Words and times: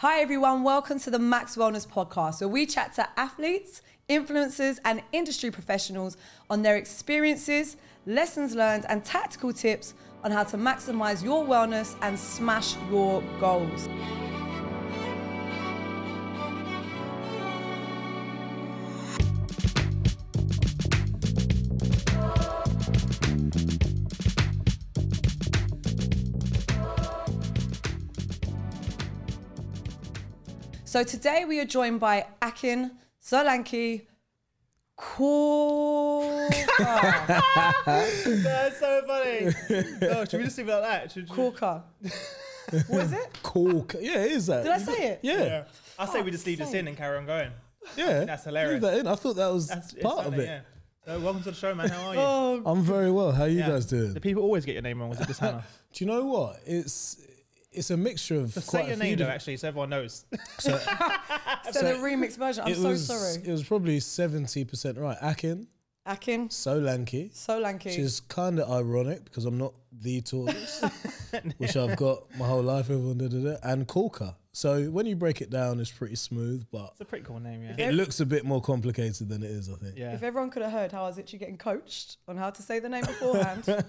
Hi, 0.00 0.20
everyone. 0.20 0.62
Welcome 0.62 1.00
to 1.00 1.10
the 1.10 1.18
Max 1.18 1.56
Wellness 1.56 1.84
Podcast, 1.84 2.40
where 2.40 2.46
we 2.46 2.66
chat 2.66 2.94
to 2.94 3.08
athletes, 3.18 3.82
influencers, 4.08 4.78
and 4.84 5.02
industry 5.10 5.50
professionals 5.50 6.16
on 6.48 6.62
their 6.62 6.76
experiences, 6.76 7.76
lessons 8.06 8.54
learned, 8.54 8.86
and 8.88 9.04
tactical 9.04 9.52
tips 9.52 9.94
on 10.22 10.30
how 10.30 10.44
to 10.44 10.56
maximize 10.56 11.24
your 11.24 11.44
wellness 11.44 11.96
and 12.00 12.16
smash 12.16 12.76
your 12.92 13.24
goals. 13.40 13.88
So 30.88 31.04
today 31.04 31.44
we 31.44 31.60
are 31.60 31.66
joined 31.66 32.00
by 32.00 32.24
Akin 32.40 32.92
Solanke 33.22 34.06
Korka. 34.98 36.48
That's 38.24 38.80
so 38.80 39.02
funny. 39.06 39.52
oh, 40.10 40.24
should 40.24 40.38
we 40.38 40.44
just 40.44 40.56
leave 40.56 40.70
it 40.70 40.72
like 40.72 40.82
that? 40.82 41.12
Should, 41.12 41.28
should, 41.28 41.36
Korka. 41.36 41.82
What 42.86 43.02
is 43.02 43.12
it? 43.12 43.38
Cool. 43.42 43.86
Yeah, 44.00 44.24
it 44.24 44.32
is 44.32 44.46
that. 44.46 44.62
Did 44.62 44.72
I 44.72 44.78
say 44.78 45.08
it? 45.08 45.20
Yeah. 45.20 45.44
yeah. 45.44 45.64
I 45.98 46.06
say 46.06 46.22
we 46.22 46.30
just 46.30 46.46
leave 46.46 46.56
this 46.56 46.72
in 46.72 46.88
and 46.88 46.96
carry 46.96 47.18
on 47.18 47.26
going. 47.26 47.50
Yeah. 47.94 48.24
That's 48.24 48.44
hilarious. 48.44 48.82
Leave 48.82 48.90
that 48.90 48.98
in. 49.00 49.06
I 49.06 49.14
thought 49.14 49.36
that 49.36 49.52
was 49.52 49.68
That's 49.68 49.92
it's 49.92 50.02
part 50.02 50.24
of 50.24 50.38
it. 50.38 50.46
Yeah. 50.46 50.60
So 51.04 51.20
welcome 51.20 51.42
to 51.42 51.50
the 51.50 51.56
show, 51.56 51.74
man. 51.74 51.90
How 51.90 52.08
are 52.08 52.14
you? 52.14 52.20
Oh, 52.20 52.62
I'm 52.64 52.80
very 52.80 53.10
well. 53.10 53.32
How 53.32 53.42
are 53.42 53.48
you 53.48 53.58
Yeah. 53.58 53.68
guys 53.68 53.84
doing? 53.84 54.14
The 54.14 54.22
people 54.22 54.42
always 54.42 54.64
get 54.64 54.72
your 54.72 54.80
name 54.80 55.00
wrong. 55.00 55.10
Was 55.10 55.20
it 55.20 55.26
just 55.26 55.40
Hannah? 55.40 55.64
Do 55.92 56.02
you 56.02 56.10
know 56.10 56.24
what? 56.24 56.60
It's 56.64 57.18
it's 57.78 57.90
a 57.90 57.96
mixture 57.96 58.36
of 58.36 58.52
Just 58.52 58.66
quite 58.66 58.82
say 58.82 58.86
your 58.88 58.94
a 58.94 58.96
few 58.96 59.16
name 59.16 59.18
though, 59.18 59.26
actually, 59.26 59.56
so 59.56 59.68
everyone 59.68 59.90
knows. 59.90 60.24
So, 60.58 60.76
so 61.70 61.82
the 61.82 61.94
remix 62.00 62.36
version. 62.36 62.64
I'm 62.64 62.72
it 62.72 62.76
so 62.76 62.88
was 62.88 63.06
sorry. 63.06 63.42
it 63.44 63.50
was 63.50 63.62
probably 63.62 64.00
seventy 64.00 64.64
percent 64.64 64.96
right. 64.98 65.18
Akin, 65.20 65.66
Akin 66.06 66.48
Solanke, 66.48 67.30
Solanke. 67.32 67.84
which 67.84 67.98
is 67.98 68.20
kind 68.20 68.58
of 68.58 68.70
ironic 68.70 69.24
because 69.24 69.44
I'm 69.44 69.58
not 69.58 69.74
the 69.92 70.22
tortoise, 70.22 70.82
which 71.58 71.76
I've 71.76 71.96
got 71.96 72.24
my 72.38 72.46
whole 72.46 72.62
life. 72.62 72.86
Everyone 72.90 73.18
da, 73.18 73.28
da, 73.28 73.38
da, 73.38 73.56
and 73.62 73.86
Corker. 73.86 74.34
So 74.52 74.84
when 74.86 75.06
you 75.06 75.14
break 75.14 75.40
it 75.42 75.50
down, 75.50 75.78
it's 75.78 75.90
pretty 75.90 76.16
smooth, 76.16 76.64
but 76.72 76.88
it's 76.92 77.02
a 77.02 77.04
pretty 77.04 77.24
cool 77.24 77.38
name, 77.38 77.62
yeah. 77.62 77.88
it 77.88 77.94
looks 77.94 78.18
a 78.20 78.26
bit 78.26 78.44
more 78.44 78.60
complicated 78.62 79.28
than 79.28 79.42
it 79.42 79.50
is. 79.50 79.68
I 79.68 79.74
think. 79.74 79.98
Yeah. 79.98 80.14
If 80.14 80.22
everyone 80.22 80.50
could 80.50 80.62
have 80.62 80.72
heard 80.72 80.92
how 80.92 81.04
I 81.04 81.08
was 81.08 81.18
actually 81.18 81.40
getting 81.40 81.58
coached 81.58 82.16
on 82.26 82.36
how 82.36 82.50
to 82.50 82.62
say 82.62 82.78
the 82.78 82.88
name 82.88 83.04
beforehand, 83.04 83.84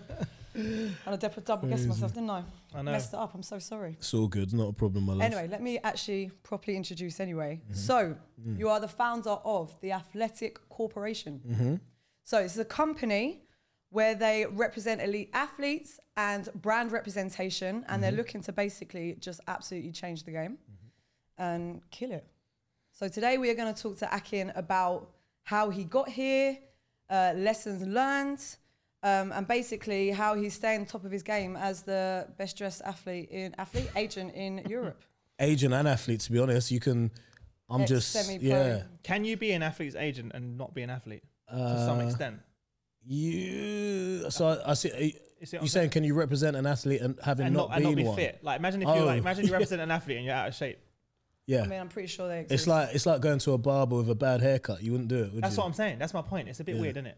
and 0.56 0.96
I 1.06 1.16
dep- 1.16 1.44
double 1.46 1.68
guessed 1.70 1.88
myself, 1.88 2.14
didn't 2.14 2.30
I? 2.30 2.44
I 2.74 2.82
know. 2.82 2.92
Messed 2.92 3.14
it 3.14 3.20
up. 3.20 3.34
I'm 3.36 3.44
so 3.44 3.60
sorry. 3.60 3.96
It's 4.00 4.14
all 4.14 4.28
good. 4.28 4.54
Not 4.54 4.70
a 4.70 4.74
problem, 4.74 5.06
my 5.06 5.14
love. 5.14 5.22
Anyway, 5.22 5.48
let 5.50 5.62
me 5.62 5.80
actually 5.84 6.32
properly 6.44 6.76
introduce 6.78 7.20
anyway. 7.20 7.62
Mm-hmm. 7.64 7.74
So, 7.76 8.16
Mm. 8.48 8.58
you 8.58 8.70
are 8.70 8.80
the 8.80 8.88
founder 8.88 9.32
of 9.44 9.76
the 9.82 9.92
Athletic 9.92 10.70
Corporation. 10.70 11.42
Mm-hmm. 11.46 11.76
So, 12.24 12.40
it's 12.40 12.58
a 12.58 12.64
company 12.64 13.44
where 13.90 14.16
they 14.16 14.46
represent 14.46 15.02
elite 15.02 15.30
athletes 15.34 16.00
and 16.16 16.48
brand 16.56 16.92
representation, 16.92 17.68
and 17.76 17.86
Mm-hmm. 17.88 18.02
they're 18.02 18.12
looking 18.12 18.42
to 18.44 18.52
basically 18.54 19.16
just 19.20 19.42
absolutely 19.48 19.92
change 19.92 20.24
the 20.24 20.32
game 20.32 20.58
and 21.38 21.82
kill 21.92 22.12
it. 22.12 22.26
So, 22.94 23.08
today 23.08 23.38
we 23.38 23.50
are 23.50 23.56
going 23.56 23.74
to 23.74 23.82
talk 23.82 23.98
to 24.00 24.16
Akin 24.16 24.52
about 24.56 25.12
how 25.44 25.70
he 25.70 25.84
got 25.84 26.08
here, 26.10 26.58
uh, 27.10 27.34
lessons 27.36 27.86
learned. 27.86 28.40
Um, 29.02 29.32
and 29.32 29.48
basically, 29.48 30.12
how 30.12 30.36
he's 30.36 30.54
staying 30.54 30.82
on 30.82 30.86
top 30.86 31.06
of 31.06 31.12
his 31.12 31.24
game 31.24 31.56
as 31.56 31.84
the 31.84 32.28
best 32.38 32.58
dressed 32.58 32.82
athlete 32.84 33.30
in 33.30 33.56
athlete 33.58 33.90
agent 33.96 34.34
in 34.36 34.58
Europe. 34.70 35.02
Agent 35.40 35.74
and 35.74 35.88
athlete, 35.88 36.20
to 36.22 36.32
be 36.32 36.40
honest, 36.40 36.70
you 36.72 36.80
can. 36.82 37.12
I'm 37.70 37.86
just 37.86 38.16
Ex-semi-pro. 38.16 38.50
yeah. 38.50 38.84
Can 39.04 39.24
you 39.24 39.38
be 39.38 39.52
an 39.52 39.62
athlete's 39.64 39.96
agent 39.96 40.32
and 40.34 40.58
not 40.58 40.74
be 40.74 40.82
an 40.82 40.90
athlete 40.90 41.24
to 41.50 41.56
Uh, 41.56 41.86
some 41.86 42.02
extent? 42.02 42.40
You 43.06 44.30
so 44.32 44.48
I, 44.66 44.72
I 44.72 44.74
see. 44.74 44.90
You, 44.90 45.12
You 45.40 45.46
see 45.46 45.56
what 45.58 45.62
you 45.64 45.66
I'm 45.66 45.68
saying 45.68 45.90
can 45.92 46.04
you 46.04 46.14
represent 46.16 46.56
an 46.58 46.66
athlete 46.66 47.00
and 47.02 47.18
having 47.24 47.46
And 47.48 47.56
not, 47.56 47.70
not, 47.70 47.76
and 47.78 47.86
not 47.86 47.96
be 47.96 48.04
one? 48.04 48.16
fit. 48.16 48.40
Like 48.44 48.60
imagine 48.60 48.82
if 48.82 48.88
you 48.90 48.94
Oh. 48.96 49.06
like 49.06 49.20
imagine 49.20 49.46
you 49.46 49.52
represent 49.60 49.82
an 49.82 49.92
athlete 49.92 50.18
and 50.18 50.26
you're 50.26 50.36
out 50.36 50.50
of 50.50 50.56
shape. 50.56 50.80
Yeah, 51.46 51.64
I 51.64 51.68
mean, 51.68 51.80
I'm 51.80 51.90
pretty 51.90 52.08
sure 52.10 52.28
they 52.28 52.42
exist. 52.42 52.54
it's 52.64 52.68
like 52.68 52.90
it's 52.94 53.06
like 53.06 53.22
going 53.22 53.40
to 53.40 53.54
a 53.54 53.58
barber 53.58 53.96
with 53.96 54.10
a 54.10 54.16
bad 54.16 54.42
haircut. 54.42 54.84
You 54.84 54.92
wouldn't 54.92 55.10
do 55.10 55.24
it, 55.24 55.34
would 55.34 55.44
That's 55.44 55.56
you? 55.56 55.62
what 55.62 55.68
I'm 55.68 55.74
saying. 55.74 55.98
That's 56.00 56.14
my 56.14 56.22
point. 56.22 56.48
It's 56.50 56.60
a 56.60 56.64
bit 56.64 56.76
Yeah. 56.76 56.82
weird, 56.82 56.98
isn't 56.98 57.08
it? 57.08 57.18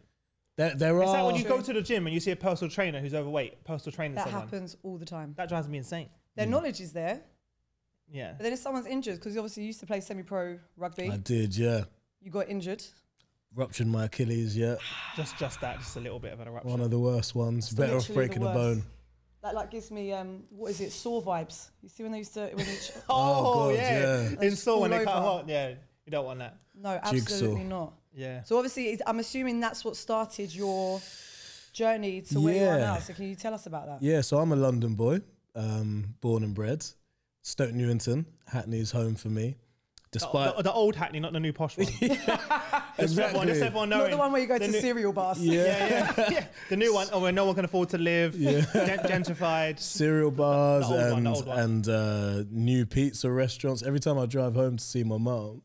There, 0.69 0.75
there 0.75 1.01
It's 1.01 1.09
are. 1.09 1.23
like 1.23 1.25
when 1.33 1.35
you 1.41 1.47
go 1.47 1.61
to 1.61 1.73
the 1.73 1.81
gym 1.81 2.05
and 2.07 2.13
you 2.13 2.19
see 2.19 2.31
a 2.31 2.35
personal 2.35 2.69
trainer 2.71 2.99
who's 2.99 3.13
overweight, 3.13 3.63
personal 3.63 3.93
training 3.95 4.15
that 4.15 4.25
someone. 4.25 4.41
happens 4.43 4.77
all 4.83 4.97
the 4.97 5.05
time. 5.05 5.33
That 5.37 5.49
drives 5.49 5.67
me 5.67 5.77
insane. 5.77 6.09
Their 6.35 6.45
knowledge 6.47 6.79
is 6.79 6.93
there, 6.93 7.21
Yeah. 8.11 8.33
but 8.33 8.43
then 8.43 8.53
if 8.53 8.59
someone's 8.59 8.85
injured, 8.87 9.15
because 9.15 9.35
obviously 9.37 9.63
you 9.63 9.67
used 9.67 9.79
to 9.81 9.85
play 9.85 9.99
semi-pro 10.01 10.59
rugby, 10.77 11.09
I 11.09 11.17
did, 11.17 11.55
yeah. 11.57 11.83
you 12.21 12.31
got 12.31 12.49
injured. 12.49 12.83
Ruptured 13.53 13.87
my 13.87 14.05
Achilles, 14.05 14.55
yeah. 14.55 14.75
Just 15.17 15.37
just 15.37 15.59
that, 15.61 15.79
just 15.79 15.97
a 15.97 15.99
little 15.99 16.19
bit 16.19 16.31
of 16.31 16.39
an 16.39 16.47
eruption. 16.47 16.71
One 16.71 16.79
of 16.79 16.89
the 16.89 16.99
worst 16.99 17.35
ones. 17.35 17.69
Better 17.71 17.97
off 17.97 18.07
literally 18.07 18.27
the 18.27 18.27
breaking 18.37 18.43
a 18.43 18.45
worst. 18.45 18.55
bone. 18.55 18.83
That 19.43 19.55
like 19.55 19.71
gives 19.71 19.91
me 19.91 20.13
um, 20.13 20.43
what 20.51 20.71
is 20.71 20.79
it? 20.79 20.91
Sore 20.93 21.21
vibes. 21.21 21.71
You 21.81 21.89
see 21.89 22.03
when 22.03 22.11
they 22.13 22.19
used 22.19 22.33
to 22.35 22.49
when 22.53 22.65
you 22.65 22.77
Oh, 23.09 23.53
God, 23.71 23.75
yeah. 23.75 24.29
yeah. 24.29 24.41
In 24.47 24.55
store 24.55 24.79
when 24.81 24.93
all 24.93 24.99
they 24.99 25.03
cut 25.05 25.15
over. 25.17 25.25
heart. 25.25 25.45
Yeah, 25.49 25.69
you 26.05 26.11
don't 26.11 26.23
want 26.25 26.39
that. 26.39 26.55
no, 26.75 26.97
Jigsaw. 27.09 27.33
absolutely 27.33 27.63
not. 27.65 27.93
Yeah. 28.13 28.43
So 28.43 28.57
obviously, 28.57 28.99
I'm 29.07 29.19
assuming 29.19 29.59
that's 29.59 29.83
what 29.85 29.95
started 29.95 30.53
your 30.53 31.01
journey 31.73 32.21
to 32.21 32.39
where 32.41 32.53
you 32.55 32.61
are 32.67 32.77
Yeah. 32.77 32.85
now. 32.93 32.99
So 32.99 33.13
can 33.13 33.25
you 33.27 33.35
tell 33.35 33.53
us 33.53 33.65
about 33.65 33.85
that? 33.87 34.01
Yeah, 34.01 34.21
so 34.21 34.37
I'm 34.39 34.51
a 34.51 34.55
London 34.55 34.95
boy, 34.95 35.21
um, 35.55 36.15
born 36.21 36.43
and 36.43 36.53
bred. 36.53 36.85
Stoke 37.43 37.73
Newington, 37.73 38.25
Hackney's 38.47 38.91
home 38.91 39.15
for 39.15 39.29
me. 39.29 39.55
The, 40.11 40.19
Despite 40.19 40.57
the, 40.57 40.63
the 40.63 40.73
old 40.73 40.97
Hackney, 40.97 41.21
not 41.21 41.31
the 41.31 41.39
new 41.39 41.53
posh 41.53 41.77
one. 41.77 41.87
just, 41.99 42.01
everyone, 42.01 42.27
just 42.99 42.99
exactly, 42.99 43.61
everyone 43.61 43.89
Not 43.89 44.09
the 44.11 44.17
one 44.17 44.33
where 44.33 44.41
you 44.41 44.47
go 44.47 44.59
the 44.59 44.65
to 44.65 44.71
new- 44.73 44.81
cereal 44.81 45.13
bars. 45.13 45.39
yeah, 45.39 45.63
Yeah, 45.63 45.87
yeah, 46.17 46.29
yeah. 46.31 46.45
The 46.69 46.75
new 46.75 46.93
one, 46.93 47.07
oh, 47.13 47.21
where 47.21 47.31
no 47.31 47.45
one 47.45 47.55
can 47.55 47.63
afford 47.63 47.87
to 47.89 47.97
live. 47.97 48.35
Yeah. 48.35 48.65
Gen- 48.73 48.99
gentrified. 49.23 49.79
cereal 49.79 50.29
bars 50.29 50.89
The 50.89 50.93
old 50.95 51.11
one, 51.13 51.17
and 51.17 51.25
the 51.25 51.29
old 51.31 51.47
one. 51.47 51.59
and 51.59 51.87
uh, 51.87 52.43
new 52.51 52.85
pizza 52.85 53.31
restaurants. 53.31 53.83
Every 53.83 54.01
time 54.01 54.19
I 54.19 54.25
drive 54.25 54.53
home 54.53 54.75
to 54.75 54.83
see 54.83 55.03
my 55.05 55.17
mum, 55.17 55.61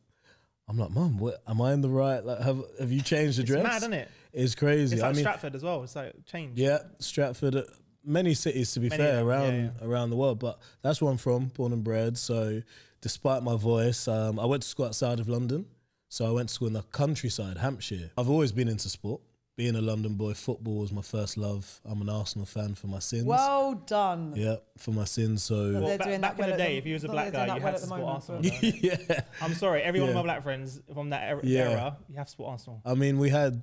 I'm 0.69 0.79
like, 0.79 0.91
Mum, 0.91 1.19
what 1.19 1.43
am 1.47 1.61
I 1.61 1.73
in 1.73 1.81
the 1.81 1.89
right? 1.89 2.25
Like, 2.25 2.41
have 2.41 2.61
have 2.81 2.91
you 2.91 3.01
changed 3.03 3.39
the 3.39 3.43
It's 3.43 3.51
mad, 3.63 3.77
isn't 3.79 3.93
it? 3.93 4.09
It's 4.33 4.55
crazy. 4.55 4.97
It's 4.97 5.03
like 5.03 5.11
I 5.11 5.13
mean, 5.15 5.23
Stratford 5.25 5.55
as 5.55 5.63
well. 5.63 5.83
It's 5.83 5.97
like 5.97 6.13
change. 6.27 6.59
yeah, 6.59 6.79
Stratford. 6.99 7.57
uh, 7.57 7.63
Many 8.09 8.35
cities, 8.35 8.73
to 8.75 8.79
be 8.81 8.89
Many 8.89 9.03
fair, 9.03 9.17
them, 9.17 9.27
yeah, 9.27 9.33
around 9.33 9.73
around 9.83 10.11
the 10.11 10.17
world, 10.17 10.39
but 10.39 10.61
that's 10.81 11.03
where 11.03 11.11
I'm 11.11 11.17
from, 11.19 11.47
born 11.47 11.73
and 11.73 11.83
bred. 11.83 12.17
So, 12.17 12.63
despite 13.01 13.43
my 13.43 13.57
voice, 13.57 14.07
um, 14.07 14.39
I 14.39 14.45
went 14.47 14.63
to 14.63 14.69
school 14.69 14.87
outside 14.87 15.19
of 15.19 15.29
London. 15.29 15.67
So 16.09 16.25
I 16.25 16.31
went 16.31 16.49
to 16.51 16.55
school 16.55 16.69
in 16.69 16.75
the 16.75 16.83
countryside, 16.83 17.57
Hampshire. 17.59 18.13
I've 18.17 18.31
always 18.31 18.53
been 18.53 18.69
into 18.69 18.89
sport. 18.89 19.21
Being 19.57 19.75
a 19.75 19.81
London 19.81 20.17
boy, 20.17 20.35
football 20.35 20.81
was 20.81 20.93
my 20.93 21.01
first 21.01 21.39
love. 21.39 21.81
I'm 21.87 22.03
an 22.03 22.11
Arsenal 22.11 22.45
fan 22.45 22.75
for 22.75 22.89
my 22.89 22.99
sins. 22.99 23.25
Well 23.25 23.73
done. 23.87 24.35
yeah, 24.37 24.57
for 24.77 24.91
my 24.91 25.05
sins. 25.05 25.45
So 25.45 25.73
But 25.73 25.81
they're 25.87 25.99
back- 25.99 26.21
back 26.21 26.37
that 26.37 26.45
in 26.45 26.51
the 26.51 26.57
day, 26.59 26.73
the- 26.73 26.77
if 26.79 26.87
you 26.87 26.93
was 26.93 27.05
a 27.05 27.09
black 27.09 27.33
guy, 27.33 27.47
you 27.57 27.63
had 27.63 27.77
to 27.77 27.81
support 27.81 28.01
moment, 28.03 28.17
Arsenal. 28.17 28.43
but- 28.43 28.51
don't 28.53 28.63
you? 28.85 28.99
yeah. 29.09 29.21
I'm 29.41 29.55
sorry, 29.55 29.81
every 29.83 30.01
one 30.01 30.11
of 30.11 30.15
my 30.15 30.23
black 30.23 30.43
friends 30.43 30.83
from 30.93 31.09
that 31.11 31.23
era, 31.23 31.41
Yeah. 31.43 31.71
era, 31.71 31.97
you 32.11 32.17
have 32.17 32.27
to 32.27 32.31
support 32.33 32.51
Arsenal. 32.51 32.83
I 32.85 32.93
mean, 32.95 33.19
we 33.19 33.31
had 33.31 33.63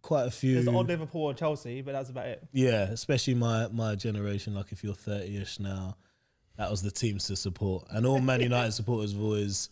quite 0.00 0.26
a 0.28 0.30
few. 0.30 0.54
There's 0.62 0.68
odd 0.68 0.86
Liverpool 0.86 1.28
and 1.30 1.36
Chelsea, 1.36 1.82
but 1.82 1.90
that's 1.90 2.10
about 2.10 2.26
it. 2.28 2.46
yeah, 2.52 2.82
especially 2.84 3.34
my 3.34 3.66
my 3.68 3.96
generation. 3.96 4.54
Like 4.54 4.70
if 4.70 4.84
you're 4.84 4.94
30ish 4.94 5.58
now, 5.58 5.96
that 6.56 6.70
was 6.70 6.82
the 6.82 6.90
teams 6.92 7.24
to 7.26 7.34
support. 7.36 7.86
And 7.90 8.06
all 8.06 8.20
Man 8.20 8.40
United 8.42 8.72
supporters 8.72 9.12
have 9.12 9.20
always 9.20 9.70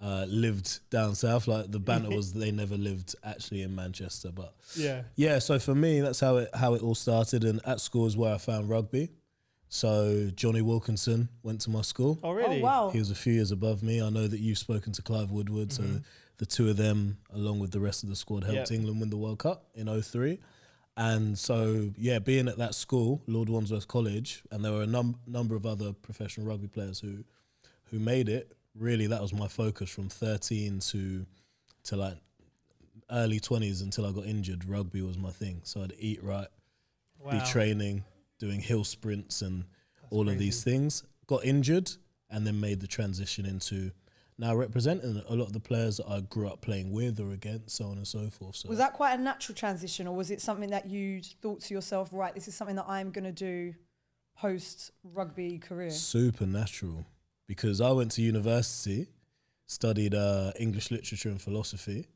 uh, 0.00 0.24
lived 0.28 0.78
down 0.90 1.14
south. 1.14 1.48
Like 1.48 1.70
the 1.70 1.80
banter 1.80 2.10
was 2.16 2.32
they 2.32 2.50
never 2.50 2.76
lived 2.76 3.14
actually 3.24 3.62
in 3.62 3.74
Manchester. 3.74 4.30
But 4.32 4.54
Yeah. 4.76 5.02
yeah, 5.16 5.38
so 5.40 5.58
for 5.58 5.74
me, 5.74 6.00
that's 6.00 6.20
how 6.20 6.36
it 6.38 6.50
how 6.54 6.74
it 6.74 6.82
all 6.82 6.94
started. 6.94 7.44
And 7.44 7.60
at 7.66 7.80
school 7.80 8.06
is 8.06 8.16
where 8.16 8.34
I 8.34 8.38
found 8.38 8.68
rugby. 8.68 9.10
So 9.70 10.30
Jonny 10.34 10.62
Wilkinson 10.62 11.28
went 11.42 11.60
to 11.62 11.70
my 11.70 11.82
school. 11.82 12.18
Oh, 12.22 12.32
really? 12.32 12.60
Oh 12.60 12.64
wow. 12.64 12.90
He 12.90 12.98
was 12.98 13.10
a 13.10 13.14
few 13.14 13.34
years 13.34 13.50
above 13.52 13.82
me. 13.82 14.00
I 14.00 14.08
know 14.08 14.26
that 14.26 14.40
you've 14.40 14.58
spoken 14.58 14.92
to 14.94 15.02
Clive 15.02 15.30
Woodward, 15.30 15.72
so 15.72 15.84
the 16.38 16.46
two 16.46 16.70
of 16.70 16.76
them, 16.76 17.18
along 17.34 17.58
with 17.58 17.72
the 17.72 17.80
rest 17.80 18.02
of 18.02 18.08
the 18.08 18.16
squad, 18.16 18.44
helped 18.44 18.70
Yep. 18.70 18.78
England 18.80 19.00
win 19.00 19.10
the 19.10 19.16
World 19.18 19.40
Cup 19.40 19.66
in 19.74 19.88
03. 20.02 20.38
And 20.96 21.38
so, 21.38 21.90
yeah, 21.96 22.18
being 22.18 22.48
at 22.48 22.58
that 22.58 22.74
school, 22.74 23.22
Lord 23.26 23.48
Wandsworth 23.48 23.86
College, 23.86 24.42
and 24.50 24.64
there 24.64 24.72
were 24.72 24.82
a 24.82 24.86
num- 24.86 25.20
number 25.26 25.54
of 25.54 25.64
other 25.66 25.92
professional 25.92 26.46
rugby 26.46 26.68
players 26.68 27.00
who 27.00 27.24
who 27.90 27.98
made 27.98 28.28
it. 28.28 28.54
Really, 28.78 29.06
that 29.08 29.20
was 29.20 29.32
my 29.32 29.48
focus 29.48 29.90
from 29.90 30.08
13 30.08 30.78
to 30.80 31.26
to 31.84 31.96
like 31.96 32.16
early 33.10 33.40
20s 33.40 33.82
until 33.82 34.04
I 34.06 34.12
got 34.12 34.26
injured. 34.26 34.68
Rugby 34.68 35.00
was 35.02 35.16
my 35.16 35.30
thing. 35.30 35.60
So 35.64 35.82
I'd 35.82 35.94
eat 35.98 36.22
right, 36.22 36.48
Wow. 37.18 37.30
be 37.32 37.40
training, 37.40 38.04
doing 38.38 38.60
hill 38.60 38.84
sprints 38.84 39.40
and 39.42 39.64
all 40.10 40.28
of 40.28 40.38
these 40.38 40.62
things. 40.62 41.02
Got 41.26 41.44
injured 41.44 41.90
and 42.30 42.46
then 42.46 42.60
made 42.60 42.80
the 42.80 42.86
transition 42.86 43.46
into 43.46 43.90
now 44.36 44.54
representing 44.54 45.20
a 45.28 45.34
lot 45.34 45.46
of 45.46 45.52
the 45.52 45.60
players 45.60 45.96
that 45.96 46.06
I 46.08 46.20
grew 46.20 46.46
up 46.46 46.60
playing 46.60 46.92
with 46.92 47.18
or 47.18 47.30
against, 47.32 47.74
so 47.76 47.86
on 47.86 47.96
and 47.96 48.06
so 48.06 48.28
forth. 48.30 48.56
So 48.56 48.68
Was 48.68 48.78
that 48.78 48.92
quite 48.92 49.18
a 49.18 49.22
natural 49.22 49.56
transition, 49.56 50.06
or 50.06 50.14
was 50.14 50.30
it 50.30 50.40
something 50.40 50.70
that 50.70 50.88
you 50.88 51.20
thought 51.42 51.60
to 51.62 51.74
yourself, 51.74 52.10
right, 52.12 52.32
this 52.34 52.46
is 52.46 52.54
something 52.54 52.76
that 52.76 52.86
I'm 52.86 53.10
going 53.10 53.24
to 53.24 53.32
do 53.32 53.74
post 54.36 54.92
rugby 55.02 55.58
career? 55.58 55.90
super 55.90 56.46
natural. 56.46 57.04
Because 57.48 57.80
I 57.80 57.90
went 57.90 58.12
to 58.12 58.22
university, 58.22 59.08
studied 59.66 60.14
uh, 60.14 60.52
English 60.60 60.92
literature 60.92 61.30
and 61.30 61.42
philosophy, 61.42 62.06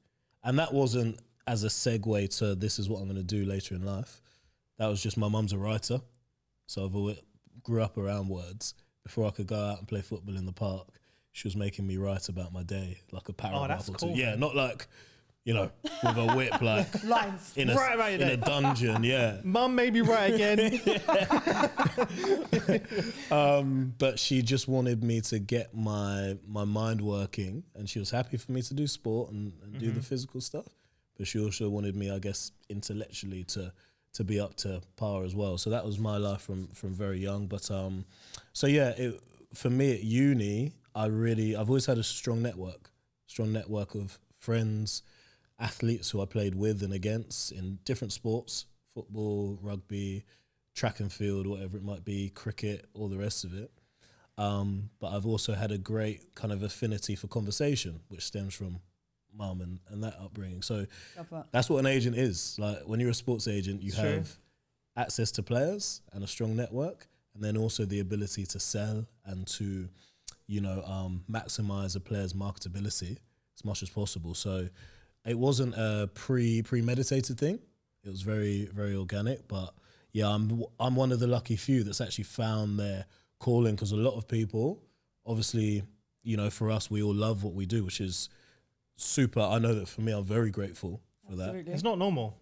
and 0.44 0.58
that 0.58 0.72
wasn't 0.72 1.18
as 1.48 1.64
a 1.64 1.68
segue 1.68 2.38
to 2.38 2.54
this 2.54 2.78
is 2.78 2.88
what 2.88 2.98
I'm 2.98 3.06
going 3.06 3.16
to 3.16 3.24
do 3.24 3.44
later 3.44 3.74
in 3.74 3.84
life. 3.84 4.22
That 4.78 4.86
was 4.86 5.02
just 5.02 5.16
my 5.16 5.28
mum's 5.28 5.52
a 5.52 5.58
writer, 5.58 6.00
so 6.66 6.84
I've 6.84 6.94
always 6.94 7.18
grew 7.64 7.82
up 7.82 7.96
around 7.98 8.28
words. 8.28 8.74
Before 9.02 9.26
I 9.26 9.30
could 9.30 9.48
go 9.48 9.56
out 9.56 9.78
and 9.78 9.88
play 9.88 10.00
football 10.00 10.36
in 10.36 10.46
the 10.46 10.52
park, 10.52 10.86
she 11.32 11.48
was 11.48 11.56
making 11.56 11.86
me 11.86 11.96
write 11.96 12.28
about 12.28 12.52
my 12.52 12.62
day, 12.62 13.00
like 13.10 13.28
a 13.28 13.32
paragraph 13.32 13.86
that's 13.86 13.88
or 13.88 13.94
cool, 13.94 14.14
two. 14.14 14.20
Yeah, 14.20 14.30
man. 14.30 14.40
not 14.40 14.54
like 14.54 14.86
you 15.44 15.54
know 15.54 15.70
with 16.04 16.16
a 16.16 16.34
whip, 16.36 16.60
like 16.60 17.04
Lines. 17.04 17.52
in 17.56 17.70
a 17.70 17.74
Write 17.74 17.94
about 17.94 18.12
in 18.12 18.22
a 18.22 18.36
dungeon. 18.36 19.02
Yeah, 19.02 19.38
Mum 19.42 19.74
made 19.74 19.92
me 19.92 20.00
right 20.00 20.32
again. 20.32 20.80
um, 23.30 23.94
but 23.98 24.18
she 24.18 24.42
just 24.42 24.68
wanted 24.68 25.02
me 25.02 25.20
to 25.22 25.38
get 25.38 25.74
my 25.74 26.36
my 26.46 26.64
mind 26.64 27.00
working, 27.00 27.64
and 27.74 27.88
she 27.88 27.98
was 27.98 28.10
happy 28.10 28.36
for 28.36 28.52
me 28.52 28.62
to 28.62 28.74
do 28.74 28.86
sport 28.86 29.32
and, 29.32 29.52
and 29.62 29.78
do 29.78 29.90
the 29.90 30.02
physical 30.02 30.40
stuff. 30.40 30.66
But 31.18 31.26
she 31.26 31.40
also 31.40 31.68
wanted 31.68 31.96
me, 31.96 32.10
I 32.10 32.18
guess, 32.18 32.52
intellectually 32.68 33.44
to 33.44 33.72
to 34.14 34.24
be 34.24 34.38
up 34.38 34.54
to 34.56 34.80
par 34.96 35.24
as 35.24 35.34
well. 35.34 35.58
So 35.58 35.70
that 35.70 35.84
was 35.84 35.98
my 35.98 36.18
life 36.18 36.42
from 36.42 36.68
from 36.68 36.94
very 36.94 37.18
young. 37.18 37.46
But 37.46 37.70
um, 37.70 38.04
so 38.52 38.66
yeah, 38.66 38.90
it, 38.90 39.20
for 39.54 39.70
me 39.70 39.92
at 39.92 40.04
uni, 40.04 40.72
I 40.94 41.06
really 41.06 41.56
I've 41.56 41.68
always 41.68 41.86
had 41.86 41.98
a 41.98 42.04
strong 42.04 42.42
network, 42.42 42.90
strong 43.26 43.52
network 43.52 43.96
of 43.96 44.18
friends, 44.38 45.02
athletes 45.62 46.10
who 46.10 46.20
I 46.20 46.26
played 46.26 46.54
with 46.54 46.82
and 46.82 46.92
against 46.92 47.52
in 47.52 47.78
different 47.84 48.12
sports, 48.12 48.66
football, 48.92 49.58
rugby, 49.62 50.24
track 50.74 51.00
and 51.00 51.12
field, 51.12 51.46
whatever 51.46 51.76
it 51.76 51.84
might 51.84 52.04
be, 52.04 52.28
cricket, 52.30 52.86
all 52.94 53.08
the 53.08 53.18
rest 53.18 53.44
of 53.44 53.54
it. 53.54 53.70
Um, 54.38 54.90
but 54.98 55.12
I've 55.12 55.26
also 55.26 55.52
had 55.54 55.70
a 55.70 55.78
great 55.78 56.34
kind 56.34 56.52
of 56.52 56.62
affinity 56.62 57.14
for 57.14 57.28
conversation, 57.28 58.00
which 58.08 58.24
stems 58.24 58.54
from 58.54 58.80
mum 59.34 59.60
and, 59.60 59.78
and 59.88 60.02
that 60.02 60.16
upbringing. 60.20 60.62
So 60.62 60.86
that. 61.16 61.46
that's 61.52 61.70
what 61.70 61.78
an 61.78 61.86
agent 61.86 62.16
is. 62.16 62.56
Like 62.58 62.78
when 62.86 63.00
you're 63.00 63.10
a 63.10 63.14
sports 63.14 63.46
agent, 63.48 63.82
you 63.82 63.92
Sure. 63.92 64.04
have 64.04 64.36
access 64.96 65.30
to 65.32 65.42
players 65.42 66.02
and 66.12 66.24
a 66.24 66.26
strong 66.26 66.56
network, 66.56 67.08
and 67.34 67.42
then 67.42 67.56
also 67.56 67.84
the 67.84 68.00
ability 68.00 68.44
to 68.46 68.60
sell 68.60 69.06
and 69.24 69.46
to, 69.46 69.88
you 70.46 70.60
know, 70.60 70.82
um, 70.84 71.24
maximize 71.30 71.96
a 71.96 72.00
player's 72.00 72.34
marketability 72.34 73.16
as 73.56 73.64
much 73.64 73.82
as 73.82 73.88
possible. 73.90 74.34
So 74.34 74.68
it 75.26 75.38
wasn't 75.38 75.74
a 75.74 76.10
pre 76.14 76.62
premeditated 76.62 77.38
thing. 77.38 77.58
It 78.04 78.08
was 78.10 78.22
very 78.22 78.66
very 78.66 78.96
organic, 78.96 79.46
but 79.48 79.74
yeah, 80.12 80.28
I'm 80.28 80.64
I'm 80.80 80.96
one 80.96 81.12
of 81.12 81.20
the 81.20 81.26
lucky 81.26 81.56
few 81.56 81.84
that's 81.84 82.00
actually 82.00 82.24
found 82.24 82.78
their 82.78 83.06
calling 83.38 83.74
because 83.74 83.92
a 83.92 83.96
lot 83.96 84.16
of 84.16 84.26
people, 84.28 84.82
obviously, 85.26 85.82
you 86.22 86.36
know, 86.36 86.50
for 86.50 86.70
us, 86.70 86.90
we 86.90 87.02
all 87.02 87.14
love 87.14 87.42
what 87.44 87.54
we 87.54 87.66
do, 87.66 87.84
which 87.84 88.00
is 88.00 88.28
super. 88.96 89.40
I 89.40 89.58
know 89.58 89.74
that 89.74 89.88
for 89.88 90.00
me, 90.00 90.12
I'm 90.12 90.24
very 90.24 90.50
grateful 90.50 91.00
for 91.28 91.36
that. 91.36 91.54
It's 91.54 91.82
not 91.82 91.98
normal. 91.98 92.38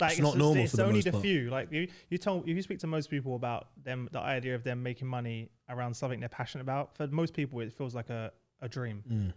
Like, 0.00 0.12
It's 0.12 0.20
not 0.20 0.38
normal 0.38 0.62
It's 0.62 0.70
for 0.70 0.78
the 0.78 0.84
only 0.84 0.94
most 0.94 1.04
the 1.04 1.10
part. 1.12 1.22
few. 1.24 1.50
Like 1.50 1.70
you, 1.70 1.86
you 2.08 2.16
tell 2.16 2.38
if 2.40 2.48
you 2.56 2.62
speak 2.62 2.78
to 2.78 2.86
most 2.86 3.10
people 3.10 3.36
about 3.36 3.68
them, 3.82 4.08
the 4.12 4.18
idea 4.20 4.54
of 4.54 4.64
them 4.64 4.82
making 4.82 5.06
money 5.08 5.50
around 5.68 5.92
something 5.94 6.20
they're 6.20 6.28
passionate 6.30 6.62
about. 6.62 6.96
For 6.96 7.06
most 7.08 7.34
people, 7.34 7.60
it 7.60 7.70
feels 7.74 7.94
like 7.94 8.08
a, 8.08 8.32
a 8.62 8.68
dream, 8.68 9.02
Mm. 9.10 9.32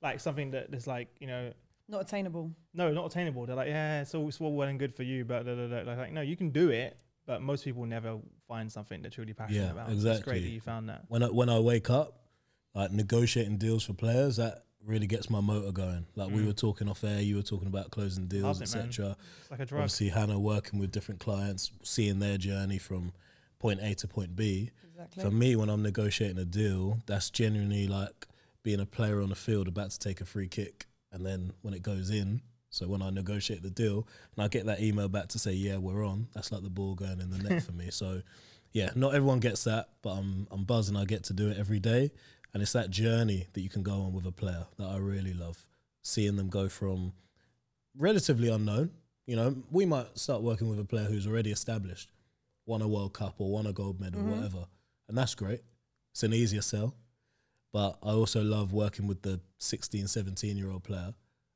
like 0.00 0.18
something 0.20 0.50
that 0.52 0.72
is 0.72 0.86
like 0.86 1.08
you 1.20 1.26
know, 1.26 1.52
Not 1.88 2.02
attainable. 2.02 2.52
no, 2.74 2.92
not 2.92 3.06
attainable. 3.06 3.46
They're 3.46 3.56
like, 3.56 3.68
yeah, 3.68 4.02
it's 4.02 4.14
all, 4.14 4.28
it's 4.28 4.40
all 4.40 4.52
well 4.52 4.68
and 4.68 4.78
good 4.78 4.94
for 4.94 5.02
you, 5.04 5.24
but 5.24 5.44
da, 5.46 5.54
da, 5.54 5.66
da. 5.68 5.88
Like, 5.90 5.98
like, 5.98 6.12
no, 6.12 6.20
you 6.20 6.36
can 6.36 6.50
do 6.50 6.70
it. 6.70 6.96
But 7.26 7.42
most 7.42 7.64
people 7.64 7.84
never 7.84 8.18
find 8.46 8.70
something 8.72 9.02
they're 9.02 9.10
truly 9.10 9.34
passionate 9.34 9.64
Yeah, 9.66 9.70
about. 9.72 9.88
It's 9.90 9.96
exactly. 10.04 10.32
great 10.32 10.42
that 10.44 10.50
you 10.50 10.60
found 10.60 10.88
that. 10.88 11.04
when 11.08 11.22
I, 11.22 11.26
when 11.26 11.48
I 11.50 11.58
wake 11.58 11.90
up, 11.90 12.20
like 12.74 12.90
negotiating 12.90 13.58
deals 13.58 13.84
for 13.84 13.92
players, 13.92 14.36
that 14.36 14.64
really 14.84 15.06
gets 15.06 15.28
my 15.28 15.40
motor 15.40 15.70
going. 15.72 16.06
Like 16.14 16.30
we 16.30 16.40
Mm. 16.42 16.46
were 16.46 16.52
talking 16.54 16.88
off 16.88 17.04
air, 17.04 17.20
you 17.20 17.36
were 17.36 17.42
talking 17.42 17.66
about 17.68 17.90
closing 17.90 18.26
deals, 18.28 18.60
Love 18.60 18.62
it, 18.62 18.74
man. 18.74 18.86
etc. 18.88 19.16
It's 19.42 19.50
like 19.50 19.60
a 19.60 19.66
drug. 19.66 19.80
Obviously, 19.80 20.08
Hannah 20.08 20.38
working 20.38 20.78
with 20.78 20.90
different 20.90 21.20
clients, 21.20 21.70
seeing 21.82 22.18
their 22.18 22.38
journey 22.38 22.78
from 22.78 23.12
point 23.58 23.80
A 23.82 23.94
to 23.96 24.08
point 24.08 24.34
B. 24.34 24.70
Exactly. 24.92 25.22
For 25.24 25.30
me, 25.30 25.54
when 25.54 25.68
I'm 25.68 25.82
negotiating 25.82 26.38
a 26.38 26.44
deal, 26.46 26.98
that's 27.06 27.28
genuinely 27.28 27.86
like 27.88 28.26
being 28.62 28.80
a 28.80 28.86
player 28.86 29.20
on 29.20 29.28
the 29.28 29.34
field 29.36 29.68
about 29.68 29.90
to 29.90 29.98
take 29.98 30.20
a 30.22 30.24
free 30.24 30.48
kick, 30.48 30.86
and 31.12 31.24
then 31.24 31.52
when 31.62 31.74
it 31.74 31.82
goes 31.82 32.10
in. 32.10 32.40
So 32.70 32.86
when 32.86 33.00
I 33.00 33.08
negotiate 33.10 33.62
the 33.62 33.70
deal 33.70 34.06
and 34.36 34.44
I 34.44 34.48
get 34.48 34.66
that 34.66 34.80
email 34.82 35.08
back 35.08 35.28
to 35.28 35.38
say, 35.38 35.52
"Yeah, 35.54 35.78
we're 35.78 36.04
on," 36.04 36.28
that's 36.34 36.52
like 36.52 36.62
the 36.62 36.68
ball 36.70 36.94
going 36.94 37.20
in 37.20 37.30
the 37.30 37.38
net 37.38 37.62
for 37.62 37.72
me. 37.72 37.88
So, 37.90 38.20
yeah, 38.72 38.90
not 38.94 39.14
everyone 39.14 39.40
gets 39.40 39.64
that, 39.64 39.88
but 40.02 40.10
I'm 40.10 40.46
I'm 40.50 40.64
buzzing. 40.64 40.96
I 40.96 41.04
get 41.06 41.24
to 41.24 41.32
do 41.32 41.48
it 41.48 41.56
every 41.56 41.80
day, 41.80 42.10
and 42.52 42.62
it's 42.62 42.72
that 42.72 42.90
journey 42.90 43.46
that 43.54 43.62
you 43.62 43.70
can 43.70 43.82
go 43.82 44.02
on 44.02 44.12
with 44.12 44.26
a 44.26 44.32
player 44.32 44.66
that 44.76 44.84
I 44.86 44.98
really 44.98 45.32
love. 45.32 45.66
Seeing 46.02 46.36
them 46.36 46.48
go 46.50 46.68
from 46.68 47.14
relatively 47.96 48.48
unknown. 48.50 48.90
You 49.26 49.36
know, 49.36 49.56
we 49.70 49.84
might 49.86 50.18
start 50.18 50.42
working 50.42 50.68
with 50.68 50.78
a 50.78 50.84
player 50.84 51.04
who's 51.06 51.26
already 51.26 51.50
established, 51.50 52.10
won 52.66 52.82
a 52.82 52.88
World 52.88 53.14
Cup 53.14 53.36
or 53.38 53.50
won 53.50 53.66
a 53.66 53.72
gold 53.72 54.00
medal, 54.00 54.20
Mhm. 54.22 54.26
whatever, 54.36 54.66
and 55.08 55.16
that's 55.16 55.34
great. 55.34 55.62
It's 56.12 56.22
an 56.22 56.32
easier 56.34 56.62
sell. 56.62 56.94
But 57.72 57.98
I 58.02 58.10
also 58.10 58.42
love 58.42 58.72
working 58.72 59.06
with 59.06 59.22
the 59.22 59.40
16, 59.58 60.06
17 60.08 60.56
year 60.56 60.70
old 60.70 60.84
player 60.84 61.12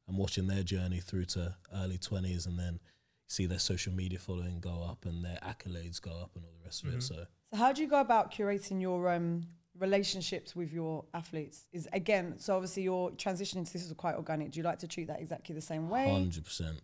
and 0.09 0.17
watching 0.19 0.47
their 0.47 0.63
journey 0.63 1.01
through 1.01 1.25
to 1.27 1.55
early 1.75 1.99
20s 1.99 2.47
and 2.47 2.59
then 2.59 2.81
see 3.29 3.47
their 3.47 3.59
social 3.59 3.93
media 3.95 4.19
following 4.19 4.61
go 4.61 4.83
up 4.87 5.07
and 5.07 5.25
their 5.25 5.39
accolades 5.43 6.01
go 6.01 6.11
up 6.11 6.31
and 6.37 6.45
all 6.45 6.53
the 6.59 6.65
rest 6.65 6.85
of 6.85 6.91
Mhm. 6.91 6.97
it. 6.99 7.03
So, 7.03 7.27
So 7.51 7.57
how 7.57 7.73
do 7.73 7.81
you 7.83 7.89
go 7.89 8.01
about 8.01 8.31
curating 8.33 8.81
your 8.81 9.11
um, 9.11 9.47
relationships 9.79 10.55
with 10.55 10.73
your 10.73 11.05
athletes? 11.15 11.67
Is 11.73 11.89
again, 11.93 12.39
so 12.39 12.55
obviously 12.57 12.83
you're 12.83 13.11
transitioning 13.13 13.65
to 13.67 13.73
this 13.73 13.85
is 13.85 13.93
quite 13.95 14.17
organic. 14.17 14.51
Do 14.53 14.59
you 14.59 14.65
like 14.65 14.79
to 14.81 14.89
treat 14.89 15.07
that 15.09 15.21
exactly 15.21 15.55
the 15.55 15.61
same 15.63 15.89
way? 15.89 16.11
Hundred 16.11 16.45
percent, 16.45 16.81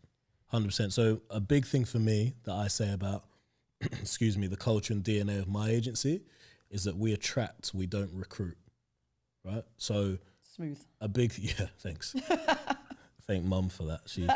hundred 0.47 0.69
percent. 0.69 0.93
So 0.95 1.21
a 1.31 1.41
big 1.41 1.67
thing 1.67 1.85
for 1.85 1.99
me 1.99 2.35
that 2.45 2.53
I 2.55 2.69
say 2.69 2.93
about, 2.93 3.25
excuse 3.81 4.39
me, 4.39 4.47
the 4.47 4.57
culture 4.57 4.93
and 4.95 5.05
DNA 5.05 5.39
of 5.39 5.49
my 5.49 5.69
agency 5.71 6.23
is 6.71 6.85
that 6.85 6.97
we 6.97 7.13
attract, 7.13 7.73
we 7.75 7.87
don't 7.87 8.13
recruit, 8.13 8.57
right? 9.45 9.65
So 9.77 10.19
Smooth. 10.55 10.79
a 11.01 11.09
big 11.09 11.33
yeah, 11.39 11.67
thanks. 11.79 12.15
Thank 13.27 13.45
mum 13.45 13.69
for 13.69 13.85
that. 13.85 14.01
She 14.07 14.27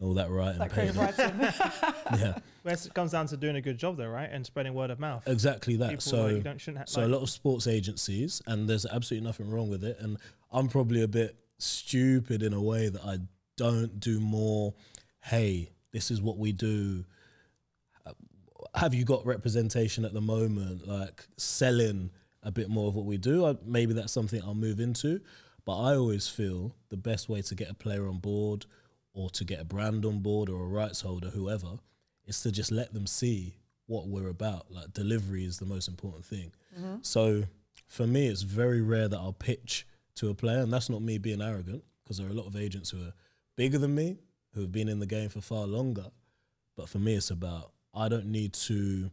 all 0.00 0.14
that 0.14 0.30
writing. 0.30 0.58
That 0.58 0.70
paid 0.72 0.94
creative 0.94 0.98
writing. 0.98 1.40
yeah, 2.20 2.38
Well, 2.62 2.74
it 2.74 2.94
comes 2.94 3.12
down 3.12 3.26
to 3.28 3.36
doing 3.36 3.56
a 3.56 3.60
good 3.60 3.78
job, 3.78 3.96
though, 3.96 4.08
right? 4.08 4.28
And 4.30 4.44
spreading 4.44 4.74
word 4.74 4.90
of 4.90 5.00
mouth. 5.00 5.26
exactly 5.26 5.76
that. 5.76 5.90
People, 5.90 6.02
so 6.02 6.26
you 6.28 6.40
don't 6.40 6.60
shouldn't 6.60 6.78
have. 6.78 6.88
So 6.88 7.04
a 7.04 7.08
lot 7.08 7.22
of 7.22 7.30
sports 7.30 7.66
agencies, 7.66 8.40
and 8.46 8.68
there's 8.68 8.86
absolutely 8.86 9.26
nothing 9.26 9.50
wrong 9.50 9.68
with 9.68 9.82
it. 9.82 9.96
And 10.00 10.18
I'm 10.52 10.68
probably 10.68 11.02
a 11.02 11.08
bit 11.08 11.36
stupid 11.58 12.42
in 12.42 12.52
a 12.52 12.60
way 12.60 12.88
that 12.88 13.02
I 13.04 13.18
don't 13.56 13.98
do 13.98 14.20
more. 14.20 14.74
Hey, 15.22 15.70
this 15.92 16.10
is 16.10 16.20
what 16.20 16.38
we 16.38 16.52
do. 16.52 17.04
Uh, 18.06 18.12
Have 18.74 18.94
you 18.94 19.04
got 19.04 19.24
representation 19.26 20.04
at 20.04 20.12
the 20.12 20.20
moment? 20.20 20.86
Like 20.86 21.26
selling 21.36 22.10
a 22.44 22.52
bit 22.52 22.68
more 22.68 22.88
of 22.88 22.94
what 22.94 23.06
we 23.06 23.16
do. 23.16 23.46
I, 23.46 23.56
maybe 23.64 23.94
that's 23.94 24.12
something 24.12 24.40
I'll 24.42 24.54
move 24.54 24.80
into. 24.80 25.20
But 25.64 25.80
I 25.80 25.96
always 25.96 26.28
feel 26.28 26.76
the 26.90 26.96
best 26.96 27.28
way 27.28 27.40
to 27.42 27.54
get 27.54 27.70
a 27.70 27.74
player 27.74 28.06
on 28.06 28.18
board, 28.18 28.66
or 29.14 29.30
to 29.30 29.44
get 29.44 29.60
a 29.60 29.64
brand 29.64 30.04
on 30.04 30.20
board, 30.20 30.48
or 30.48 30.62
a 30.62 30.66
rights 30.66 31.00
holder, 31.00 31.30
whoever, 31.30 31.78
is 32.26 32.42
to 32.42 32.52
just 32.52 32.70
let 32.70 32.92
them 32.92 33.06
see 33.06 33.56
what 33.86 34.08
we're 34.08 34.28
about. 34.28 34.70
Like 34.70 34.92
delivery 34.92 35.44
is 35.44 35.58
the 35.58 35.66
most 35.66 35.88
important 35.88 36.24
thing. 36.24 36.52
Mm-hmm. 36.78 36.96
So 37.02 37.44
for 37.86 38.06
me, 38.06 38.26
it's 38.26 38.42
very 38.42 38.82
rare 38.82 39.08
that 39.08 39.16
I'll 39.18 39.32
pitch 39.32 39.86
to 40.16 40.30
a 40.30 40.34
player, 40.34 40.60
and 40.60 40.72
that's 40.72 40.90
not 40.90 41.02
me 41.02 41.18
being 41.18 41.42
arrogant 41.42 41.82
because 42.02 42.18
there 42.18 42.26
are 42.26 42.30
a 42.30 42.34
lot 42.34 42.46
of 42.46 42.56
agents 42.56 42.90
who 42.90 43.02
are 43.02 43.12
bigger 43.56 43.78
than 43.78 43.94
me 43.94 44.18
who 44.54 44.60
have 44.62 44.72
been 44.72 44.88
in 44.88 45.00
the 45.00 45.06
game 45.06 45.28
for 45.28 45.40
far 45.40 45.66
longer. 45.66 46.06
But 46.76 46.88
for 46.88 46.98
me, 46.98 47.14
it's 47.14 47.30
about 47.30 47.72
I 47.94 48.08
don't 48.08 48.26
need 48.26 48.52
to, 48.54 49.10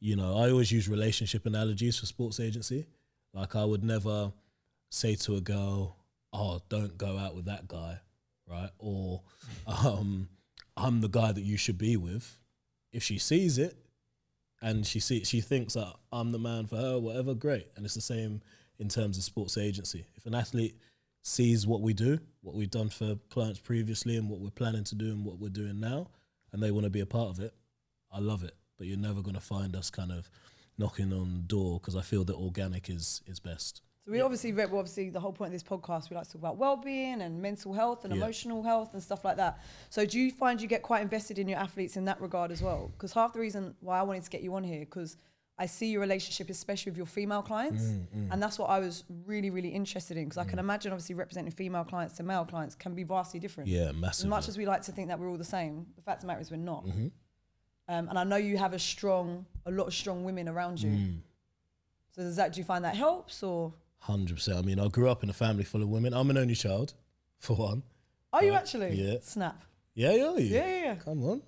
you 0.00 0.16
know, 0.16 0.38
I 0.38 0.50
always 0.50 0.70
use 0.70 0.88
relationship 0.88 1.46
analogies 1.46 1.98
for 1.98 2.06
sports 2.06 2.40
agency. 2.40 2.86
Like 3.34 3.56
I 3.56 3.64
would 3.64 3.84
never 3.84 4.32
say 4.90 5.14
to 5.16 5.36
a 5.36 5.40
girl, 5.40 5.96
"Oh, 6.32 6.60
don't 6.68 6.96
go 6.96 7.18
out 7.18 7.34
with 7.34 7.46
that 7.46 7.68
guy," 7.68 8.00
right? 8.48 8.70
Or 8.78 9.22
um, 9.66 10.28
I'm 10.76 11.00
the 11.00 11.08
guy 11.08 11.32
that 11.32 11.42
you 11.42 11.56
should 11.56 11.78
be 11.78 11.96
with. 11.96 12.38
If 12.92 13.02
she 13.02 13.18
sees 13.18 13.58
it, 13.58 13.76
and 14.62 14.86
she 14.86 15.00
see 15.00 15.24
she 15.24 15.40
thinks 15.40 15.74
that 15.74 15.94
I'm 16.12 16.32
the 16.32 16.38
man 16.38 16.66
for 16.66 16.76
her, 16.76 16.98
whatever, 16.98 17.34
great. 17.34 17.68
And 17.76 17.84
it's 17.84 17.94
the 17.94 18.00
same 18.00 18.40
in 18.78 18.88
terms 18.88 19.18
of 19.18 19.24
sports 19.24 19.58
agency. 19.58 20.06
If 20.14 20.26
an 20.26 20.34
athlete 20.34 20.76
sees 21.22 21.66
what 21.66 21.80
we 21.80 21.92
do, 21.92 22.18
what 22.42 22.54
we've 22.54 22.70
done 22.70 22.88
for 22.88 23.16
clients 23.30 23.58
previously, 23.58 24.16
and 24.16 24.30
what 24.30 24.40
we're 24.40 24.50
planning 24.50 24.84
to 24.84 24.94
do, 24.94 25.06
and 25.06 25.24
what 25.24 25.38
we're 25.38 25.48
doing 25.48 25.80
now, 25.80 26.08
and 26.52 26.62
they 26.62 26.70
want 26.70 26.84
to 26.84 26.90
be 26.90 27.00
a 27.00 27.06
part 27.06 27.30
of 27.30 27.40
it, 27.40 27.52
I 28.12 28.20
love 28.20 28.44
it. 28.44 28.54
But 28.78 28.86
you're 28.86 28.96
never 28.96 29.20
going 29.22 29.34
to 29.34 29.40
find 29.40 29.74
us 29.76 29.90
kind 29.90 30.12
of 30.12 30.30
knocking 30.78 31.12
on 31.12 31.34
the 31.34 31.40
door 31.40 31.80
because 31.80 31.96
I 31.96 32.02
feel 32.02 32.24
that 32.24 32.36
organic 32.36 32.88
is 32.88 33.22
is 33.26 33.40
best. 33.40 33.82
So 34.06 34.12
we 34.12 34.20
obviously, 34.22 34.52
well, 34.52 34.78
obviously, 34.78 35.10
the 35.10 35.20
whole 35.20 35.32
point 35.32 35.48
of 35.48 35.52
this 35.52 35.62
podcast, 35.68 36.08
we 36.08 36.16
like 36.16 36.24
to 36.26 36.32
talk 36.32 36.40
about 36.40 36.56
well-being 36.56 37.20
and 37.20 37.42
mental 37.42 37.74
health 37.74 38.04
and 38.04 38.14
Yeah. 38.14 38.22
emotional 38.22 38.62
health 38.62 38.94
and 38.94 39.02
stuff 39.02 39.22
like 39.24 39.36
that. 39.36 39.60
So 39.90 40.06
do 40.06 40.18
you 40.18 40.30
find 40.30 40.62
you 40.62 40.68
get 40.68 40.82
quite 40.82 41.02
invested 41.02 41.38
in 41.38 41.46
your 41.48 41.58
athletes 41.58 41.96
in 41.98 42.04
that 42.06 42.18
regard 42.20 42.50
as 42.50 42.62
well? 42.62 42.88
Because 42.92 43.12
half 43.12 43.34
the 43.34 43.40
reason 43.40 43.74
why 43.80 43.98
I 43.98 44.02
wanted 44.02 44.22
to 44.22 44.30
get 44.30 44.40
you 44.42 44.54
on 44.54 44.64
here, 44.64 44.80
because 44.80 45.18
I 45.58 45.66
see 45.66 45.90
your 45.90 46.00
relationship, 46.00 46.48
especially 46.48 46.90
with 46.92 46.96
your 46.96 47.06
female 47.06 47.42
clients, 47.42 47.82
Mm, 47.82 48.32
and 48.32 48.40
that's 48.42 48.58
what 48.60 48.70
I 48.70 48.78
was 48.78 49.02
really, 49.26 49.50
really 49.50 49.70
interested 49.70 50.16
in 50.16 50.24
because 50.24 50.38
I 50.38 50.44
can 50.44 50.58
imagine 50.60 50.92
obviously 50.92 51.16
representing 51.16 51.50
female 51.52 51.84
clients 51.84 52.14
to 52.18 52.22
male 52.22 52.44
clients 52.46 52.76
can 52.76 52.94
be 52.94 53.02
vastly 53.02 53.40
different. 53.40 53.68
Yeah, 53.68 53.90
As 54.04 54.24
much 54.24 54.48
as 54.48 54.56
we 54.56 54.64
like 54.66 54.82
to 54.82 54.92
think 54.92 55.08
that 55.08 55.18
we're 55.18 55.28
all 55.28 55.36
the 55.36 55.44
same, 55.44 55.84
the 55.96 56.02
fact 56.02 56.18
of 56.18 56.20
the 56.22 56.26
matter 56.28 56.40
is 56.40 56.50
we're 56.50 56.56
not. 56.58 56.86
Mm-hmm. 56.86 57.08
Um, 57.88 58.08
and 58.08 58.18
I 58.18 58.24
know 58.24 58.36
you 58.36 58.58
have 58.58 58.74
a 58.74 58.78
strong, 58.78 59.46
a 59.64 59.70
lot 59.70 59.86
of 59.86 59.94
strong 59.94 60.24
women 60.24 60.48
around 60.48 60.82
you. 60.82 60.90
Mm. 60.90 61.18
So 62.14 62.22
does 62.22 62.36
that? 62.36 62.52
Do 62.52 62.60
you 62.60 62.64
find 62.64 62.84
that 62.84 62.96
helps, 62.96 63.42
or 63.42 63.72
Hundred 64.00 64.36
percent. 64.36 64.58
I 64.58 64.62
mean, 64.62 64.78
I 64.78 64.88
grew 64.88 65.08
up 65.08 65.22
in 65.22 65.30
a 65.30 65.32
family 65.32 65.64
full 65.64 65.82
of 65.82 65.88
women. 65.88 66.14
I'm 66.14 66.30
an 66.30 66.38
only 66.38 66.54
child, 66.54 66.94
for 67.38 67.56
one. 67.56 67.82
are 68.32 68.44
you 68.44 68.52
actually? 68.52 68.94
yeah. 68.94 69.16
Snap. 69.22 69.62
Yeah, 69.94 70.12
yeah, 70.12 70.36
yeah. 70.36 70.38
Yeah, 70.38 70.68
yeah, 70.68 70.84
yeah. 70.84 70.94
Come 70.96 71.24
on, 71.24 71.42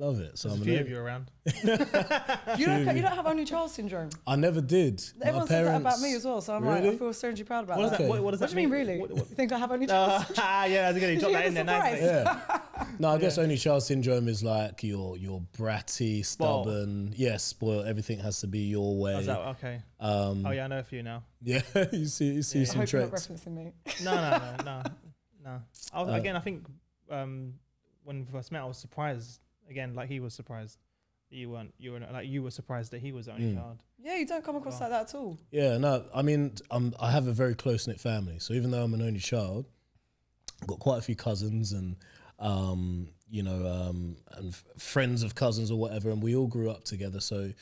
love 0.00 0.18
it. 0.20 0.38
So 0.38 0.48
There's 0.48 0.60
I'm 0.60 0.62
a 0.62 0.70
few 0.70 0.80
of 0.80 0.88
you 0.88 0.98
around. 0.98 1.30
You 2.58 2.66
don't. 2.66 2.96
You 2.96 3.02
don't 3.02 3.12
have 3.14 3.26
only 3.26 3.44
child 3.44 3.70
syndrome. 3.70 4.10
I 4.26 4.34
never 4.36 4.60
did. 4.60 5.02
My 5.20 5.26
Everyone 5.26 5.46
says 5.48 5.66
that 5.66 5.80
about 5.80 6.00
me 6.00 6.14
as 6.14 6.24
well. 6.24 6.40
So 6.40 6.54
I'm 6.54 6.64
like, 6.64 6.80
I 6.82 6.84
Really? 6.86 6.98
feel 6.98 7.12
strangely 7.12 7.44
proud 7.44 7.64
about 7.64 7.78
What 7.78 7.90
that. 7.90 7.98
that? 7.98 8.04
Okay. 8.04 8.08
What, 8.08 8.22
what 8.22 8.30
does 8.32 8.40
What 8.40 8.50
that 8.50 8.56
do 8.56 8.60
you 8.62 8.68
mean, 8.68 8.76
mean? 8.78 8.86
really? 8.88 9.00
What- 9.00 9.10
what- 9.12 9.28
you 9.30 9.34
think 9.36 9.52
I 9.52 9.58
have 9.58 9.70
only 9.70 9.86
child 9.86 10.22
Uh, 10.30 10.34
yeah, 10.36 10.90
that's 10.92 10.98
good. 10.98 11.14
You 11.14 11.20
drop 11.20 11.32
that 11.32 11.46
in 11.46 11.54
there 11.54 11.64
nicely. 11.64 12.06
Yeah. 12.06 12.58
No, 12.98 13.10
I 13.10 13.18
guess 13.18 13.38
only 13.38 13.56
child 13.56 13.82
syndrome 13.82 14.26
is 14.28 14.42
like 14.42 14.82
you're 14.82 15.16
you're 15.16 15.42
bratty, 15.56 16.24
Spoiled. 16.24 16.66
stubborn. 16.66 17.14
Yeah, 17.16 17.36
spoiled. 17.36 17.86
Everything 17.86 18.18
has 18.20 18.40
to 18.40 18.46
be 18.46 18.60
your 18.60 18.98
way. 18.98 19.14
Oh, 19.14 19.18
is 19.20 19.26
that 19.26 19.38
okay? 19.56 19.82
um, 20.00 20.44
Oh 20.46 20.50
yeah, 20.50 20.64
I 20.64 20.68
know 20.68 20.78
a 20.78 20.82
few 20.82 21.02
now. 21.02 21.22
yeah, 21.42 21.60
you 21.92 22.06
see, 22.06 22.32
you 22.32 22.42
see 22.42 22.58
Yeah. 22.60 22.62
I 22.62 22.66
some 22.66 22.80
hope 22.80 22.92
you're 22.92 23.02
not 23.02 23.10
traits. 23.10 23.28
referencing 23.28 23.54
me. 23.54 23.72
No, 24.04 24.14
no, 24.14 24.30
no, 24.30 24.64
no, 24.64 24.82
no. 25.44 25.62
I 25.92 26.00
was, 26.02 26.08
Uh, 26.10 26.12
again, 26.14 26.36
I 26.36 26.40
think 26.40 26.66
um, 27.10 27.54
when 28.04 28.20
we 28.20 28.24
first 28.32 28.50
met, 28.52 28.62
I 28.62 28.66
was 28.66 28.78
surprised. 28.78 29.40
Again, 29.70 29.94
like 29.94 30.08
he 30.08 30.20
was 30.20 30.34
surprised 30.34 30.78
that 31.30 31.36
you 31.36 31.50
weren't. 31.50 31.72
You 31.78 31.92
were 31.92 32.00
like 32.12 32.26
you 32.28 32.42
were 32.42 32.50
surprised 32.50 32.90
that 32.92 33.00
he 33.00 33.12
was 33.12 33.26
the 33.26 33.32
only 33.32 33.52
Mm. 33.52 33.56
child. 33.56 33.78
Yeah, 34.02 34.16
you 34.16 34.26
don't 34.26 34.44
come 34.44 34.56
across 34.56 34.74
Wow. 34.80 34.80
like 34.80 34.90
that 34.90 35.08
at 35.10 35.14
all. 35.14 35.38
Yeah, 35.52 35.78
no, 35.78 36.04
I 36.14 36.22
mean, 36.22 36.54
um, 36.70 36.94
I 36.98 37.10
have 37.12 37.26
a 37.28 37.32
very 37.32 37.54
close 37.54 37.86
knit 37.86 38.00
family. 38.00 38.38
So 38.40 38.52
even 38.54 38.70
though 38.72 38.82
I'm 38.82 38.94
an 38.94 39.02
only 39.02 39.20
child, 39.20 39.66
I've 40.60 40.66
got 40.68 40.78
quite 40.80 40.98
a 40.98 41.02
few 41.02 41.14
cousins 41.16 41.72
and, 41.72 41.96
um, 42.38 43.08
you 43.30 43.42
know, 43.42 43.66
um, 43.66 44.16
and 44.32 44.48
f- 44.48 44.64
friends 44.76 45.22
of 45.22 45.34
cousins 45.34 45.70
or 45.70 45.78
whatever, 45.78 46.10
and 46.10 46.22
we 46.22 46.34
all 46.34 46.46
grew 46.48 46.70
up 46.70 46.84
together. 46.84 47.20
So 47.20 47.52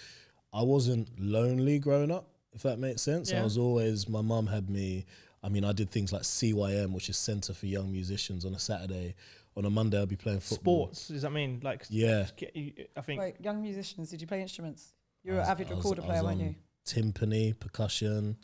I 0.53 0.63
wasn't 0.63 1.09
lonely 1.21 1.79
growing 1.79 2.11
up, 2.11 2.31
if 2.53 2.63
that 2.63 2.79
makes 2.79 3.03
sense. 3.03 3.31
I 3.33 3.37
Yeah. 3.37 3.45
was 3.45 3.59
always, 3.59 4.09
my 4.09 4.23
mum 4.23 4.47
had 4.47 4.71
me. 4.71 5.05
I 5.43 5.49
mean, 5.49 5.65
I 5.65 5.73
did 5.73 5.91
things 5.91 6.13
like 6.13 6.23
CYM, 6.23 6.93
which 6.93 7.09
is 7.09 7.17
Centre 7.17 7.53
for 7.55 7.67
Young 7.67 7.93
Musicians, 7.93 8.45
on 8.45 8.55
a 8.55 8.59
Saturday. 8.59 9.15
On 9.59 9.65
a 9.65 9.71
Monday, 9.71 9.99
I'll 9.99 10.07
be 10.07 10.15
playing 10.15 10.39
football. 10.39 10.85
Sports. 10.87 11.09
Does 11.09 11.23
that 11.23 11.33
mean 11.33 11.59
like? 11.65 11.85
Yeah. 11.91 12.27
I 12.97 13.01
think. 13.01 13.21
Wait, 13.21 13.35
young 13.41 13.61
musicians, 13.61 14.09
did 14.09 14.21
you 14.21 14.27
play 14.29 14.41
instruments? 14.41 14.95
You 15.25 15.33
I 15.33 15.35
were 15.35 15.41
an 15.43 15.49
avid 15.49 15.67
I 15.67 15.71
was- 15.71 15.79
recorder 15.79 16.03
player, 16.03 16.23
weren't 16.23 16.41
you? 16.41 16.55
Timpani, 16.87 17.59
percussion. 17.59 18.37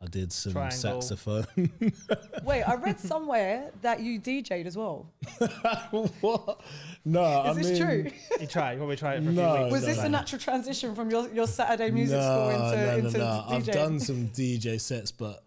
I 0.00 0.06
did 0.06 0.30
some 0.32 0.52
Triangle. 0.52 1.00
saxophone. 1.00 1.46
Wait, 2.44 2.62
I 2.62 2.74
read 2.76 3.00
somewhere 3.00 3.72
that 3.82 3.98
you 3.98 4.20
DJ'd 4.20 4.66
as 4.66 4.76
well. 4.76 5.10
what? 6.20 6.60
No, 7.04 7.22
Is 7.46 7.48
I 7.48 7.52
this 7.54 7.80
mean, 7.80 7.88
true? 7.88 8.10
You 8.40 8.46
try. 8.46 8.72
You 8.72 8.78
probably 8.78 8.94
try 8.96 9.14
it 9.14 9.24
for 9.24 9.30
a 9.30 9.32
No, 9.32 9.54
few 9.54 9.62
weeks. 9.64 9.72
Was 9.72 9.82
no, 9.82 9.88
this 9.88 9.98
no. 9.98 10.04
a 10.04 10.08
natural 10.10 10.40
transition 10.40 10.94
from 10.94 11.10
your, 11.10 11.28
your 11.30 11.48
Saturday 11.48 11.90
music 11.90 12.16
no, 12.18 12.22
school 12.22 12.48
into, 12.50 12.76
no, 12.76 12.86
no, 12.86 12.96
into 13.06 13.18
no. 13.18 13.44
I've 13.48 13.62
DJing? 13.64 13.72
done 13.72 13.98
some 14.00 14.28
DJ 14.28 14.80
sets, 14.80 15.10
but 15.10 15.42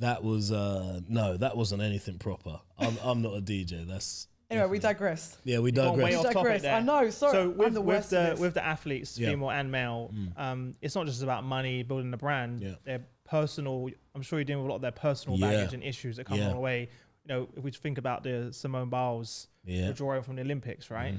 that 0.00 0.24
was 0.24 0.50
uh 0.50 1.00
no, 1.08 1.36
that 1.36 1.56
wasn't 1.56 1.82
anything 1.82 2.18
proper. 2.18 2.58
I'm 2.78 2.96
I'm 3.04 3.22
not 3.22 3.34
a 3.34 3.40
DJ. 3.40 3.86
That's 3.86 4.26
Anyway, 4.52 4.68
we 4.68 4.78
digress. 4.78 5.38
yeah, 5.44 5.58
we 5.58 5.72
gone 5.72 5.96
way 5.96 6.10
digress. 6.12 6.14
off 6.16 6.22
We 6.26 6.32
topic 6.32 6.34
digress. 6.44 6.62
there. 6.62 6.74
I 6.74 6.80
know, 6.80 7.10
sorry. 7.10 7.32
So 7.32 7.40
I'm 7.42 7.56
with, 7.56 7.74
the 7.74 7.80
with 7.80 7.96
worst 7.96 8.12
at 8.12 8.24
the 8.24 8.30
this. 8.32 8.40
with 8.40 8.54
the 8.54 8.64
athletes, 8.64 9.18
Yeah. 9.18 9.30
female 9.30 9.50
and 9.50 9.70
male, 9.72 10.12
um, 10.36 10.74
it's 10.80 10.94
not 10.94 11.06
just 11.06 11.22
about 11.22 11.44
money 11.44 11.82
building 11.82 12.12
a 12.12 12.16
brand. 12.16 12.60
Yeah. 12.62 12.74
Their 12.84 13.06
personal. 13.24 13.88
I'm 14.14 14.22
sure 14.22 14.38
you're 14.38 14.44
dealing 14.44 14.62
with 14.64 14.68
a 14.68 14.72
lot 14.72 14.76
of 14.76 14.82
their 14.82 14.90
personal 14.92 15.38
Yeah. 15.38 15.50
baggage 15.50 15.74
and 15.74 15.82
issues 15.82 16.16
that 16.16 16.24
come 16.26 16.36
Yeah. 16.38 16.44
along 16.44 16.54
the 16.56 16.60
way. 16.60 16.80
You 17.24 17.28
know, 17.28 17.48
if 17.56 17.64
we 17.64 17.70
think 17.70 17.98
about 17.98 18.22
the 18.24 18.52
Simone 18.52 18.90
Biles 18.90 19.48
Yeah. 19.64 19.88
withdrawal 19.88 20.22
from 20.22 20.36
the 20.36 20.42
Olympics, 20.42 20.90
right? 20.90 21.14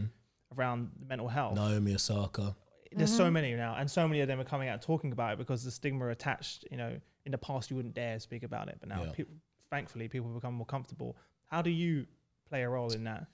Around 0.55 0.91
mental 1.07 1.27
health. 1.27 1.55
Naomi 1.55 1.95
Osaka. 1.95 2.55
There's 2.95 3.09
Mm-hmm. 3.09 3.17
so 3.17 3.31
many 3.31 3.55
now, 3.55 3.73
and 3.75 3.89
so 3.89 4.07
many 4.07 4.21
of 4.21 4.27
them 4.27 4.39
are 4.39 4.43
coming 4.43 4.69
out 4.69 4.83
talking 4.83 5.11
about 5.11 5.33
it 5.33 5.37
because 5.39 5.63
the 5.63 5.71
stigma 5.71 6.09
attached. 6.09 6.65
You 6.69 6.77
know, 6.77 6.99
in 7.25 7.31
the 7.31 7.39
past 7.39 7.71
you 7.71 7.75
wouldn't 7.75 7.95
dare 7.95 8.19
speak 8.19 8.43
about 8.43 8.67
it, 8.67 8.77
but 8.79 8.87
now, 8.89 9.03
Yeah. 9.05 9.11
people, 9.13 9.33
thankfully, 9.71 10.07
people 10.07 10.27
have 10.31 10.35
become 10.39 10.53
more 10.53 10.65
comfortable. 10.67 11.15
How 11.47 11.63
do 11.63 11.71
you 11.71 12.05
play 12.49 12.63
a 12.63 12.69
role 12.69 12.91
in 12.91 13.03
that? 13.05 13.27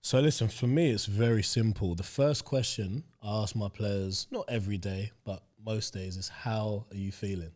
So 0.00 0.20
listen, 0.20 0.48
for 0.48 0.66
me, 0.66 0.90
it's 0.90 1.06
very 1.06 1.42
simple. 1.42 1.94
The 1.94 2.02
first 2.02 2.44
question 2.44 3.04
I 3.22 3.42
ask 3.42 3.54
my 3.56 3.68
players, 3.68 4.26
not 4.30 4.44
every 4.48 4.78
day, 4.78 5.12
but 5.24 5.42
most 5.64 5.92
days, 5.92 6.16
is 6.16 6.28
how 6.28 6.86
are 6.90 6.96
you 6.96 7.12
feeling? 7.12 7.52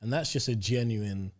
And 0.00 0.12
that's 0.12 0.32
just 0.32 0.48
a 0.48 0.56
genuine. 0.56 1.32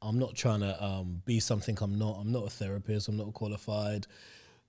I'm 0.00 0.18
not 0.18 0.34
trying 0.34 0.60
to 0.60 0.82
um, 0.82 1.22
be 1.24 1.40
something 1.40 1.76
I'm 1.80 1.98
not. 1.98 2.18
I'm 2.20 2.32
not 2.32 2.46
a 2.46 2.50
therapist. 2.50 3.08
I'm 3.08 3.16
not 3.16 3.32
qualified 3.34 4.06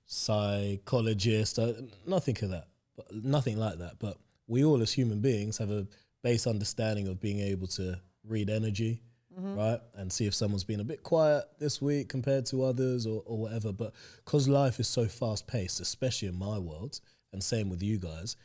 psychologist. 0.06 1.60
Uh, 1.60 1.74
nothing 2.06 2.38
of 2.42 2.50
that. 2.50 2.68
But 2.96 3.14
nothing 3.14 3.58
like 3.58 3.78
that. 3.80 4.00
But 4.00 4.18
we 4.48 4.64
all, 4.64 4.82
as 4.82 4.92
human 4.92 5.20
beings, 5.20 5.58
have 5.58 5.70
a 5.70 5.88
base 6.24 6.48
understanding 6.48 7.08
of 7.08 7.20
being 7.20 7.40
able 7.40 7.68
to 7.68 8.00
read 8.24 8.50
energy, 8.50 9.02
right? 9.38 9.80
And 9.96 10.12
see 10.12 10.26
if 10.26 10.34
someone's 10.34 10.64
been 10.64 10.80
a 10.80 10.86
bit 10.86 11.04
quiet 11.04 11.46
this 11.60 11.82
week 11.82 12.10
compared 12.10 12.46
to 12.48 12.64
others 12.64 13.06
or, 13.06 13.22
or 13.26 13.38
whatever. 13.38 13.72
But 13.72 13.94
because 14.26 14.48
life 14.48 14.80
is 14.80 14.88
so 14.88 15.06
fast 15.06 15.48
paced, 15.48 15.80
especially 15.80 16.28
in 16.28 16.38
my 16.38 16.58
world, 16.58 17.00
and 17.34 17.44
same 17.44 17.70
with 17.70 17.84
you 17.84 17.98
guys, 17.98 18.36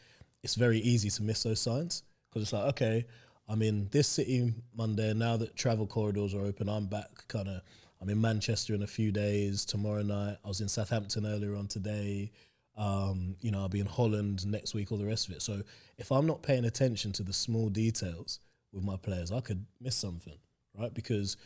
it's 0.43 0.55
very 0.55 0.79
easy 0.79 1.09
to 1.11 1.23
miss 1.23 1.43
those 1.43 1.61
signs 1.61 2.03
because 2.29 2.43
it's 2.43 2.53
like, 2.53 2.65
okay, 2.71 3.07
I'm 3.49 3.63
in 3.63 3.89
this 3.91 4.09
city 4.09 4.53
Monday. 4.77 5.13
Now 5.15 5.37
that 5.37 5.57
travel 5.57 5.87
corridors 5.87 6.35
are 6.35 6.43
open, 6.43 6.69
I'm 6.69 6.87
back 6.87 7.27
kind 7.29 7.49
of. 7.49 7.63
I'm 8.01 8.09
in 8.09 8.21
Manchester 8.21 8.75
in 8.75 8.83
a 8.83 8.87
few 8.87 9.13
days. 9.13 9.65
Tomorrow 9.65 10.03
night, 10.03 10.37
I 10.45 10.49
was 10.49 10.61
in 10.61 10.69
Southampton 10.69 11.25
earlier 11.25 11.55
on 11.55 11.69
today. 11.69 12.33
Um, 12.77 13.37
you 13.41 13.53
know, 13.53 13.61
I'll 13.61 13.69
be 13.69 13.79
in 13.79 13.87
Holland 13.87 14.45
next 14.45 14.75
week, 14.75 14.91
all 14.91 14.99
the 14.99 15.07
rest 15.07 15.29
of 15.29 15.35
it. 15.37 15.43
So 15.43 15.63
if 15.99 16.11
I'm 16.11 16.27
not 16.27 16.43
paying 16.43 16.65
attention 16.65 17.13
to 17.13 17.23
the 17.23 17.33
small 17.33 17.69
details 17.69 18.41
with 18.73 18.83
my 18.83 18.97
players, 18.97 19.31
I 19.31 19.41
could 19.41 19.65
miss 19.81 19.95
something, 19.95 20.37
right? 20.79 20.93
Because 20.93 21.37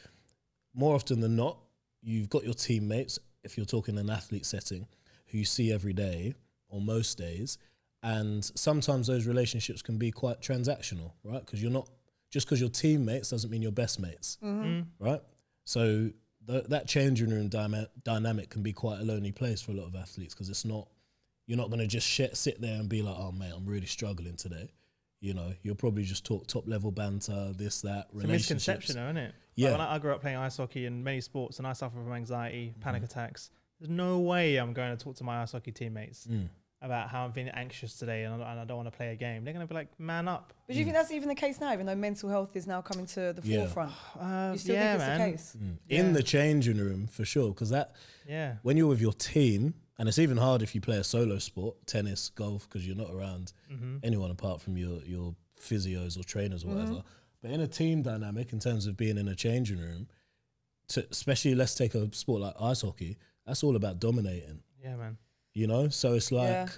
more 0.74 0.94
often 0.94 1.20
than 1.20 1.36
not, 1.36 1.58
you've 2.02 2.28
got 2.28 2.44
your 2.44 2.54
teammates, 2.54 3.18
if 3.44 3.56
you're 3.56 3.66
talking 3.66 3.98
an 3.98 4.10
athlete 4.10 4.46
setting, 4.46 4.86
who 5.26 5.38
you 5.38 5.44
see 5.44 5.72
every 5.72 5.92
day 5.92 6.34
or 6.68 6.80
most 6.80 7.18
days. 7.18 7.58
And 8.02 8.44
sometimes 8.54 9.06
those 9.06 9.26
relationships 9.26 9.82
can 9.82 9.98
be 9.98 10.10
quite 10.10 10.40
transactional, 10.40 11.12
right? 11.24 11.44
Because 11.44 11.60
you're 11.60 11.72
not, 11.72 11.88
just 12.30 12.46
because 12.46 12.60
you're 12.60 12.70
teammates 12.70 13.30
doesn't 13.30 13.50
mean 13.50 13.62
you're 13.62 13.72
best 13.72 13.98
mates, 13.98 14.38
mm-hmm. 14.42 14.64
mm. 14.64 14.86
right? 15.00 15.20
So 15.64 16.10
th- 16.46 16.64
that 16.68 16.86
changing 16.86 17.30
room 17.30 17.50
dyma- 17.50 17.88
dynamic 18.04 18.50
can 18.50 18.62
be 18.62 18.72
quite 18.72 19.00
a 19.00 19.04
lonely 19.04 19.32
place 19.32 19.60
for 19.60 19.72
a 19.72 19.74
lot 19.74 19.86
of 19.86 19.96
athletes 19.96 20.34
because 20.34 20.48
it's 20.48 20.64
not, 20.64 20.88
you're 21.46 21.58
not 21.58 21.68
going 21.68 21.80
to 21.80 21.86
just 21.86 22.06
sh- 22.06 22.34
sit 22.34 22.60
there 22.60 22.78
and 22.78 22.88
be 22.88 23.02
like, 23.02 23.16
oh, 23.18 23.32
mate, 23.32 23.52
I'm 23.56 23.66
really 23.66 23.86
struggling 23.86 24.36
today. 24.36 24.68
You 25.20 25.32
know, 25.34 25.52
you'll 25.62 25.74
probably 25.76 26.02
just 26.04 26.24
talk 26.26 26.46
top 26.46 26.68
level 26.68 26.90
banter, 26.90 27.52
this, 27.56 27.80
that, 27.80 28.06
It's 28.12 28.14
a 28.14 28.26
relationships. 28.26 28.50
misconception, 28.66 28.96
though, 28.96 29.04
isn't 29.06 29.16
it? 29.16 29.34
Yeah. 29.54 29.70
Like 29.70 29.78
when 29.78 29.86
I, 29.88 29.94
I 29.94 29.98
grew 29.98 30.12
up 30.12 30.20
playing 30.20 30.36
ice 30.36 30.56
hockey 30.58 30.84
and 30.86 31.02
many 31.02 31.20
sports, 31.22 31.58
and 31.58 31.66
I 31.66 31.72
suffer 31.72 31.96
from 31.96 32.12
anxiety, 32.12 32.74
panic 32.80 33.02
Mm-hmm. 33.02 33.10
attacks. 33.18 33.50
There's 33.80 33.90
no 33.90 34.18
way 34.20 34.56
I'm 34.56 34.72
going 34.74 34.96
to 34.96 35.02
talk 35.02 35.16
to 35.16 35.24
my 35.24 35.42
ice 35.42 35.52
hockey 35.52 35.72
teammates 35.72 36.26
Mm. 36.26 36.48
about 36.82 37.08
how 37.08 37.24
I'm 37.24 37.32
feeling 37.32 37.50
anxious 37.54 37.96
today 37.98 38.24
and 38.24 38.42
I, 38.42 38.64
don't 38.66 38.76
want 38.76 38.90
to 38.92 38.96
play 38.96 39.12
a 39.12 39.16
game. 39.16 39.44
They're 39.44 39.54
going 39.54 39.66
to 39.66 39.68
be 39.72 39.74
like, 39.74 39.88
man 39.98 40.28
up. 40.28 40.52
But 40.66 40.74
do 40.74 40.78
you 40.78 40.84
think 40.84 40.94
that's 40.96 41.10
even 41.10 41.28
the 41.28 41.34
case 41.34 41.60
now, 41.60 41.72
even 41.72 41.86
though 41.86 41.94
mental 41.94 42.28
health 42.28 42.54
is 42.54 42.66
now 42.66 42.82
coming 42.82 43.06
to 43.06 43.32
the 43.32 43.40
Yeah. 43.42 43.60
forefront? 43.66 43.92
Uh, 44.20 44.50
You 44.52 44.58
still 44.58 44.74
yeah, 44.76 44.92
think 44.98 45.00
it's 45.00 45.06
man. 45.08 45.20
the 45.20 45.32
case? 45.32 45.56
Mm. 45.58 45.76
Yeah. 45.88 46.00
In 46.00 46.12
the 46.12 46.22
changing 46.22 46.76
room, 46.78 47.06
for 47.06 47.24
sure, 47.24 47.48
because 47.48 47.70
that 47.70 47.92
Yeah. 48.28 48.56
when 48.62 48.76
you're 48.76 48.86
with 48.88 49.00
your 49.00 49.14
team, 49.14 49.74
and 49.98 50.08
it's 50.08 50.18
even 50.18 50.36
hard 50.36 50.62
if 50.62 50.74
you 50.74 50.80
play 50.80 50.98
a 50.98 51.04
solo 51.04 51.38
sport, 51.38 51.76
tennis, 51.86 52.30
golf, 52.30 52.68
because 52.68 52.86
you're 52.86 52.96
not 52.96 53.10
around 53.10 53.52
Mm-hmm. 53.72 53.96
anyone 54.02 54.30
apart 54.30 54.60
from 54.60 54.76
your 54.76 55.00
your 55.04 55.34
physios 55.60 56.18
or 56.18 56.24
trainers 56.24 56.64
or 56.64 56.68
Mm-hmm. 56.68 56.78
whatever. 56.80 57.02
But 57.42 57.50
in 57.52 57.60
a 57.60 57.66
team 57.68 58.02
dynamic, 58.02 58.52
in 58.52 58.58
terms 58.60 58.86
of 58.86 58.96
being 58.96 59.18
in 59.18 59.28
a 59.28 59.34
changing 59.34 59.78
room, 59.78 60.08
to, 60.88 61.06
especially 61.10 61.54
let's 61.54 61.74
take 61.74 61.94
a 61.94 62.12
sport 62.14 62.40
like 62.40 62.54
ice 62.60 62.82
hockey, 62.82 63.16
that's 63.46 63.62
all 63.64 63.76
about 63.76 63.98
dominating. 64.00 64.60
Yeah, 64.82 64.96
man. 64.96 65.18
You 65.52 65.66
know, 65.66 65.88
so 65.88 66.14
it's 66.14 66.30
like 66.32 66.48
Yeah. 66.50 66.68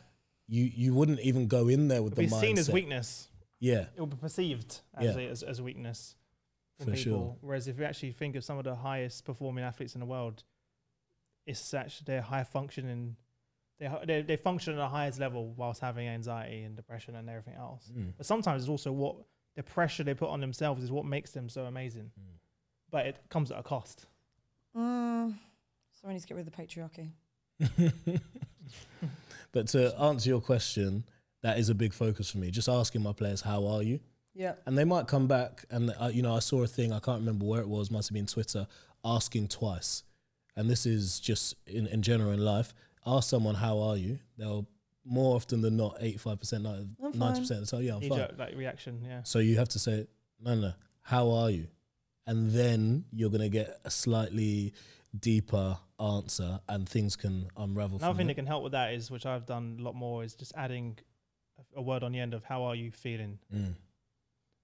you 0.49 0.65
you 0.75 0.95
wouldn't 0.95 1.21
even 1.21 1.47
go 1.47 1.69
in 1.69 1.89
there 1.89 2.03
with 2.03 2.13
It'll 2.19 2.25
the 2.29 2.35
mindset. 2.37 2.41
seen 2.41 2.59
as 2.59 2.71
weakness. 2.71 3.29
Yeah, 3.61 3.87
It 3.97 3.99
will 4.01 4.07
be 4.07 4.17
perceived 4.17 4.81
as, 4.95 5.17
Yeah. 5.17 5.21
a, 5.23 5.29
as, 5.31 5.43
as 5.43 5.61
weakness 5.61 6.15
For 6.79 6.85
people. 6.93 6.97
sure. 6.97 7.37
Whereas 7.41 7.67
if 7.67 7.77
you 7.79 7.85
actually 7.85 8.13
think 8.13 8.37
of 8.37 8.45
some 8.45 8.57
of 8.57 8.63
the 8.65 8.77
highest 8.77 9.25
performing 9.25 9.65
athletes 9.65 9.95
in 9.95 10.01
the 10.01 10.07
world, 10.07 10.45
it's 11.49 11.75
actually 11.75 12.05
they're 12.07 12.23
high 12.23 12.45
functioning. 12.45 13.17
They 13.81 13.91
they 14.07 14.23
they 14.23 14.37
function 14.37 14.75
at 14.75 14.77
the 14.77 14.89
highest 14.89 15.19
level 15.19 15.55
whilst 15.57 15.81
having 15.81 16.07
anxiety 16.07 16.63
and 16.63 16.77
depression 16.77 17.17
and 17.17 17.29
everything 17.29 17.55
else. 17.55 17.91
Mm. 17.97 18.13
But 18.17 18.27
sometimes 18.27 18.63
it's 18.63 18.71
also 18.71 18.93
what 18.93 19.17
the 19.57 19.63
pressure 19.63 20.05
they 20.05 20.15
put 20.15 20.29
on 20.29 20.41
themselves 20.41 20.85
is 20.85 20.93
what 20.93 21.05
makes 21.05 21.31
them 21.31 21.49
so 21.49 21.65
amazing. 21.65 22.11
Mm. 22.21 22.39
But 22.91 23.07
it 23.07 23.17
comes 23.31 23.51
at 23.51 23.59
a 23.59 23.63
cost. 23.63 24.07
Mm. 24.77 25.35
So 25.95 26.07
we 26.07 26.15
need 26.15 26.21
to 26.21 26.27
get 26.27 26.37
rid 26.37 26.47
of 26.47 26.53
the 26.53 26.63
patriarchy. 26.63 27.11
but 29.53 29.67
to 29.69 29.99
answer 30.01 30.29
your 30.29 30.41
question, 30.41 31.05
that 31.43 31.59
is 31.59 31.71
a 31.71 31.75
big 31.75 31.93
focus 31.93 32.31
for 32.31 32.39
me. 32.39 32.51
Just 32.51 32.69
asking 32.69 33.03
my 33.03 33.13
players, 33.13 33.41
"How 33.41 33.67
are 33.67 33.83
you?" 33.83 34.01
Yeah. 34.35 34.53
And 34.67 34.77
they 34.77 34.85
might 34.85 35.09
come 35.09 35.27
back, 35.27 35.65
and 35.71 35.93
uh, 35.99 36.11
you 36.13 36.23
know, 36.23 36.35
I 36.35 36.41
saw 36.41 36.63
a 36.63 36.67
thing. 36.67 36.93
I 36.93 37.01
can't 37.01 37.21
remember 37.21 37.47
where 37.47 37.61
it 37.61 37.69
was. 37.69 37.91
Must 37.91 38.09
have 38.09 38.15
been 38.15 38.27
Twitter. 38.27 38.67
Asking 39.05 39.47
twice, 39.47 40.03
and 40.59 40.69
this 40.69 40.85
is 40.87 41.21
just 41.21 41.55
in, 41.67 41.87
in 41.87 42.03
general 42.03 42.33
in 42.33 42.45
life. 42.45 42.75
Ask 43.07 43.31
someone, 43.31 43.55
"How 43.55 43.79
are 43.79 43.97
you?" 43.97 44.19
They'll 44.37 44.67
more 45.05 45.37
often 45.37 45.63
than 45.63 45.77
not, 45.77 45.97
eighty-five 46.01 46.39
percent, 46.39 46.65
ninety 46.65 47.41
percent 47.41 47.63
of 47.63 47.71
the 47.71 47.77
time, 47.77 47.83
yeah, 47.87 47.95
I'm 47.97 48.01
fine. 48.03 48.19
jerk, 48.19 48.35
like 48.39 48.55
reaction. 48.57 49.01
Yeah. 49.03 49.23
So 49.23 49.39
you 49.39 49.57
have 49.57 49.69
to 49.71 49.79
say, 49.79 50.07
no, 50.41 50.55
no, 50.55 50.61
no, 50.61 50.73
how 51.01 51.31
are 51.31 51.51
you? 51.51 51.67
And 52.27 52.51
then 52.51 53.05
you're 53.11 53.31
going 53.31 53.41
to 53.41 53.49
get 53.49 53.81
a 53.87 53.91
slightly 53.91 54.75
deeper 55.19 55.79
answer 55.99 56.61
and 56.69 56.87
things 56.87 57.17
can 57.17 57.49
unravel 57.57 57.97
Another 57.97 58.11
from 58.13 58.17
thing 58.19 58.27
it. 58.27 58.29
that 58.29 58.35
can 58.35 58.47
help 58.47 58.63
with 58.65 58.73
that 58.73 58.93
is, 58.93 59.11
which 59.11 59.25
I've 59.25 59.47
done 59.47 59.79
a 59.81 59.83
lot 59.83 59.95
more, 59.95 60.23
is 60.23 60.35
just 60.35 60.53
adding 60.55 60.99
a- 61.59 61.79
a 61.79 61.83
word 61.83 62.03
on 62.03 62.13
the 62.13 62.21
end 62.21 62.35
of 62.35 62.45
"How 62.45 62.65
are 62.65 62.75
you 62.75 62.91
feeling?" 62.91 63.39
Mm. 63.55 63.75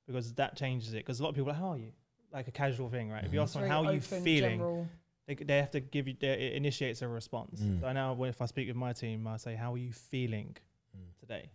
because 0.06 0.34
that 0.34 0.56
changes 0.56 0.92
it. 0.92 0.98
Because 0.98 1.20
a 1.20 1.22
lot 1.22 1.30
of 1.30 1.34
people 1.36 1.48
are 1.48 1.52
like, 1.54 1.60
"How 1.60 1.68
are 1.70 1.78
you?" 1.78 1.92
Like 2.32 2.48
a 2.48 2.52
casual 2.52 2.90
thing, 2.90 3.10
right? 3.10 3.24
If 3.24 3.32
you 3.32 3.38
Mhm. 3.38 3.42
ask 3.44 3.52
someone, 3.54 3.70
"How 3.70 3.84
are 3.84 3.94
you 3.94 4.00
feeling?" 4.00 4.58
general. 4.58 4.88
They, 5.26 5.34
they 5.34 5.56
have 5.58 5.70
to 5.72 5.80
give 5.80 6.06
you 6.08 6.14
they, 6.20 6.28
it 6.28 6.52
initiates 6.54 7.02
a 7.02 7.08
response. 7.08 7.60
Mm. 7.60 7.80
So 7.80 7.92
now 7.92 8.22
if 8.24 8.40
I 8.42 8.46
speak 8.46 8.68
with 8.68 8.76
my 8.76 8.92
team, 8.92 9.26
I 9.26 9.36
say, 9.38 9.54
"How 9.54 9.74
are 9.74 9.78
you 9.78 9.92
feeling 9.92 10.56
Mm. 10.96 11.18
today?" 11.20 11.50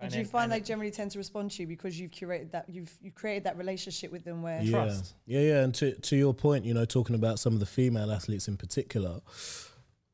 And 0.00 0.10
do 0.10 0.18
you 0.18 0.24
find 0.24 0.50
they 0.50 0.58
generally 0.60 0.90
tend 0.90 1.12
to 1.12 1.18
respond 1.18 1.52
to 1.52 1.62
you 1.62 1.68
because 1.68 1.98
you've 2.00 2.10
curated 2.10 2.50
that 2.50 2.68
you've 2.68 2.92
you've 3.00 3.14
created 3.14 3.44
that 3.44 3.56
relationship 3.56 4.10
with 4.10 4.24
them 4.24 4.42
where 4.42 4.60
Yeah. 4.60 4.70
Trust. 4.70 5.14
Yeah, 5.26 5.40
yeah. 5.40 5.62
And 5.62 5.72
to, 5.76 5.92
to 5.94 6.16
your 6.16 6.34
point, 6.34 6.64
you 6.64 6.74
know, 6.74 6.84
talking 6.84 7.14
about 7.14 7.38
some 7.38 7.54
of 7.54 7.60
the 7.60 7.66
female 7.66 8.10
athletes 8.10 8.48
in 8.48 8.56
particular, 8.56 9.20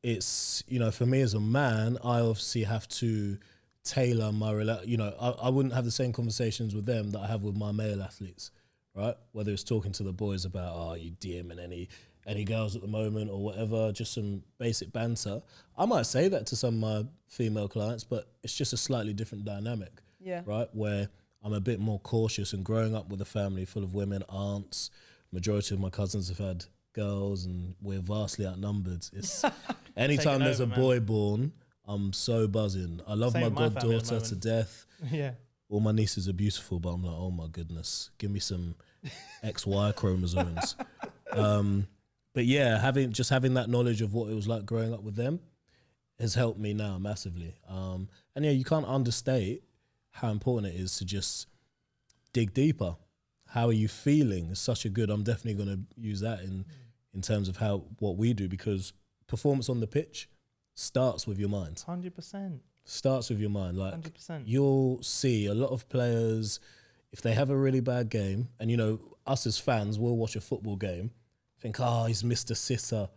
it's, 0.03 0.63
you 0.67 0.79
know, 0.79 0.91
for 0.91 1.05
me 1.05 1.21
as 1.21 1.33
a 1.33 1.39
man, 1.39 1.97
I 2.03 2.19
obviously 2.19 2.63
have 2.63 2.87
to 2.89 3.37
tailor 3.83 4.31
my, 4.31 4.53
rela- 4.53 4.85
you 4.85 4.97
know, 4.97 5.13
I, 5.19 5.47
I 5.47 5.49
wouldn't 5.49 5.73
have 5.73 5.85
the 5.85 5.91
same 5.91 6.13
conversations 6.13 6.75
with 6.75 6.85
them 6.85 7.09
that 7.11 7.19
I 7.21 7.27
have 7.27 7.41
with 7.41 7.55
my 7.55 7.71
male 7.71 8.01
athletes, 8.01 8.51
right? 8.95 9.15
Whether 9.31 9.51
it's 9.51 9.63
talking 9.63 9.91
to 9.93 10.03
the 10.03 10.13
boys 10.13 10.45
about, 10.45 10.73
oh, 10.75 10.93
you 10.93 11.11
DMing 11.11 11.61
any, 11.61 11.89
any 12.29 12.45
girls 12.45 12.75
at 12.75 12.81
the 12.81 12.87
moment 12.87 13.29
or 13.31 13.43
whatever, 13.43 13.91
just 13.91 14.13
some 14.13 14.43
basic 14.59 14.93
banter. 14.93 15.41
I 15.77 15.85
might 15.85 16.05
say 16.05 16.27
that 16.29 16.45
to 16.47 16.55
some 16.55 16.75
of 16.75 16.79
my 16.79 17.09
female 17.27 17.67
clients, 17.67 18.03
but 18.03 18.29
it's 18.43 18.55
just 18.55 18.71
a 18.71 18.77
slightly 18.77 19.13
different 19.13 19.43
dynamic 19.43 20.01
yeah. 20.19 20.41
right? 20.45 20.67
Where 20.73 21.09
I'm 21.43 21.53
a 21.53 21.59
bit 21.59 21.79
more 21.79 21.99
cautious 21.99 22.53
and 22.53 22.63
growing 22.63 22.95
up 22.95 23.09
with 23.09 23.21
a 23.21 23.25
family 23.25 23.65
full 23.65 23.83
of 23.83 23.93
women, 23.93 24.23
aunts, 24.29 24.91
majority 25.31 25.75
of 25.75 25.81
my 25.81 25.89
cousins 25.89 26.29
have 26.29 26.37
had 26.37 26.65
girls 26.93 27.45
and 27.45 27.75
we're 27.81 28.01
vastly 28.01 28.45
outnumbered. 28.45 29.05
It's 29.13 29.43
anytime 29.97 30.39
there's 30.39 30.59
a 30.59 30.63
over, 30.63 30.71
man. 30.71 30.79
boy 30.79 30.99
born, 30.99 31.51
I'm 31.85 32.13
so 32.13 32.47
buzzing. 32.47 33.01
I 33.07 33.13
love 33.13 33.33
Same 33.33 33.41
my 33.43 33.49
my 33.49 33.55
family 33.69 33.75
at 33.75 33.81
the 33.81 34.09
goddaughter 34.09 34.25
to 34.25 34.35
death. 34.35 34.85
yeah, 35.11 35.31
All 35.69 35.79
my 35.79 35.91
nieces 35.91 36.27
are 36.27 36.33
beautiful, 36.33 36.79
but 36.79 36.89
I'm 36.89 37.03
like, 37.03 37.15
oh 37.15 37.31
my 37.31 37.47
goodness, 37.51 38.11
give 38.17 38.31
me 38.31 38.39
some 38.39 38.75
XY 39.43 39.95
chromosomes. 39.95 40.75
Um, 41.31 41.87
but 42.33 42.45
yeah, 42.45 42.79
having 42.79 43.11
just 43.11 43.29
having 43.29 43.53
that 43.55 43.69
knowledge 43.69 44.01
of 44.01 44.13
what 44.13 44.29
it 44.29 44.35
was 44.35 44.47
like 44.47 44.65
growing 44.65 44.93
up 44.93 45.03
with 45.03 45.15
them 45.15 45.39
has 46.19 46.35
helped 46.35 46.59
me 46.59 46.73
now 46.73 46.97
massively. 46.97 47.55
Um, 47.67 48.09
and 48.35 48.43
yeah, 48.45 48.51
you 48.51 48.63
can't 48.65 48.85
understate 48.85 49.63
how 50.11 50.29
important 50.29 50.73
it 50.73 50.79
is 50.79 50.97
to 50.97 51.05
just 51.05 51.47
dig 52.33 52.53
deeper. 52.53 52.95
How 53.47 53.67
are 53.67 53.73
you 53.73 53.87
feeling? 53.87 54.49
It's 54.51 54.59
such 54.59 54.85
a 54.85 54.89
good. 54.89 55.09
I'm 55.09 55.23
definitely 55.23 55.63
going 55.63 55.77
to 55.77 56.01
use 56.01 56.19
that 56.21 56.41
in 56.41 56.65
in 57.13 57.21
terms 57.21 57.49
of 57.49 57.57
how 57.57 57.83
what 57.99 58.17
we 58.17 58.33
do 58.33 58.47
because 58.47 58.93
performance 59.27 59.69
on 59.69 59.79
the 59.79 59.87
pitch 59.87 60.29
starts 60.75 61.25
with 61.25 61.39
your 61.39 61.49
mind. 61.49 61.83
hundred 61.85 62.15
percent, 62.15 62.61
Starts 62.85 63.29
with 63.29 63.39
your 63.39 63.49
mind. 63.49 63.77
Like 63.77 63.91
hundred 63.91 64.13
percent. 64.13 64.47
you'll 64.47 65.01
see 65.01 65.47
a 65.47 65.53
lot 65.53 65.71
of 65.71 65.87
players 65.89 66.59
if 67.11 67.21
they 67.23 67.33
have 67.33 67.49
a 67.49 67.57
really 67.57 67.79
bad 67.79 68.09
game, 68.09 68.49
and 68.59 68.69
you 68.69 68.77
know 68.77 68.99
us 69.25 69.47
as 69.47 69.57
fans, 69.57 69.97
we'll 69.97 70.15
watch 70.17 70.35
a 70.35 70.41
football 70.41 70.75
game, 70.75 71.09
think, 71.59 71.77
oh, 71.79 72.05
he's 72.05 72.23
Mr. 72.23 72.51
a 72.51 72.55
sitter, 72.55 73.09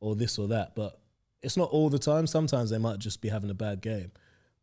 or 0.00 0.14
this 0.14 0.38
or 0.38 0.48
that, 0.48 0.74
but 0.74 1.00
it's 1.42 1.56
not 1.56 1.70
all 1.70 1.88
the 1.88 1.98
time. 1.98 2.26
Sometimes 2.26 2.70
they 2.70 2.78
might 2.78 2.98
just 2.98 3.20
be 3.20 3.28
having 3.28 3.50
a 3.50 3.54
bad 3.54 3.80
game, 3.80 4.12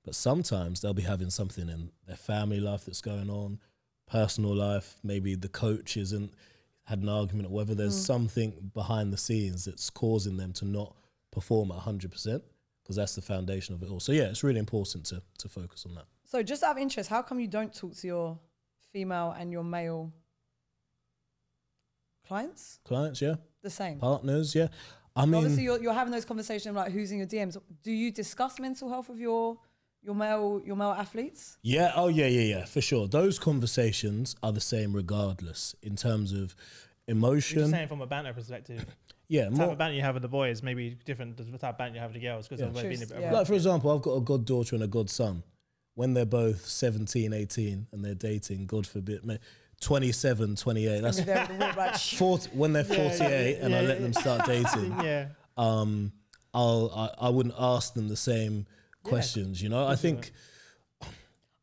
but 0.03 0.15
sometimes 0.15 0.81
they'll 0.81 0.93
be 0.93 1.03
having 1.03 1.29
something 1.29 1.69
in 1.69 1.91
their 2.07 2.15
family 2.15 2.59
life 2.59 2.85
that's 2.85 3.01
going 3.01 3.29
on, 3.29 3.59
personal 4.09 4.55
life. 4.55 4.95
Maybe 5.03 5.35
the 5.35 5.49
coach 5.49 5.97
isn't 5.97 6.33
had 6.85 6.99
an 6.99 7.09
argument, 7.09 7.47
or 7.47 7.51
whether 7.51 7.73
there's 7.73 7.97
mm. 7.97 8.05
something 8.05 8.71
behind 8.73 9.13
the 9.13 9.17
scenes 9.17 9.65
that's 9.65 9.89
causing 9.89 10.37
them 10.37 10.51
to 10.53 10.65
not 10.65 10.95
perform 11.31 11.71
at 11.71 11.79
hundred 11.79 12.11
percent. 12.11 12.43
Because 12.81 12.97
that's 12.97 13.15
the 13.15 13.21
foundation 13.21 13.73
of 13.73 13.81
it 13.81 13.89
all. 13.89 14.01
So 14.01 14.11
yeah, 14.11 14.23
it's 14.23 14.43
really 14.43 14.59
important 14.59 15.05
to 15.05 15.21
to 15.37 15.47
focus 15.47 15.85
on 15.87 15.95
that. 15.95 16.03
So 16.25 16.43
just 16.43 16.63
out 16.63 16.71
of 16.71 16.77
interest, 16.79 17.09
how 17.09 17.21
come 17.21 17.39
you 17.39 17.47
don't 17.47 17.73
talk 17.73 17.95
to 17.95 18.07
your 18.07 18.39
female 18.91 19.33
and 19.37 19.51
your 19.51 19.63
male 19.63 20.11
clients 22.27 22.79
clients, 22.85 23.21
yeah, 23.21 23.35
the 23.61 23.69
same? 23.69 23.99
partners, 23.99 24.55
yeah. 24.55 24.67
I 25.15 25.21
So 25.23 25.27
mean, 25.27 25.35
obviously, 25.41 25.63
you're, 25.63 25.79
you're 25.81 25.93
having 25.93 26.11
those 26.11 26.25
conversations 26.25 26.75
like 26.75 26.91
who's 26.91 27.11
in 27.11 27.19
your 27.19 27.27
DMs. 27.27 27.57
Do 27.83 27.91
you 27.91 28.11
discuss 28.11 28.59
mental 28.59 28.89
health 28.89 29.09
with 29.09 29.19
your 29.19 29.57
your 30.01 30.15
male 30.15 30.61
your 30.65 30.75
male 30.75 30.91
athletes? 30.91 31.57
yeah, 31.61 31.91
oh 31.95 32.07
yeah, 32.07 32.27
yeah, 32.27 32.41
yeah, 32.57 32.65
for 32.65 32.81
sure. 32.81 33.07
Those 33.07 33.37
conversations 33.39 34.35
are 34.43 34.51
the 34.51 34.61
same 34.61 34.93
regardless 34.93 35.75
in 35.81 35.95
terms 35.95 36.31
of 36.31 36.55
You're 37.07 37.15
just 37.15 37.17
emotion. 37.51 37.69
saying 37.71 37.87
from 37.87 38.01
a 38.01 38.07
banter 38.07 38.33
perspective. 38.33 38.85
Yeah, 39.29 39.45
The 39.45 39.49
type 39.51 39.57
more, 39.57 39.71
of 39.71 39.77
banter 39.79 39.95
you 39.95 40.01
have 40.01 40.15
with 40.15 40.21
the 40.21 40.27
boys 40.27 40.61
may 40.61 40.73
be 40.75 40.95
different 41.05 41.37
to 41.37 41.43
the 41.43 41.57
type 41.57 41.71
of 41.71 41.77
banter 41.79 41.95
you 41.95 42.01
have 42.01 42.11
with 42.11 42.21
the 42.21 42.27
girls 42.27 42.47
because 42.47 42.59
Yeah. 42.59 42.67
of 42.67 42.73
being 42.73 43.01
a 43.01 43.07
bit 43.07 43.17
yeah. 43.21 43.31
like 43.31 43.47
for 43.47 43.53
example, 43.53 43.89
I've 43.89 44.01
got 44.01 44.11
a 44.11 44.21
goddaughter 44.21 44.75
and 44.75 44.83
a 44.83 44.87
godson. 44.87 45.43
When 45.95 46.13
they're 46.13 46.25
both 46.25 46.67
17, 46.67 47.33
18 47.33 47.87
and 47.91 48.03
they're 48.05 48.13
dating, 48.15 48.65
God 48.67 48.85
forbid, 48.85 49.25
ma- 49.25 49.37
27, 49.83 50.55
28, 50.55 51.01
that's 51.01 51.21
They're 51.21 51.39
with 51.39 51.47
the 51.59 51.65
wall, 51.65 51.73
like, 51.77 51.97
40, 51.97 52.49
when 52.53 52.73
they're 52.73 52.85
Yeah, 52.85 53.09
48 53.17 53.57
and 53.61 53.75
I 53.75 53.81
let 53.81 53.97
yeah. 53.97 54.03
them 54.03 54.13
start 54.13 54.45
dating, 54.45 54.91
yeah. 55.03 55.27
um, 55.57 56.11
I'll, 56.53 56.91
I, 57.19 57.27
I 57.27 57.29
wouldn't 57.29 57.55
ask 57.57 57.93
them 57.93 58.07
the 58.07 58.15
same 58.15 58.65
questions, 59.03 59.61
you 59.61 59.69
know? 59.69 59.85
I 59.87 59.95
think, 59.95 60.31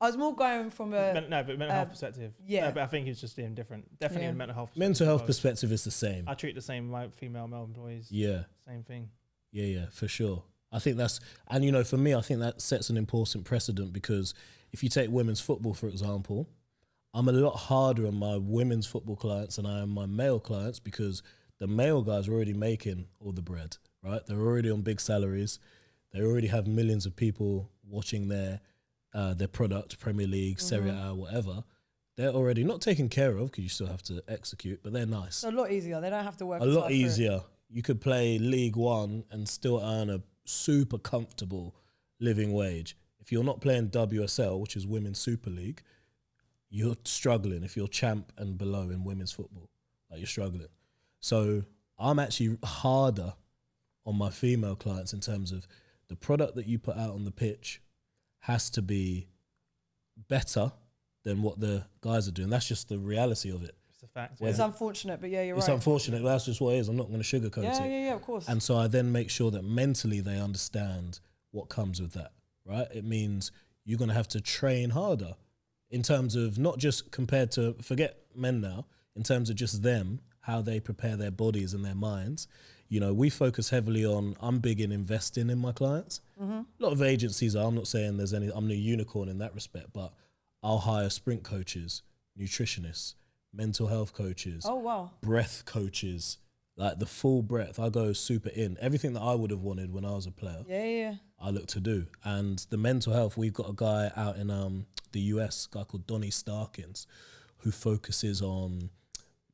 I 0.02 0.06
was 0.06 0.16
more 0.16 0.34
going 0.34 0.70
from 0.70 0.94
a 0.94 1.12
Men- 1.12 1.28
no, 1.28 1.42
but 1.42 1.58
mental 1.58 1.74
health 1.74 1.88
um, 1.88 1.90
perspective. 1.90 2.32
yeah. 2.46 2.66
No, 2.68 2.72
but 2.72 2.82
I 2.84 2.86
think 2.86 3.06
it's 3.06 3.20
just 3.20 3.38
in 3.38 3.54
different. 3.54 3.98
Definitely 3.98 4.24
Yeah. 4.24 4.30
in 4.30 4.36
mental 4.38 4.54
health. 4.54 4.70
mental 4.74 5.06
health 5.06 5.26
perspective. 5.26 5.68
perspective 5.68 5.72
is 5.72 5.84
the 5.84 5.90
same. 5.90 6.24
I 6.26 6.32
treat 6.34 6.54
the 6.54 6.62
same 6.62 6.90
like 6.90 7.14
female 7.14 7.46
male 7.46 7.64
employees. 7.64 8.06
Yeah. 8.10 8.44
Same 8.66 8.82
thing. 8.82 9.10
Yeah, 9.52 9.66
yeah, 9.66 9.86
for 9.92 10.08
sure. 10.08 10.42
I 10.72 10.78
think 10.78 10.96
that's, 10.96 11.20
and 11.48 11.64
you 11.64 11.70
know, 11.72 11.84
for 11.84 11.98
me, 11.98 12.14
I 12.14 12.22
think 12.22 12.40
that 12.40 12.62
sets 12.62 12.88
an 12.88 12.96
important 12.96 13.44
precedent 13.44 13.92
because 13.92 14.32
if 14.72 14.82
you 14.82 14.88
take 14.88 15.10
women's 15.10 15.40
football, 15.40 15.74
for 15.74 15.88
example, 15.88 16.48
I'm 17.12 17.28
a 17.28 17.32
lot 17.32 17.56
harder 17.56 18.06
on 18.06 18.14
my 18.14 18.36
women's 18.36 18.86
football 18.86 19.16
clients 19.16 19.56
than 19.56 19.66
I 19.66 19.82
am 19.82 19.90
my 19.90 20.06
male 20.06 20.38
clients 20.38 20.78
because 20.78 21.22
the 21.58 21.66
male 21.66 22.02
guys 22.02 22.28
are 22.28 22.32
already 22.32 22.52
making 22.52 23.06
all 23.20 23.32
the 23.32 23.42
bread, 23.42 23.76
right? 24.02 24.24
They're 24.26 24.40
already 24.40 24.70
on 24.70 24.82
big 24.82 25.00
salaries. 25.00 25.58
They 26.12 26.22
already 26.22 26.46
have 26.48 26.66
millions 26.66 27.06
of 27.06 27.16
people 27.16 27.70
watching 27.88 28.28
their 28.28 28.60
uh, 29.12 29.34
their 29.34 29.48
product, 29.48 29.98
Premier 29.98 30.28
League, 30.28 30.60
Serie 30.60 30.90
A, 30.90 31.12
whatever. 31.12 31.64
They're 32.16 32.28
already 32.28 32.62
not 32.62 32.80
taken 32.80 33.08
care 33.08 33.36
of 33.36 33.50
because 33.50 33.64
you 33.64 33.70
still 33.70 33.88
have 33.88 34.02
to 34.04 34.22
execute, 34.28 34.80
but 34.84 34.92
they're 34.92 35.06
nice 35.06 35.42
it's 35.42 35.44
a 35.44 35.50
lot 35.50 35.72
easier. 35.72 36.00
They 36.00 36.10
don't 36.10 36.24
have 36.24 36.36
to 36.36 36.46
work 36.46 36.60
a 36.60 36.64
lot 36.64 36.92
easier. 36.92 37.40
You 37.68 37.82
could 37.82 38.00
play 38.00 38.38
League 38.38 38.76
One 38.76 39.24
and 39.30 39.48
still 39.48 39.80
earn 39.80 40.10
a 40.10 40.22
super 40.44 40.98
comfortable 40.98 41.74
living 42.20 42.52
wage. 42.52 42.96
If 43.20 43.32
you're 43.32 43.44
not 43.44 43.60
playing 43.60 43.90
WSL, 43.90 44.60
which 44.60 44.76
is 44.76 44.86
Women's 44.86 45.18
Super 45.18 45.50
League, 45.50 45.82
you're 46.70 46.96
struggling. 47.04 47.64
If 47.64 47.76
you're 47.76 47.88
champ 47.88 48.32
and 48.38 48.56
below 48.56 48.90
in 48.90 49.04
women's 49.04 49.32
football, 49.32 49.68
like 50.10 50.20
you're 50.20 50.26
struggling. 50.26 50.68
So 51.20 51.64
I'm 51.98 52.18
actually 52.18 52.56
harder 52.64 53.34
on 54.06 54.16
my 54.16 54.30
female 54.30 54.76
clients 54.76 55.12
in 55.12 55.20
terms 55.20 55.52
of 55.52 55.66
the 56.08 56.16
product 56.16 56.54
that 56.54 56.66
you 56.66 56.78
put 56.78 56.96
out 56.96 57.10
on 57.10 57.24
the 57.24 57.30
pitch 57.30 57.82
has 58.40 58.70
to 58.70 58.82
be 58.82 59.28
better 60.28 60.72
than 61.24 61.42
what 61.42 61.60
the 61.60 61.84
guys 62.00 62.26
are 62.26 62.32
doing. 62.32 62.48
That's 62.48 62.66
just 62.66 62.88
the 62.88 62.98
reality 62.98 63.50
of 63.50 63.62
it. 63.62 63.74
It's 63.90 64.02
a 64.02 64.06
fact. 64.06 64.40
Well, 64.40 64.48
It's 64.48 64.58
unfortunate, 64.58 65.20
but 65.20 65.28
yeah, 65.28 65.42
you're 65.42 65.56
It's 65.56 65.68
right. 65.68 65.74
It's 65.74 65.84
unfortunate, 65.86 66.22
that's 66.22 66.46
just 66.46 66.60
what 66.60 66.74
it 66.74 66.78
is. 66.78 66.88
I'm 66.88 66.96
not 66.96 67.08
going 67.08 67.22
to 67.22 67.40
sugarcoat 67.40 67.58
it. 67.58 67.64
yeah, 67.64 67.84
it. 67.84 67.90
yeah, 67.90 68.04
yeah, 68.06 68.14
of 68.14 68.22
course. 68.22 68.48
And 68.48 68.62
so 68.62 68.76
I 68.78 68.86
then 68.86 69.12
make 69.12 69.28
sure 69.28 69.50
that 69.50 69.62
mentally 69.62 70.20
they 70.20 70.38
understand 70.38 71.20
what 71.50 71.68
comes 71.68 72.00
with 72.00 72.14
that, 72.14 72.32
right? 72.64 72.86
It 72.94 73.04
means 73.04 73.52
you're 73.84 73.98
going 73.98 74.08
to 74.08 74.14
have 74.14 74.28
to 74.28 74.40
train 74.40 74.90
harder 74.90 75.34
in 75.90 76.02
terms 76.02 76.36
of 76.36 76.58
not 76.58 76.78
just 76.78 77.10
compared 77.10 77.50
to, 77.52 77.74
forget 77.82 78.16
men 78.34 78.60
now, 78.60 78.86
in 79.16 79.22
terms 79.22 79.50
of 79.50 79.56
just 79.56 79.82
them, 79.82 80.20
how 80.40 80.60
they 80.60 80.80
prepare 80.80 81.16
their 81.16 81.30
bodies 81.30 81.74
and 81.74 81.84
their 81.84 81.94
minds. 81.94 82.48
You 82.88 83.00
know, 83.00 83.12
we 83.12 83.30
focus 83.30 83.70
heavily 83.70 84.04
on, 84.04 84.36
I'm 84.40 84.58
big 84.58 84.80
in 84.80 84.90
investing 84.90 85.50
in 85.50 85.58
my 85.58 85.72
clients. 85.72 86.20
Mm-hmm. 86.40 86.52
A 86.52 86.82
lot 86.82 86.92
of 86.92 87.02
agencies 87.02 87.54
are, 87.54 87.66
I'm 87.66 87.74
not 87.74 87.86
saying 87.86 88.16
there's 88.16 88.34
any, 88.34 88.50
I'm 88.52 88.66
no 88.66 88.74
unicorn 88.74 89.28
in 89.28 89.38
that 89.38 89.54
respect, 89.54 89.92
but 89.92 90.12
I'll 90.62 90.78
hire 90.78 91.10
sprint 91.10 91.42
coaches, 91.42 92.02
nutritionists, 92.38 93.14
mental 93.52 93.88
health 93.88 94.12
coaches, 94.12 94.64
oh 94.66 94.76
wow. 94.76 95.10
breath 95.20 95.64
coaches, 95.66 96.38
like 96.80 96.98
the 96.98 97.06
full 97.06 97.42
breadth. 97.42 97.78
I 97.78 97.88
go 97.90 98.12
super 98.12 98.48
in. 98.48 98.76
Everything 98.80 99.12
that 99.12 99.20
I 99.20 99.34
would 99.34 99.50
have 99.50 99.60
wanted 99.60 99.92
when 99.92 100.04
I 100.04 100.12
was 100.12 100.26
a 100.26 100.30
player, 100.32 100.64
Yeah, 100.68 100.84
yeah. 100.84 101.14
I 101.40 101.50
look 101.50 101.66
to 101.68 101.80
do. 101.80 102.06
And 102.24 102.58
the 102.70 102.76
mental 102.78 103.12
health, 103.12 103.36
we've 103.36 103.52
got 103.52 103.68
a 103.68 103.74
guy 103.74 104.10
out 104.16 104.36
in 104.36 104.50
um, 104.50 104.86
the 105.12 105.20
US, 105.34 105.68
a 105.70 105.76
guy 105.78 105.84
called 105.84 106.06
Donnie 106.06 106.30
Starkins, 106.30 107.06
who 107.58 107.70
focuses 107.70 108.40
on. 108.42 108.90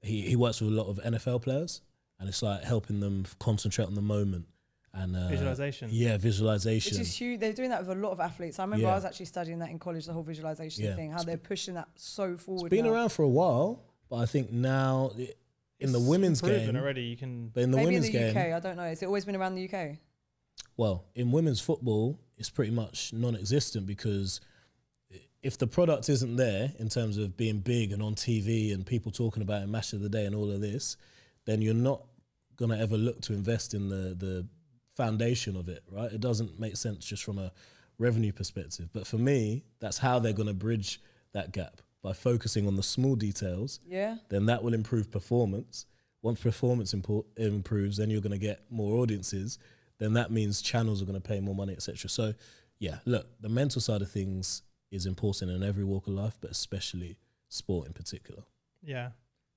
He 0.03 0.23
he 0.23 0.37
works 0.37 0.61
with 0.61 0.71
a 0.73 0.77
lot 0.81 0.89
of 0.89 0.97
NFL 1.13 1.43
players, 1.43 1.83
and 2.19 2.29
it's 2.29 2.43
like 2.43 2.63
helping 2.63 3.01
them 3.01 3.25
concentrate 3.41 3.87
on 3.87 3.95
the 3.95 4.03
moment 4.17 4.47
and 4.95 5.15
uh, 5.17 5.29
Visualization. 5.29 5.89
Yeah, 5.93 6.13
Which 6.15 6.23
visualization. 6.23 7.01
is 7.01 7.15
huge. 7.21 7.41
They're 7.41 7.53
doing 7.53 7.71
that 7.71 7.81
with 7.87 7.91
a 7.99 8.01
lot 8.01 8.13
of 8.13 8.21
athletes. 8.21 8.59
I 8.59 8.63
remember 8.65 8.87
Yeah. 8.87 8.93
I 8.93 8.95
was 8.95 9.05
actually 9.05 9.27
studying 9.27 9.59
that 9.59 9.71
in 9.71 9.79
college, 9.79 10.07
the 10.07 10.13
whole 10.15 10.23
visualization 10.23 10.85
Yeah. 10.85 10.95
thing, 10.97 11.11
how 11.11 11.23
they're 11.23 11.37
pushing 11.53 11.75
that 11.75 11.89
so 11.97 12.37
forward. 12.37 12.67
It's 12.67 12.71
been 12.71 12.87
now. 12.87 12.93
around 12.93 13.11
for 13.11 13.23
a 13.25 13.29
while, 13.29 13.83
but 14.09 14.17
I 14.17 14.27
think 14.27 14.51
now 14.53 15.11
i- 15.19 15.35
in 15.81 15.93
the 15.93 16.01
women's 16.01 16.41
game, 16.41 16.75
already, 16.77 17.03
you 17.03 17.17
can. 17.17 17.49
but 17.49 17.63
in 17.63 17.71
the 17.71 17.77
Maybe 17.77 17.89
in 17.89 17.95
women's 17.95 18.13
the 18.13 18.19
game, 18.19 18.37
UK, 18.37 18.55
I 18.55 18.61
don't 18.61 18.77
know. 18.77 18.85
Has 18.85 19.03
it 19.03 19.07
always 19.07 19.25
been 19.25 19.37
around 19.37 19.55
the 19.55 19.69
UK? 19.69 19.99
well, 20.77 21.05
in 21.15 21.33
women's 21.33 21.61
football, 21.61 22.19
it's 22.37 22.51
pretty 22.51 22.71
much 22.71 23.13
non-existent 23.13 23.87
because 23.87 24.41
if 25.43 25.57
the 25.57 25.67
product 25.67 26.09
isn't 26.09 26.37
there 26.37 26.73
in 26.79 26.89
terms 26.89 27.19
of 27.19 27.37
being 27.37 27.61
big 27.61 27.93
and 27.93 28.03
on 28.03 28.15
TV 28.15 28.75
and 28.75 28.85
people 28.85 29.13
talking 29.13 29.43
about 29.43 29.63
it, 29.63 29.69
match 29.69 29.93
of 29.93 30.01
the 30.01 30.09
day 30.09 30.27
and 30.27 30.35
all 30.35 30.51
of 30.51 30.61
this, 30.61 30.97
then 31.45 31.63
you're 31.63 31.75
not 31.75 32.03
gonna 32.57 32.77
ever 32.77 32.97
look 32.97 33.21
to 33.23 33.33
invest 33.33 33.75
in 33.75 33.89
the 33.89 34.15
the 34.15 34.47
foundation 34.97 35.57
of 35.57 35.69
it, 35.69 35.83
right? 35.91 36.11
It 36.13 36.21
doesn't 36.21 36.59
make 36.59 36.77
sense 36.77 37.05
just 37.05 37.23
from 37.23 37.39
a 37.39 37.53
revenue 37.99 38.33
perspective. 38.33 38.89
But 38.93 39.07
for 39.07 39.19
me, 39.19 39.65
that's 39.79 39.99
how 39.99 40.19
they're 40.19 40.33
gonna 40.33 40.55
bridge 40.55 41.01
that 41.33 41.53
gap 41.53 41.81
by 42.07 42.13
focusing 42.13 42.69
on 42.69 42.77
the 42.77 42.83
small 42.85 43.17
details 43.17 43.81
Yeah. 43.85 44.19
then 44.29 44.47
that 44.47 44.63
will 44.63 44.75
improve 44.75 45.11
performance. 45.11 45.87
Once 46.23 46.41
performance 46.41 46.95
impo- 46.95 47.27
improves, 47.37 47.97
then 47.97 48.11
you're 48.11 48.21
going 48.21 48.39
to 48.41 48.47
get 48.51 48.59
more 48.71 48.93
audiences. 49.03 49.59
Then 49.99 50.13
that 50.13 50.31
means 50.31 50.63
channels 50.63 51.03
are 51.03 51.05
going 51.05 51.21
to 51.21 51.29
pay 51.29 51.41
more 51.41 51.55
money, 51.55 51.73
etc. 51.73 52.09
So, 52.09 52.35
yeah, 52.79 52.99
look, 53.07 53.27
the 53.41 53.49
mental 53.49 53.81
side 53.81 54.03
of 54.03 54.11
things 54.11 54.63
is 54.93 55.05
important 55.07 55.51
in 55.51 55.63
every 55.65 55.83
walk 55.83 56.07
of 56.07 56.13
life, 56.15 56.37
but 56.41 56.51
especially 56.53 57.19
sport 57.49 57.89
in 57.89 57.93
particular. 57.93 58.45
Yeah. 58.83 59.11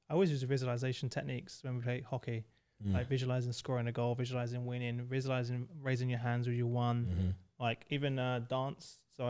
I 0.09 0.13
always 0.13 0.31
use 0.31 0.41
visualization 0.41 1.07
techniques 1.09 1.63
when 1.63 1.75
we 1.75 1.81
play 1.81 2.01
hockey, 2.01 2.45
Mm. 2.83 2.93
like 2.93 3.07
visualizing 3.09 3.51
scoring 3.51 3.87
a 3.87 3.91
goal, 3.91 4.15
visualizing 4.15 4.65
winning, 4.65 4.97
visualizing 5.05 5.67
raising 5.83 6.09
your 6.09 6.19
hands 6.19 6.47
with 6.47 6.55
your 6.55 6.67
one, 6.87 7.05
Mhm. 7.05 7.33
like 7.59 7.85
even 7.91 8.17
uh, 8.17 8.39
dance. 8.39 8.97
So 9.17 9.25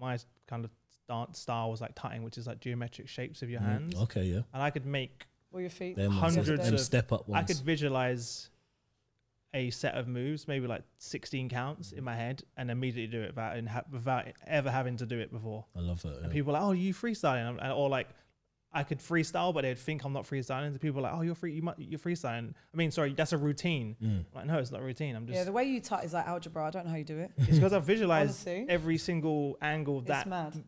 my 0.00 0.18
kind 0.46 0.64
of 0.66 0.70
dance 1.10 1.38
style 1.40 1.70
was 1.70 1.80
like 1.80 1.94
tutting, 1.96 2.22
which 2.22 2.38
is 2.38 2.46
like 2.46 2.60
geometric 2.60 3.08
shapes 3.08 3.42
of 3.42 3.50
your 3.50 3.60
Mhm. 3.60 3.64
hands, 3.64 3.94
Okay, 3.96 4.24
yeah. 4.24 4.42
and 4.54 4.62
I 4.62 4.70
could 4.70 4.86
make 4.86 5.26
Or 5.52 5.60
your 5.60 5.68
feet. 5.70 5.96
Them 5.96 6.16
ones, 6.16 6.36
Hundreds 6.36 6.64
them 6.64 6.74
of- 6.74 6.80
step 6.80 7.10
up 7.12 7.26
ones. 7.28 7.42
I 7.42 7.46
could 7.46 7.62
visualize 7.64 8.50
a 9.52 9.70
set 9.70 9.96
of 9.96 10.06
moves, 10.06 10.46
maybe 10.46 10.68
like 10.68 10.84
16 10.98 11.48
counts 11.48 11.90
in 11.90 12.04
my 12.04 12.14
head, 12.14 12.44
and 12.56 12.70
immediately 12.70 13.08
do 13.18 13.22
it 13.24 13.30
without, 13.30 13.56
and 13.56 13.68
ha- 13.68 13.82
without 13.90 14.26
ever 14.46 14.70
having 14.70 14.96
to 14.98 15.06
do 15.06 15.18
it 15.18 15.32
before. 15.32 15.64
I 15.74 15.80
love 15.80 16.00
that. 16.02 16.18
And 16.18 16.26
yeah. 16.26 16.32
people 16.32 16.54
are 16.54 16.60
like, 16.60 16.68
"Oh, 16.68 16.72
you 16.72 16.94
freestyling?" 16.94 17.44
I'm- 17.44 17.58
and- 17.60 17.72
Or 17.72 17.88
like, 17.88 18.08
I 18.72 18.84
could 18.84 18.98
freestyle, 19.00 19.52
but 19.52 19.62
they'd 19.62 19.76
think 19.76 20.04
I'm 20.04 20.12
not 20.12 20.22
freestyling. 20.26 20.68
And 20.68 20.80
people 20.80 21.00
are 21.00 21.10
like, 21.10 21.14
"Oh, 21.14 21.22
you're 21.22 21.34
free, 21.34 21.52
you 21.52 21.62
might, 21.62 21.76
you're 21.80 21.98
freestyling." 21.98 22.54
I 22.72 22.76
mean, 22.76 22.92
sorry, 22.92 23.12
that's 23.14 23.32
a 23.32 23.38
routine. 23.38 23.96
Mm. 24.00 24.24
Like, 24.32 24.46
no, 24.46 24.58
it's 24.60 24.70
not 24.70 24.80
a 24.80 24.84
routine. 24.84 25.16
I'm 25.16 25.26
just 25.26 25.36
Yeah, 25.36 25.42
the 25.42 25.50
way 25.50 25.64
you 25.64 25.80
tut 25.80 26.04
is 26.04 26.12
like 26.12 26.28
algebra. 26.28 26.66
I 26.66 26.70
don't 26.70 26.84
know 26.84 26.92
how 26.92 26.96
you 26.98 27.02
do 27.04 27.18
it. 27.18 27.32
it's 27.36 27.56
because 27.58 27.72
I've 27.72 27.84
visualized 27.84 28.46
Honestly. 28.46 28.66
every 28.68 28.98
single 28.98 29.58
angle 29.60 29.98
It's 29.98 30.06
that 30.06 30.28
mad. 30.28 30.62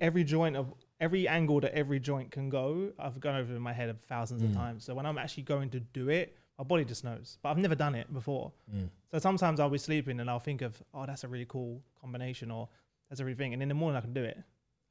Every 0.00 0.24
joint 0.24 0.56
of 0.56 0.72
every 1.00 1.28
angle 1.28 1.60
that 1.60 1.74
every 1.74 2.00
joint 2.00 2.30
can 2.30 2.48
go. 2.48 2.92
I've 2.98 3.20
gone 3.20 3.36
over 3.36 3.54
in 3.54 3.60
my 3.60 3.72
head 3.72 3.94
1000s 4.10 4.42
of 4.42 4.50
Mm. 4.50 4.54
times. 4.54 4.84
So 4.84 4.94
when 4.94 5.06
I'm 5.06 5.18
actually 5.18 5.42
going 5.44 5.70
to 5.70 5.80
do 5.80 6.08
it, 6.08 6.36
my 6.58 6.64
body 6.64 6.84
just 6.84 7.04
knows. 7.04 7.38
But 7.42 7.50
I've 7.50 7.58
never 7.58 7.74
done 7.74 7.94
it 7.94 8.12
before. 8.12 8.52
Mm. 8.74 8.88
So 9.10 9.18
sometimes 9.18 9.60
I'll 9.60 9.68
be 9.70 9.78
sleeping 9.78 10.20
and 10.20 10.30
I'll 10.30 10.38
think 10.40 10.62
of, 10.62 10.80
oh, 10.94 11.04
that's 11.06 11.24
a 11.24 11.28
really 11.28 11.46
cool 11.46 11.82
combination, 12.00 12.50
or 12.50 12.68
that's 13.08 13.20
a 13.20 13.24
really 13.24 13.36
thing. 13.36 13.52
And 13.52 13.62
in 13.62 13.68
the 13.68 13.74
morning 13.74 13.96
I 13.98 14.00
can 14.00 14.12
do 14.14 14.22
it. 14.24 14.38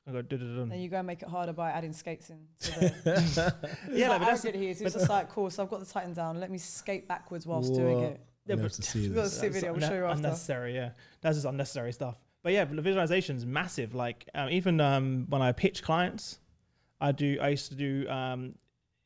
I 0.05 0.11
go 0.11 0.21
do 0.21 0.37
do 0.37 0.65
Then 0.65 0.79
you 0.81 0.89
go 0.89 0.97
and 0.97 1.07
make 1.07 1.21
it 1.21 1.29
harder 1.29 1.53
by 1.53 1.71
adding 1.71 1.93
skates 1.93 2.29
in. 2.29 2.39
To 2.59 2.79
the, 3.03 3.55
Yeah, 3.89 3.95
yeah, 3.97 4.07
but 4.09 4.19
that's- 4.19 4.43
arrogant 4.45 4.61
he 4.63 4.69
is. 4.69 4.81
It's 4.81 4.93
but- 4.93 4.99
just 5.01 5.09
like, 5.09 5.29
cool. 5.29 5.49
So 5.49 5.63
I've 5.63 5.69
got 5.69 5.79
the 5.79 5.85
Titan 5.85 6.13
down. 6.13 6.39
Let 6.41 6.51
me 6.51 6.57
skate 6.57 7.07
backwards 7.07 7.47
whilst 7.47 7.73
doing 7.73 7.99
it. 8.01 8.19
Yeah, 8.45 8.55
but 8.55 8.73
to 8.73 8.81
see 8.81 9.03
we've 9.03 9.15
got 9.15 9.23
this. 9.23 9.35
to 9.35 9.39
see 9.39 9.47
video. 9.47 9.71
We'll 9.71 9.79
show 9.87 9.93
you 9.95 10.03
after. 10.03 10.17
Unnecessary, 10.17 10.75
yeah. 10.75 10.89
That's 11.21 11.37
just 11.37 11.45
unnecessary 11.47 11.93
stuff. 11.93 12.17
But 12.43 12.51
yeah, 12.51 12.65
the 12.65 12.81
visualization 12.81 13.37
is 13.37 13.45
massive. 13.45 13.95
Like 13.95 14.29
um, 14.35 14.49
even 14.49 14.79
um, 14.81 15.25
when 15.29 15.41
I 15.41 15.53
pitch 15.53 15.81
clients, 15.81 16.39
I 16.99 17.11
do. 17.13 17.37
I 17.41 17.49
used 17.49 17.69
to 17.69 17.75
do. 17.75 18.07
Um, 18.09 18.55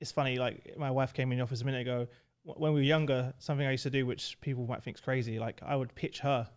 it's 0.01 0.11
funny. 0.11 0.37
Like 0.37 0.75
my 0.77 0.91
wife 0.91 1.13
came 1.13 1.31
in 1.31 1.37
the 1.37 1.43
office 1.43 1.61
a 1.61 1.65
minute 1.65 1.81
ago. 1.81 2.07
When 2.43 2.73
we 2.73 2.79
were 2.79 2.85
younger, 2.85 3.33
something 3.39 3.65
I 3.65 3.71
used 3.71 3.83
to 3.83 3.89
do, 3.89 4.05
which 4.05 4.39
people 4.41 4.65
might 4.67 4.83
think 4.83 4.97
is 4.97 5.01
crazy. 5.01 5.37
Like 5.37 5.61
I 5.65 5.75
would 5.75 5.93
pitch 5.95 6.19
her. 6.19 6.49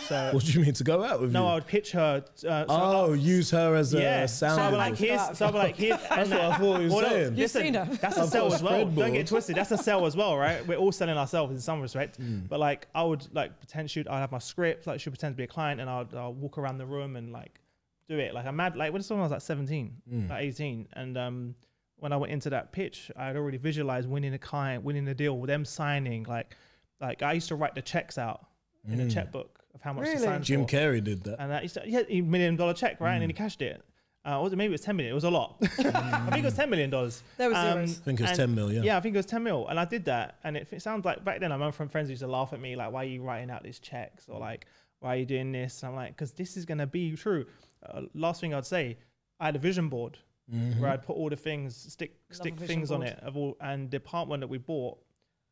So 0.00 0.30
What 0.34 0.44
do 0.44 0.52
you 0.52 0.60
mean 0.60 0.72
to 0.74 0.84
go 0.84 1.04
out 1.04 1.20
with 1.20 1.30
no, 1.32 1.42
you? 1.44 1.48
I 1.48 1.54
would 1.54 1.66
pitch 1.66 1.92
her. 1.92 2.24
Uh, 2.26 2.40
so 2.40 2.66
oh, 2.68 3.12
use 3.12 3.50
her 3.52 3.74
as 3.76 3.94
a 3.94 4.00
yeah. 4.00 4.26
So 4.26 4.46
sound. 4.48 4.60
I 4.60 4.64
would 4.70 4.70
Sound 4.70 4.78
like 4.78 4.98
board. 4.98 4.98
here. 4.98 5.34
So 5.34 5.46
I 5.46 5.50
would 5.50 5.58
like 5.58 5.76
here. 5.76 6.00
That's 6.10 6.30
what 6.30 6.40
I 6.40 6.56
thought 6.58 6.80
you 6.80 6.88
were 6.88 6.94
Well, 6.94 7.02
no, 7.02 7.08
saying. 7.08 7.24
You've 7.28 7.36
listen, 7.38 7.62
seen 7.62 7.74
her. 7.74 7.84
That's 8.00 8.16
a 8.18 8.22
I've 8.22 8.28
sell 8.28 8.52
as 8.52 8.62
well. 8.62 8.84
Don't 8.86 9.12
get 9.12 9.26
twisted. 9.28 9.56
That's 9.56 9.70
a 9.70 9.78
sell 9.78 10.04
as 10.06 10.16
well, 10.16 10.36
right? 10.36 10.66
We're 10.66 10.76
all 10.78 10.90
selling 10.92 11.16
ourselves 11.16 11.52
in 11.52 11.60
some 11.60 11.80
respect. 11.80 12.20
Mm. 12.20 12.48
But 12.48 12.58
like, 12.58 12.88
I 12.94 13.02
would 13.04 13.26
like 13.32 13.58
pretend 13.60 13.90
shoot. 13.90 14.08
I'd 14.08 14.18
have 14.18 14.32
my 14.32 14.38
script. 14.38 14.86
Like, 14.86 14.98
she'd 15.00 15.10
pretend 15.10 15.34
to 15.34 15.36
be 15.36 15.44
a 15.44 15.48
client, 15.48 15.80
and 15.80 15.88
I'll, 15.88 16.06
I'll 16.16 16.34
walk 16.34 16.58
around 16.58 16.78
the 16.78 16.86
room 16.86 17.14
and 17.14 17.32
like 17.32 17.60
do 18.08 18.18
it. 18.18 18.34
Like, 18.34 18.46
I'm 18.46 18.56
mad. 18.56 18.76
Like 18.76 18.92
when 18.92 19.02
someone 19.02 19.22
was 19.22 19.32
like 19.32 19.40
17, 19.42 19.92
Mm. 20.12 20.30
like 20.30 20.42
18, 20.42 20.88
and 20.94 21.16
um, 21.16 21.54
when 21.98 22.12
I 22.12 22.16
went 22.16 22.32
into 22.32 22.50
that 22.50 22.72
pitch, 22.72 23.10
I 23.16 23.26
had 23.26 23.36
already 23.36 23.58
visualized 23.58 24.08
winning 24.08 24.34
a 24.34 24.38
client, 24.38 24.82
winning 24.82 25.06
a 25.08 25.14
deal, 25.14 25.38
with 25.38 25.48
them 25.48 25.64
signing. 25.64 26.24
Like, 26.24 26.56
like 27.00 27.22
I 27.22 27.34
used 27.34 27.48
to 27.48 27.54
write 27.54 27.74
the 27.76 27.82
checks 27.82 28.18
out 28.18 28.44
in 28.88 29.00
a 29.00 29.04
Mm. 29.04 29.12
checkbook 29.14 29.60
of 29.76 29.82
how 29.82 29.92
much 29.92 30.06
to 30.06 30.10
Really? 30.10 30.24
sign 30.24 30.42
Jim 30.42 30.66
for. 30.66 30.76
Carrey 30.76 31.04
did 31.04 31.22
that. 31.24 31.40
And 31.40 31.52
that 31.52 31.62
used 31.62 31.74
to, 31.74 31.82
he 31.82 31.92
had 31.92 32.06
a 32.08 32.20
million 32.22 32.56
dollar 32.56 32.74
check, 32.74 33.00
right? 33.00 33.12
And 33.12 33.22
then 33.22 33.30
he 33.30 33.34
Mm. 33.34 33.38
cashed 33.38 33.62
it. 33.62 33.80
Uh, 34.24 34.40
was 34.42 34.52
it 34.52 34.56
maybe 34.56 34.70
it 34.70 34.72
was 34.72 34.80
10 34.80 34.96
million? 34.96 35.12
It 35.12 35.14
was 35.14 35.22
a 35.22 35.30
lot. 35.30 35.56
I 35.62 36.30
think 36.30 36.38
it 36.38 36.44
was 36.46 36.54
10 36.54 36.68
million 36.68 36.90
dollars. 36.90 37.22
There 37.36 37.48
was 37.48 37.56
Um. 37.58 37.78
I 37.78 37.86
think 37.86 38.18
it 38.18 38.22
was 38.24 38.30
and- 38.30 38.38
10 38.38 38.54
mil, 38.56 38.72
yeah. 38.72 38.82
Yeah, 38.82 38.96
I 38.96 39.00
think 39.00 39.14
it 39.14 39.18
was 39.18 39.26
10 39.26 39.42
mil. 39.44 39.68
And 39.68 39.78
I 39.78 39.84
did 39.84 40.04
that. 40.06 40.38
And 40.42 40.56
it, 40.56 40.66
it 40.72 40.82
sounds 40.82 41.04
like 41.04 41.22
back 41.24 41.38
then, 41.38 41.52
I 41.52 41.54
remember 41.54 41.70
from 41.72 41.88
friends 41.88 42.10
used 42.10 42.22
to 42.22 42.26
laugh 42.26 42.52
at 42.52 42.60
me, 42.60 42.74
like, 42.74 42.90
why 42.90 43.02
are 43.04 43.08
you 43.08 43.22
writing 43.22 43.50
out 43.50 43.62
these 43.62 43.78
checks? 43.78 44.28
Or 44.28 44.40
like, 44.40 44.66
why 44.98 45.14
are 45.14 45.18
you 45.18 45.26
doing 45.26 45.52
this? 45.52 45.82
And 45.82 45.90
I'm 45.90 45.94
like, 45.96 46.16
because 46.16 46.32
this 46.32 46.56
is 46.56 46.64
going 46.64 46.78
to 46.78 46.86
be 46.88 47.14
true. 47.14 47.46
Uh, 47.84 48.02
last 48.14 48.40
thing 48.40 48.52
I'd 48.52 48.66
say, 48.66 48.98
I 49.38 49.44
had 49.46 49.54
a 49.54 49.60
vision 49.60 49.88
board 49.88 50.18
Mhm. 50.52 50.80
where 50.80 50.90
I'd 50.90 51.02
put 51.04 51.14
all 51.16 51.28
the 51.28 51.36
things, 51.36 51.76
stick 51.92 52.16
Love 52.30 52.36
stick 52.36 52.54
a 52.54 52.56
vision 52.56 52.76
things 52.76 52.90
on 52.90 53.02
it. 53.02 53.18
Of 53.20 53.36
all, 53.36 53.56
and 53.60 53.90
the 53.90 53.98
apartment 53.98 54.40
that 54.40 54.46
we 54.48 54.58
bought 54.58 54.98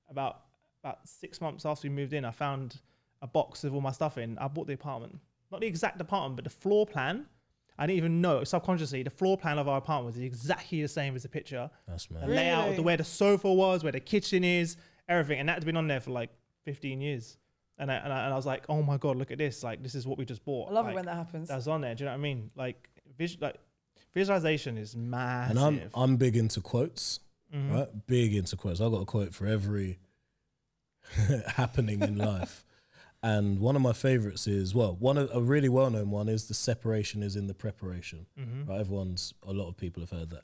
about 0.08 0.40
about 0.82 1.06
six 1.08 1.40
months 1.40 1.64
after 1.64 1.88
we 1.88 1.94
moved 1.94 2.12
in, 2.12 2.24
I 2.24 2.30
found 2.30 2.80
a 3.24 3.26
box 3.26 3.64
of 3.64 3.74
all 3.74 3.80
my 3.80 3.90
stuff 3.90 4.18
in. 4.18 4.36
I 4.38 4.46
bought 4.48 4.66
the 4.66 4.74
apartment, 4.74 5.18
not 5.50 5.60
the 5.62 5.66
exact 5.66 5.98
apartment, 6.00 6.36
but 6.36 6.44
the 6.44 6.50
floor 6.62 6.84
plan. 6.86 7.26
I 7.78 7.86
didn't 7.86 7.96
even 7.96 8.20
know 8.20 8.44
subconsciously 8.44 9.02
the 9.02 9.10
floor 9.10 9.36
plan 9.36 9.58
of 9.58 9.66
our 9.66 9.78
apartment 9.78 10.14
was 10.14 10.22
exactly 10.22 10.80
the 10.80 10.86
same 10.86 11.16
as 11.16 11.24
the 11.24 11.28
picture 11.28 11.68
That's 11.88 12.06
the 12.06 12.14
mad. 12.14 12.28
layout, 12.28 12.64
Really? 12.64 12.76
the 12.76 12.82
where 12.82 12.96
the 12.96 13.02
sofa 13.04 13.52
was, 13.52 13.82
where 13.82 13.90
the 13.90 13.98
kitchen 13.98 14.44
is, 14.44 14.76
everything, 15.08 15.40
and 15.40 15.48
that's 15.48 15.64
been 15.64 15.76
on 15.76 15.88
there 15.88 16.00
for 16.00 16.12
like 16.12 16.30
15 16.66 17.00
years. 17.00 17.36
And 17.78 17.90
I, 17.90 17.94
and 17.96 18.12
I, 18.12 18.24
and 18.26 18.32
I 18.32 18.36
was 18.36 18.46
like, 18.46 18.64
oh 18.68 18.80
my 18.82 18.96
god, 18.98 19.16
look 19.16 19.32
at 19.32 19.38
this! 19.38 19.64
Like 19.64 19.82
this 19.82 19.96
is 19.96 20.06
what 20.06 20.18
we 20.18 20.24
just 20.24 20.44
bought. 20.44 20.70
I 20.70 20.72
love 20.74 20.84
like, 20.84 20.92
it 20.92 20.94
when 20.96 21.06
that 21.06 21.16
happens. 21.16 21.48
that's 21.48 21.66
on 21.66 21.80
there. 21.80 21.94
Do 21.96 22.04
you 22.04 22.06
know 22.06 22.12
what 22.12 22.18
I 22.18 22.22
mean? 22.22 22.50
Like, 22.54 22.88
vis- 23.18 23.38
like 23.40 23.56
visualization 24.12 24.78
is 24.78 24.94
massive. 24.94 25.56
And 25.56 25.58
I'm 25.58 25.80
I'm 25.94 26.16
big 26.16 26.36
into 26.36 26.60
quotes, 26.60 27.18
Mhm. 27.52 27.72
right? 27.74 28.06
Big 28.06 28.36
into 28.36 28.56
quotes. 28.56 28.80
I've 28.80 28.92
got 28.92 29.00
a 29.02 29.04
quote 29.06 29.34
for 29.34 29.48
every 29.48 29.98
happening 31.48 32.00
in 32.02 32.16
life. 32.16 32.64
And 33.24 33.58
one 33.58 33.74
of 33.74 33.80
my 33.80 33.94
favorites 33.94 34.46
is 34.46 34.74
well, 34.74 34.96
one 35.00 35.16
of, 35.16 35.30
a 35.32 35.40
really 35.40 35.70
well 35.70 35.88
known 35.88 36.10
one 36.10 36.28
is 36.28 36.46
the 36.46 36.52
separation 36.52 37.22
is 37.22 37.36
in 37.36 37.46
the 37.46 37.54
preparation. 37.54 38.26
Mhm. 38.38 38.68
Right? 38.68 38.80
Everyone's 38.80 39.32
a 39.42 39.52
lot 39.54 39.66
of 39.68 39.78
people 39.78 40.02
have 40.02 40.10
heard 40.10 40.28
that. 40.28 40.42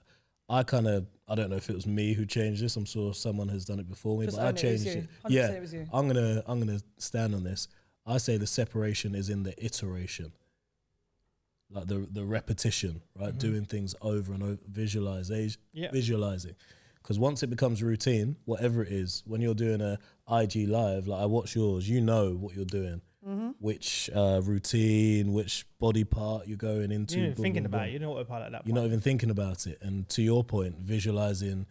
I 0.48 0.62
kind 0.62 0.86
of 0.88 1.06
I 1.28 1.34
don't 1.34 1.50
know 1.50 1.56
if 1.56 1.68
it 1.68 1.76
was 1.76 1.86
me 1.86 2.14
who 2.14 2.24
changed 2.24 2.62
this. 2.64 2.76
I'm 2.76 2.86
sure 2.86 3.12
someone 3.12 3.48
has 3.50 3.66
done 3.66 3.80
it 3.80 3.88
before 3.88 4.18
me, 4.18 4.24
Just 4.24 4.38
but 4.38 4.44
I 4.44 4.48
own 4.48 4.54
it, 4.56 4.64
it 4.64 4.72
was 4.72 4.84
changed 4.84 4.96
you. 4.96 5.08
it. 5.26 5.30
Yeah, 5.30 5.48
it 5.50 5.60
was 5.60 5.74
you. 5.74 5.86
I'm 5.92 6.06
gonna 6.08 6.42
I'm 6.46 6.58
gonna 6.58 6.80
stand 6.96 7.34
on 7.34 7.44
this. 7.44 7.68
I 8.06 8.16
say 8.16 8.38
the 8.38 8.46
separation 8.46 9.14
is 9.14 9.28
in 9.28 9.42
the 9.42 9.54
iteration, 9.62 10.32
like 11.70 11.86
the 11.86 12.08
the 12.10 12.24
repetition, 12.24 13.02
right? 13.14 13.34
Mhm. 13.34 13.38
Doing 13.38 13.64
things 13.66 13.94
over 14.00 14.32
and 14.32 14.42
over, 14.42 14.58
visualization, 14.66 15.60
Yeah. 15.74 15.90
visualizing. 15.92 16.56
Because 17.02 17.18
once 17.18 17.42
it 17.42 17.48
becomes 17.48 17.82
routine, 17.82 18.36
whatever 18.44 18.82
it 18.84 18.92
is, 18.92 19.22
when 19.26 19.40
you're 19.40 19.54
doing 19.54 19.80
a 19.80 19.98
IG 20.30 20.68
live, 20.68 21.06
like 21.08 21.22
I 21.22 21.26
watch 21.26 21.56
yours, 21.56 21.88
you 21.88 22.00
know 22.00 22.32
what 22.34 22.54
you're 22.54 22.64
doing, 22.64 23.00
Mm-hmm. 23.26 23.50
which 23.58 24.08
uh, 24.16 24.40
routine, 24.42 25.34
which 25.34 25.66
body 25.78 26.04
part 26.04 26.46
you're 26.46 26.56
going 26.56 26.90
into. 26.90 27.16
You're 27.16 27.20
not 27.20 27.26
even 27.26 27.34
boom, 27.34 27.42
thinking 27.42 27.62
boom, 27.64 27.70
about 27.74 27.78
boom. 27.80 27.88
it. 27.88 27.92
You 27.92 27.98
know 27.98 28.10
what 28.12 28.20
about 28.22 28.42
at 28.42 28.52
that 28.52 28.66
You're 28.66 28.74
not 28.74 28.86
even 28.86 29.00
thinking 29.00 29.28
about 29.28 29.66
it. 29.66 29.76
And 29.82 30.08
to 30.10 30.22
your 30.22 30.42
point, 30.42 30.78
visualizing 30.78 31.66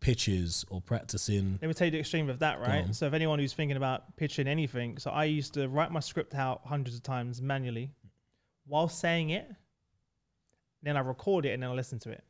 pitches 0.00 0.64
or 0.68 0.80
practicing. 0.80 1.58
Let 1.62 1.68
me 1.68 1.74
tell 1.74 1.86
you 1.86 1.90
the 1.92 2.00
extreme 2.00 2.28
of 2.28 2.40
that, 2.40 2.58
right? 2.60 2.92
So, 2.92 3.06
if 3.06 3.12
anyone 3.12 3.38
who's 3.38 3.52
thinking 3.52 3.76
about 3.76 4.16
pitching 4.16 4.48
anything, 4.48 4.98
so 4.98 5.10
I 5.12 5.24
used 5.26 5.54
to 5.54 5.68
write 5.68 5.92
my 5.92 6.00
script 6.00 6.34
out 6.34 6.62
hundreds 6.64 6.96
of 6.96 7.04
times 7.04 7.40
manually 7.40 7.92
while 8.66 8.88
saying 8.88 9.30
it. 9.30 9.48
Then 10.82 10.96
I 10.96 11.00
record 11.00 11.44
it 11.46 11.50
and 11.50 11.62
then 11.62 11.70
I 11.70 11.74
listen 11.74 11.98
to 12.00 12.10
it. 12.10 12.24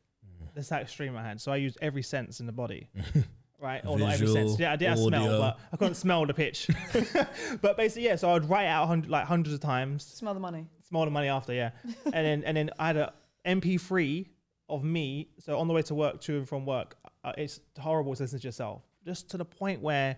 Mm. 0.51 0.55
That's 0.55 0.69
how 0.69 0.77
extreme 0.77 1.15
I 1.17 1.23
had. 1.23 1.41
So 1.41 1.51
I 1.51 1.57
used 1.57 1.77
every 1.81 2.03
sense 2.03 2.39
in 2.39 2.45
the 2.45 2.51
body, 2.51 2.87
right? 3.59 3.81
Or 3.85 3.97
not 3.97 4.13
every 4.13 4.27
Visual, 4.27 4.47
sense. 4.49 4.59
Yeah, 4.59 4.73
I 4.73 4.75
did 4.75 4.89
have 4.89 4.99
smell, 4.99 5.23
audio. 5.23 5.39
but 5.39 5.59
I 5.73 5.77
couldn't 5.77 5.95
smell 5.95 6.25
the 6.25 6.33
pitch. 6.33 6.69
but 7.61 7.77
basically, 7.77 8.05
yeah. 8.05 8.15
So 8.15 8.31
I'd 8.35 8.49
write 8.49 8.67
out 8.67 8.87
hundred, 8.87 9.09
like 9.09 9.25
hundreds 9.25 9.53
of 9.53 9.59
times, 9.61 10.03
Smell 10.05 10.33
the 10.33 10.39
money. 10.39 10.67
smell 10.87 11.05
the 11.05 11.11
money 11.11 11.27
after, 11.27 11.53
yeah. 11.53 11.71
and 12.05 12.13
then 12.13 12.43
and 12.43 12.55
then 12.57 12.69
I 12.79 12.87
had 12.87 12.97
a 12.97 13.13
MP3 13.45 14.27
of 14.69 14.83
me. 14.83 15.29
So 15.39 15.57
on 15.59 15.67
the 15.67 15.73
way 15.73 15.81
to 15.83 15.95
work, 15.95 16.21
to 16.21 16.37
and 16.37 16.47
from 16.47 16.65
work, 16.65 16.95
uh, 17.23 17.33
it's 17.37 17.59
horrible 17.79 18.15
to 18.15 18.23
listen 18.23 18.39
to 18.39 18.47
yourself. 18.47 18.83
Just 19.05 19.29
to 19.31 19.37
the 19.37 19.45
point 19.45 19.81
where 19.81 20.17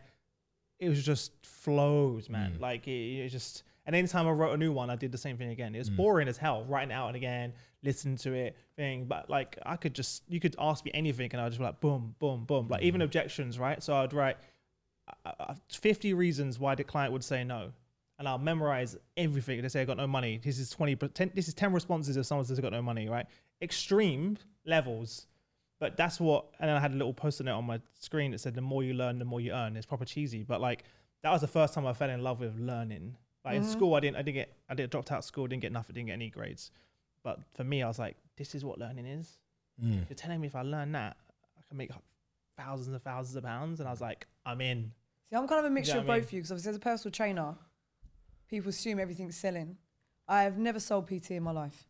it 0.80 0.89
was 0.89 1.04
just 1.06 1.32
flows, 1.46 2.30
man. 2.30 2.58
Like 2.60 2.88
it, 2.88 3.26
it 3.26 3.30
just. 3.30 3.63
And 3.86 3.93
anytime 3.96 4.28
I 4.28 4.32
wrote 4.32 4.54
a 4.54 4.58
new 4.58 4.72
one, 4.72 4.89
I 4.89 4.96
did 4.96 5.12
the 5.12 5.17
same 5.17 5.38
thing 5.38 5.50
again. 5.50 5.76
It 5.76 5.80
was 5.80 5.89
boring 5.89 6.30
as 6.30 6.38
hell, 6.38 6.63
writing 6.69 6.91
it 6.91 6.93
out 6.93 7.08
and 7.08 7.17
again, 7.17 7.52
listening 7.84 8.17
to 8.17 8.34
it, 8.34 8.58
thing. 8.76 9.06
But 9.06 9.30
like 9.30 9.58
I 9.65 9.76
could 9.76 9.93
just, 9.93 10.24
you 10.28 10.39
could 10.39 10.56
ask 10.60 10.84
me 10.86 10.91
anything, 10.93 11.30
and 11.32 11.41
I 11.41 11.46
would 11.46 11.52
just 11.52 11.60
be 11.60 11.65
like, 11.65 11.80
boom, 11.80 12.15
boom, 12.19 12.46
boom. 12.46 12.67
Like 12.67 12.82
even 12.82 13.02
objections, 13.02 13.60
right? 13.60 13.82
So 13.84 13.96
I'd 13.96 14.13
write 14.13 14.38
uh, 15.26 15.32
uh, 15.39 15.54
50 15.69 16.13
reasons 16.13 16.60
why 16.60 16.76
the 16.76 16.84
client 16.84 17.12
would 17.13 17.24
say 17.24 17.43
no. 17.43 17.72
And 18.19 18.28
I'll 18.28 18.38
memorize 18.38 18.96
everything. 19.17 19.62
They 19.62 19.69
say 19.69 19.82
I 19.82 19.86
got 19.86 19.98
no 19.98 20.08
money. 20.08 20.39
This 20.41 20.60
is 20.60 20.69
20, 20.69 20.96
but 20.96 21.15
10, 21.15 21.32
this 21.34 21.48
is 21.48 21.54
10 21.54 21.74
responses 21.74 22.15
if 22.15 22.26
someone 22.26 22.46
says 22.46 22.58
I 22.60 22.62
got 22.62 22.72
no 22.72 22.82
money, 22.82 23.10
right? 23.10 23.26
Extreme 23.62 24.38
levels. 24.65 25.28
But 25.80 25.98
that's 25.98 26.19
what, 26.19 26.46
and 26.60 26.69
then 26.69 26.78
I 26.78 26.80
had 26.80 26.91
a 26.91 26.96
little 26.96 27.13
post-it 27.13 27.43
note 27.43 27.58
on 27.58 27.65
my 27.65 27.82
screen 28.00 28.32
that 28.32 28.39
said, 28.39 28.54
the 28.54 28.62
more 28.62 28.84
you 28.84 28.93
learn, 28.93 29.19
the 29.19 29.26
more 29.26 29.41
you 29.41 29.52
earn. 29.52 29.76
It's 29.76 29.86
proper 29.86 30.06
cheesy, 30.06 30.43
but 30.43 30.62
like 30.62 30.84
that 31.24 31.32
was 31.32 31.41
the 31.41 31.48
first 31.48 31.74
time 31.74 31.86
I 31.88 31.93
fell 31.93 32.10
in 32.10 32.22
love 32.22 32.39
with 32.39 32.58
learning. 32.58 33.17
Like 33.43 33.56
in 33.56 33.65
school, 33.65 33.96
I 33.96 34.00
didn't, 34.00 34.15
I 34.15 34.22
didn't 34.22 34.36
get, 34.36 34.56
I 34.69 34.74
did 34.74 34.89
dropped 34.89 35.12
out 35.12 35.17
of 35.17 35.26
school, 35.26 35.48
didn't 35.48 35.62
get 35.62 35.74
nothing, 35.74 35.96
didn't 35.96 36.08
get 36.08 36.13
any 36.13 36.30
grades. 36.30 36.72
But 37.23 37.39
for 37.55 37.63
me, 37.63 37.81
I 37.81 37.88
was 37.88 37.99
like, 37.99 38.17
this 38.38 38.55
is 38.55 38.65
what 38.65 38.79
learning 38.79 39.05
is. 39.05 39.38
Mm. 39.83 40.07
You're 40.09 40.15
telling 40.15 40.41
me 40.41 40.47
if 40.47 40.55
I 40.55 40.62
learn 40.62 40.91
that, 40.91 41.17
I 41.57 41.62
can 41.67 41.77
make 41.77 41.91
thousands 42.57 42.89
and 42.89 43.03
thousands 43.03 43.36
of 43.36 43.43
pounds. 43.43 43.79
And 43.79 43.88
I 43.88 43.91
was 43.91 44.01
like, 44.01 44.27
I'm 44.45 44.62
in. 44.62 44.91
See, 45.29 45.36
I'm 45.36 45.47
kind 45.47 45.59
of 45.59 45.65
a 45.65 45.69
mixture 45.73 45.95
what 45.95 46.03
of 46.03 46.09
I 46.09 46.13
mean? 46.13 46.21
both 46.21 46.27
of 46.27 46.33
you 46.33 46.39
because 46.39 46.51
obviously 46.51 46.69
as 46.71 46.75
a 46.75 46.79
personal 46.79 47.12
trainer, 47.12 47.55
people 48.49 48.69
assume 48.69 48.99
everything's 48.99 49.36
selling. 49.38 49.77
I've 50.27 50.57
never 50.57 50.79
sold 50.79 51.07
PT 51.07 51.31
in 51.31 51.43
my 51.43 51.51
life. 51.51 51.88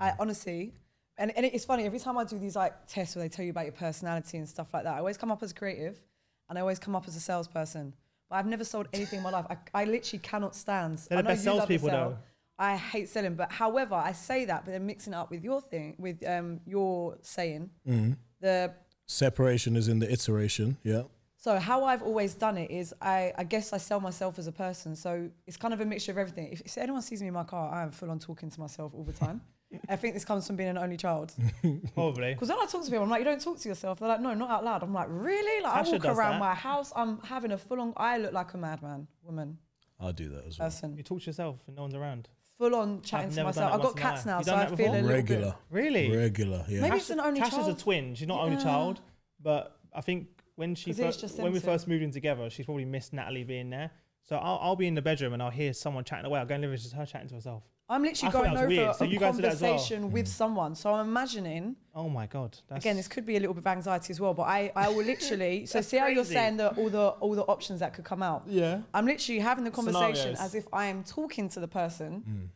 I 0.00 0.14
honestly, 0.18 0.72
and, 1.18 1.36
and 1.36 1.44
it's 1.44 1.64
funny, 1.64 1.84
every 1.84 1.98
time 1.98 2.16
I 2.16 2.24
do 2.24 2.38
these 2.38 2.56
like 2.56 2.72
tests 2.86 3.14
where 3.14 3.24
they 3.24 3.28
tell 3.28 3.44
you 3.44 3.50
about 3.50 3.64
your 3.64 3.72
personality 3.72 4.38
and 4.38 4.48
stuff 4.48 4.72
like 4.72 4.84
that, 4.84 4.94
I 4.94 4.98
always 4.98 5.16
come 5.16 5.30
up 5.30 5.42
as 5.42 5.52
creative 5.52 6.00
and 6.48 6.58
I 6.58 6.62
always 6.62 6.78
come 6.78 6.96
up 6.96 7.06
as 7.06 7.16
a 7.16 7.20
salesperson. 7.20 7.94
But 8.28 8.36
I've 8.36 8.46
never 8.46 8.64
sold 8.64 8.88
anything 8.92 9.18
in 9.18 9.22
my 9.22 9.30
life. 9.30 9.46
I, 9.50 9.82
I 9.82 9.84
literally 9.84 10.20
cannot 10.20 10.54
stand. 10.54 10.98
They're 11.08 11.18
the 11.18 11.24
best 11.24 11.44
you 11.44 11.52
love 11.52 11.68
to 11.68 11.78
salespeople, 11.78 11.88
sell. 11.88 12.08
though. 12.10 12.18
I 12.60 12.76
hate 12.76 13.08
selling, 13.08 13.34
but 13.34 13.50
however, 13.50 13.94
I 13.94 14.12
say 14.12 14.44
that, 14.44 14.64
but 14.64 14.72
then 14.72 14.84
mixing 14.86 15.12
it 15.14 15.16
up 15.16 15.30
with 15.30 15.42
your 15.42 15.60
thing, 15.62 15.96
with 15.98 16.22
um, 16.28 16.60
your 16.66 17.16
saying, 17.22 17.70
Mm. 17.88 18.16
the 18.40 18.72
Separation 19.06 19.76
is 19.76 19.88
in 19.88 19.98
the 19.98 20.12
iteration. 20.12 20.76
Yeah. 20.84 21.02
so 21.36 21.58
how 21.58 21.84
I've 21.84 22.02
always 22.02 22.34
done 22.34 22.56
it 22.58 22.70
is 22.70 22.94
I, 23.00 23.32
I 23.36 23.44
guess 23.44 23.72
I 23.72 23.78
sell 23.78 23.98
myself 23.98 24.38
as 24.38 24.46
a 24.46 24.52
person. 24.52 24.94
So 24.94 25.30
it's 25.46 25.56
kind 25.56 25.72
of 25.74 25.80
a 25.80 25.84
mixture 25.86 26.12
of 26.12 26.18
everything. 26.18 26.48
If, 26.52 26.60
if 26.60 26.78
anyone 26.78 27.02
sees 27.02 27.20
me 27.22 27.28
in 27.28 27.34
my 27.34 27.44
car, 27.44 27.72
I 27.74 27.82
am 27.82 27.90
full 27.92 28.10
on 28.10 28.18
talking 28.18 28.50
to 28.50 28.60
myself 28.60 28.92
all 28.94 29.02
the 29.04 29.12
time. 29.26 29.40
I 29.88 29.96
think 29.96 30.14
this 30.14 30.24
comes 30.24 30.46
from 30.46 30.56
being 30.56 30.68
an 30.68 30.78
only 30.78 30.96
child. 30.96 31.32
Probably. 31.94 32.34
Because 32.34 32.50
when 32.50 32.58
I 32.58 32.66
talk 32.66 32.84
to 32.84 32.90
people, 32.90 33.04
I'm 33.04 33.10
like, 33.10 33.20
you 33.20 33.24
don't 33.24 33.40
talk 33.40 33.58
to 33.60 33.68
yourself. 33.68 33.98
They're 34.00 34.08
like, 34.08 34.20
no, 34.20 34.34
not 34.34 34.50
out 34.50 34.64
loud. 34.64 34.82
I'm 34.82 34.92
like, 34.92 35.08
really? 35.10 35.62
Like 35.62 35.74
I 35.86 35.90
walk 35.90 36.04
around 36.04 36.32
that. 36.32 36.40
my 36.40 36.54
house, 36.54 36.92
I'm 36.94 37.20
having 37.22 37.52
a 37.52 37.58
full 37.58 37.80
on. 37.80 37.94
I 37.96 38.18
look 38.18 38.32
like 38.32 38.52
a 38.54 38.58
madman, 38.58 39.06
woman, 39.22 39.58
I'll 39.98 40.12
do 40.12 40.28
that 40.30 40.44
as 40.46 40.58
well. 40.58 40.66
person, 40.68 40.96
You 40.96 41.02
talk 41.02 41.20
to 41.20 41.26
yourself 41.26 41.56
and 41.66 41.76
no 41.76 41.82
one's 41.82 41.94
around. 41.94 42.28
Full 42.60 42.74
on 42.74 43.00
chatting 43.02 43.26
I've 43.28 43.30
to 43.32 43.36
never 43.36 43.48
myself. 43.48 43.70
done 43.72 43.80
I've 43.80 43.84
got 43.84 43.94
once 43.94 43.96
in 43.96 44.02
my 44.02 44.10
cats 44.10 44.18
life. 44.20 44.26
now, 44.26 44.38
You 44.38 44.44
so 44.44 44.50
done 44.50 44.58
I 44.60 44.64
that 44.64 44.76
feel 44.76 44.86
a 44.86 44.90
before? 44.90 44.92
little 45.02 45.16
Regular. 45.16 45.44
bit. 45.50 45.54
Really? 45.70 46.16
Regular. 46.16 46.64
Yeah. 46.68 46.80
Maybe 46.82 46.96
it's 46.98 47.10
an 47.10 47.20
only 47.20 47.40
child. 47.40 47.52
Tasha's 47.52 47.66
child. 47.66 47.78
a 47.78 47.80
twin. 47.80 48.14
She's 48.14 48.28
not 48.28 48.40
only 48.40 48.56
Yeah. 48.56 48.62
child, 48.62 49.00
but 49.42 49.78
I 49.94 50.00
think 50.02 50.28
when 50.56 50.74
she 50.74 50.90
'Cause 50.90 50.98
it's 50.98 51.06
first, 51.06 51.20
just 51.20 51.38
when 51.38 51.52
we 51.52 51.58
them 51.58 51.66
first 51.70 51.88
moved 51.88 52.02
in 52.02 52.10
together, 52.10 52.50
she's 52.50 52.66
probably 52.66 52.84
missed 52.84 53.12
Natalie 53.14 53.44
being 53.44 53.70
there. 53.70 53.90
So 54.28 54.36
I'll, 54.36 54.58
I'll 54.62 54.76
be 54.76 54.86
in 54.86 54.94
the 54.94 55.02
bedroom 55.02 55.32
and 55.32 55.42
I'll 55.42 55.50
hear 55.50 55.72
someone 55.72 56.04
chatting 56.04 56.26
away. 56.26 56.38
I'll 56.38 56.46
go 56.46 56.54
and 56.54 56.62
live 56.62 56.72
it's 56.72 56.82
just 56.84 56.94
her 56.94 57.04
chatting 57.06 57.28
to 57.28 57.34
herself. 57.34 57.64
I'm 57.88 58.02
literally 58.02 58.28
I 58.28 58.30
thought 58.30 58.38
going 58.42 58.54
that 58.54 58.68
was 58.68 58.78
over 58.78 58.82
weird. 58.82 58.94
So 58.96 59.04
a 59.04 59.08
you 59.08 59.18
guys 59.18 59.34
do 59.36 59.42
that 59.42 59.52
as 59.54 59.60
well? 59.62 59.70
conversation 59.72 60.12
with 60.12 60.28
someone. 60.28 60.76
So 60.76 60.94
I'm 60.94 61.08
imagining 61.08 61.74
Oh 61.92 62.08
my 62.08 62.26
god! 62.26 62.56
That's, 62.68 62.84
again, 62.84 62.96
this 62.96 63.08
could 63.08 63.26
be 63.26 63.36
a 63.36 63.40
little 63.40 63.52
bit 63.54 63.62
of 63.62 63.66
anxiety 63.66 64.12
as 64.12 64.20
well, 64.20 64.32
but 64.32 64.42
I, 64.44 64.70
I 64.76 64.88
will 64.90 65.02
literally. 65.04 65.66
so 65.66 65.78
That's 65.78 65.88
see 65.88 65.96
how 65.96 66.06
you're 66.06 66.22
crazy. 66.22 66.34
saying 66.34 66.58
that 66.58 66.78
all 66.78 66.88
the 66.88 67.08
all 67.18 67.34
the 67.34 67.42
options 67.42 67.80
that 67.80 67.92
could 67.92 68.04
come 68.04 68.22
out. 68.22 68.44
yeah. 68.46 68.82
I'm 68.94 69.06
literally 69.06 69.40
having 69.40 69.64
the 69.64 69.72
conversation 69.72 70.14
Scenarios. 70.14 70.38
as 70.40 70.54
if 70.54 70.68
I 70.72 70.86
am 70.86 71.02
talking 71.02 71.48
to 71.48 71.58
the 71.58 71.66
person, 71.66 72.22
Mm. 72.28 72.48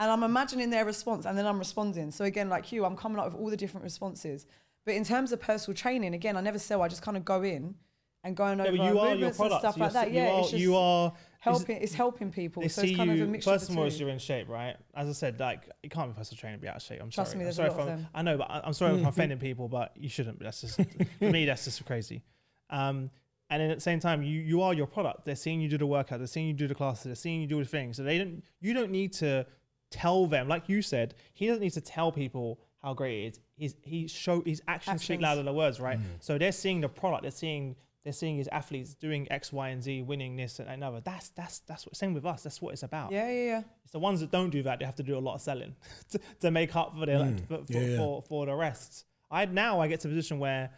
and 0.00 0.10
I'm 0.10 0.24
imagining 0.24 0.70
their 0.70 0.84
response, 0.84 1.26
and 1.26 1.38
then 1.38 1.46
I'm 1.46 1.60
responding. 1.60 2.10
So 2.10 2.24
again, 2.24 2.48
like 2.48 2.72
you, 2.72 2.84
I'm 2.84 2.96
coming 2.96 3.20
up 3.20 3.26
with 3.26 3.34
all 3.40 3.50
the 3.50 3.56
different 3.56 3.84
responses. 3.84 4.46
But 4.84 4.94
in 4.96 5.04
terms 5.04 5.30
of 5.30 5.40
personal 5.40 5.76
training, 5.76 6.12
again, 6.12 6.36
I 6.36 6.40
never 6.40 6.58
sell. 6.58 6.82
I 6.82 6.88
just 6.88 7.02
kind 7.02 7.16
of 7.16 7.24
go 7.24 7.42
in 7.44 7.76
and 8.24 8.36
going 8.36 8.60
over 8.60 8.70
but 8.70 8.76
you 8.76 8.98
are 8.98 9.14
your 9.14 9.30
movements 9.30 9.40
and 9.40 9.52
stuff 9.58 9.76
You're 9.76 9.86
like 9.86 9.92
that. 9.94 10.12
Yeah, 10.12 10.24
you 10.26 10.30
are. 10.32 10.40
it's 10.40 10.50
just 10.50 10.62
you 10.62 10.76
are 10.76 11.12
helping. 11.40 11.76
It's 11.78 11.94
helping 11.94 12.30
people. 12.30 12.62
They 12.62 12.68
so 12.68 12.82
see 12.82 12.88
it's 12.90 12.96
kind 12.96 13.10
of 13.10 13.16
a 13.16 13.18
you. 13.20 13.26
mixture 13.26 13.50
First 13.50 13.70
of 13.70 13.76
and 13.76 13.90
the 13.90 13.96
you're 13.98 14.08
in 14.10 14.18
shape, 14.18 14.48
right? 14.48 14.76
As 14.94 15.08
I 15.08 15.12
said, 15.12 15.40
like 15.40 15.68
you 15.82 15.90
can't 15.90 16.08
be 16.08 16.12
a 16.12 16.18
personal 16.18 16.38
trainer 16.38 16.52
and 16.54 16.62
be 16.62 16.68
out 16.68 16.76
of 16.76 16.82
shape. 16.82 17.00
I'm 17.02 17.10
Trust 17.10 17.32
sorry. 17.32 17.38
me, 17.44 17.48
I'm 17.50 17.54
there's 17.54 17.58
a 17.58 17.62
lot 17.62 17.70
of 17.70 17.78
if 17.78 17.80
I'm- 17.80 17.88
them. 17.98 18.08
I 18.14 18.22
know, 18.22 18.38
but 18.38 18.50
I- 18.50 18.60
I'm 18.64 18.72
sorry 18.72 18.94
if 18.94 19.00
I'm 19.00 19.06
offending 19.06 19.38
people, 19.38 19.68
but 19.68 19.92
you 19.96 20.08
shouldn't. 20.08 20.38
That's 20.40 20.60
just 20.60 20.76
for 21.18 21.24
me. 21.30 21.44
That's 21.46 21.64
just 21.64 21.84
crazy. 21.84 22.22
Um, 22.70 23.10
and 23.50 23.60
then 23.60 23.70
at 23.70 23.76
the 23.78 23.82
same 23.82 24.00
time, 24.00 24.22
you 24.22 24.40
you 24.40 24.62
are 24.62 24.72
your 24.72 24.86
product. 24.86 25.24
They're 25.24 25.36
seeing 25.36 25.60
you 25.60 25.68
do 25.68 25.78
the 25.78 25.86
workout. 25.86 26.18
They're 26.18 26.26
seeing 26.26 26.46
you 26.48 26.54
do 26.54 26.68
the 26.68 26.74
classes. 26.74 27.04
They're 27.04 27.14
seeing 27.14 27.40
you 27.40 27.46
do 27.46 27.58
the 27.58 27.68
things. 27.68 27.96
So 27.96 28.02
they 28.04 28.18
don't. 28.18 28.42
You 28.60 28.72
don't 28.72 28.90
need 28.90 29.12
to 29.14 29.44
tell 29.90 30.26
them. 30.26 30.48
Like 30.48 30.68
you 30.68 30.80
said, 30.80 31.14
he 31.34 31.48
doesn't 31.48 31.60
need 31.62 31.72
to 31.74 31.80
tell 31.82 32.10
people 32.12 32.60
how 32.82 32.94
great 32.94 33.24
it 33.24 33.26
is. 33.26 33.40
He's 33.56 33.74
he 33.82 34.08
show 34.08 34.42
his 34.46 34.62
actions, 34.68 35.04
speak 35.04 35.20
louder 35.20 35.36
than 35.38 35.46
the 35.46 35.52
words, 35.52 35.80
right? 35.80 35.98
So 36.20 36.38
they're 36.38 36.50
seeing 36.52 36.80
the 36.80 36.88
product. 36.88 37.22
They're 37.22 37.30
seeing 37.30 37.76
they're 38.04 38.12
seeing 38.12 38.36
his 38.36 38.48
athletes 38.48 38.94
doing 38.94 39.30
X, 39.30 39.52
Y, 39.52 39.68
and 39.68 39.82
Z, 39.82 40.02
winning 40.02 40.36
this 40.36 40.58
and 40.58 40.68
another. 40.68 41.00
That's 41.00 41.28
that's 41.30 41.60
that's 41.60 41.86
what 41.86 41.96
same 41.96 42.14
with 42.14 42.26
us. 42.26 42.42
That's 42.42 42.60
what 42.60 42.72
it's 42.72 42.82
about. 42.82 43.12
Yeah, 43.12 43.28
yeah, 43.28 43.44
yeah. 43.44 43.62
It's 43.84 43.92
the 43.92 43.98
ones 43.98 44.20
that 44.20 44.30
don't 44.30 44.50
do 44.50 44.62
that. 44.64 44.78
They 44.80 44.84
have 44.84 44.96
to 44.96 45.02
do 45.02 45.16
a 45.16 45.20
lot 45.20 45.34
of 45.36 45.40
selling 45.40 45.76
to, 46.10 46.20
to 46.40 46.50
make 46.50 46.74
up 46.74 46.96
for 46.98 47.06
their 47.06 47.18
Mm, 47.18 47.46
for, 47.46 47.64
for, 47.64 47.72
yeah, 47.72 47.80
yeah. 47.80 47.96
for 47.96 48.22
for 48.22 48.46
the 48.46 48.54
rest. 48.54 49.04
I 49.30 49.44
now 49.46 49.80
I 49.80 49.88
get 49.88 50.00
to 50.00 50.08
a 50.08 50.10
position 50.10 50.38
where 50.38 50.70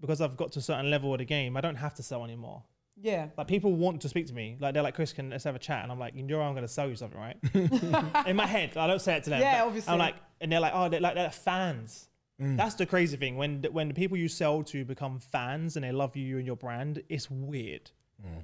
because 0.00 0.20
I've 0.20 0.36
got 0.36 0.52
to 0.52 0.60
a 0.60 0.62
certain 0.62 0.90
level 0.90 1.12
of 1.12 1.18
the 1.18 1.24
game, 1.24 1.56
I 1.56 1.60
don't 1.60 1.76
have 1.76 1.94
to 1.94 2.02
sell 2.02 2.24
anymore. 2.24 2.62
Yeah. 3.00 3.28
Like 3.36 3.46
people 3.46 3.72
want 3.74 4.00
to 4.02 4.08
speak 4.08 4.26
to 4.26 4.34
me. 4.34 4.56
Like 4.60 4.74
they're 4.74 4.82
like, 4.82 4.94
Chris, 4.94 5.12
can 5.12 5.30
let's 5.30 5.44
have 5.44 5.54
a 5.54 5.58
chat? 5.58 5.82
And 5.82 5.92
I'm 5.92 5.98
like, 5.98 6.14
you 6.14 6.22
know, 6.22 6.40
I'm 6.40 6.52
going 6.52 6.66
to 6.66 6.72
sell 6.72 6.88
you 6.88 6.96
something, 6.96 7.18
right? 7.18 7.36
In 8.26 8.36
my 8.36 8.46
head, 8.46 8.76
I 8.76 8.86
don't 8.86 9.00
say 9.00 9.16
it 9.16 9.24
to 9.24 9.30
them. 9.30 9.40
Yeah, 9.40 9.60
but 9.60 9.66
obviously. 9.68 9.92
I'm 9.92 9.98
like, 9.98 10.16
and 10.40 10.50
they're 10.50 10.60
like, 10.60 10.72
oh, 10.74 10.88
they're 10.88 11.00
like 11.00 11.14
they're 11.14 11.30
fans. 11.30 12.07
Mm. 12.40 12.56
That's 12.56 12.74
the 12.76 12.86
crazy 12.86 13.16
thing. 13.16 13.36
When 13.36 13.62
the- 13.62 13.70
when 13.70 13.88
the 13.88 13.94
people 13.94 14.16
you 14.16 14.28
sell 14.28 14.62
to 14.64 14.84
become 14.84 15.18
fans 15.18 15.76
and 15.76 15.84
they 15.84 15.92
love 15.92 16.16
you 16.16 16.38
and 16.38 16.46
your 16.46 16.56
brand, 16.56 17.02
it's 17.08 17.30
weird. 17.30 17.90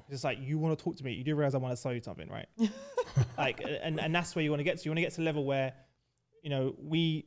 It's 0.09 0.23
like 0.23 0.39
you 0.41 0.57
want 0.59 0.79
to 0.79 0.85
talk 0.85 0.97
to 0.97 1.05
me. 1.05 1.13
You 1.15 1.25
do 1.25 1.35
realize 1.35 1.55
I 1.55 1.59
want 1.59 1.73
to 1.73 1.77
sell 1.77 1.93
you 1.93 2.01
something, 2.01 2.29
right? 2.29 2.47
like, 3.39 3.61
and 3.83 3.99
and 4.01 4.15
that's 4.15 4.35
where 4.37 4.45
you 4.45 4.51
want 4.51 4.61
to 4.61 4.65
get 4.65 4.79
to. 4.79 4.85
You 4.85 4.91
want 4.93 4.99
to 4.99 5.03
get 5.03 5.11
to 5.13 5.17
the 5.17 5.25
level 5.25 5.45
where, 5.45 5.73
you 6.43 6.51
know, 6.51 6.75
we 6.79 7.27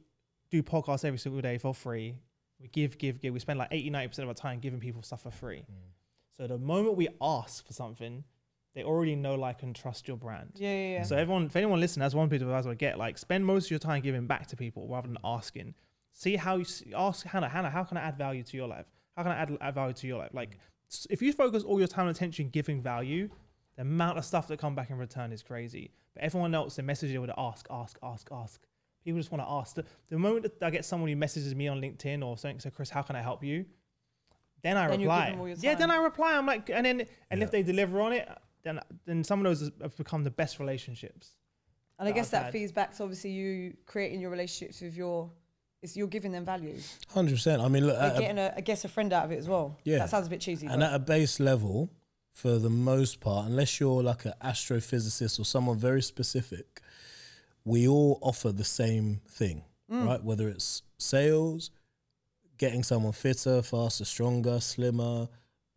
do 0.50 0.64
podcasts 0.64 1.04
every 1.04 1.20
single 1.20 1.42
day 1.42 1.58
for 1.58 1.74
free. 1.74 2.16
We 2.60 2.70
give, 2.70 2.98
give, 2.98 3.20
give. 3.22 3.34
We 3.34 3.40
spend 3.42 3.60
like 3.60 3.68
80, 3.72 3.92
90% 3.92 4.20
of 4.20 4.28
our 4.30 4.34
time 4.34 4.60
giving 4.60 4.80
people 4.80 5.02
stuff 5.04 5.24
for 5.24 5.32
free. 5.32 5.66
So 6.38 6.48
the 6.48 6.58
moment 6.58 6.96
we 6.96 7.08
ask 7.22 7.68
for 7.68 7.74
something, 7.74 8.24
they 8.76 8.84
already 8.84 9.16
know, 9.16 9.36
like, 9.36 9.62
and 9.64 9.76
trust 9.76 10.08
your 10.08 10.18
brand. 10.18 10.52
Yeah, 10.56 10.70
yeah, 10.72 10.90
yeah. 11.00 11.04
So 11.04 11.18
everyone, 11.18 11.48
if 11.48 11.56
anyone 11.56 11.80
listening, 11.82 12.02
that's 12.04 12.16
one 12.16 12.30
bit 12.30 12.42
of 12.42 12.48
advice 12.48 12.66
I 12.66 12.70
would 12.70 12.78
get. 12.78 12.98
Like, 12.98 13.18
spend 13.18 13.46
most 13.46 13.66
of 13.66 13.72
your 13.72 13.80
time 13.80 14.02
giving 14.02 14.26
back 14.28 14.48
to 14.48 14.56
people 14.56 14.88
rather 14.88 15.08
than 15.08 15.18
asking. 15.24 15.74
See 16.18 16.36
how 16.36 16.56
you 16.56 16.62
s- 16.64 16.82
ask 16.96 17.28
Hannah. 17.28 17.48
Hannah, 17.48 17.70
how 17.70 17.84
can 17.84 17.96
I 17.96 18.02
add 18.02 18.18
value 18.18 18.42
to 18.42 18.58
your 18.58 18.68
life? 18.68 18.88
How 19.16 19.22
can 19.22 19.32
I 19.32 19.36
add, 19.36 19.56
add 19.62 19.76
value 19.76 19.94
to 19.94 20.08
your 20.08 20.18
life? 20.18 20.32
Like, 20.34 20.58
if 21.12 21.22
you 21.22 21.32
focus 21.32 21.64
all 21.64 21.78
your 21.78 21.88
time 21.88 22.08
and 22.08 22.16
attention 22.16 22.50
giving 22.50 22.82
value, 22.82 23.30
the 23.76 23.84
amount 23.84 24.18
of 24.18 24.26
stuff 24.26 24.48
that 24.48 24.58
come 24.60 24.74
back 24.74 24.90
in 24.90 24.98
return 24.98 25.32
is 25.32 25.44
crazy. 25.44 25.92
But 26.16 26.24
everyone 26.24 26.56
else, 26.56 26.76
they 26.76 26.82
message 26.82 27.12
you 27.12 27.22
with 27.22 27.30
ask, 27.38 27.68
ask, 27.70 28.00
ask, 28.02 28.30
ask. 28.32 28.60
People 29.06 29.20
just 29.20 29.32
want 29.32 29.44
to 29.44 29.48
ask. 29.48 29.76
The, 29.76 29.86
the 30.10 30.18
moment 30.18 30.42
that 30.60 30.66
I 30.66 30.72
get 30.72 30.86
someone 30.86 31.08
who 31.08 31.16
messages 31.16 31.54
me 31.54 31.68
on 31.68 31.80
LinkedIn 31.80 32.26
or 32.26 32.36
something, 32.36 32.60
so 32.62 32.72
Chris, 32.72 32.90
how 32.90 33.04
can 33.04 33.16
I 33.16 33.22
help 33.22 33.44
you? 33.44 33.66
Then 34.64 34.76
I 34.76 34.88
Then 34.88 35.02
reply. 35.02 35.30
them 35.30 35.40
all 35.40 35.48
your 35.48 35.58
Yeah, 35.60 35.76
then. 35.76 35.92
I 35.92 35.98
reply. 35.98 36.36
I'm 36.36 36.48
like, 36.48 36.72
and 36.72 36.84
then 36.84 37.02
and 37.30 37.40
Yeah. 37.40 37.46
if 37.46 37.52
they 37.52 37.62
deliver 37.62 38.02
on 38.02 38.12
it, 38.14 38.28
then 38.64 38.80
then 39.06 39.24
some 39.24 39.40
of 39.40 39.44
those 39.44 39.72
have 39.84 39.96
become 39.98 40.24
the 40.24 40.32
best 40.32 40.58
relationships. 40.60 41.34
and 42.00 42.10
I 42.10 42.12
guess 42.12 42.26
I've 42.28 42.32
that 42.32 42.44
had. 42.46 42.54
feeds 42.54 42.72
back 42.72 42.96
to 42.98 43.04
obviously 43.04 43.30
you 43.32 43.78
creating 43.86 44.20
your 44.20 44.32
relationships 44.32 44.82
with 44.82 44.98
your. 44.98 45.30
It's 45.82 45.96
you're 45.96 46.08
giving 46.08 46.32
them 46.32 46.46
value. 46.46 46.76
Hundred 47.10 47.34
percent. 47.34 47.62
I 47.62 47.68
mean, 47.68 47.86
look, 47.86 47.98
at 47.98 48.20
getting 48.20 48.40
a, 48.40 48.54
I 48.58 48.62
guess 48.62 48.84
a 48.84 48.88
friend 48.88 49.14
out 49.14 49.26
of 49.26 49.32
it 49.32 49.38
as 49.38 49.48
well. 49.48 49.78
Yeah. 49.84 50.00
That 50.00 50.10
sounds 50.10 50.28
a 50.28 50.30
bit 50.30 50.42
cheesy. 50.42 50.68
and 50.68 50.80
but 50.80 50.90
at 50.90 50.96
a 50.96 51.00
base 51.00 51.40
level, 51.40 51.90
for 52.32 52.58
the 52.60 52.70
most 52.70 53.20
part, 53.20 53.48
unless 53.48 53.80
you're 53.80 54.04
like 54.04 54.26
an 54.26 54.34
astrophysicist 54.44 55.40
or 55.40 55.44
someone 55.44 55.78
very 55.78 56.02
specific, 56.02 56.82
we 57.66 57.88
all 57.88 58.20
offer 58.22 58.52
the 58.52 58.64
same 58.64 59.22
thing, 59.28 59.64
mm. 59.92 60.06
right? 60.06 60.24
Whether 60.24 60.48
it's 60.48 60.84
sales, 60.98 61.72
getting 62.58 62.84
someone 62.84 63.14
fitter, 63.14 63.62
faster, 63.62 64.06
stronger, 64.06 64.60
slimmer, 64.60 65.28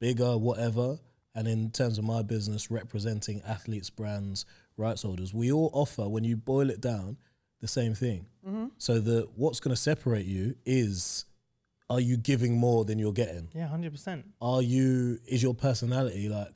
bigger, 0.00 0.36
whatever. 0.36 0.98
And 1.34 1.46
in 1.46 1.70
terms 1.70 1.98
of 1.98 2.04
my 2.04 2.22
business, 2.22 2.70
representing 2.70 3.42
athletes, 3.46 3.90
brands, 3.90 4.44
rights 4.76 5.02
holders, 5.02 5.32
we 5.32 5.52
all 5.52 5.70
offer, 5.72 6.08
when 6.08 6.24
you 6.24 6.36
boil 6.36 6.70
it 6.70 6.80
down, 6.80 7.16
the 7.60 7.68
same 7.68 7.94
thing. 7.94 8.26
Mm-hmm. 8.46 8.66
So 8.78 8.98
the 8.98 9.28
what's 9.36 9.60
going 9.60 9.74
to 9.74 9.80
separate 9.80 10.26
you 10.26 10.56
is 10.64 11.24
are 11.88 12.00
you 12.00 12.16
giving 12.16 12.56
more 12.56 12.84
than 12.84 12.98
you're 12.98 13.12
getting? 13.12 13.48
Yeah, 13.54 13.66
hundred 13.66 13.92
percent. 13.92 14.24
Are 14.40 14.62
you 14.62 15.18
is 15.26 15.42
your 15.42 15.54
personality 15.54 16.28
like 16.28 16.48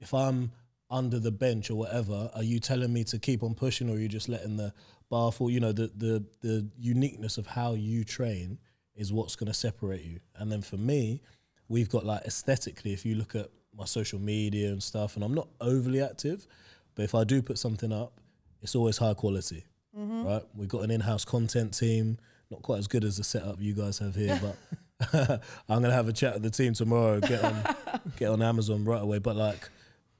if 0.00 0.12
I'm 0.14 0.52
under 0.90 1.18
the 1.18 1.32
bench 1.32 1.70
or 1.70 1.76
whatever, 1.76 2.30
are 2.34 2.42
you 2.42 2.60
telling 2.60 2.92
me 2.92 3.02
to 3.04 3.18
keep 3.18 3.42
on 3.42 3.54
pushing 3.54 3.88
or 3.88 3.94
are 3.94 3.98
you 3.98 4.08
just 4.08 4.28
letting 4.28 4.56
the 4.56 4.72
bar 5.08 5.32
fall? 5.32 5.50
You 5.50 5.60
know, 5.60 5.72
the 5.72 5.90
the 5.96 6.24
the 6.40 6.68
uniqueness 6.78 7.38
of 7.38 7.46
how 7.46 7.74
you 7.74 8.04
train 8.04 8.58
is 8.94 9.12
what's 9.12 9.34
gonna 9.34 9.54
separate 9.54 10.04
you. 10.04 10.20
And 10.36 10.52
then 10.52 10.60
for 10.60 10.76
me, 10.76 11.22
we've 11.68 11.88
got 11.88 12.04
like 12.04 12.22
aesthetically, 12.24 12.92
if 12.92 13.06
you 13.06 13.14
look 13.14 13.34
at 13.34 13.48
my 13.76 13.86
social 13.86 14.18
media 14.18 14.68
and 14.68 14.82
stuff, 14.82 15.16
and 15.16 15.24
I'm 15.24 15.34
not 15.34 15.48
overly 15.60 16.02
active, 16.02 16.46
but 16.94 17.04
if 17.04 17.14
I 17.14 17.24
do 17.24 17.40
put 17.40 17.58
something 17.58 17.90
up, 17.90 18.20
it's 18.60 18.76
always 18.76 18.98
high 18.98 19.14
quality. 19.14 19.64
Mm-hmm. 19.98 20.26
Right? 20.26 20.42
We've 20.54 20.68
got 20.68 20.82
an 20.82 20.90
in-house 20.90 21.24
content 21.24 21.76
team, 21.78 22.18
not 22.50 22.62
quite 22.62 22.78
as 22.78 22.88
good 22.88 23.04
as 23.04 23.16
the 23.16 23.24
setup 23.24 23.60
you 23.60 23.74
guys 23.74 23.98
have 23.98 24.14
here, 24.14 24.40
but 24.42 24.56
I'm 25.68 25.82
gonna 25.82 25.92
have 25.92 26.08
a 26.08 26.12
chat 26.12 26.34
with 26.34 26.42
the 26.42 26.50
team 26.50 26.74
tomorrow. 26.74 27.20
Get 27.20 27.44
on, 27.44 27.76
get 28.16 28.28
on 28.28 28.42
Amazon 28.42 28.84
right 28.84 29.02
away. 29.02 29.18
But 29.18 29.36
like, 29.36 29.68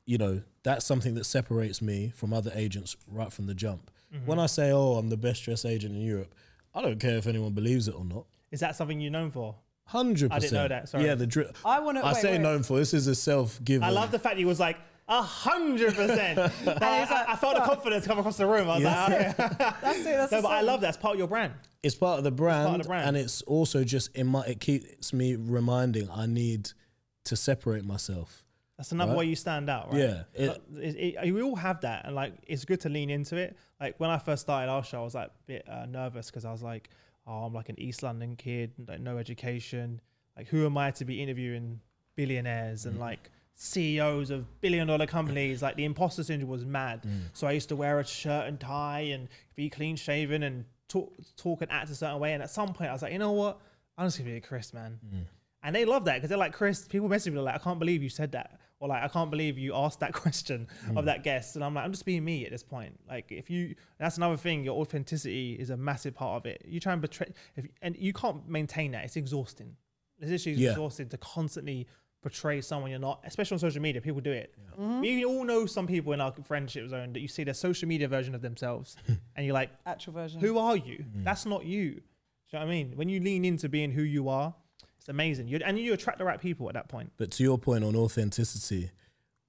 you 0.05 0.19
know, 0.19 0.43
that's 0.63 0.85
something 0.85 1.15
that 1.15 1.25
separates 1.25 1.81
me 1.81 2.13
from 2.15 2.33
other 2.33 2.53
agents 2.55 2.97
right 3.07 3.33
from 3.33 3.47
the 3.47 3.55
jump. 3.55 3.91
Mm-hmm. 4.15 4.27
When 4.27 4.39
I 4.39 4.47
say, 4.47 4.73
"Oh, 4.73 4.95
I'm 4.95 5.09
the 5.09 5.17
best 5.17 5.45
dressed 5.45 5.65
agent 5.65 5.95
in 5.95 6.03
Europe," 6.03 6.35
I 6.75 6.83
don't 6.83 7.01
care 7.01 7.17
if 7.17 7.27
anyone 7.27 7.53
believes 7.53 7.89
it 7.89 7.95
or 7.95 8.05
not. 8.05 8.27
Is 8.51 8.61
that 8.61 8.77
something 8.77 9.01
you're 9.01 9.11
known 9.11 9.31
for? 9.31 9.55
Hundred 9.87 10.31
percent. 10.31 10.33
I 10.33 10.39
didn't 10.39 10.55
know 10.55 10.69
that, 10.69 10.89
sorry. 10.89 11.05
Yeah, 11.05 11.15
the 11.15 11.27
drip. 11.27 11.57
I 11.65 11.81
want 11.81 11.99
to. 11.99 12.05
I 12.05 12.13
wait, 12.13 12.23
say 12.23 12.33
wait. 12.33 12.41
known 12.41 12.63
for 12.63 12.79
this 12.79 12.95
is 12.95 13.07
a 13.07 13.15
self-given. 13.15 13.83
I 13.83 13.91
love 13.91 14.11
the 14.11 14.19
fact 14.19 14.37
he 14.37 14.45
was 14.45 14.61
like 14.61 14.79
a 15.09 15.23
hundred 15.23 15.95
percent. 15.95 16.38
I, 16.67 17.37
felt 17.37 17.55
the 17.57 17.62
confidence 17.62 18.07
come 18.07 18.19
across 18.19 18.37
the 18.37 18.47
room. 18.47 18.69
I 18.71 18.75
was 18.75 18.83
Yeah. 18.83 19.05
like, 19.07 19.41
okay. 19.41 19.57
That's 19.83 19.99
it. 20.01 20.05
That's 20.05 20.33
no, 20.33 20.43
but 20.43 20.53
I 20.53 20.61
love 20.62 20.81
that. 20.83 20.88
It's 20.91 20.97
part 20.97 21.15
of 21.15 21.19
your 21.19 21.29
brand. 21.29 21.53
it's 21.83 21.95
part 21.95 22.19
of 22.19 22.25
the 22.25 22.31
brand, 22.31 22.83
the 22.83 22.88
brand. 22.88 23.09
and 23.09 23.17
it's 23.17 23.43
also 23.43 23.85
just 23.85 24.15
in 24.17 24.27
my. 24.29 24.43
It 24.47 24.61
keeps 24.61 25.12
me 25.12 25.37
reminding 25.37 26.09
I 26.11 26.27
need 26.27 26.71
to 27.25 27.37
separate 27.37 27.85
myself. 27.85 28.45
That's 28.79 28.91
another 28.91 29.12
Right. 29.12 29.19
way 29.19 29.25
you 29.27 29.37
stand 29.37 29.69
out, 29.71 29.93
right? 29.93 30.01
Yeah, 30.01 30.23
it- 30.35 30.62
it, 30.77 31.17
it, 31.23 31.33
we 31.35 31.43
all 31.43 31.55
have 31.57 31.81
that, 31.83 32.07
and 32.07 32.15
like 32.17 32.33
it's 32.47 32.65
good 32.65 32.81
to 32.81 32.88
lean 32.88 33.11
into 33.11 33.37
it. 33.37 33.57
Like 33.81 33.99
when 34.01 34.11
I 34.11 34.19
first 34.19 34.43
started 34.43 34.71
our 34.71 34.83
show, 34.83 35.01
I 35.01 35.05
was 35.05 35.15
like 35.15 35.29
a 35.29 35.33
bit 35.47 35.69
uh, 35.69 35.87
nervous 35.87 36.27
because 36.31 36.45
I 36.45 36.51
was 36.53 36.62
like, 36.62 36.88
"Oh, 37.27 37.45
I'm 37.45 37.53
like 37.53 37.69
an 37.69 37.79
East 37.79 38.03
London 38.03 38.35
kid, 38.35 38.73
like 38.88 39.01
no 39.01 39.19
education. 39.19 40.01
Like 40.37 40.49
who 40.49 40.65
am 40.65 40.79
I 40.79 40.91
to 40.93 41.05
be 41.05 41.23
interviewing 41.23 41.81
billionaires 42.17 42.85
Mm. 42.85 42.91
and 42.91 42.99
like 43.01 43.31
CEOs 43.62 44.31
of 44.31 44.61
billion 44.61 44.87
dollar 44.88 45.07
companies?" 45.07 45.62
Like 45.62 45.77
the 45.77 45.85
imposter 45.85 46.22
syndrome 46.25 46.51
was 46.51 46.64
mad. 46.64 47.03
Mm. 47.03 47.22
So 47.33 47.46
I 47.46 47.53
used 47.53 47.68
to 47.70 47.77
wear 47.77 48.01
a 48.01 48.05
shirt 48.07 48.48
and 48.48 48.59
tie 48.59 49.01
and 49.14 49.29
be 49.55 49.70
clean 49.70 49.96
shaven 49.96 50.42
and 50.42 50.64
talk, 50.88 51.12
talk 51.37 51.62
and 51.62 51.70
act 51.70 51.90
a 51.90 51.94
certain 51.94 52.18
way. 52.18 52.33
And 52.35 52.42
at 52.42 52.51
some 52.51 52.72
point, 52.75 52.90
I 52.90 52.92
was 52.92 53.03
like, 53.03 53.12
you 53.12 53.18
know 53.18 53.33
what? 53.33 53.61
I'm 53.96 54.07
just 54.07 54.18
gonna 54.18 54.31
be 54.31 54.37
a 54.37 54.40
Chris, 54.40 54.75
man. 54.75 54.98
Mm. 55.07 55.25
And 55.64 55.77
they 55.77 55.85
love 55.85 56.05
that 56.07 56.14
because 56.16 56.29
they're 56.29 56.38
like, 56.38 56.53
Chris, 56.53 56.87
people 56.87 57.09
message 57.09 57.33
me 57.33 57.38
like, 57.38 57.55
I 57.55 57.59
can't 57.59 57.79
believe 57.79 58.03
you 58.03 58.09
said 58.09 58.33
that. 58.33 58.59
Or 58.81 58.88
like, 58.88 59.05
I 59.05 59.07
can't 59.07 59.31
believe 59.31 59.59
you 59.59 59.77
asked 59.77 60.01
that 60.01 60.12
question 60.25 60.66
Mm. 60.88 60.98
of 60.98 61.05
that 61.05 61.22
guest. 61.22 61.55
And 61.55 61.64
I'm 61.64 61.72
like, 61.75 61.85
I'm 61.85 61.92
just 61.92 62.05
being 62.05 62.25
me 62.25 62.44
at 62.44 62.51
this 62.51 62.64
point. 62.64 62.98
Like, 63.09 63.31
if 63.31 63.48
you, 63.48 63.77
that's 63.98 64.16
another 64.16 64.37
thing, 64.37 64.64
your 64.64 64.81
authenticity 64.81 65.53
is 65.53 65.70
a 65.70 65.77
massive 65.77 66.14
part 66.16 66.37
of 66.42 66.46
it. 66.46 66.64
You 66.66 66.81
try 66.81 66.92
and 66.94 67.01
betray, 67.01 67.29
if, 67.57 67.66
and 67.81 67.94
you 67.96 68.12
can't 68.12 68.48
maintain 68.48 68.90
that. 68.90 69.05
It's 69.05 69.14
exhausting. 69.16 69.77
It's 70.18 70.31
literally 70.33 70.59
Yeah. 70.59 70.70
exhausting 70.70 71.09
to 71.11 71.16
constantly 71.18 71.87
portray 72.23 72.61
someone 72.61 72.91
you're 72.91 73.01
not, 73.01 73.21
especially 73.25 73.57
on 73.57 73.59
social 73.59 73.83
media. 73.83 74.01
People 74.01 74.21
do 74.21 74.31
it. 74.31 74.55
Mm-hmm. 74.81 75.01
We 75.01 75.25
all 75.25 75.45
know 75.45 75.67
some 75.67 75.87
people 75.87 76.13
in 76.13 76.21
our 76.21 76.33
friendship 76.45 76.89
zone 76.89 77.13
that 77.13 77.21
you 77.21 77.29
see 77.29 77.45
their 77.45 77.55
social 77.55 77.89
media 77.89 78.09
version 78.09 78.35
of 78.35 78.41
themselves 78.41 78.97
and 79.37 79.45
you're 79.45 79.55
like, 79.55 79.71
Actual 79.85 80.13
version. 80.15 80.41
who 80.41 80.57
are 80.57 80.77
you? 80.77 81.05
Mm. 81.17 81.25
That's 81.25 81.45
not 81.45 81.65
you. 81.65 81.91
Do 81.91 81.97
you 81.97 82.59
know 82.59 82.67
what 82.67 82.73
I 82.73 82.75
mean? 82.75 82.93
When 82.97 83.09
you 83.09 83.21
lean 83.21 83.45
into 83.45 83.69
being 83.69 83.91
who 83.91 84.03
you 84.03 84.29
are, 84.29 84.55
it's 84.99 85.09
amazing. 85.09 85.49
You 85.49 85.59
and 85.65 85.79
you 85.79 85.95
attract 85.95 86.19
the 86.19 86.25
right 86.25 86.41
people 86.41 86.69
at 86.69 86.75
that 86.75 86.89
point. 86.89 87.11
But 87.17 87.33
to 87.33 87.43
your 87.43 87.59
point 87.59 87.83
on 87.83 87.97
authenticity, 87.97 88.91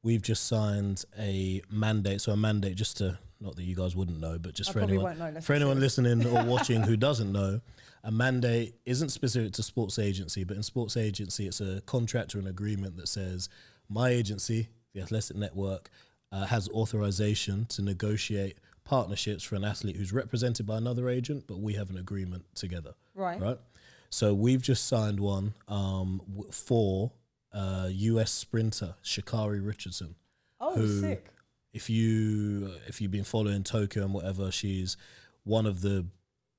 we've 0.02 0.22
just 0.22 0.48
signed 0.48 1.06
a 1.20 1.62
mandate. 1.70 2.22
So 2.22 2.32
a 2.32 2.38
mandate, 2.38 2.76
just 2.76 2.98
to 2.98 3.20
not 3.40 3.56
that 3.58 3.64
you 3.64 3.76
guys 3.76 3.96
wouldn't 3.96 4.20
know, 4.20 4.40
but 4.40 4.56
just 4.56 4.72
I 4.72 4.74
for 4.74 4.80
anyone 4.80 5.20
know, 5.20 5.42
for 5.42 5.54
anyone 5.54 5.80
listening 5.80 6.26
or 6.26 6.44
watching 6.46 6.82
who 6.82 6.98
doesn't 6.98 7.32
know, 7.32 7.62
a 8.04 8.12
mandate 8.12 8.76
isn't 8.86 9.10
specific 9.10 9.54
to 9.54 9.64
sports 9.64 9.98
agency, 10.00 10.44
but 10.44 10.58
in 10.58 10.64
sports 10.64 10.98
agency, 10.98 11.48
it's 11.48 11.62
a 11.62 11.82
contract 11.86 12.36
or 12.36 12.40
an 12.40 12.48
agreement 12.48 12.98
that 12.98 13.08
says 13.08 13.50
my 13.90 14.10
agency, 14.10 14.70
the 14.94 15.02
Athletic 15.02 15.38
Network, 15.38 15.90
uh, 16.32 16.46
has 16.46 16.68
authorization 16.70 17.66
to 17.68 17.82
negotiate 17.82 18.58
partnerships 18.84 19.44
for 19.44 19.56
an 19.56 19.64
athlete 19.64 19.96
who's 19.96 20.12
represented 20.12 20.66
by 20.66 20.78
another 20.78 21.08
agent, 21.08 21.46
but 21.48 21.60
we 21.60 21.74
have 21.76 21.90
an 21.90 21.98
agreement 21.98 22.44
together 22.56 22.94
Right. 23.16 23.40
right? 23.40 23.58
So 24.10 24.34
we've 24.34 24.62
just 24.62 24.86
signed 24.88 25.20
one 25.20 25.54
um, 25.68 26.22
for 26.52 27.12
uh, 27.54 27.88
US 27.92 28.32
sprinter 28.32 28.96
Sha'Carri 29.04 29.66
Richardson. 29.66 30.16
Oh, 30.60 30.76
who- 30.76 31.00
sick. 31.02 31.28
If 31.72 31.90
you 31.90 32.70
if 32.88 33.02
you've 33.02 33.10
been 33.10 33.24
following 33.24 33.64
Tokyo 33.64 34.04
and 34.04 34.14
whatever, 34.14 34.52
she's 34.52 34.96
one 35.44 35.66
of 35.66 35.82
the 35.82 36.06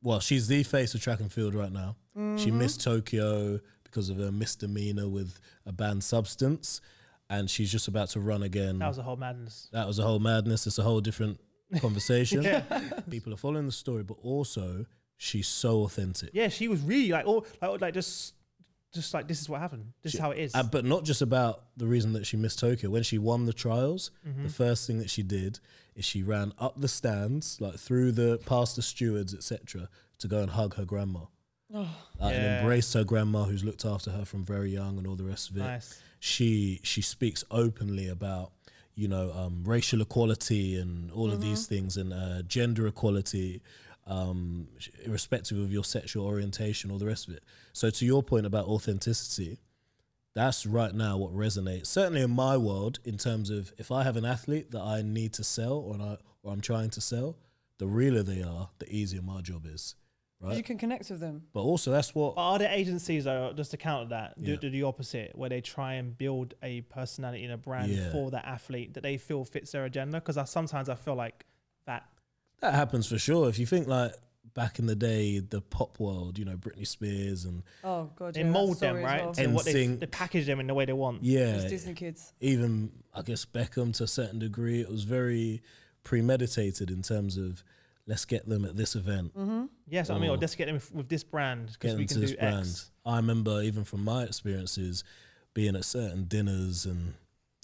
well, 0.05 0.21
she's 0.21 0.47
the 0.47 0.63
face 0.63 0.95
of 0.95 1.01
track 1.03 1.19
and 1.19 1.33
field 1.33 1.55
right 1.55 1.73
now. 1.73 1.97
She 2.15 2.21
Mm-hmm. 2.21 2.59
missed 2.59 2.81
Tokyo 2.85 3.59
because 3.83 4.09
of 4.11 4.21
a 4.21 4.31
misdemeanor 4.31 5.09
with 5.09 5.41
a 5.67 5.73
banned 5.73 6.05
substance, 6.05 6.81
and 7.29 7.51
she's 7.51 7.73
just 7.73 7.89
about 7.89 8.11
to 8.11 8.21
run 8.21 8.43
again. 8.45 8.79
That 8.79 8.87
was 8.89 8.99
a 8.99 9.03
whole 9.03 9.17
madness. 9.17 9.69
That 9.73 9.87
was 9.89 9.99
a 9.99 10.03
whole 10.05 10.21
madness. 10.21 10.67
It's 10.69 10.79
a 10.79 10.83
whole 10.85 11.01
different 11.01 11.41
conversation. 11.81 12.45
People 13.11 13.33
are 13.35 13.37
following 13.37 13.67
the 13.67 13.73
story, 13.73 14.05
but 14.05 14.19
also 14.23 14.87
she's 15.17 15.49
so 15.49 15.83
authentic. 15.85 16.31
Yeah, 16.33 16.49
she 16.49 16.69
was 16.69 16.81
really 16.83 17.09
like, 17.11 17.25
oh, 17.27 17.45
like, 17.63 17.81
like 17.81 17.95
just, 17.95 18.35
just 18.95 19.13
like 19.15 19.29
this 19.29 19.41
is 19.41 19.49
what 19.49 19.61
happened. 19.61 19.93
This 20.03 20.15
is 20.15 20.21
how 20.21 20.31
it 20.31 20.39
is. 20.39 20.55
Uh, 20.55 20.63
but 20.63 20.85
not 20.85 21.05
just 21.05 21.21
about 21.23 21.65
the 21.77 21.87
reason 21.87 22.13
that 22.15 22.27
she 22.27 22.37
missed 22.37 22.59
Tokyo. 22.59 22.91
When 22.91 23.03
she 23.03 23.19
won 23.19 23.45
the 23.47 23.53
trials, 23.53 24.11
Mm-hmm. 24.27 24.45
the 24.45 24.49
first 24.49 24.87
thing 24.87 24.99
that 24.99 25.11
she 25.11 25.23
did 25.23 25.59
is 25.97 26.05
she 26.05 26.23
ran 26.23 26.53
up 26.59 26.81
the 26.81 26.89
stands, 26.89 27.61
like 27.61 27.75
through 27.77 28.13
the 28.13 28.41
past 28.47 28.77
the 28.77 28.83
stewards, 28.83 29.35
etc., 29.35 29.89
to 30.19 30.29
go 30.29 30.41
and 30.41 30.51
hug 30.51 30.75
her 30.77 30.85
grandma. 30.85 31.21
Oh. 31.75 31.89
And 32.21 32.31
Yeah. 32.35 32.59
embraced 32.61 32.95
her 32.95 33.05
grandma, 33.05 33.45
who's 33.45 33.65
looked 33.65 33.85
after 33.85 34.11
her 34.13 34.25
from 34.25 34.45
very 34.45 34.71
young, 34.71 34.97
and 34.99 35.07
all 35.07 35.17
the 35.17 35.25
rest 35.25 35.51
of 35.51 35.57
it. 35.57 35.61
nice. 35.61 36.01
She 36.21 36.81
she 36.83 37.03
speaks 37.03 37.45
openly 37.51 38.09
about 38.09 38.53
you 38.95 39.09
know 39.09 39.33
um, 39.33 39.63
racial 39.65 40.01
equality 40.01 40.77
and 40.79 41.11
all 41.11 41.31
of 41.33 41.41
these 41.41 41.67
things, 41.67 41.97
and 41.97 42.13
uh, 42.13 42.43
gender 42.43 42.87
equality, 42.87 43.61
um, 44.07 44.69
irrespective 45.05 45.59
of 45.59 45.73
your 45.73 45.85
sexual 45.85 46.27
orientation, 46.27 46.91
or 46.91 46.99
the 46.99 47.07
rest 47.07 47.29
of 47.29 47.35
it. 47.35 47.43
So 47.73 47.91
to 47.91 48.05
your 48.05 48.23
point 48.23 48.47
about 48.47 48.67
authenticity, 48.67 49.59
that's 50.35 50.67
right 50.67 50.93
now 50.95 51.17
what 51.17 51.33
resonates. 51.33 51.87
Certainly 51.87 52.23
in 52.23 52.31
my 52.33 52.57
world, 52.57 52.99
in 53.05 53.17
terms 53.19 53.51
of 53.51 53.73
if 53.79 53.91
I 53.91 54.03
have 54.03 54.17
an 54.17 54.25
athlete 54.25 54.71
that 54.73 54.83
I 54.83 55.03
need 55.03 55.33
to 55.35 55.45
sell 55.45 55.75
or 55.75 55.95
I 56.01 56.17
or 56.43 56.53
I'm 56.53 56.61
trying 56.61 56.91
to 56.91 57.01
sell, 57.01 57.37
the 57.79 57.87
realer 57.87 58.23
they 58.23 58.43
are, 58.43 58.69
the 58.79 58.93
easier 58.95 59.23
my 59.23 59.41
job 59.41 59.65
is. 59.67 59.95
right? 60.41 60.57
You 60.59 60.63
can 60.63 60.77
connect 60.77 61.09
with 61.09 61.21
them. 61.21 61.45
But 61.55 61.63
also 61.63 61.91
that's 61.91 62.15
what 62.15 62.35
But 62.35 62.43
are 62.43 62.59
there 62.59 62.71
agencies 62.71 63.25
though, 63.25 63.53
just 63.57 63.71
to 63.71 63.77
counter 63.79 64.11
that, 64.11 64.35
do, 64.43 64.51
Yeah. 64.51 64.57
do 64.59 64.69
the 64.69 64.83
opposite, 64.83 65.33
where 65.39 65.49
they 65.49 65.63
try 65.63 65.95
and 65.95 66.19
build 66.19 66.53
a 66.63 66.83
personality 66.83 67.45
and 67.45 67.53
a 67.55 67.57
brand 67.57 67.91
Yeah. 67.93 68.13
for 68.13 68.31
that 68.33 68.45
athlete 68.45 68.93
that 68.95 69.03
they 69.03 69.17
feel 69.17 69.45
fits 69.47 69.73
their 69.73 69.87
agenda? 69.87 70.21
Because 70.21 70.37
I, 70.37 70.45
sometimes 70.45 70.89
I 70.91 70.97
feel 70.97 71.15
like 71.15 71.39
that. 71.39 71.47
That 72.65 72.75
happens 72.75 73.07
for 73.07 73.19
sure. 73.19 73.49
If 73.49 73.59
you 73.59 73.67
think 73.67 73.87
like 73.87 74.13
back 74.55 74.79
in 74.79 74.87
the 74.87 74.95
day, 74.97 75.39
the 75.41 75.61
pop 75.61 75.99
world, 75.99 76.39
you 76.39 76.45
know, 76.45 76.57
Britney 76.57 76.87
Spears 76.87 77.45
and 77.45 77.63
Oh 77.83 78.11
god, 78.17 78.35
They 78.35 78.41
yeah, 78.41 78.47
that 78.47 78.53
mold 78.53 78.81
them, 78.81 78.97
right? 78.97 79.23
well. 79.25 79.33
To 79.35 79.47
what 79.49 79.65
they, 79.65 79.87
they 79.87 80.07
package 80.07 80.47
them 80.47 80.61
in 80.61 80.67
the 80.67 80.75
way 80.75 80.85
they 80.85 80.93
want. 80.93 81.23
yeah, 81.25 81.57
It's 81.57 81.65
Disney 81.71 81.95
kids. 81.95 82.33
even 82.41 82.91
I 83.13 83.23
guess 83.23 83.45
Beckham 83.45 83.93
to 83.99 84.05
a 84.05 84.09
certain 84.09 84.39
degree, 84.39 84.81
it 84.81 84.89
was 84.91 85.05
very 85.05 85.63
premeditated 86.05 86.91
in 86.91 87.03
terms 87.03 87.37
of 87.37 87.65
let's 88.07 88.25
get 88.25 88.49
them 88.49 88.65
at 88.65 88.77
this 88.77 88.95
event, 88.95 89.35
mm-hmm. 89.37 89.65
Yes, 89.89 90.11
I 90.11 90.19
mean, 90.19 90.31
or 90.31 90.35
Or- 90.35 90.37
just 90.37 90.57
get 90.59 90.67
them 90.67 90.81
with 90.93 91.09
this 91.09 91.25
brand 91.25 91.71
because 91.73 91.97
we 91.97 92.07
can 92.07 92.21
this 92.21 92.31
do 92.33 92.37
brand. 92.37 92.61
X. 92.61 92.91
I 93.05 93.17
remember 93.17 93.63
even 93.63 93.85
from 93.85 94.05
my 94.05 94.23
experiences 94.25 95.05
being 95.55 95.75
at 95.77 95.85
certain 95.85 96.25
dinners 96.25 96.85
and 96.87 97.15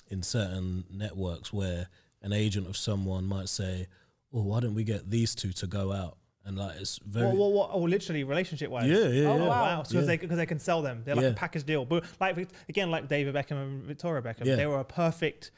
in 0.09 0.23
certain 0.23 0.85
networks 0.91 1.53
where 1.53 1.89
an 2.23 2.33
agent 2.33 2.67
of 2.67 2.77
someone 2.77 3.25
might 3.25 3.49
say, 3.49 3.87
"Oh, 4.33 4.43
why 4.43 4.61
don't 4.61 4.75
we 4.75 4.85
get 4.85 5.11
these 5.11 5.35
two 5.35 5.53
to 5.53 5.67
go 5.67 5.93
out?" 5.93 6.17
And 6.45 6.57
like 6.57 6.77
it's 6.81 6.99
very 7.07 7.27
What, 7.27 7.37
what, 7.37 7.53
what, 7.53 7.71
oh, 7.75 7.81
literally 7.83 8.25
relationship 8.25 8.71
wise. 8.71 8.89
yeah, 8.89 8.97
yeah, 9.09 9.29
Oh, 9.29 9.37
yeah. 9.37 9.43
Wow. 9.43 9.49
wow. 9.49 9.83
So 9.83 9.91
because 9.91 9.95
Yeah. 9.95 10.07
they, 10.17 10.27
cause 10.27 10.37
they 10.39 10.47
can 10.47 10.59
sell 10.59 10.81
them. 10.83 11.03
They're 11.05 11.15
like 11.15 11.23
Yeah. 11.25 11.31
a 11.31 11.35
package 11.35 11.65
deal. 11.65 11.85
But 11.85 12.05
like, 12.19 12.49
again, 12.69 12.91
like 12.91 13.09
David 13.09 13.35
Beckham 13.35 13.63
and 13.63 13.83
Victoria 13.85 14.23
Beckham, 14.23 14.47
Yeah. 14.47 14.57
they 14.57 14.67
were 14.67 14.81
a 14.81 14.85
perfect 14.85 15.51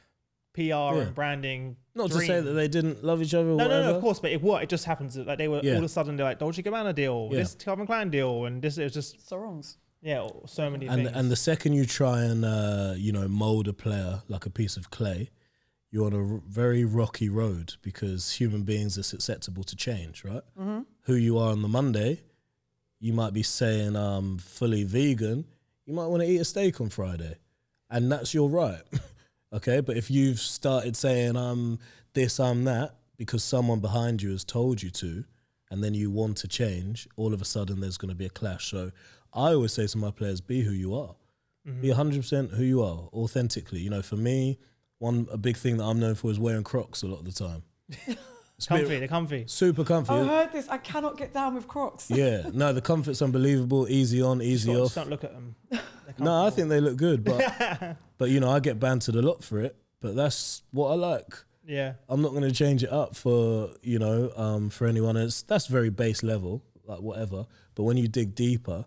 PR 0.53 0.99
and 1.01 1.15
branding. 1.15 1.77
Not 1.95 2.11
to 2.11 2.19
say 2.19 2.39
that 2.41 2.51
they 2.51 2.67
didn't 2.67 3.03
love 3.03 3.21
each 3.21 3.33
other. 3.33 3.49
Or 3.49 3.55
No, 3.55 3.63
whatever. 3.63 3.83
no, 3.85 3.89
no, 3.91 3.95
of 3.95 4.01
course, 4.01 4.19
but 4.19 4.31
it 4.31 4.41
what 4.41 4.61
it 4.61 4.69
just 4.69 4.85
happens 4.85 5.15
that, 5.15 5.25
like 5.25 5.37
they 5.37 5.47
were 5.47 5.61
Yeah. 5.63 5.73
all 5.73 5.77
of 5.79 5.83
a 5.85 5.89
sudden 5.89 6.15
they're 6.15 6.25
like 6.25 6.39
Dolce 6.39 6.61
Gabbana 6.61 6.93
deal, 6.93 7.29
Yeah. 7.31 7.39
this 7.39 7.55
Calvin 7.55 7.85
Klein 7.87 8.09
deal, 8.11 8.45
and 8.45 8.61
this 8.61 8.77
is 8.77 8.93
just 8.93 9.19
Sorongs. 9.27 9.77
yeah, 10.01 10.27
so 10.45 10.69
many 10.69 10.85
and 10.87 11.05
things. 11.05 11.17
and 11.17 11.31
the 11.31 11.35
second 11.35 11.73
you 11.73 11.85
try 11.85 12.23
and 12.23 12.43
uh, 12.45 12.93
you 12.97 13.11
know 13.11 13.27
mold 13.27 13.67
a 13.67 13.73
player 13.73 14.21
like 14.27 14.45
a 14.45 14.49
piece 14.51 14.77
of 14.77 14.91
clay, 14.91 15.31
you're 15.93 16.07
on 16.07 16.13
a 16.13 16.33
r- 16.33 16.41
very 16.47 16.83
rocky 16.83 17.29
road 17.29 17.75
because 17.83 18.31
human 18.31 18.63
beings 18.63 18.97
are 18.97 19.03
susceptible 19.03 19.63
to 19.63 19.75
change. 19.75 20.25
Right? 20.25 20.41
Mm-hmm. 20.59 20.81
Who 21.03 21.13
you 21.13 21.37
are 21.37 21.51
on 21.51 21.61
the 21.61 21.67
Monday, 21.67 22.21
you 22.99 23.13
might 23.13 23.31
be 23.31 23.43
saying 23.43 23.95
I'm 23.95 23.95
um 23.95 24.37
fully 24.39 24.83
vegan, 24.83 25.45
you 25.85 25.93
might 25.93 26.07
want 26.07 26.23
to 26.23 26.27
eat 26.27 26.41
a 26.41 26.45
steak 26.45 26.81
on 26.81 26.89
Friday, 26.89 27.35
and 27.91 28.11
that's 28.11 28.33
your 28.33 28.49
right. 28.49 28.81
okay, 29.53 29.81
but 29.81 29.95
if 29.95 30.09
you've 30.09 30.39
started 30.39 30.97
saying 30.97 31.35
I'm 31.35 31.77
this, 32.13 32.39
I'm 32.39 32.63
that 32.63 32.95
because 33.15 33.43
someone 33.43 33.79
behind 33.79 34.23
you 34.23 34.31
has 34.31 34.43
told 34.43 34.81
you 34.81 34.89
to, 34.89 35.25
and 35.69 35.83
then 35.83 35.93
you 35.93 36.09
want 36.09 36.37
to 36.37 36.47
change, 36.47 37.07
all 37.17 37.35
of 37.35 37.41
a 37.41 37.45
sudden 37.45 37.81
there's 37.81 37.97
going 37.97 38.09
to 38.09 38.15
be 38.15 38.25
a 38.25 38.31
clash. 38.31 38.71
So 38.71 38.91
I 39.31 39.53
always 39.53 39.73
say 39.73 39.85
to 39.85 39.97
my 39.99 40.09
players, 40.09 40.41
be 40.41 40.61
who 40.61 40.71
you 40.71 40.95
are. 40.95 41.15
Be 41.81 41.89
100% 41.89 42.55
who 42.55 42.63
you 42.63 42.81
are, 42.83 43.07
authentically. 43.13 43.79
You 43.79 43.89
know, 43.89 44.01
for 44.01 44.17
me, 44.17 44.57
one 45.03 45.27
a 45.31 45.37
big 45.37 45.57
thing 45.57 45.77
that 45.77 45.83
I'm 45.83 45.99
known 45.99 46.15
for 46.15 46.31
is 46.31 46.39
wearing 46.39 46.63
Crocs 46.63 47.03
a 47.03 47.07
lot 47.07 47.19
of 47.19 47.25
the 47.25 47.31
time. 47.31 47.63
It's 48.55 48.67
a 48.67 48.73
bit- 48.75 48.79
Comfy, 48.81 48.99
they're 48.99 49.07
comfy. 49.07 49.43
super 49.47 49.83
comfy. 49.83 50.13
I 50.13 50.23
heard 50.25 50.51
this. 50.53 50.69
I 50.69 50.77
cannot 50.77 51.17
get 51.17 51.33
down 51.33 51.55
with 51.55 51.67
Crocs. 51.67 52.09
Yeah, 52.09 52.43
no, 52.53 52.71
the 52.71 52.81
comfort's 52.81 53.21
unbelievable. 53.21 53.87
Easy 53.89 54.21
on, 54.21 54.41
easy 54.43 54.71
Just 54.71 54.95
off. 54.95 55.03
don't 55.03 55.09
look 55.09 55.23
at 55.23 55.33
them. 55.37 55.55
No, 56.19 56.45
I 56.45 56.49
think 56.51 56.69
they 56.69 56.79
look 56.79 56.95
good, 56.95 57.23
but 57.23 57.97
but 58.19 58.29
you 58.29 58.39
know, 58.39 58.51
I 58.51 58.59
get 58.59 58.79
bantered 58.79 59.15
a 59.15 59.21
lot 59.23 59.43
for 59.43 59.59
it. 59.59 59.75
But 60.01 60.15
that's 60.15 60.61
what 60.71 60.89
I 60.91 60.93
like. 60.93 61.33
Yeah. 61.65 61.93
I'm 62.07 62.21
not 62.21 62.29
going 62.31 62.43
to 62.43 62.51
change 62.51 62.83
it 62.83 62.91
up 62.91 63.15
for 63.15 63.71
you 63.81 63.97
know 63.97 64.31
um, 64.37 64.69
for 64.69 64.85
anyone 64.85 65.17
else. 65.17 65.41
That's 65.41 65.65
very 65.65 65.89
base 65.89 66.21
level, 66.21 66.63
like 66.85 66.99
whatever. 67.01 67.47
But 67.73 67.83
when 67.83 67.97
you 67.97 68.07
dig 68.07 68.35
deeper, 68.35 68.85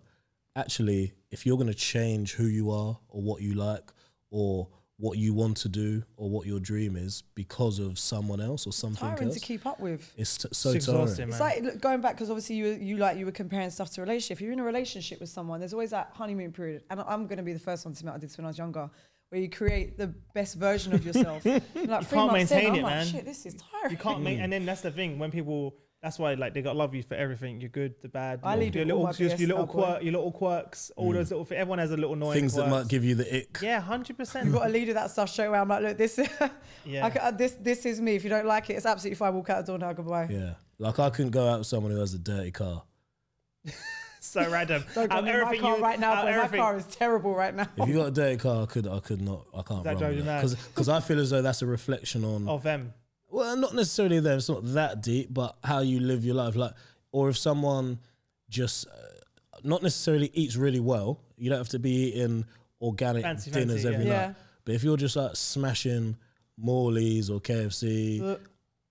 actually, 0.55 1.13
if 1.29 1.45
you're 1.45 1.57
going 1.57 1.67
to 1.75 1.81
change 1.93 2.33
who 2.35 2.45
you 2.45 2.71
are 2.71 2.97
or 3.09 3.21
what 3.21 3.41
you 3.41 3.53
like 3.53 3.91
or 4.31 4.69
what 4.99 5.17
you 5.17 5.31
want 5.33 5.55
to 5.57 5.69
do 5.69 6.01
or 6.15 6.27
what 6.29 6.47
your 6.47 6.59
dream 6.59 6.95
is 6.95 7.21
because 7.35 7.77
of 7.77 7.99
someone 7.99 8.41
else 8.41 8.65
or 8.65 8.73
something 8.73 9.07
Tiring 9.07 9.25
else, 9.27 9.35
to 9.35 9.39
keep 9.39 9.65
up 9.67 9.79
with. 9.79 10.11
it's 10.17 10.37
t- 10.39 10.47
so 10.51 10.71
It's 10.71 10.87
tiring. 10.87 11.01
exhausting, 11.03 11.29
It's 11.29 11.39
like 11.39 11.61
look, 11.61 11.79
going 11.81 12.01
back 12.01 12.15
because 12.15 12.31
obviously 12.31 12.55
you 12.55 12.67
you 12.69 12.97
like 12.97 13.15
you 13.17 13.25
were 13.27 13.31
comparing 13.31 13.69
stuff 13.69 13.91
to 13.91 14.01
relationship. 14.01 14.37
If 14.37 14.41
you're 14.41 14.53
in 14.53 14.59
a 14.59 14.63
relationship 14.63 15.19
with 15.19 15.29
someone, 15.29 15.59
there's 15.59 15.73
always 15.73 15.91
that 15.91 16.09
honeymoon 16.13 16.51
period, 16.51 16.83
and 16.89 16.99
I'm 17.01 17.27
going 17.27 17.37
to 17.37 17.43
be 17.43 17.53
the 17.53 17.59
first 17.59 17.85
one 17.85 17.93
to 17.93 17.99
admit 17.99 18.15
I 18.15 18.17
did 18.17 18.29
this 18.29 18.37
when 18.37 18.45
I 18.45 18.49
was 18.49 18.57
younger, 18.57 18.89
where 19.29 19.39
you 19.39 19.49
create 19.49 19.97
the 19.99 20.07
best 20.33 20.55
version 20.55 20.93
of 20.93 21.05
yourself. 21.05 21.45
And 21.45 21.61
like 21.87 22.07
three 22.07 22.17
can't 22.17 22.31
months 22.31 22.51
in, 22.51 22.57
maintain 22.57 22.71
I'm 22.71 22.75
it, 22.79 22.83
like, 22.83 22.93
man. 22.95 23.05
Shit, 23.05 23.25
this 23.25 23.45
is 23.45 23.53
tiring. 23.55 23.91
You 23.91 23.97
can't 23.97 24.21
make, 24.21 24.39
and 24.39 24.51
then 24.51 24.65
that's 24.65 24.81
the 24.81 24.91
thing 24.91 25.19
when 25.19 25.29
people. 25.31 25.75
That's 26.03 26.19
why, 26.19 26.35
like, 26.35 26.53
they 26.53 26.61
got 26.61 26.75
love 26.75 26.93
you 26.93 27.01
for 27.01 27.15
everything. 27.15 27.59
You're 27.59 27.71
good, 27.71 27.95
the 28.03 28.07
bad. 28.07 28.41
I 28.43 28.53
your, 28.53 28.63
lead 28.63 28.75
your 28.75 28.85
with 28.85 28.91
all 28.93 28.97
little, 29.03 29.11
my 29.13 29.17
your, 29.27 29.35
your 29.39 29.47
little 29.47 29.65
BS, 29.67 29.69
quirk, 29.71 30.03
your 30.03 30.13
little 30.13 30.31
quirks, 30.31 30.91
all 30.95 31.11
those 31.11 31.31
little. 31.31 31.43
thi- 31.43 31.55
Everyone 31.55 31.79
has 31.79 31.89
a 31.91 31.95
little 31.97 32.13
annoying 32.13 32.39
Things 32.39 32.53
that 32.53 32.67
quirks. 32.67 32.83
might 32.83 32.87
give 32.87 33.03
you 33.03 33.15
the 33.15 33.35
ick. 33.37 33.57
Yeah, 33.63 33.81
hundred 33.81 34.09
You've 34.09 34.17
percent. 34.19 34.51
got 34.51 34.67
a 34.67 34.69
lead 34.69 34.87
with 34.87 34.95
that 34.95 35.09
stuff 35.09 35.29
straight 35.29 35.47
away. 35.47 35.57
I'm 35.57 35.67
like, 35.67 35.81
look, 35.81 35.97
this, 35.97 36.19
Yeah. 36.85 37.05
I 37.05 37.09
ca- 37.09 37.19
uh, 37.19 37.31
this, 37.31 37.53
this 37.59 37.85
is 37.87 37.99
me. 37.99 38.13
If 38.15 38.23
you 38.23 38.29
don't 38.29 38.45
like 38.45 38.69
it, 38.69 38.73
it's 38.73 38.85
absolutely 38.85 39.15
fine. 39.15 39.33
Walk 39.33 39.49
out 39.49 39.65
the 39.65 39.71
door 39.71 39.79
now. 39.79 39.91
Goodbye. 39.93 40.27
Yeah, 40.29 40.53
like 40.77 40.99
I 40.99 41.09
couldn't 41.09 41.31
go 41.31 41.49
out 41.49 41.57
with 41.59 41.67
someone 41.67 41.91
who 41.91 41.99
has 41.99 42.13
a 42.13 42.19
dirty 42.19 42.51
car. 42.51 42.83
so 44.19 44.49
random. 44.49 44.83
Don't 44.93 45.09
go 45.09 45.15
Out 45.17 45.23
near 45.25 45.33
my 45.37 45.41
everything 45.47 45.61
car 45.61 45.77
you- 45.77 45.83
right 45.83 45.99
now, 45.99 46.11
out 46.13 46.15
but 46.25 46.31
my 46.31 46.37
everything- 46.37 46.59
car 46.59 46.77
is 46.77 46.85
terrible 46.85 47.33
right 47.33 47.55
now. 47.55 47.67
If 47.77 47.87
you 47.89 47.95
got 47.95 48.07
a 48.07 48.11
dirty 48.11 48.37
car, 48.37 48.63
I 48.63 48.65
could, 48.67 48.87
I 48.87 48.99
could 48.99 49.21
not, 49.21 49.45
I 49.53 49.61
can't 49.63 49.83
That 49.83 49.99
run 49.99 50.13
you 50.15 50.21
that 50.23 50.43
mad. 50.43 50.57
because 50.69 50.89
I 50.89 50.99
feel 50.99 51.19
as 51.19 51.31
though 51.31 51.41
that's 51.41 51.61
a 51.63 51.65
reflection 51.65 52.23
on. 52.23 52.47
of 52.47 52.61
them. 52.63 52.93
Well, 53.29 53.57
not 53.57 53.75
necessarily 53.75 54.19
them. 54.19 54.37
It's 54.37 54.49
not 54.49 54.65
that 54.73 55.01
deep, 55.01 55.27
but 55.31 55.57
how 55.63 55.79
you 55.79 55.99
live 55.99 56.23
your 56.23 56.35
life. 56.35 56.55
Like, 56.55 56.73
or 57.11 57.29
if 57.29 57.37
someone 57.37 57.99
just 58.49 58.87
uh, 58.87 58.91
not 59.63 59.83
necessarily 59.83 60.31
eats 60.33 60.55
really 60.55 60.79
well, 60.79 61.19
you 61.37 61.49
don't 61.49 61.57
have 61.57 61.69
to 61.69 61.79
be 61.79 62.09
eating 62.09 62.45
organic 62.81 63.23
Fancy, 63.23 63.51
dinners 63.51 63.83
fancy, 63.83 63.87
every 63.93 64.05
yeah. 64.05 64.11
night. 64.11 64.27
Yeah. 64.27 64.33
But 64.65 64.75
if 64.75 64.83
you're 64.83 64.97
just 64.97 65.15
like 65.15 65.35
smashing 65.35 66.17
Morley's 66.57 67.29
or 67.29 67.39
KFC 67.39 68.21
Ugh. 68.21 68.39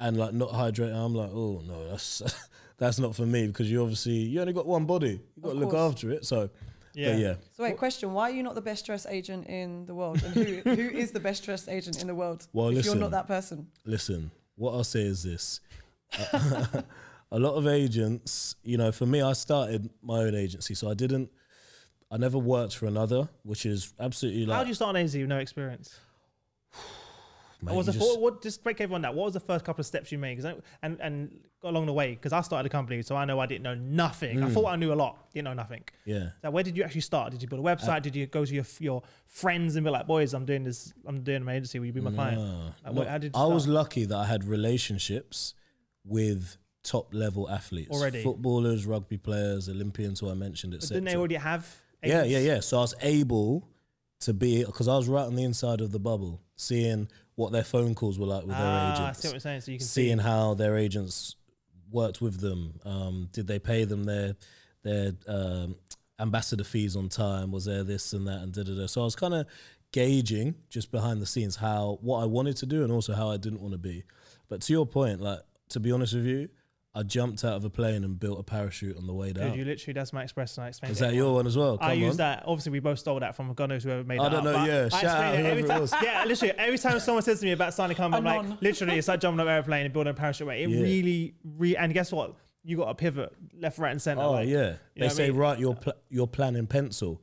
and 0.00 0.16
like 0.16 0.32
not 0.32 0.50
hydrating, 0.50 0.94
I'm 0.94 1.14
like, 1.14 1.30
oh 1.32 1.62
no, 1.66 1.88
that's 1.88 2.22
that's 2.78 2.98
not 2.98 3.14
for 3.14 3.26
me 3.26 3.46
because 3.46 3.70
you 3.70 3.82
obviously 3.82 4.14
you 4.14 4.40
only 4.40 4.52
got 4.52 4.66
one 4.66 4.86
body. 4.86 5.20
You 5.36 5.42
got 5.42 5.50
to 5.50 5.58
look 5.58 5.74
after 5.74 6.10
it. 6.10 6.24
So 6.24 6.50
Yeah. 6.96 7.10
yeah, 7.10 7.16
yeah. 7.16 7.34
So 7.52 7.62
wait, 7.62 7.76
question: 7.76 8.14
Why 8.14 8.30
are 8.30 8.34
you 8.34 8.42
not 8.42 8.54
the 8.54 8.62
best 8.62 8.86
dressed 8.86 9.06
agent 9.10 9.46
in 9.48 9.84
the 9.84 9.94
world? 9.94 10.22
And 10.24 10.32
who 10.32 10.70
who 10.70 10.88
is 10.96 11.12
the 11.12 11.20
best 11.20 11.44
dressed 11.44 11.68
agent 11.68 12.00
in 12.00 12.06
the 12.06 12.14
world? 12.14 12.46
Well, 12.54 12.68
if 12.68 12.76
listen. 12.76 12.92
you're 12.92 13.00
not 13.02 13.10
that 13.10 13.28
person, 13.28 13.68
listen, 13.84 14.30
what 14.54 14.72
I'll 14.72 14.82
say 14.82 15.02
is 15.02 15.22
this. 15.22 15.60
a 16.22 17.38
lot 17.38 17.54
of 17.56 17.66
agents, 17.66 18.56
you 18.62 18.78
know, 18.78 18.92
for 18.92 19.04
me, 19.04 19.20
I 19.20 19.34
started 19.34 19.90
my 20.02 20.20
own 20.20 20.34
agency, 20.34 20.74
so 20.74 20.88
I 20.88 20.94
didn't, 20.94 21.30
I 22.10 22.16
never 22.16 22.38
worked 22.38 22.74
for 22.74 22.86
another, 22.86 23.28
which 23.42 23.66
is 23.66 23.92
absolutely 24.00 24.46
like. 24.46 24.54
How 24.54 24.60
like. 24.60 24.66
did 24.66 24.68
you 24.70 24.74
start 24.74 24.90
an 24.90 24.96
agency 24.96 25.20
with 25.20 25.28
no 25.28 25.38
experience? 25.38 26.00
Mate, 27.62 27.72
What 27.72 27.76
was 27.78 27.86
the 27.86 27.92
just- 27.92 28.04
what, 28.04 28.20
what? 28.20 28.42
Just 28.42 28.62
break 28.62 28.80
everyone 28.80 29.02
that. 29.02 29.14
What 29.14 29.24
was 29.24 29.34
the 29.34 29.40
first 29.40 29.64
couple 29.64 29.80
of 29.80 29.86
steps 29.86 30.10
you 30.12 30.18
made? 30.18 30.36
'Cause 30.36 30.44
I, 30.46 30.54
and 30.82 31.00
and 31.00 31.40
got 31.62 31.70
along 31.70 31.86
the 31.86 31.92
way 31.92 32.10
because 32.10 32.32
I 32.32 32.40
started 32.42 32.66
a 32.66 32.68
company, 32.70 33.00
so 33.02 33.16
I 33.16 33.24
know 33.24 33.40
I 33.40 33.46
didn't 33.46 33.62
know 33.64 33.74
nothing. 33.74 34.38
Hmm. 34.38 34.44
I 34.44 34.50
thought 34.50 34.66
I 34.66 34.76
knew 34.76 34.92
a 34.92 34.94
lot, 34.94 35.32
didn't 35.32 35.44
know 35.46 35.54
nothing. 35.54 35.82
yeah. 36.04 36.30
So 36.42 36.50
where 36.50 36.62
did 36.62 36.76
you 36.76 36.84
actually 36.84 37.00
start? 37.00 37.32
Did 37.32 37.42
you 37.42 37.48
build 37.48 37.64
a 37.64 37.68
website? 37.68 38.02
did 38.02 38.14
you 38.14 38.26
go 38.26 38.44
to 38.44 38.54
your 38.54 38.64
your 38.78 39.02
friends 39.26 39.76
and 39.76 39.84
be 39.84 39.90
like, 39.90 40.06
boys, 40.06 40.34
I'm 40.34 40.44
doing 40.44 40.64
this. 40.64 40.92
I'm 41.06 41.22
doing 41.22 41.42
my 41.44 41.54
agency. 41.54 41.78
Will 41.78 41.86
you 41.86 41.92
be 41.92 42.00
my 42.00 42.12
client? 42.12 42.40
Like, 42.84 42.94
No, 42.94 43.04
how 43.04 43.18
did 43.18 43.32
I 43.34 43.46
was 43.46 43.66
lucky 43.66 44.04
that 44.04 44.16
I 44.16 44.26
had 44.26 44.44
relationships 44.44 45.54
with 46.04 46.56
top 46.82 47.12
level 47.12 47.48
athletes, 47.50 47.90
Already? 47.90 48.22
footballers, 48.22 48.86
rugby 48.86 49.16
players, 49.16 49.68
Olympians 49.68 50.20
who 50.20 50.30
I 50.30 50.34
mentioned, 50.34 50.74
etc. 50.74 50.96
didn't 50.96 51.06
they 51.06 51.16
already 51.16 51.34
have? 51.36 51.80
Yeah, 52.02 52.18
agents? 52.22 52.30
yeah, 52.30 52.38
yeah. 52.38 52.60
So 52.60 52.78
I 52.78 52.80
was 52.82 52.94
able 53.00 53.68
to 54.20 54.32
be 54.32 54.64
because 54.64 54.86
I 54.88 54.96
was 54.96 55.08
right 55.08 55.24
on 55.26 55.34
the 55.34 55.42
inside 55.42 55.80
of 55.80 55.90
the 55.90 55.98
bubble, 55.98 56.40
seeing 56.54 57.08
what 57.36 57.52
their 57.52 57.64
phone 57.64 57.94
calls 57.94 58.18
were 58.18 58.26
like 58.26 58.44
with 58.44 58.56
Ah, 58.56 58.58
their 58.58 58.68
I 58.68 58.92
agents. 58.94 59.20
see 59.20 59.28
what 59.28 59.32
you're 59.34 59.40
saying. 59.40 59.60
So 59.60 59.70
you 59.72 59.78
can 59.78 59.86
seeing 59.86 60.18
see. 60.18 60.22
how 60.24 60.54
their 60.54 60.76
agents 60.76 61.36
worked 61.90 62.20
with 62.20 62.40
them. 62.40 62.80
Um, 62.84 63.28
did 63.32 63.46
they 63.46 63.58
pay 63.58 63.84
them 63.84 64.04
their 64.04 64.34
their 64.82 65.12
um, 65.28 65.76
ambassador 66.18 66.64
fees 66.64 66.96
on 66.96 67.08
time? 67.08 67.52
Was 67.52 67.64
there 67.66 67.84
this 67.84 68.12
and 68.12 68.26
that 68.26 68.40
and 68.42 68.52
da 68.52 68.62
da 68.64 68.74
da? 68.74 68.86
So 68.86 69.00
I 69.02 69.04
was 69.04 69.14
kind 69.16 69.34
of 69.34 69.46
gauging 69.92 70.54
just 70.68 70.90
behind 70.90 71.22
the 71.22 71.26
scenes 71.26 71.56
how 71.56 71.98
what 72.02 72.20
I 72.20 72.24
wanted 72.26 72.56
to 72.58 72.66
do 72.66 72.82
and 72.82 72.92
also 72.92 73.14
how 73.14 73.30
I 73.30 73.36
didn't 73.36 73.60
want 73.60 73.72
to 73.72 73.78
be. 73.78 74.04
But 74.48 74.62
to 74.62 74.72
your 74.72 74.86
point, 74.86 75.20
like 75.20 75.40
to 75.70 75.80
be 75.80 75.92
honest 75.92 76.14
with 76.14 76.26
you, 76.26 76.48
I 76.98 77.02
jumped 77.02 77.44
out 77.44 77.52
of 77.56 77.64
a 77.64 77.68
plane 77.70 78.04
and 78.04 78.18
built 78.18 78.40
a 78.40 78.42
parachute 78.42 78.96
on 78.96 79.06
the 79.06 79.12
way 79.12 79.32
down. 79.32 79.50
Dude, 79.50 79.58
you 79.58 79.64
literally 79.66 79.92
that's 79.92 80.12
my 80.14 80.22
express 80.22 80.56
and 80.56 80.64
I 80.64 80.68
explained. 80.68 80.92
Is 80.92 81.02
it 81.02 81.04
that 81.08 81.14
your 81.14 81.34
one 81.34 81.46
as 81.46 81.56
well? 81.56 81.76
Come 81.76 81.88
I 81.90 81.92
use 81.92 82.12
on. 82.12 82.16
that. 82.18 82.44
Obviously, 82.46 82.72
we 82.72 82.80
both 82.80 82.98
stole 82.98 83.20
that 83.20 83.36
from 83.36 83.52
God 83.52 83.68
knows 83.68 83.84
whoever 83.84 84.02
made 84.02 84.18
that. 84.18 84.24
I 84.24 84.28
don't 84.30 84.46
up, 84.46 84.56
know, 84.56 84.64
yeah, 84.64 84.86
I 84.92 85.00
shout 85.00 85.04
out 85.04 85.34
it 85.34 85.38
every 85.44 85.62
whoever 85.62 85.66
it 85.66 85.68
time. 85.68 85.80
was. 85.82 85.94
Yeah, 86.02 86.24
literally, 86.26 86.54
every 86.58 86.78
time 86.78 86.98
someone 87.00 87.22
says 87.22 87.40
to 87.40 87.44
me 87.46 87.52
about 87.52 87.74
starting 87.74 87.94
a 87.94 87.98
company, 87.98 88.26
I'm 88.28 88.48
like, 88.50 88.62
literally, 88.62 88.96
it's 88.98 89.08
like 89.08 89.20
jumping 89.20 89.40
off 89.40 89.46
an 89.46 89.52
airplane 89.52 89.84
and 89.84 89.92
building 89.92 90.10
a 90.10 90.14
parachute. 90.14 90.48
Right? 90.48 90.60
It 90.62 90.70
Yeah. 90.70 90.80
really, 90.80 91.34
re- 91.44 91.76
and 91.76 91.92
guess 91.92 92.10
what? 92.12 92.34
You 92.64 92.78
got 92.78 92.88
a 92.88 92.94
pivot 92.94 93.32
left, 93.60 93.78
right, 93.78 93.92
and 93.92 94.00
center. 94.02 94.22
Oh 94.22 94.32
like, 94.32 94.48
yeah, 94.48 94.76
they 94.96 95.02
what 95.02 95.04
I 95.04 95.08
say 95.08 95.28
mean? 95.28 95.36
write 95.38 95.58
your 95.58 95.74
pl- 95.74 95.92
your 96.08 96.26
plan 96.26 96.56
in 96.56 96.66
pencil 96.66 97.20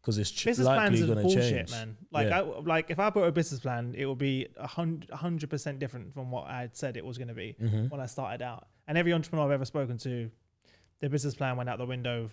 because 0.00 0.18
it's 0.18 0.30
ch- 0.30 0.44
Business 0.44 0.66
likely 0.66 0.80
plans 0.86 1.00
is 1.00 1.06
going 1.06 1.18
to 1.18 1.22
bullshit, 1.24 1.50
change. 1.66 1.70
man. 1.72 1.96
Like, 2.12 2.28
Yeah. 2.28 2.40
I, 2.42 2.60
like 2.60 2.90
if 2.92 2.98
I 3.00 3.10
put 3.10 3.24
a 3.26 3.32
business 3.32 3.58
plan, 3.60 3.94
it 3.98 4.06
would 4.06 4.18
be 4.18 4.46
a 4.56 4.66
hundred, 4.68 5.10
a 5.10 5.16
hundred 5.16 5.50
percent 5.50 5.80
different 5.80 6.14
from 6.14 6.30
what 6.30 6.46
I 6.46 6.60
had 6.60 6.76
said 6.76 6.96
it 6.96 7.04
was 7.04 7.18
going 7.18 7.26
to 7.28 7.34
be 7.34 7.56
Mm-hmm. 7.60 7.88
when 7.88 8.00
I 8.00 8.06
started 8.06 8.40
out. 8.40 8.68
And 8.88 8.96
every 8.96 9.12
entrepreneur 9.12 9.44
I've 9.46 9.50
ever 9.52 9.64
spoken 9.64 9.98
to, 9.98 10.30
their 11.00 11.10
business 11.10 11.34
plan 11.34 11.56
went 11.56 11.68
out 11.68 11.78
the 11.78 11.86
window 11.86 12.30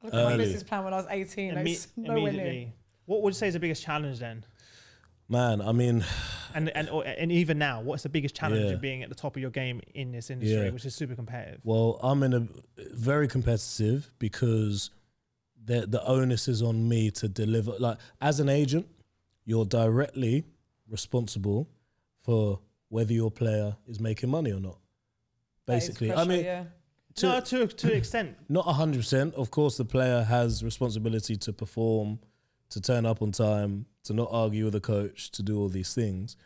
I 0.00 0.04
looked 0.06 0.16
at 0.16 0.24
my 0.24 0.32
Early. 0.34 0.44
business 0.44 0.62
plan 0.62 0.84
when 0.84 0.94
I 0.94 0.96
was 0.96 1.06
18. 1.10 1.54
imme- 1.54 1.68
it's 1.68 1.88
nowhere 1.96 2.16
near. 2.20 2.28
immediately. 2.30 2.72
What 3.06 3.22
would 3.22 3.30
you 3.30 3.38
say 3.38 3.48
is 3.48 3.54
the 3.54 3.60
biggest 3.60 3.82
challenge 3.82 4.18
then? 4.20 4.44
Man, 5.28 5.60
I 5.60 5.72
mean, 5.72 6.04
And 6.54 6.70
and 6.70 6.88
or, 6.88 7.04
and 7.04 7.30
even 7.32 7.58
now, 7.58 7.82
what's 7.82 8.02
the 8.04 8.08
biggest 8.08 8.34
challenge 8.34 8.64
Yeah. 8.64 8.70
of 8.72 8.80
being 8.80 9.02
at 9.02 9.08
the 9.10 9.14
top 9.14 9.36
of 9.36 9.42
your 9.42 9.50
game 9.50 9.80
in 9.94 10.12
this 10.12 10.30
industry, 10.30 10.56
Yeah. 10.66 10.70
which 10.70 10.86
is 10.86 10.94
super 10.94 11.14
competitive? 11.14 11.60
well, 11.64 11.98
I'm 12.02 12.22
in 12.22 12.32
a 12.32 12.46
very 12.94 13.28
competitive 13.28 14.10
because 14.18 14.90
the 15.62 15.86
the 15.86 16.02
onus 16.06 16.48
is 16.48 16.62
on 16.62 16.88
me 16.88 17.10
to 17.10 17.28
deliver. 17.28 17.72
Like 17.78 17.98
as 18.22 18.40
an 18.40 18.48
agent, 18.48 18.86
you're 19.44 19.66
directly 19.66 20.44
responsible 20.88 21.68
for 22.22 22.60
whether 22.88 23.12
your 23.12 23.30
player 23.30 23.76
is 23.86 24.00
making 24.00 24.30
money 24.30 24.52
or 24.52 24.60
not. 24.60 24.78
That 25.68 25.76
is 25.76 25.88
Basically, 25.88 26.12
I 26.12 26.24
mean, 26.24 26.44
yeah. 26.44 26.64
to, 27.16 27.26
no, 27.26 27.40
to 27.40 27.66
to 27.66 27.86
an 27.88 27.96
extent. 27.96 28.36
not 28.48 28.62
hundred 28.62 29.00
percent. 29.00 29.34
Of 29.34 29.50
course, 29.50 29.76
the 29.76 29.84
player 29.84 30.22
has 30.22 30.64
responsibility 30.64 31.36
to 31.36 31.52
perform, 31.52 32.20
to 32.70 32.80
turn 32.80 33.04
up 33.04 33.20
on 33.20 33.32
time, 33.32 33.84
to 34.04 34.14
not 34.14 34.28
argue 34.30 34.64
with 34.64 34.72
the 34.72 34.80
coach, 34.80 35.30
to 35.32 35.42
do 35.42 35.60
all 35.60 35.68
these 35.68 35.94
things. 35.94 36.36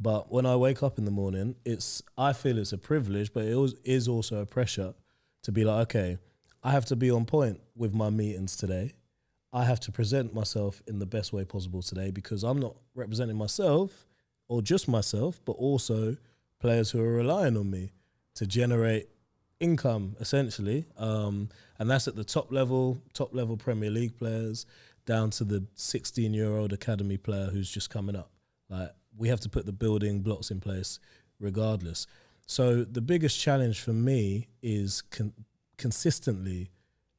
But 0.00 0.32
when 0.32 0.46
I 0.46 0.56
wake 0.56 0.82
up 0.82 0.98
in 0.98 1.04
the 1.04 1.10
morning, 1.10 1.56
it's 1.66 2.02
I 2.16 2.32
feel 2.32 2.58
it's 2.58 2.72
a 2.72 2.78
privilege, 2.78 3.34
but 3.34 3.44
it 3.44 3.74
is 3.84 4.08
also 4.08 4.40
a 4.40 4.46
pressure 4.46 4.94
to 5.42 5.52
be 5.52 5.62
like, 5.62 5.82
okay, 5.88 6.18
I 6.62 6.70
have 6.70 6.86
to 6.86 6.96
be 6.96 7.10
on 7.10 7.26
point 7.26 7.60
with 7.76 7.92
my 7.92 8.08
meetings 8.08 8.56
today. 8.56 8.92
I 9.52 9.66
have 9.66 9.78
to 9.80 9.92
present 9.92 10.32
myself 10.34 10.82
in 10.86 11.00
the 11.00 11.06
best 11.06 11.34
way 11.34 11.44
possible 11.44 11.82
today 11.82 12.10
because 12.10 12.42
I'm 12.42 12.58
not 12.58 12.76
representing 12.94 13.36
myself 13.36 14.06
or 14.48 14.62
just 14.62 14.88
myself, 14.88 15.40
but 15.44 15.52
also 15.52 16.16
players 16.58 16.92
who 16.92 17.00
are 17.02 17.12
relying 17.12 17.58
on 17.58 17.70
me 17.70 17.92
to 18.34 18.46
generate 18.46 19.08
income 19.60 20.16
essentially. 20.20 20.86
Um, 20.96 21.48
and 21.78 21.90
that's 21.90 22.08
at 22.08 22.16
the 22.16 22.24
top 22.24 22.52
level, 22.52 22.98
top 23.12 23.34
level 23.34 23.56
Premier 23.56 23.90
League 23.90 24.16
players 24.18 24.66
down 25.06 25.30
to 25.30 25.44
the 25.44 25.66
16 25.74 26.32
year 26.34 26.56
old 26.56 26.72
academy 26.72 27.16
player 27.16 27.46
who's 27.46 27.70
just 27.70 27.90
coming 27.90 28.16
up. 28.16 28.30
Like 28.68 28.90
we 29.16 29.28
have 29.28 29.40
to 29.40 29.48
put 29.48 29.66
the 29.66 29.72
building 29.72 30.20
blocks 30.20 30.50
in 30.50 30.60
place 30.60 30.98
regardless. 31.38 32.06
So 32.46 32.84
the 32.84 33.00
biggest 33.00 33.40
challenge 33.40 33.80
for 33.80 33.92
me 33.92 34.48
is 34.62 35.02
con- 35.02 35.32
consistently 35.78 36.70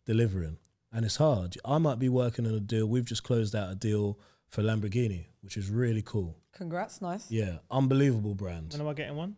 delivering, 0.06 0.58
and 0.92 1.04
it's 1.04 1.16
hard. 1.16 1.58
I 1.66 1.80
might 1.80 1.98
be 1.98 2.10
working 2.10 2.46
on 2.46 2.54
a 2.54 2.60
deal. 2.60 2.86
We've 2.86 3.06
just 3.06 3.24
closed 3.24 3.56
out 3.56 3.72
a 3.72 3.76
deal 3.76 4.20
for 4.50 4.62
Lamborghini, 4.62 5.26
which 5.42 5.58
is 5.58 5.70
really 5.70 6.04
cool. 6.04 6.38
Congrats, 6.54 7.02
nice. 7.02 7.30
Yeah, 7.32 7.58
unbelievable 7.72 8.36
brand. 8.36 8.74
When 8.74 8.82
am 8.82 8.88
I 8.88 8.94
getting 8.94 9.16
one? 9.16 9.36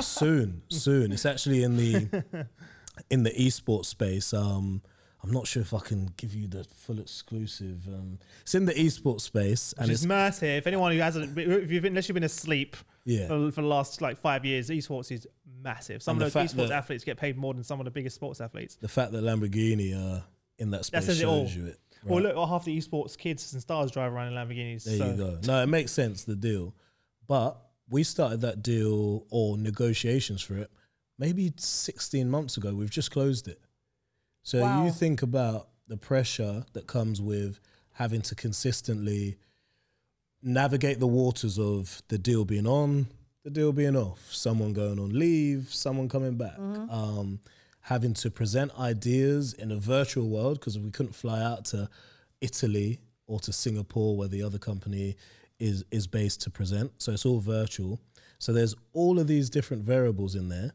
Soon, 0.00 0.62
soon. 0.68 1.12
It's 1.12 1.26
actually 1.26 1.62
in 1.62 1.76
the 1.76 2.24
in 3.10 3.22
the 3.22 3.30
esports 3.30 3.86
space. 3.86 4.32
Um, 4.32 4.82
I'm 5.22 5.32
not 5.32 5.46
sure 5.46 5.62
if 5.62 5.74
I 5.74 5.80
can 5.80 6.12
give 6.16 6.34
you 6.34 6.46
the 6.46 6.64
full 6.64 7.00
exclusive. 7.00 7.86
Um, 7.88 8.18
it's 8.42 8.54
in 8.54 8.66
the 8.66 8.72
esports 8.74 9.22
space, 9.22 9.74
and 9.76 9.90
it's 9.90 10.04
massive. 10.04 10.58
If 10.58 10.66
anyone 10.66 10.92
who 10.92 10.98
hasn't, 10.98 11.36
if 11.36 11.70
you've 11.70 11.84
unless 11.84 12.08
you've 12.08 12.14
been 12.14 12.24
asleep 12.24 12.76
yeah, 13.04 13.26
for, 13.26 13.50
for 13.50 13.62
the 13.62 13.66
last 13.66 14.00
like 14.00 14.16
five 14.16 14.44
years, 14.44 14.70
esports 14.70 15.10
is 15.10 15.26
massive. 15.62 16.02
Some 16.02 16.16
And 16.16 16.22
of 16.22 16.32
the 16.32 16.38
those 16.38 16.52
esports 16.54 16.70
athletes 16.70 17.04
get 17.04 17.16
paid 17.16 17.36
more 17.36 17.52
than 17.52 17.64
some 17.64 17.80
of 17.80 17.84
the 17.84 17.90
biggest 17.90 18.16
sports 18.16 18.40
athletes. 18.40 18.76
the 18.76 18.88
fact 18.88 19.12
that 19.12 19.24
Lamborghini 19.24 19.94
are 19.94 20.22
in 20.58 20.70
that 20.70 20.84
space 20.84 21.06
says 21.06 21.20
it 21.20 21.26
all. 21.26 21.46
you 21.46 21.66
it. 21.66 21.80
Well, 22.04 22.22
look, 22.22 22.36
well, 22.36 22.46
half 22.46 22.64
the 22.64 22.78
esports 22.78 23.18
kids 23.18 23.52
and 23.52 23.60
stars 23.60 23.90
drive 23.90 24.12
around 24.12 24.28
in 24.28 24.34
Lamborghinis. 24.34 24.84
There 24.84 24.98
so 24.98 25.06
you 25.10 25.16
go. 25.16 25.38
No, 25.46 25.62
it 25.62 25.66
makes 25.66 25.90
sense 25.90 26.24
the 26.24 26.36
deal, 26.36 26.74
but 27.26 27.60
we 27.90 28.02
started 28.04 28.40
that 28.42 28.62
deal 28.62 29.26
or 29.30 29.56
negotiations 29.58 30.42
for 30.42 30.56
it 30.58 30.70
maybe 31.18 31.52
16 31.56 32.30
months 32.30 32.56
ago. 32.56 32.74
We've 32.74 32.90
just 32.90 33.10
closed 33.10 33.48
it. 33.48 33.60
So 34.42 34.60
Wow. 34.60 34.84
you 34.84 34.92
think 34.92 35.22
about 35.22 35.68
the 35.88 35.96
pressure 35.96 36.64
that 36.74 36.86
comes 36.86 37.20
with 37.20 37.58
having 37.92 38.22
to 38.22 38.34
consistently 38.34 39.36
navigate 40.42 41.00
the 41.00 41.06
waters 41.06 41.58
of 41.58 42.02
the 42.08 42.18
deal 42.18 42.44
being 42.44 42.66
on, 42.66 43.08
the 43.44 43.50
deal 43.50 43.72
being 43.72 43.96
off, 43.96 44.32
someone 44.32 44.72
going 44.72 44.98
on 44.98 45.10
leave, 45.18 45.72
someone 45.74 46.08
coming 46.08 46.36
back, 46.36 46.58
um, 46.58 47.40
having 47.80 48.14
to 48.14 48.30
present 48.30 48.70
ideas 48.78 49.54
in 49.54 49.72
a 49.72 49.76
virtual 49.76 50.28
world 50.28 50.60
because 50.60 50.78
we 50.78 50.90
couldn't 50.90 51.14
fly 51.14 51.42
out 51.42 51.64
to 51.64 51.88
Italy 52.40 53.00
or 53.26 53.40
to 53.40 53.52
Singapore 53.52 54.16
where 54.16 54.28
the 54.28 54.42
other 54.42 54.58
company 54.58 55.16
is 55.58 55.84
is 55.90 56.06
based 56.06 56.40
to 56.42 56.50
present. 56.50 56.92
So 56.98 57.12
it's 57.12 57.26
all 57.26 57.40
virtual. 57.40 58.00
So 58.38 58.52
there's 58.52 58.74
all 58.92 59.18
of 59.18 59.26
these 59.26 59.50
different 59.50 59.82
variables 59.84 60.34
in 60.34 60.48
there, 60.48 60.72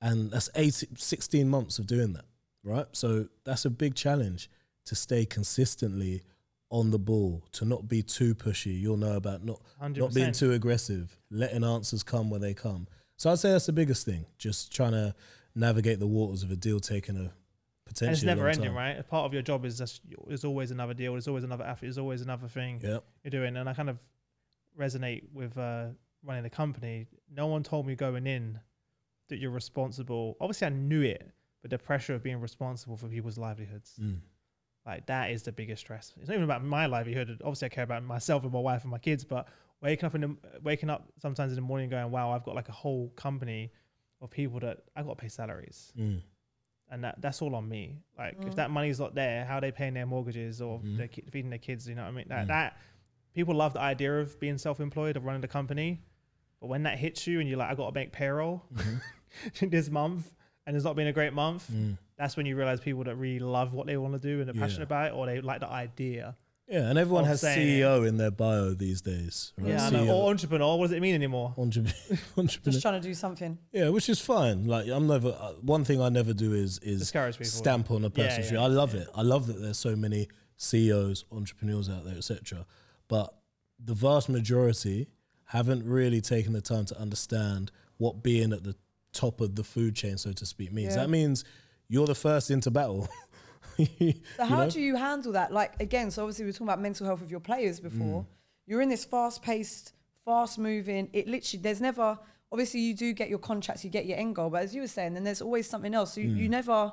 and 0.00 0.30
that's 0.30 0.48
18, 0.54 0.96
16 0.96 1.48
months 1.48 1.78
of 1.78 1.86
doing 1.86 2.14
that, 2.14 2.24
right? 2.62 2.86
So 2.92 3.28
that's 3.44 3.64
a 3.66 3.70
big 3.70 3.94
challenge 3.94 4.48
to 4.86 4.94
stay 4.94 5.26
consistently 5.26 6.22
on 6.70 6.90
the 6.90 6.98
ball, 6.98 7.44
to 7.52 7.64
not 7.64 7.88
be 7.88 8.02
too 8.02 8.34
pushy. 8.34 8.78
You'll 8.80 8.96
know 8.96 9.16
about 9.16 9.44
not 9.44 9.60
not 9.80 10.14
being 10.14 10.32
too 10.32 10.52
aggressive, 10.52 11.18
letting 11.30 11.62
answers 11.62 12.02
come 12.02 12.30
where 12.30 12.40
they 12.40 12.54
come. 12.54 12.88
So 13.16 13.30
I'd 13.30 13.38
say 13.38 13.52
that's 13.52 13.66
the 13.66 13.72
biggest 13.72 14.04
thing, 14.04 14.26
just 14.38 14.74
trying 14.74 14.92
to 14.92 15.14
navigate 15.54 16.00
the 16.00 16.06
waters 16.06 16.42
of 16.42 16.50
a 16.50 16.56
deal 16.56 16.80
taking 16.80 17.16
a 17.16 17.20
And 17.20 17.30
potentially 17.84 18.12
it's 18.12 18.22
never 18.24 18.48
ending, 18.48 18.66
time. 18.70 18.74
right? 18.76 18.98
A 18.98 19.02
part 19.04 19.26
of 19.26 19.32
your 19.32 19.42
job 19.42 19.64
is 19.64 19.78
just 19.78 20.00
there's 20.26 20.44
always 20.44 20.70
another 20.70 20.94
deal, 20.94 21.12
there's 21.12 21.28
always 21.28 21.44
another 21.44 21.64
athlete, 21.64 21.88
there's 21.90 21.98
always 21.98 22.22
another 22.22 22.48
thing 22.48 22.80
Yeah, 22.82 22.98
you're 23.22 23.30
doing. 23.30 23.56
And 23.56 23.68
I 23.68 23.74
kind 23.74 23.88
of 23.90 23.98
resonate 24.78 25.24
with 25.32 25.56
uh, 25.58 25.86
running 26.22 26.44
a 26.44 26.50
company. 26.50 27.06
No 27.30 27.46
one 27.46 27.62
told 27.62 27.86
me 27.86 27.94
going 27.94 28.26
in 28.26 28.58
that 29.28 29.38
you're 29.38 29.50
responsible. 29.50 30.36
Obviously, 30.40 30.66
I 30.66 30.70
knew 30.70 31.02
it, 31.02 31.30
but 31.62 31.70
the 31.70 31.78
pressure 31.78 32.14
of 32.14 32.22
being 32.22 32.40
responsible 32.40 32.96
for 32.96 33.08
people's 33.08 33.38
livelihoods, 33.38 33.98
Mm. 34.00 34.20
like 34.86 35.06
that 35.06 35.30
is 35.30 35.42
the 35.44 35.52
biggest 35.52 35.80
stress. 35.80 36.12
It's 36.18 36.28
not 36.28 36.34
even 36.34 36.44
about 36.44 36.64
my 36.64 36.86
livelihood. 36.86 37.40
Obviously, 37.42 37.66
I 37.66 37.68
care 37.70 37.84
about 37.84 38.02
myself 38.04 38.42
and 38.44 38.52
my 38.52 38.58
wife 38.60 38.82
and 38.82 38.90
my 38.90 38.98
kids, 38.98 39.24
but 39.24 39.48
waking 39.80 40.06
up 40.06 40.14
in 40.14 40.20
the 40.22 40.36
waking 40.62 40.90
up 40.90 41.10
sometimes 41.18 41.52
in 41.52 41.56
the 41.56 41.62
morning 41.62 41.88
going, 41.90 42.10
"Wow, 42.10 42.30
I've 42.32 42.44
got 42.44 42.54
like 42.54 42.68
a 42.68 42.72
whole 42.72 43.08
company 43.10 43.72
of 44.20 44.30
people 44.30 44.60
that 44.60 44.84
I've 44.96 45.06
got 45.06 45.16
to 45.18 45.20
pay 45.22 45.28
salaries." 45.28 45.92
Mm. 45.96 46.22
and 46.90 47.02
that 47.02 47.18
that's 47.22 47.40
all 47.40 47.54
on 47.54 47.66
me. 47.66 47.98
Like 48.18 48.38
Mm. 48.38 48.46
if 48.48 48.54
that 48.56 48.70
money's 48.70 49.00
not 49.00 49.14
there, 49.14 49.46
how 49.46 49.56
are 49.56 49.60
they 49.62 49.72
paying 49.72 49.94
their 49.94 50.04
mortgages 50.06 50.60
or 50.60 50.80
Mhm. 50.80 50.96
they're 50.98 51.08
feeding 51.30 51.48
their 51.48 51.58
kids? 51.58 51.88
You 51.88 51.94
know 51.94 52.02
what 52.02 52.08
I 52.08 52.12
mean? 52.12 52.28
That 52.28 52.44
Mm. 52.44 52.48
that 52.48 52.76
people 53.34 53.54
love 53.54 53.72
the 53.72 53.80
idea 53.80 54.20
of 54.20 54.38
being 54.40 54.58
self-employed 54.58 55.16
of 55.16 55.24
running 55.24 55.40
the 55.40 55.48
company, 55.48 56.00
but 56.60 56.68
when 56.68 56.84
that 56.84 56.98
hits 56.98 57.26
you 57.26 57.40
and 57.40 57.48
you're 57.48 57.58
like, 57.58 57.70
I 57.70 57.74
got 57.74 57.88
to 57.88 57.94
make 57.94 58.12
payroll 58.12 58.62
this 59.60 59.90
month, 59.90 60.32
and 60.66 60.76
it's 60.76 60.84
not 60.84 60.96
been 60.96 61.06
a 61.08 61.12
great 61.12 61.32
month, 61.32 61.68
Mm. 61.70 61.98
that's 62.16 62.36
when 62.36 62.46
you 62.46 62.56
realize 62.56 62.80
people 62.80 63.04
that 63.04 63.16
really 63.16 63.40
love 63.40 63.72
what 63.74 63.86
they 63.86 63.96
want 63.96 64.14
to 64.14 64.18
do 64.20 64.40
and 64.40 64.48
they're 64.48 64.54
Yeah. 64.54 64.62
passionate 64.62 64.84
about 64.84 65.08
it, 65.08 65.14
or 65.14 65.26
they 65.26 65.40
like 65.40 65.60
the 65.60 65.68
idea. 65.68 66.36
Yeah, 66.66 66.88
and 66.88 66.98
everyone 66.98 67.26
has 67.26 67.42
saying 67.42 67.60
it. 67.60 67.82
CEO 67.82 68.08
in 68.08 68.16
their 68.16 68.30
bio 68.30 68.72
these 68.72 69.02
days. 69.02 69.52
Right? 69.58 69.72
Yeah, 69.72 69.86
I 69.86 69.90
CEO, 69.90 70.14
or 70.14 70.30
entrepreneur. 70.30 70.78
What 70.78 70.86
does 70.86 70.96
it 70.96 71.02
mean 71.02 71.14
anymore? 71.14 71.52
entrepreneur. 71.58 71.92
entrepreneur. 72.38 72.72
Just 72.72 72.80
trying 72.80 73.02
to 73.02 73.06
do 73.06 73.12
something. 73.12 73.58
Yeah, 73.70 73.90
which 73.90 74.08
is 74.08 74.18
fine. 74.18 74.64
Like 74.64 74.88
I'm 74.88 75.06
never. 75.06 75.36
Uh, 75.38 75.52
one 75.60 75.84
thing 75.84 76.00
I 76.00 76.08
never 76.08 76.32
do 76.32 76.54
is 76.54 76.78
is 76.78 77.00
Discourage 77.00 77.34
people. 77.36 77.50
stamp 77.50 77.90
on 77.90 77.98
a 77.98 78.04
Yeah, 78.04 78.08
person's 78.28 78.46
yeah, 78.46 78.50
tree. 78.52 78.58
I 78.58 78.68
love 78.68 78.94
it. 78.94 79.06
I 79.14 79.20
love 79.20 79.46
that 79.48 79.60
there's 79.60 79.76
so 79.78 79.94
many 79.94 80.26
CEOs, 80.56 81.26
entrepreneurs 81.30 81.90
out 81.90 82.06
there, 82.06 82.16
etc. 82.16 82.64
But 83.08 83.34
the 83.82 83.94
vast 83.94 84.28
majority 84.28 85.08
haven't 85.46 85.84
really 85.84 86.20
taken 86.20 86.52
the 86.52 86.60
time 86.60 86.84
to 86.86 86.98
understand 86.98 87.70
what 87.98 88.22
being 88.22 88.52
at 88.52 88.64
the 88.64 88.74
top 89.12 89.40
of 89.40 89.54
the 89.54 89.64
food 89.64 89.94
chain, 89.94 90.16
so 90.18 90.32
to 90.32 90.46
speak, 90.46 90.72
means. 90.72 90.94
Yeah. 90.94 91.02
That 91.02 91.10
means 91.10 91.44
you're 91.88 92.06
the 92.06 92.14
first 92.14 92.50
into 92.50 92.70
battle. 92.70 93.08
So 93.76 94.44
how 94.44 94.64
know? 94.64 94.70
do 94.70 94.80
you 94.80 94.94
handle 94.94 95.32
that? 95.32 95.52
Like 95.52 95.80
again, 95.80 96.10
so 96.12 96.22
obviously 96.22 96.44
we 96.44 96.50
were 96.50 96.52
talking 96.52 96.68
about 96.68 96.80
mental 96.80 97.06
health 97.06 97.22
of 97.22 97.30
your 97.30 97.40
players 97.40 97.80
before. 97.80 98.22
Mm. 98.22 98.26
You're 98.66 98.80
in 98.82 98.88
this 98.88 99.04
fast-paced, 99.04 99.92
fast-moving. 100.24 101.10
It 101.12 101.26
literally 101.26 101.60
there's 101.60 101.80
never. 101.80 102.18
Obviously, 102.52 102.80
you 102.80 102.94
do 102.94 103.12
get 103.12 103.28
your 103.28 103.40
contracts, 103.40 103.82
you 103.84 103.90
get 103.90 104.06
your 104.06 104.16
end 104.16 104.36
goal, 104.36 104.48
but 104.48 104.62
as 104.62 104.76
you 104.76 104.82
were 104.82 104.86
saying, 104.86 105.14
then 105.14 105.24
there's 105.24 105.42
always 105.42 105.68
something 105.68 105.92
else. 105.92 106.14
So 106.14 106.20
you, 106.20 106.28
you 106.28 106.48
never, 106.48 106.92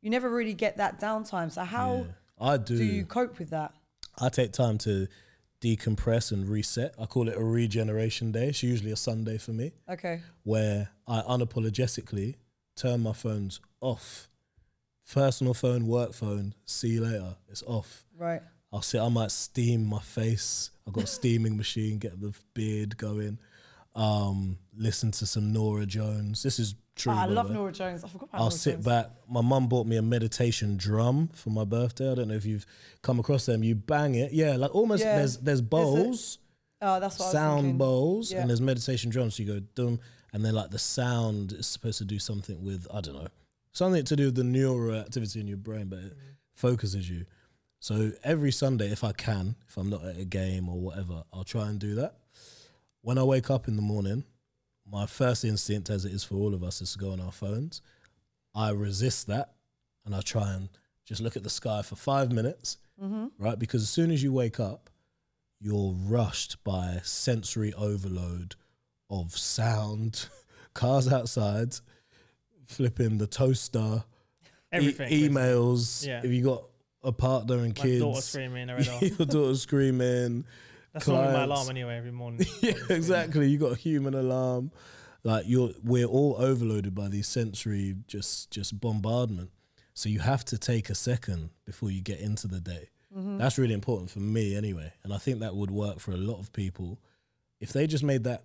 you 0.00 0.08
never 0.08 0.30
really 0.30 0.54
get 0.54 0.78
that 0.78 0.98
downtime. 0.98 1.52
So 1.52 1.62
how 1.62 1.88
Mm. 1.88 2.06
Yeah. 2.06 2.46
I 2.46 2.56
do. 2.56 2.78
do 2.78 2.84
you 2.84 3.04
cope 3.04 3.38
with 3.38 3.50
that? 3.50 3.74
I 4.18 4.30
take 4.30 4.52
time 4.52 4.78
to 4.78 5.06
decompress 5.64 6.30
and 6.30 6.46
reset. 6.46 6.94
I 7.00 7.06
call 7.06 7.28
it 7.28 7.36
a 7.36 7.42
regeneration 7.42 8.30
day. 8.32 8.48
It's 8.48 8.62
usually 8.62 8.92
a 8.92 8.96
Sunday 8.96 9.38
for 9.38 9.52
me. 9.52 9.72
Okay. 9.88 10.20
where 10.42 10.90
I 11.08 11.22
unapologetically 11.22 12.34
turn 12.76 13.00
my 13.00 13.14
phones 13.14 13.60
off. 13.80 14.28
Personal 15.10 15.54
phone, 15.54 15.86
work 15.86 16.12
phone, 16.12 16.54
see 16.66 16.88
you 16.88 17.02
later. 17.02 17.36
It's 17.48 17.62
off. 17.62 18.04
Right. 18.16 18.42
I'll 18.72 18.82
sit, 18.82 19.00
I 19.00 19.08
might 19.08 19.30
steam 19.30 19.86
my 19.86 20.00
face. 20.00 20.70
I've 20.86 20.92
got 20.92 21.04
a 21.04 21.06
steaming 21.06 21.56
machine, 21.56 21.98
get 21.98 22.20
the 22.20 22.34
beard 22.52 22.96
going. 22.98 23.38
Um, 23.94 24.58
listen 24.76 25.10
to 25.12 25.26
some 25.26 25.52
Norah 25.52 25.86
Jones. 25.86 26.42
This 26.42 26.58
is 26.58 26.74
true. 26.96 27.12
Ah, 27.12 27.22
I 27.22 27.26
love. 27.26 27.50
Norah 27.50 27.72
Jones. 27.72 28.02
I 28.02 28.08
forgot 28.08 28.28
about 28.30 28.38
I'll 28.38 28.44
Norah 28.46 28.52
sit 28.58 28.72
Jones. 28.74 28.84
back. 28.84 29.10
My 29.28 29.40
mum 29.40 29.68
bought 29.68 29.86
me 29.86 29.96
a 29.96 30.02
meditation 30.02 30.76
drum 30.76 31.28
for 31.32 31.50
my 31.50 31.64
birthday. 31.64 32.10
I 32.10 32.14
don't 32.14 32.28
know 32.28 32.34
if 32.34 32.44
you've 32.44 32.66
come 33.02 33.20
across 33.20 33.46
them. 33.46 33.62
You 33.62 33.74
bang 33.76 34.14
it. 34.16 34.32
Yeah, 34.32 34.56
like 34.56 34.74
almost 34.74 35.02
Yeah. 35.04 35.18
there's 35.18 35.36
there's 35.38 35.62
bowls 35.62 36.38
Oh, 36.82 37.00
that's 37.00 37.18
what 37.18 37.26
I 37.26 37.28
was 37.28 37.32
sound 37.32 37.78
bowls 37.78 38.32
Yeah. 38.32 38.40
and 38.40 38.50
there's 38.50 38.60
meditation 38.60 39.10
drums. 39.10 39.36
So 39.36 39.42
you 39.44 39.52
go 39.54 39.60
dum, 39.74 40.00
and 40.32 40.44
then 40.44 40.54
like 40.54 40.70
the 40.70 40.78
sound 40.78 41.52
is 41.52 41.66
supposed 41.66 41.98
to 41.98 42.04
do 42.04 42.18
something 42.18 42.62
with 42.64 42.86
I 42.92 43.00
don't 43.00 43.14
know 43.14 43.28
something 43.72 44.04
to 44.04 44.16
do 44.16 44.26
with 44.26 44.34
the 44.34 44.44
neural 44.44 44.96
activity 45.00 45.40
in 45.40 45.46
your 45.46 45.56
brain, 45.56 45.86
but 45.86 46.00
it 46.00 46.16
focuses 46.52 47.08
you. 47.08 47.26
So 47.80 48.12
every 48.24 48.50
Sunday, 48.50 48.90
if 48.90 49.04
I 49.04 49.12
can, 49.12 49.56
if 49.68 49.76
I'm 49.76 49.88
not 49.90 50.04
at 50.04 50.16
a 50.18 50.24
game 50.24 50.68
or 50.68 50.78
whatever, 50.80 51.22
I'll 51.32 51.44
try 51.44 51.68
and 51.68 51.78
do 51.78 51.94
that. 51.96 52.16
When 53.04 53.18
I 53.18 53.22
wake 53.22 53.50
up 53.50 53.68
in 53.68 53.76
the 53.76 53.82
morning, 53.82 54.24
my 54.90 55.04
first 55.04 55.44
instinct, 55.44 55.90
as 55.90 56.06
it 56.06 56.12
is 56.12 56.24
for 56.24 56.36
all 56.36 56.54
of 56.54 56.64
us, 56.64 56.80
is 56.80 56.94
to 56.94 56.98
go 56.98 57.10
on 57.10 57.20
our 57.20 57.32
phones. 57.32 57.82
I 58.54 58.70
resist 58.70 59.26
that, 59.26 59.52
and 60.06 60.14
I 60.14 60.22
try 60.22 60.54
and 60.54 60.70
just 61.04 61.20
look 61.20 61.36
at 61.36 61.42
the 61.42 61.50
sky 61.50 61.82
for 61.82 61.96
five 61.96 62.32
minutes, 62.32 62.78
mm-hmm. 62.98 63.26
right? 63.38 63.58
Because 63.58 63.82
as 63.82 63.90
soon 63.90 64.10
as 64.10 64.22
you 64.22 64.32
wake 64.32 64.58
up, 64.58 64.88
you're 65.60 65.92
rushed 65.92 66.64
by 66.64 67.00
sensory 67.02 67.74
overload 67.74 68.54
of 69.10 69.36
sound, 69.36 70.30
cars 70.72 71.12
outside, 71.12 71.76
flipping 72.66 73.18
the 73.18 73.26
toaster, 73.26 74.02
e- 74.42 74.48
Everything. 74.72 75.10
basically. 75.10 75.28
emails. 75.28 76.06
Yeah. 76.06 76.22
If 76.24 76.32
you 76.32 76.42
got 76.42 76.64
a 77.02 77.12
partner 77.12 77.56
and 77.56 77.76
My 77.76 77.82
kids, 77.84 78.00
daughter 78.00 78.22
screaming 78.22 78.68
her 78.68 78.76
head 78.76 78.88
off. 78.88 79.02
your 79.02 79.26
daughter 79.26 79.56
screaming. 79.56 80.46
That's 80.94 81.08
normally 81.08 81.32
my 81.32 81.42
alarm 81.42 81.68
anyway 81.68 81.96
every 81.96 82.12
morning. 82.12 82.46
yeah, 82.60 82.72
exactly. 82.88 83.50
You 83.50 83.58
got 83.58 83.72
a 83.72 83.76
human 83.76 84.14
alarm. 84.14 84.70
Like 85.24 85.44
you're, 85.46 85.70
we're 85.82 86.06
all 86.06 86.36
overloaded 86.38 86.94
by 86.94 87.08
these 87.08 87.26
sensory 87.26 87.96
just 88.06 88.50
just 88.50 88.80
bombardment. 88.80 89.50
So 89.92 90.08
you 90.08 90.20
have 90.20 90.44
to 90.46 90.58
take 90.58 90.90
a 90.90 90.94
second 90.94 91.50
before 91.66 91.90
you 91.90 92.00
get 92.00 92.20
into 92.20 92.46
the 92.46 92.60
day. 92.60 92.90
Mm-hmm. 93.16 93.38
That's 93.38 93.58
really 93.58 93.74
important 93.74 94.10
for 94.10 94.20
me 94.20 94.56
anyway, 94.56 94.92
and 95.02 95.12
I 95.12 95.18
think 95.18 95.40
that 95.40 95.54
would 95.54 95.70
work 95.70 96.00
for 96.00 96.12
a 96.12 96.16
lot 96.16 96.40
of 96.40 96.52
people 96.52 96.98
if 97.60 97.72
they 97.72 97.86
just 97.86 98.02
made 98.02 98.24
that 98.24 98.44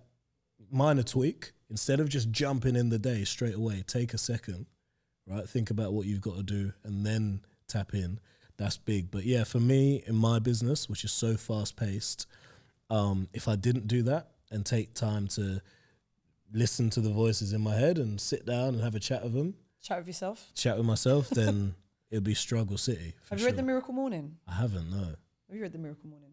minor 0.70 1.02
tweak 1.02 1.52
instead 1.68 1.98
of 2.00 2.08
just 2.08 2.30
jumping 2.30 2.76
in 2.76 2.88
the 2.88 2.98
day 2.98 3.24
straight 3.24 3.54
away. 3.54 3.82
Take 3.86 4.14
a 4.14 4.18
second, 4.18 4.66
right? 5.26 5.48
Think 5.48 5.70
about 5.70 5.92
what 5.92 6.06
you've 6.06 6.20
got 6.20 6.36
to 6.36 6.42
do, 6.42 6.72
and 6.84 7.04
then 7.04 7.40
tap 7.66 7.94
in. 7.94 8.20
That's 8.56 8.76
big. 8.76 9.10
But 9.10 9.24
yeah, 9.24 9.44
for 9.44 9.58
me 9.58 10.04
in 10.06 10.14
my 10.14 10.38
business, 10.38 10.88
which 10.88 11.04
is 11.04 11.12
so 11.12 11.36
fast 11.36 11.76
paced, 11.76 12.26
um, 12.90 13.28
if 13.32 13.48
I 13.48 13.56
didn't 13.56 13.86
do 13.86 14.02
that 14.04 14.30
and 14.50 14.66
take 14.66 14.94
time 14.94 15.28
to 15.28 15.60
listen 16.52 16.90
to 16.90 17.00
the 17.00 17.10
voices 17.10 17.52
in 17.52 17.60
my 17.60 17.74
head 17.76 17.98
and 17.98 18.20
sit 18.20 18.44
down 18.44 18.70
and 18.74 18.80
have 18.82 18.94
a 18.94 19.00
chat 19.00 19.22
with 19.22 19.32
them, 19.34 19.54
Chat 19.82 19.98
with 19.98 20.08
yourself. 20.08 20.50
chat 20.54 20.76
with 20.76 20.84
myself, 20.86 21.30
then 21.30 21.74
it'd 22.10 22.24
be 22.24 22.34
struggle 22.34 22.76
city. 22.76 23.14
for 23.22 23.34
Have 23.34 23.40
you 23.40 23.46
read 23.46 23.56
The. 23.56 23.62
Miracle 23.62 23.94
Morning? 23.94 24.36
I 24.48 24.54
haven't. 24.54 24.90
No. 24.90 24.98
Have 24.98 25.56
you 25.56 25.62
read 25.62 25.72
The 25.72 25.78
Miracle 25.78 26.08
Morning? 26.10 26.30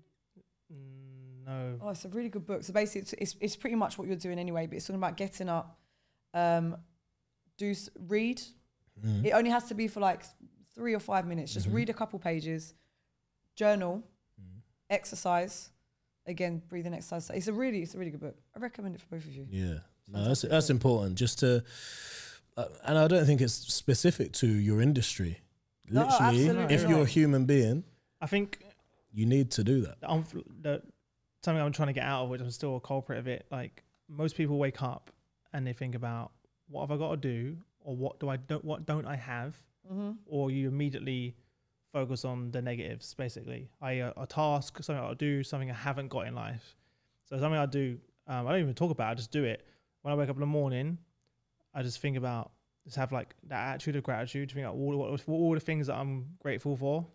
Mm, 0.74 1.45
no. 1.45 1.80
Oh, 1.82 1.89
it's 1.89 2.03
a 2.05 2.10
really 2.10 2.30
good 2.30 2.45
book. 2.45 2.64
So 2.64 2.74
basically, 2.74 3.01
it's, 3.01 3.14
it's, 3.14 3.36
it's 3.39 3.55
pretty 3.55 3.76
much 3.76 3.97
what 3.97 4.08
you're 4.08 4.18
doing 4.18 4.39
anyway, 4.39 4.66
but 4.68 4.76
it's 4.76 4.86
talking 4.88 4.99
about 4.99 5.16
getting 5.18 5.47
up, 5.49 5.78
um, 6.34 6.76
do 7.58 7.74
read. 8.08 8.41
Mm. 9.05 9.26
It 9.26 9.32
only 9.32 9.49
has 9.51 9.66
to 9.66 9.76
be 9.76 9.88
for 9.88 9.99
like 9.99 10.24
three 10.76 10.93
or 10.93 10.99
five 10.99 11.26
minutes. 11.28 11.53
Just 11.53 11.70
Mhm. 11.70 11.74
read 11.74 11.89
a 11.89 11.93
couple 11.93 12.20
pages, 12.20 12.74
journal, 13.55 14.03
Mm. 14.41 14.62
exercise. 14.89 15.70
Again, 16.28 16.61
breathing 16.69 16.93
exercise. 16.93 17.30
It's 17.34 17.47
a 17.47 17.53
really, 17.53 17.82
it's 17.82 17.95
a 17.95 17.97
really 17.97 18.11
good 18.11 18.19
book. 18.21 18.36
I 18.55 18.59
recommend 18.59 18.95
it 18.95 19.01
for 19.01 19.07
both 19.15 19.25
of 19.25 19.34
you. 19.34 19.47
Yeah, 19.49 19.73
no, 20.09 20.25
that's 20.28 20.41
that's 20.41 20.67
book. 20.67 20.75
important. 20.75 21.15
Just 21.15 21.39
to, 21.39 21.63
uh, 22.57 22.65
and 22.86 22.97
I 22.97 23.07
don't 23.07 23.25
think 23.25 23.39
it's 23.41 23.53
specific 23.53 24.34
to 24.34 24.47
your 24.47 24.82
industry. 24.82 25.39
No, 25.89 26.01
Literally, 26.01 26.47
absolutely 26.47 26.75
if 26.75 26.89
you're 26.89 27.03
a 27.03 27.05
human 27.05 27.45
being, 27.45 27.86
I 28.21 28.25
think 28.28 28.59
you 29.13 29.25
need 29.25 29.51
to 29.51 29.63
do 29.63 29.82
that. 29.82 30.01
the, 30.01 30.07
unf- 30.07 30.43
the 30.61 30.82
something 31.43 31.63
I'm 31.63 31.71
trying 31.71 31.88
to 31.88 31.93
get 31.93 32.03
out 32.03 32.23
of, 32.23 32.30
which 32.30 32.41
I'm 32.41 32.51
still 32.51 32.75
a 32.75 32.82
culprit 32.82 33.19
of 33.19 33.28
it. 33.28 33.45
Like 33.51 33.84
most 34.09 34.36
people 34.36 34.57
wake 34.57 34.84
up 34.84 35.11
and 35.53 35.65
they 35.65 35.71
think 35.73 35.95
about 35.95 36.32
what 36.67 36.82
have 36.82 36.91
I 36.91 36.97
got 36.97 37.11
to 37.11 37.17
do, 37.17 37.55
or 37.80 37.95
what 37.95 38.19
do 38.19 38.28
I 38.28 38.36
don't 38.36 38.65
what 38.65 38.86
don't 38.86 39.05
I 39.05 39.15
have, 39.15 39.55
Mm-hmm. 39.89 40.11
or 40.25 40.51
you 40.51 40.67
immediately 40.67 41.38
focus 41.91 42.25
on 42.25 42.51
the 42.51 42.61
negatives. 42.61 43.13
Basically, 43.13 43.69
I 43.81 43.99
uh, 43.99 44.13
a 44.17 44.27
task, 44.27 44.83
something 44.83 45.03
I'll 45.03 45.15
do, 45.15 45.43
something 45.43 45.69
I 45.71 45.73
haven't 45.73 46.09
got 46.09 46.27
in 46.27 46.35
life. 46.35 46.75
So 47.25 47.38
something 47.39 47.59
I 47.59 47.65
do, 47.65 47.97
um, 48.27 48.47
I 48.47 48.51
don't 48.51 48.61
even 48.61 48.73
talk 48.73 48.91
about. 48.91 49.11
I 49.11 49.13
just 49.15 49.31
do 49.31 49.43
it. 49.43 49.65
When 50.01 50.13
I 50.13 50.17
wake 50.17 50.29
up 50.29 50.35
in 50.35 50.39
the 50.41 50.45
morning, 50.45 50.97
I 51.73 51.83
just 51.83 51.99
think 51.99 52.17
about 52.17 52.51
just 52.85 52.95
have 52.95 53.11
like 53.11 53.35
that 53.47 53.73
attitude 53.73 53.95
of 53.97 54.03
gratitude. 54.03 54.49
To 54.49 54.55
think 54.55 54.65
about 54.65 54.75
all 54.75 54.95
what, 54.97 55.21
all 55.27 55.53
the 55.53 55.59
things 55.59 55.88
that 55.88 55.95
I'm 55.95 56.25
grateful 56.41 56.75
for. 56.77 57.05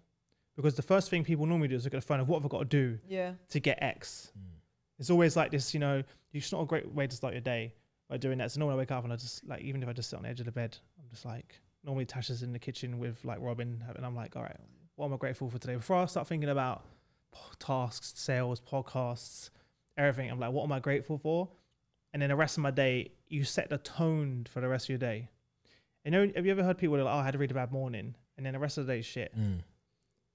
Because 0.55 0.75
the 0.75 0.83
first 0.83 1.09
thing 1.09 1.25
people 1.25 1.47
normally 1.47 1.69
do 1.69 1.77
is 1.77 1.85
look 1.85 1.95
at 1.95 2.01
the 2.01 2.07
phone 2.07 2.21
of 2.21 2.29
what 2.29 2.43
have 2.43 2.45
I 2.45 2.49
got 2.49 2.59
to 2.59 2.65
do 2.67 2.99
Yeah. 3.09 3.33
to 3.49 3.59
get 3.61 3.79
X. 3.83 4.33
It's 4.99 5.09
always 5.09 5.35
like 5.35 5.51
this, 5.51 5.73
you 5.73 5.81
know, 5.81 6.03
it's 6.35 6.53
not 6.53 6.61
a 6.61 6.67
great 6.67 6.87
way 6.93 7.07
to 7.07 7.17
start 7.17 7.33
your 7.33 7.41
day 7.41 7.73
by 8.11 8.19
doing 8.19 8.37
that. 8.39 8.53
So 8.53 8.61
normally 8.61 8.77
I 8.77 8.79
wake 8.81 8.91
up 8.91 9.03
and 9.03 9.13
I 9.13 9.17
just 9.17 9.47
like, 9.49 9.63
even 9.63 9.83
if 9.83 9.89
I 9.89 9.95
just 9.95 10.11
sit 10.11 10.17
on 10.17 10.25
the 10.25 10.29
edge 10.29 10.41
of 10.41 10.47
the 10.47 10.53
bed, 10.53 10.77
I'm 11.01 11.09
just 11.11 11.25
like, 11.25 11.59
normally 11.85 12.07
Tasha's 12.07 12.43
in 12.43 12.53
the 12.53 12.59
kitchen 12.59 12.99
with 12.99 13.25
like 13.25 13.39
Robin, 13.41 13.83
and 13.97 14.05
I'm 14.07 14.15
like, 14.15 14.37
all 14.37 14.43
right, 14.43 14.57
what 14.97 15.07
am 15.07 15.15
I 15.15 15.17
grateful 15.17 15.49
for 15.51 15.59
today? 15.59 15.75
Before 15.77 15.97
I 15.97 16.07
start 16.07 16.27
thinking 16.29 16.49
about 16.51 16.85
tasks, 17.59 18.13
sales, 18.17 18.61
podcasts, 18.61 19.51
everything, 19.97 20.31
I'm 20.31 20.39
like, 20.41 20.53
what 20.53 20.65
am 20.65 20.73
I 20.73 20.81
grateful 20.81 21.19
for? 21.19 21.49
And 22.13 22.21
then 22.21 22.29
the 22.29 22.37
rest 22.37 22.57
of 22.59 22.63
my 22.63 22.71
day, 22.71 23.13
you 23.29 23.45
set 23.45 23.71
the 23.71 23.79
tone 23.79 24.47
for 24.51 24.61
the 24.61 24.69
rest 24.69 24.85
of 24.87 24.91
your 24.91 24.99
day. 24.99 25.29
You 26.05 26.11
know, 26.11 26.31
have 26.37 26.45
you 26.45 26.53
ever 26.53 26.63
heard 26.63 26.79
people 26.79 26.97
that 26.97 27.03
are 27.03 27.05
like, 27.07 27.15
oh, 27.15 27.19
I 27.19 27.25
had 27.25 27.33
to 27.33 27.39
read 27.39 27.51
a 27.51 27.55
really 27.55 27.65
bad 27.67 27.73
morning, 27.73 28.15
and 28.37 28.45
then 28.45 28.53
the 28.53 28.59
rest 28.59 28.77
of 28.79 28.87
the 28.87 28.93
day 28.93 28.99
is 28.99 29.07
shit. 29.07 29.33
Mm. 29.39 29.61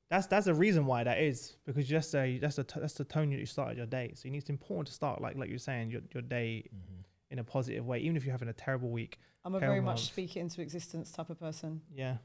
That's 0.10 0.26
that's 0.28 0.46
the 0.46 0.54
reason 0.54 0.86
why 0.86 1.04
that 1.04 1.20
is 1.20 1.58
because 1.66 1.90
you 1.90 1.98
just 1.98 2.10
say 2.10 2.38
that's 2.38 2.56
the 2.56 2.64
t- 2.64 2.80
that's 2.80 2.94
the 2.94 3.04
tone 3.04 3.30
you 3.30 3.46
started 3.46 3.76
your 3.76 3.86
day. 3.86 4.14
So 4.16 4.30
it's 4.32 4.50
important 4.50 4.88
to 4.88 4.94
start 4.94 5.22
like 5.22 5.36
like 5.36 5.50
you're 5.50 5.60
saying 5.60 5.92
your 5.92 6.00
your 6.14 6.22
day 6.22 6.64
Mhm. 6.74 7.04
In 7.30 7.40
a 7.40 7.44
positive 7.44 7.86
way, 7.86 8.00
even 8.00 8.16
if 8.16 8.26
you're 8.26 8.32
having 8.32 8.50
a 8.50 8.54
terrible 8.54 8.90
week. 8.90 9.20
I'm 9.44 9.56
a 9.56 9.60
very 9.60 9.82
much 9.82 10.06
speak 10.06 10.36
it 10.36 10.42
into 10.42 10.62
existence 10.62 11.12
type 11.12 11.30
of 11.30 11.40
person. 11.40 11.82
Yeah. 11.94 12.18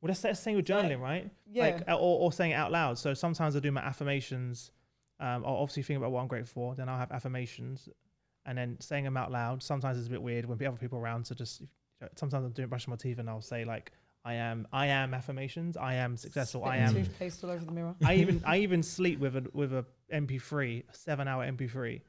Well, 0.00 0.08
that's 0.08 0.20
the 0.20 0.34
same 0.34 0.56
with 0.56 0.68
Like, 0.68 0.84
journaling, 0.84 1.00
right? 1.00 1.30
Yeah. 1.50 1.64
Like 1.64 1.88
uh, 1.88 1.94
or, 1.94 2.20
or 2.20 2.32
saying 2.32 2.52
it 2.52 2.54
out 2.54 2.70
loud. 2.70 2.98
So 2.98 3.14
sometimes 3.14 3.56
I 3.56 3.60
do 3.60 3.72
my 3.72 3.80
affirmations. 3.80 4.70
Um, 5.18 5.44
I'll 5.44 5.56
obviously 5.56 5.82
think 5.82 5.98
about 5.98 6.12
what 6.12 6.20
I'm 6.20 6.28
grateful 6.28 6.52
for. 6.62 6.74
Then 6.76 6.88
I'll 6.88 6.98
have 6.98 7.10
affirmations, 7.10 7.88
and 8.46 8.56
then 8.56 8.76
saying 8.80 9.04
them 9.04 9.16
out 9.16 9.32
loud. 9.32 9.62
Sometimes 9.62 9.98
it's 9.98 10.06
a 10.06 10.10
bit 10.10 10.22
weird 10.22 10.44
when 10.44 10.64
other 10.64 10.76
people 10.76 10.98
around. 10.98 11.26
So 11.26 11.34
just 11.34 11.62
sometimes 12.14 12.44
I'm 12.44 12.52
doing 12.52 12.68
brushing 12.68 12.92
my 12.92 12.96
teeth 12.96 13.18
and 13.18 13.28
I'll 13.28 13.40
say 13.40 13.64
like, 13.64 13.90
I 14.24 14.34
am 14.34 14.68
I 14.72 14.86
am 14.86 15.14
affirmations. 15.14 15.76
I 15.76 15.94
am 15.94 16.16
successful. 16.16 16.64
I 16.64 16.76
am 16.76 16.94
toothpaste 16.94 17.42
all 17.42 17.50
over 17.50 17.64
the 17.64 17.72
mirror. 17.72 17.94
I 18.04 18.16
even 18.16 18.42
I 18.46 18.58
even 18.58 18.82
sleep 18.82 19.18
with 19.18 19.36
a 19.36 19.46
with 19.52 19.72
a 19.72 19.84
MP3, 20.12 20.84
a 20.88 20.94
seven 20.94 21.26
hour 21.26 21.44
MP3 21.44 22.00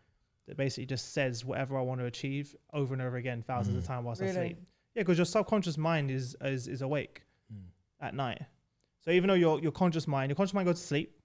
that 0.49 0.57
basically 0.57 0.85
just 0.85 1.13
says 1.13 1.45
whatever 1.45 1.77
I 1.77 1.81
want 1.81 2.01
to 2.01 2.05
achieve 2.05 2.55
over 2.73 2.93
and 2.93 3.01
over 3.01 3.17
again, 3.17 3.43
thousands 3.47 3.77
of 3.77 3.83
Mm. 3.83 3.87
times 3.87 4.05
whilst 4.05 4.21
I 4.21 4.31
sleep. 4.31 4.57
Yeah, 4.95 5.03
because 5.03 5.17
your 5.17 5.25
subconscious 5.25 5.77
mind 5.77 6.11
is 6.11 6.35
is 6.41 6.67
is 6.67 6.81
awake 6.81 7.23
Mm. 7.53 7.67
at 8.01 8.13
night. 8.15 8.41
So 8.99 9.11
even 9.11 9.27
though 9.29 9.35
your 9.35 9.59
your 9.61 9.71
conscious 9.71 10.07
mind, 10.07 10.29
your 10.29 10.35
conscious 10.35 10.53
mind 10.53 10.65
goes 10.67 10.81
to 10.81 10.85
sleep, 10.87 11.15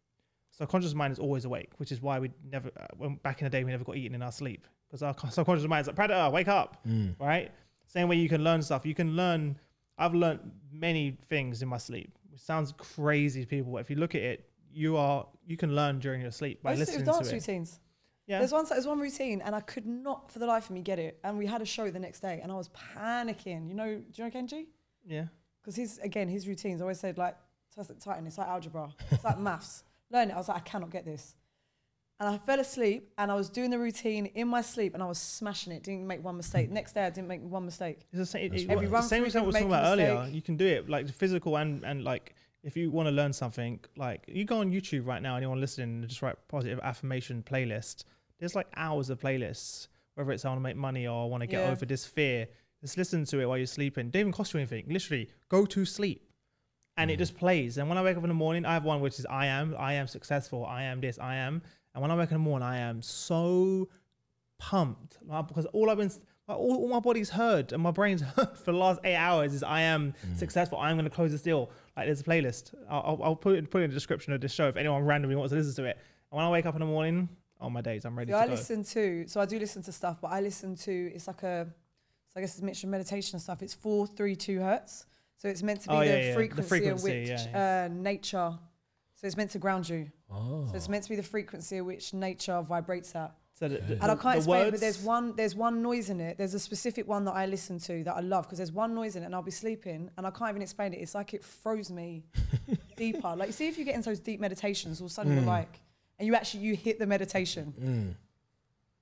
subconscious 0.50 0.94
mind 0.94 1.12
is 1.12 1.18
always 1.18 1.44
awake, 1.44 1.70
which 1.78 1.90
is 1.90 2.00
why 2.00 2.18
we 2.20 2.30
never 2.50 2.70
uh, 2.76 2.86
when 2.96 3.16
back 3.16 3.40
in 3.40 3.46
the 3.46 3.50
day 3.50 3.64
we 3.64 3.70
never 3.70 3.84
got 3.84 3.96
eaten 3.96 4.14
in 4.14 4.22
our 4.22 4.32
sleep 4.32 4.66
because 4.86 5.02
our 5.02 5.14
subconscious 5.30 5.66
mind 5.66 5.80
is 5.82 5.86
like 5.88 5.96
predator, 5.96 6.30
wake 6.30 6.48
up, 6.48 6.84
Mm. 6.86 7.18
right? 7.18 7.50
Same 7.86 8.08
way 8.08 8.16
you 8.16 8.28
can 8.28 8.44
learn 8.44 8.62
stuff. 8.62 8.86
You 8.86 8.94
can 8.94 9.16
learn. 9.16 9.58
I've 9.98 10.14
learned 10.14 10.40
many 10.72 11.12
things 11.28 11.62
in 11.62 11.68
my 11.68 11.78
sleep. 11.78 12.18
Which 12.30 12.40
sounds 12.40 12.72
crazy 12.72 13.42
to 13.42 13.46
people, 13.46 13.72
but 13.72 13.78
if 13.78 13.88
you 13.90 13.96
look 13.96 14.14
at 14.16 14.22
it, 14.22 14.50
you 14.72 14.96
are 14.96 15.26
you 15.46 15.56
can 15.56 15.74
learn 15.76 16.00
during 16.00 16.20
your 16.20 16.32
sleep 16.32 16.62
by 16.62 16.70
I 16.70 16.74
used 16.74 16.86
to 16.92 16.98
do 16.98 17.04
listening 17.04 17.14
dance 17.14 17.28
to 17.28 17.34
it. 17.34 17.38
routines. 17.38 17.80
Yeah, 18.26 18.38
There's 18.38 18.52
one 18.52 18.64
there's 18.68 18.86
one 18.86 18.98
routine 18.98 19.42
and 19.42 19.54
I 19.54 19.60
could 19.60 19.86
not 19.86 20.30
for 20.32 20.38
the 20.38 20.46
life 20.46 20.64
of 20.64 20.70
me 20.70 20.80
get 20.80 20.98
it. 20.98 21.18
And 21.24 21.36
we 21.36 21.46
had 21.46 21.60
a 21.60 21.66
show 21.66 21.90
the 21.90 21.98
next 21.98 22.20
day 22.20 22.40
and 22.42 22.50
I 22.50 22.54
was 22.54 22.70
panicking. 22.70 23.68
You 23.68 23.74
know, 23.74 23.96
do 23.96 24.22
you 24.22 24.24
know 24.24 24.30
Kenji? 24.30 24.66
yeah. 25.06 25.26
Because 25.60 25.76
his 25.76 25.98
again, 25.98 26.28
his 26.28 26.46
routines 26.46 26.80
always 26.80 27.00
said 27.00 27.18
like 27.18 27.36
Titan, 27.74 28.26
it's 28.26 28.38
like 28.38 28.48
algebra. 28.48 28.90
It's 29.10 29.24
like 29.24 29.38
maths. 29.48 29.84
Learn 30.10 30.30
it. 30.30 30.34
I 30.34 30.36
was 30.36 30.48
like, 30.48 30.58
I 30.58 30.60
cannot 30.60 30.90
get 30.90 31.04
this. 31.04 31.34
And 32.20 32.28
I 32.28 32.38
fell 32.38 32.60
asleep 32.60 33.10
and 33.18 33.30
I 33.30 33.34
was 33.34 33.48
doing 33.48 33.70
the 33.70 33.78
routine 33.78 34.26
in 34.26 34.46
my 34.46 34.60
sleep 34.60 34.94
and 34.94 35.02
I 35.02 35.06
was 35.06 35.18
smashing 35.18 35.72
it. 35.72 35.82
Didn't 35.82 36.06
make 36.06 36.22
one 36.22 36.36
mistake. 36.36 36.70
Next 36.70 36.92
day 36.92 37.04
I 37.04 37.10
didn't 37.10 37.28
make 37.28 37.42
one 37.42 37.64
mistake. 37.64 38.06
It's 38.12 38.18
the 38.18 38.26
same. 38.26 38.52
It, 38.52 38.54
it, 38.54 38.70
Every 38.70 38.86
the 38.86 38.92
run 38.92 39.02
same 39.02 39.22
what 39.22 39.34
I 39.34 39.40
was 39.40 39.54
talking 39.54 39.68
about 39.68 39.92
earlier. 39.92 40.28
You 40.30 40.40
can 40.40 40.56
do 40.56 40.66
it 40.66 40.88
like 40.88 41.08
physical 41.08 41.56
and 41.56 41.84
and 41.84 42.04
like 42.04 42.34
if 42.64 42.76
you 42.76 42.90
want 42.90 43.06
to 43.06 43.12
learn 43.12 43.32
something, 43.32 43.78
like 43.96 44.24
you 44.26 44.44
go 44.44 44.58
on 44.58 44.72
YouTube 44.72 45.06
right 45.06 45.22
now, 45.22 45.36
anyone 45.36 45.60
listening, 45.60 46.00
and 46.00 46.08
just 46.08 46.22
write 46.22 46.36
positive 46.48 46.80
affirmation 46.82 47.42
playlist. 47.48 48.04
There's 48.40 48.54
like 48.56 48.66
hours 48.76 49.10
of 49.10 49.20
playlists. 49.20 49.88
Whether 50.16 50.32
it's 50.32 50.44
I 50.44 50.48
want 50.48 50.58
to 50.60 50.62
make 50.62 50.76
money 50.76 51.06
or 51.06 51.24
I 51.24 51.26
want 51.26 51.42
to 51.42 51.46
get 51.46 51.62
Yeah. 51.64 51.70
over 51.70 51.84
this 51.86 52.06
fear, 52.06 52.48
just 52.80 52.96
listen 52.96 53.24
to 53.26 53.40
it 53.40 53.46
while 53.46 53.58
you're 53.58 53.66
sleeping. 53.66 54.10
Don't 54.10 54.20
even 54.20 54.32
cost 54.32 54.54
you 54.54 54.60
anything. 54.60 54.84
Literally, 54.88 55.28
go 55.48 55.66
to 55.66 55.84
sleep, 55.84 56.30
and 56.96 57.10
it 57.10 57.14
Mm. 57.16 57.18
just 57.18 57.36
plays. 57.36 57.78
And 57.78 57.88
when 57.88 57.98
I 57.98 58.02
wake 58.02 58.16
up 58.16 58.22
in 58.22 58.28
the 58.28 58.34
morning, 58.34 58.64
I 58.64 58.74
have 58.74 58.84
one 58.84 59.00
which 59.00 59.18
is 59.18 59.26
I 59.26 59.46
am, 59.46 59.74
I 59.78 59.94
am 59.94 60.06
successful, 60.06 60.64
I 60.64 60.84
am 60.84 61.00
this, 61.00 61.18
I 61.18 61.34
am. 61.36 61.62
And 61.94 62.02
when 62.02 62.10
I 62.10 62.16
wake 62.16 62.28
up 62.28 62.32
in 62.32 62.34
the 62.36 62.48
morning, 62.50 62.66
I 62.66 62.78
am 62.78 63.02
so 63.02 63.88
pumped 64.58 65.18
because 65.48 65.66
all 65.66 65.90
I've 65.90 65.98
been, 65.98 66.10
all, 66.48 66.76
all 66.76 66.88
my 66.88 67.00
body's 67.00 67.30
heard 67.30 67.72
and 67.72 67.82
my 67.82 67.90
brain's 67.90 68.20
heard 68.36 68.56
for 68.56 68.72
the 68.72 68.78
last 68.78 69.00
eight 69.04 69.16
hours 69.16 69.52
is 69.52 69.62
I 69.62 69.80
am 69.82 70.14
successful. 70.36 70.78
I'm 70.78 70.96
going 70.96 71.04
to 71.04 71.10
close 71.14 71.32
this 71.32 71.42
deal. 71.42 71.70
Like 71.96 72.06
there's 72.06 72.20
a 72.20 72.24
playlist. 72.24 72.74
I'll, 72.90 73.02
I'll, 73.06 73.20
I'll 73.24 73.36
put 73.36 73.56
it 73.56 73.70
put 73.70 73.80
it 73.80 73.84
in 73.84 73.90
the 73.90 73.94
description 73.94 74.32
of 74.32 74.40
this 74.40 74.52
show 74.52 74.68
if 74.68 74.76
anyone 74.76 75.04
randomly 75.04 75.36
wants 75.36 75.52
to 75.52 75.58
listen 75.58 75.74
to 75.84 75.88
it. 75.90 75.96
And 76.30 76.36
when 76.38 76.44
I 76.44 76.50
wake 76.50 76.66
up 76.66 76.74
in 76.74 76.80
the 76.80 76.86
morning, 76.86 77.28
oh 77.60 77.70
my 77.70 77.80
days, 77.80 78.04
I'm 78.04 78.16
ready 78.18 78.30
Yeah, 78.32 78.38
to 78.38 78.42
I 78.42 78.46
go. 78.46 78.52
listen 78.52 78.82
to 78.84 79.26
so 79.28 79.40
I 79.40 79.46
do 79.46 79.58
listen 79.58 79.82
to 79.84 79.92
stuff, 79.92 80.20
but 80.20 80.28
I 80.32 80.40
listen 80.40 80.74
to 80.76 81.12
it's 81.14 81.26
like 81.26 81.42
a 81.44 81.66
so 82.28 82.38
I 82.38 82.40
guess 82.40 82.50
it's 82.54 82.62
a 82.62 82.64
mixture 82.64 82.86
of 82.88 82.90
meditation 82.90 83.36
and 83.36 83.42
stuff. 83.42 83.62
It's 83.62 83.74
four 83.74 84.06
three 84.06 84.34
two 84.34 84.60
hertz. 84.60 85.06
So 85.36 85.48
it's 85.48 85.62
meant 85.62 85.82
to 85.82 85.88
be 85.88 85.94
Oh, 85.94 85.98
the, 86.00 86.06
yeah, 86.06 86.16
yeah, 86.16 86.28
the 86.28 86.34
frequency 86.34 86.68
frequency, 86.68 86.90
of 86.90 87.02
which 87.04 87.28
yeah, 87.28 87.84
Uh, 87.84 87.94
nature. 87.94 88.58
So 89.14 89.26
it's 89.28 89.36
meant 89.36 89.50
to 89.52 89.58
ground 89.58 89.88
you. 89.88 90.10
Oh. 90.30 90.66
So 90.70 90.76
it's 90.76 90.88
meant 90.88 91.04
to 91.04 91.10
be 91.10 91.16
the 91.16 91.22
frequency 91.22 91.76
at 91.76 91.84
which 91.84 92.12
nature 92.12 92.60
vibrates 92.62 93.14
at. 93.14 93.32
So 93.56 93.68
the, 93.68 93.78
the, 93.78 93.92
And 94.02 94.10
I 94.10 94.16
can't 94.16 94.36
explain 94.36 94.66
it, 94.66 94.70
but 94.72 94.80
there's 94.80 94.98
one 95.00 95.36
there's 95.36 95.54
one 95.54 95.80
noise 95.80 96.10
in 96.10 96.20
it. 96.20 96.36
There's 96.38 96.54
a 96.54 96.58
specific 96.58 97.06
one 97.06 97.24
that 97.26 97.32
I 97.34 97.46
listen 97.46 97.78
to 97.80 98.02
that 98.02 98.16
I 98.16 98.20
love 98.20 98.44
because 98.46 98.58
there's 98.58 98.72
one 98.72 98.94
noise 98.96 99.14
in 99.14 99.22
it 99.22 99.26
and 99.26 99.34
I'll 99.34 99.42
be 99.42 99.52
sleeping 99.52 100.10
and 100.16 100.26
I 100.26 100.30
can't 100.30 100.50
even 100.50 100.60
explain 100.62 100.92
it. 100.92 100.96
It's 100.96 101.14
like 101.14 101.34
it 101.34 101.44
froze 101.44 101.88
me 101.90 102.24
deeper. 102.96 103.34
Like 103.36 103.52
see 103.52 103.68
if 103.68 103.78
you 103.78 103.84
get 103.84 103.94
into 103.94 104.08
those 104.10 104.18
deep 104.18 104.40
meditations, 104.40 105.00
all 105.00 105.06
of 105.06 105.10
a 105.12 105.14
sudden 105.14 105.32
Mm. 105.32 105.36
you're 105.36 105.44
like 105.46 105.80
and 106.18 106.26
you 106.26 106.34
actually 106.34 106.64
you 106.64 106.74
hit 106.74 106.98
the 106.98 107.06
meditation. 107.06 107.74
Mm. 107.80 108.14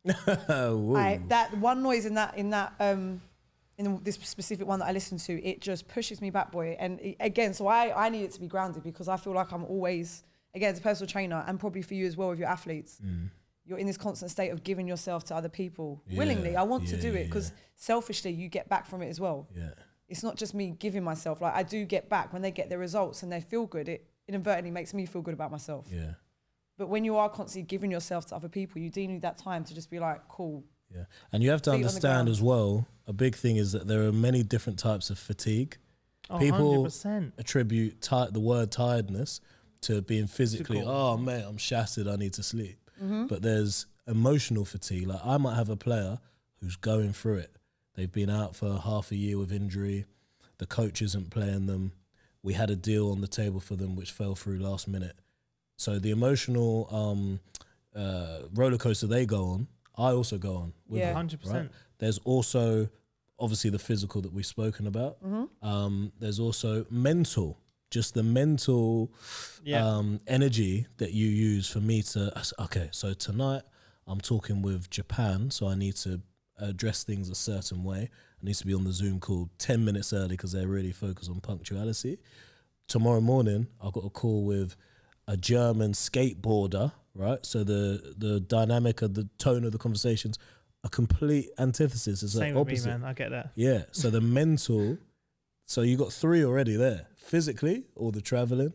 I, 0.96 1.20
that 1.28 1.56
one 1.58 1.82
noise 1.82 2.06
in 2.06 2.14
that 2.14 2.36
in 2.36 2.50
that 2.50 2.74
um 2.80 3.20
in 3.78 4.00
this 4.04 4.16
specific 4.16 4.66
one 4.66 4.80
that 4.80 4.86
I 4.86 4.92
listen 4.92 5.16
to, 5.18 5.42
it 5.42 5.60
just 5.62 5.88
pushes 5.88 6.20
me 6.20 6.28
back, 6.30 6.52
boy. 6.52 6.76
And 6.78 7.00
it- 7.00 7.16
again, 7.20 7.54
so 7.54 7.66
I 7.68 8.06
I 8.06 8.08
need 8.10 8.24
it 8.24 8.32
to 8.32 8.40
be 8.40 8.48
grounded 8.48 8.82
because 8.82 9.08
I 9.08 9.16
feel 9.16 9.32
like 9.32 9.50
I'm 9.52 9.64
always 9.64 10.24
again 10.54 10.72
as 10.72 10.78
a 10.78 10.82
personal 10.82 11.08
trainer 11.08 11.42
and 11.46 11.58
probably 11.58 11.82
for 11.82 11.94
you 11.94 12.06
as 12.06 12.16
well 12.18 12.28
with 12.30 12.38
your 12.38 12.48
athletes. 12.48 13.00
Mm. 13.02 13.30
You're 13.72 13.78
in 13.78 13.86
this 13.86 13.96
constant 13.96 14.30
state 14.30 14.50
of 14.50 14.62
giving 14.62 14.86
yourself 14.86 15.24
to 15.24 15.34
other 15.34 15.48
people 15.48 16.02
Yeah, 16.06 16.18
willingly. 16.18 16.56
I 16.56 16.62
want 16.62 16.86
to 16.88 16.96
yeah, 16.96 17.00
do 17.02 17.08
it 17.14 17.20
yeah, 17.20 17.24
because 17.24 17.52
selfishly 17.74 18.30
you 18.30 18.50
get 18.50 18.68
back 18.68 18.86
from 18.86 19.00
it 19.00 19.08
as 19.08 19.18
well. 19.18 19.48
yeah. 19.56 19.70
It's 20.10 20.22
not 20.22 20.36
just 20.36 20.52
me 20.52 20.74
giving 20.78 21.02
myself. 21.02 21.40
Like 21.40 21.54
I 21.54 21.62
do 21.62 21.86
get 21.86 22.10
back 22.10 22.34
when 22.34 22.42
they 22.42 22.50
get 22.50 22.68
their 22.68 22.78
results 22.78 23.22
and 23.22 23.32
they 23.32 23.40
feel 23.40 23.64
good. 23.64 23.88
It 23.88 24.06
inadvertently 24.28 24.70
makes 24.70 24.92
me 24.92 25.06
feel 25.06 25.22
good 25.22 25.32
about 25.32 25.50
myself. 25.50 25.86
Yeah. 25.90 26.12
But 26.76 26.90
when 26.90 27.02
you 27.02 27.16
are 27.16 27.30
constantly 27.30 27.66
giving 27.66 27.90
yourself 27.90 28.26
to 28.26 28.36
other 28.36 28.50
people, 28.50 28.82
you 28.82 28.90
do 28.90 29.06
need 29.08 29.22
that 29.22 29.38
time 29.38 29.64
to 29.64 29.74
just 29.74 29.88
be 29.90 29.98
like, 29.98 30.28
cool. 30.28 30.64
Yeah. 30.94 31.04
And 31.32 31.42
you 31.42 31.48
have 31.48 31.62
to 31.62 31.70
Feet 31.70 31.76
understand 31.76 32.28
as 32.28 32.42
well, 32.42 32.86
a 33.06 33.14
big 33.14 33.34
thing 33.36 33.56
is 33.56 33.72
that 33.72 33.86
there 33.86 34.02
are 34.02 34.12
many 34.12 34.42
different 34.42 34.78
types 34.78 35.08
of 35.08 35.18
fatigue. 35.18 35.78
oh, 36.28 36.38
people- 36.38 36.84
100%. 36.84 37.32
Attribute 37.38 38.02
ti- 38.02 38.26
the 38.32 38.40
word 38.40 38.70
tiredness 38.70 39.40
to 39.82 40.02
being 40.02 40.26
physically, 40.26 40.76
Physical. 40.76 40.94
oh, 40.94 41.16
mate, 41.16 41.42
I'm 41.42 41.56
shattered, 41.56 42.06
I 42.06 42.16
need 42.16 42.34
to 42.34 42.42
sleep. 42.42 42.81
Mm-hmm. 43.02 43.26
But 43.26 43.42
there's 43.42 43.86
emotional 44.06 44.64
fatigue. 44.64 45.06
Like 45.08 45.20
I 45.24 45.36
might 45.36 45.56
have 45.56 45.68
a 45.68 45.76
player 45.76 46.18
who's 46.60 46.76
going 46.76 47.12
through 47.12 47.38
it. 47.38 47.56
They've 47.94 48.10
been 48.12 48.30
out 48.30 48.54
for 48.56 48.78
half 48.78 49.10
a 49.10 49.16
year 49.16 49.38
with 49.38 49.52
injury. 49.52 50.06
The 50.58 50.66
coach 50.66 51.02
isn't 51.02 51.30
playing 51.30 51.66
them. 51.66 51.92
we 52.44 52.54
had 52.54 52.70
a 52.70 52.76
deal 52.76 53.10
on 53.12 53.20
the 53.20 53.28
table 53.28 53.60
for 53.60 53.76
them 53.76 53.94
which 53.94 54.10
fell 54.10 54.34
through 54.34 54.58
last 54.58 54.88
minute. 54.88 55.16
So 55.76 55.98
the 55.98 56.10
emotional 56.10 56.88
um, 56.90 57.40
uh, 57.94 58.40
roller 58.54 58.78
coaster 58.78 59.06
they 59.06 59.26
go 59.26 59.44
on, 59.46 59.68
I 59.96 60.10
also 60.12 60.38
go 60.38 60.56
on. 60.56 60.72
With 60.88 61.00
Yeah. 61.00 61.06
them, 61.08 61.16
Hundred 61.16 61.40
right? 61.40 61.42
percent. 61.52 61.72
There's 61.98 62.18
also 62.24 62.88
obviously 63.38 63.70
the 63.70 63.78
physical 63.78 64.20
that 64.22 64.32
we've 64.32 64.46
spoken 64.46 64.86
about. 64.86 65.22
Mm-hmm. 65.24 65.66
Um, 65.66 66.12
there's 66.18 66.38
also 66.40 66.84
mental, 66.90 67.58
just 67.92 68.14
the 68.14 68.22
mental 68.22 69.12
Yeah. 69.62 69.86
um, 69.86 70.20
energy 70.26 70.86
that 70.96 71.12
you 71.12 71.28
use 71.28 71.68
for 71.68 71.78
me 71.80 72.02
to. 72.02 72.32
Okay, 72.58 72.88
so 72.90 73.12
tonight 73.12 73.62
I'm 74.06 74.20
talking 74.20 74.62
with 74.62 74.90
Japan, 74.90 75.50
so 75.52 75.68
I 75.68 75.74
need 75.76 75.94
to 75.96 76.20
address 76.58 77.04
things 77.04 77.28
a 77.28 77.34
certain 77.34 77.84
way. 77.84 78.08
I 78.40 78.44
need 78.46 78.54
to 78.56 78.66
be 78.66 78.74
on 78.74 78.84
the 78.84 78.92
Zoom 78.92 79.20
call 79.20 79.50
10 79.58 79.84
minutes 79.84 80.12
early 80.12 80.30
because 80.36 80.52
they're 80.52 80.66
really 80.66 80.92
focused 80.92 81.30
on 81.30 81.40
punctuality. 81.40 82.18
Tomorrow 82.88 83.20
morning, 83.20 83.68
I've 83.80 83.92
got 83.92 84.04
a 84.04 84.10
call 84.10 84.42
with 84.44 84.74
a 85.28 85.36
German 85.36 85.92
skateboarder, 85.92 86.92
right? 87.14 87.44
So 87.46 87.62
the 87.62 88.14
the 88.16 88.40
dynamic 88.40 89.02
of 89.02 89.14
the 89.14 89.28
tone 89.38 89.64
of 89.64 89.72
the 89.72 89.78
conversations, 89.78 90.38
a 90.82 90.88
complete 90.88 91.50
antithesis. 91.58 92.22
It's 92.22 92.32
Same 92.32 92.54
the 92.54 92.62
with 92.62 92.84
me, 92.84 92.90
man. 92.90 93.04
I 93.04 93.12
get 93.12 93.30
that. 93.30 93.50
Yeah. 93.54 93.84
So 93.92 94.10
the 94.10 94.20
mental, 94.20 94.98
so 95.66 95.82
you 95.82 95.96
got 95.96 96.12
three 96.12 96.44
already 96.44 96.76
there. 96.76 97.06
Physically, 97.22 97.84
all 97.96 98.10
the 98.10 98.20
traveling, 98.20 98.72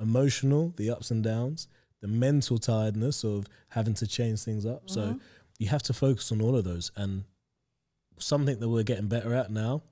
emotional, 0.00 0.72
the 0.76 0.90
ups 0.90 1.10
and 1.10 1.22
downs, 1.22 1.68
the 2.00 2.08
mental 2.08 2.58
tiredness 2.58 3.22
of 3.24 3.46
having 3.68 3.94
to 3.94 4.06
change 4.06 4.40
things 4.40 4.66
up. 4.66 4.90
So 4.90 5.00
mm-hmm. 5.00 5.18
you 5.58 5.68
have 5.68 5.82
to 5.84 5.92
focus 5.92 6.32
on 6.32 6.42
all 6.42 6.56
of 6.56 6.64
those. 6.64 6.90
And 6.96 7.24
something 8.18 8.58
that 8.58 8.68
we're 8.68 8.82
getting 8.82 9.08
better 9.08 9.34
at 9.34 9.50
now 9.50 9.82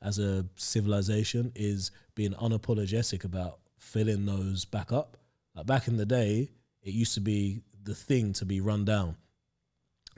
as 0.00 0.18
a 0.18 0.46
civilization 0.56 1.52
is 1.54 1.90
being 2.14 2.32
unapologetic 2.34 3.24
about 3.24 3.58
filling 3.78 4.26
those 4.26 4.64
back 4.64 4.92
up. 4.92 5.16
Like 5.54 5.66
back 5.66 5.88
in 5.88 5.96
the 5.96 6.06
day, 6.06 6.50
it 6.82 6.94
used 6.94 7.14
to 7.14 7.20
be 7.20 7.62
the 7.82 7.94
thing 7.94 8.32
to 8.34 8.44
be 8.44 8.60
run 8.60 8.84
down, 8.84 9.16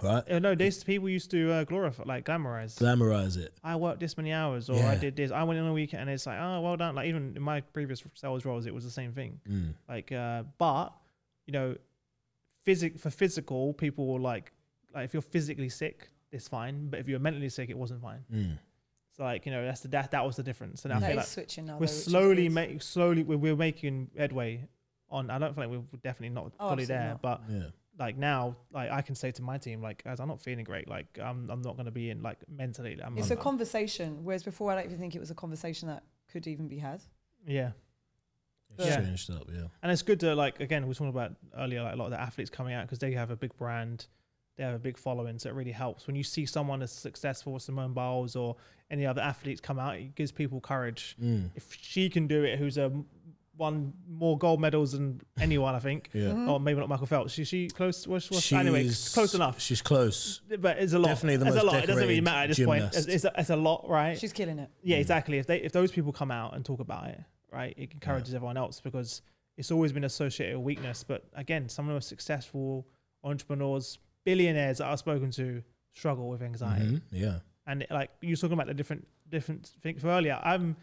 right? 0.02 0.22
Uh, 0.30 0.38
no, 0.38 0.54
these 0.54 0.82
people 0.84 1.08
used 1.08 1.30
to 1.32 1.52
uh, 1.52 1.64
glorify, 1.64 2.02
like 2.06 2.24
glamorize. 2.24 2.78
Glamorize 2.78 3.36
it. 3.36 3.52
I 3.64 3.76
worked 3.76 4.00
this 4.00 4.16
many 4.16 4.32
hours, 4.32 4.68
or 4.70 4.82
I 4.84 4.94
did 4.96 5.16
this. 5.16 5.30
I 5.30 5.42
went 5.44 5.58
on 5.60 5.66
a 5.66 5.72
weekend, 5.72 6.02
and 6.02 6.10
it's 6.10 6.26
like, 6.26 6.38
oh, 6.40 6.60
well 6.60 6.76
done. 6.76 6.94
Like 6.94 7.06
even 7.08 7.34
in 7.36 7.42
my 7.42 7.60
previous 7.60 8.02
sales 8.14 8.44
roles, 8.44 8.66
it 8.66 8.74
was 8.74 8.84
the 8.84 8.90
same 8.90 9.12
thing. 9.12 9.40
Mm. 9.48 9.74
Like, 9.88 10.12
uh, 10.12 10.44
but 10.58 10.90
you 11.46 11.52
know, 11.52 11.76
physic 12.64 12.98
for 12.98 13.10
physical, 13.10 13.72
people 13.74 14.06
will 14.06 14.20
like, 14.20 14.52
like 14.94 15.04
if 15.04 15.12
you're 15.14 15.22
physically 15.22 15.68
sick, 15.68 16.08
it's 16.32 16.48
fine. 16.48 16.88
But 16.90 17.00
if 17.00 17.08
you're 17.08 17.18
mentally 17.18 17.48
sick, 17.48 17.70
it 17.70 17.76
wasn't 17.78 18.02
fine. 18.02 18.24
Mm. 18.32 18.58
So 19.16 19.24
like, 19.24 19.46
you 19.46 19.52
know, 19.52 19.64
that's 19.64 19.80
the 19.80 19.88
that 19.88 20.10
that 20.12 20.24
was 20.24 20.36
the 20.36 20.42
difference. 20.42 20.84
And 20.84 20.92
I 20.92 21.00
That 21.00 21.06
feel 21.08 21.16
like 21.16 21.26
switching 21.26 21.66
now. 21.66 21.74
we're 21.78 21.86
though, 21.86 21.92
slowly 21.92 22.44
good. 22.44 22.52
make 22.54 22.82
slowly 22.82 23.22
we're, 23.24 23.36
we're 23.38 23.56
making 23.56 24.10
headway 24.16 24.64
on. 25.10 25.30
I 25.30 25.38
don't 25.38 25.54
feel 25.54 25.64
like 25.68 25.72
we're 25.92 25.98
definitely 26.02 26.34
not 26.34 26.52
Oh, 26.60 26.70
fully 26.70 26.84
there, 26.84 27.08
not. 27.10 27.22
but 27.22 27.42
Yeah. 27.48 27.62
Like 27.98 28.16
now, 28.16 28.56
like 28.72 28.90
I 28.90 29.02
can 29.02 29.14
say 29.14 29.30
to 29.32 29.42
my 29.42 29.58
team, 29.58 29.82
like 29.82 30.02
as 30.06 30.20
I'm 30.20 30.28
not 30.28 30.40
feeling 30.40 30.64
great, 30.64 30.88
like 30.88 31.06
I'm 31.22 31.48
I'm 31.50 31.62
not 31.62 31.76
gonna 31.76 31.90
be 31.90 32.10
in 32.10 32.22
like 32.22 32.38
mentally. 32.48 32.98
I'm, 33.02 33.16
It's 33.18 33.30
I'm, 33.30 33.38
a 33.38 33.40
conversation, 33.40 34.24
whereas 34.24 34.42
before 34.42 34.70
I 34.70 34.76
don't 34.76 34.84
even 34.86 34.98
think 34.98 35.14
it 35.14 35.20
was 35.20 35.30
a 35.30 35.34
conversation 35.34 35.88
that 35.88 36.02
could 36.30 36.46
even 36.46 36.68
be 36.68 36.78
had. 36.78 37.02
yeah. 37.46 37.72
It's 38.76 38.86
Yeah. 38.86 38.96
changed 39.00 39.30
up, 39.30 39.48
yeah. 39.52 39.64
And 39.82 39.90
it's 39.90 40.02
good 40.02 40.20
to 40.20 40.34
like 40.34 40.60
again 40.60 40.82
we 40.82 40.88
were 40.88 40.94
talking 40.94 41.08
about 41.08 41.32
earlier 41.56 41.82
like 41.82 41.94
a 41.94 41.96
lot 41.96 42.04
of 42.06 42.10
the 42.12 42.20
athletes 42.20 42.50
coming 42.50 42.74
out 42.74 42.84
because 42.86 42.98
they 42.98 43.12
have 43.12 43.30
a 43.30 43.36
big 43.36 43.56
brand, 43.56 44.06
they 44.56 44.62
have 44.62 44.74
a 44.74 44.78
big 44.78 44.98
following, 44.98 45.38
so 45.38 45.48
it 45.48 45.54
really 45.54 45.72
helps 45.72 46.06
when 46.06 46.14
you 46.14 46.22
see 46.22 46.44
someone 46.46 46.82
as 46.82 46.92
successful 46.92 47.56
as 47.56 47.64
Simone 47.64 47.94
Biles 47.94 48.36
or 48.36 48.56
any 48.90 49.04
other 49.06 49.22
athletes 49.22 49.60
come 49.60 49.78
out. 49.78 49.96
It 49.96 50.14
gives 50.14 50.32
people 50.32 50.60
courage. 50.60 51.16
Mm. 51.20 51.50
If 51.54 51.74
she 51.80 52.08
can 52.10 52.26
do 52.26 52.44
it, 52.44 52.58
who's 52.58 52.76
a 52.78 52.84
m- 52.84 53.06
won 53.58 53.92
more 54.08 54.38
gold 54.38 54.60
medals 54.60 54.92
than 54.92 55.20
anyone, 55.40 55.74
I 55.74 55.80
think. 55.80 56.08
Yeah. 56.14 56.28
Mm-hmm. 56.28 56.48
Or 56.48 56.60
maybe 56.60 56.78
not 56.80 56.88
Michael 56.88 57.06
Phelps. 57.06 57.32
She 57.32 57.44
she 57.44 57.68
close. 57.68 58.06
What's, 58.06 58.30
what's, 58.30 58.50
anyway, 58.52 58.84
She's- 58.84 59.12
close 59.12 59.34
enough. 59.34 59.60
She's 59.60 59.82
close. 59.82 60.40
But 60.58 60.78
it's 60.78 60.92
a 60.92 60.98
lot. 60.98 61.08
Definitely 61.08 61.36
the 61.38 61.46
it's 61.46 61.54
most 61.56 61.64
a 61.64 61.66
lot. 61.66 61.82
It 61.84 61.86
doesn't 61.88 62.02
really 62.08 62.20
matter 62.20 62.50
at 62.50 62.56
this 62.56 62.64
point. 62.64 62.84
It's, 62.84 63.06
it's, 63.06 63.24
a, 63.24 63.32
it's 63.36 63.50
a 63.50 63.56
lot, 63.56 63.88
right? 63.88 64.18
She's 64.18 64.32
killing 64.32 64.58
it. 64.60 64.70
Yeah, 64.82 64.96
Mm. 64.96 65.00
exactly. 65.00 65.38
If 65.38 65.46
they 65.46 65.58
if 65.60 65.72
those 65.72 65.90
people 65.90 66.12
come 66.12 66.30
out 66.30 66.54
and 66.54 66.64
talk 66.64 66.80
about 66.80 67.08
it, 67.08 67.20
right, 67.52 67.74
it 67.76 67.92
encourages 67.92 68.32
everyone 68.34 68.56
else 68.56 68.80
because 68.80 69.22
it's 69.56 69.70
always 69.72 69.92
been 69.92 70.04
associated 70.04 70.56
with 70.56 70.64
weakness. 70.64 71.02
But 71.04 71.24
again, 71.34 71.68
some 71.68 71.84
of 71.86 71.88
the 71.88 71.94
most 71.94 72.08
successful 72.08 72.86
entrepreneurs, 73.24 73.98
billionaires 74.24 74.78
that 74.78 74.86
I've 74.86 74.98
spoken 74.98 75.30
to 75.32 75.62
struggle 75.92 76.28
with 76.28 76.42
anxiety. 76.42 76.86
Mhm, 76.86 77.02
Yeah. 77.10 77.38
And 77.66 77.86
like 77.90 78.10
you 78.22 78.30
were 78.30 78.36
talking 78.36 78.52
about 78.54 78.68
the 78.68 78.74
different 78.74 79.06
different 79.28 79.66
things 79.82 80.04
earlier, 80.04 80.40
I'm 80.42 80.76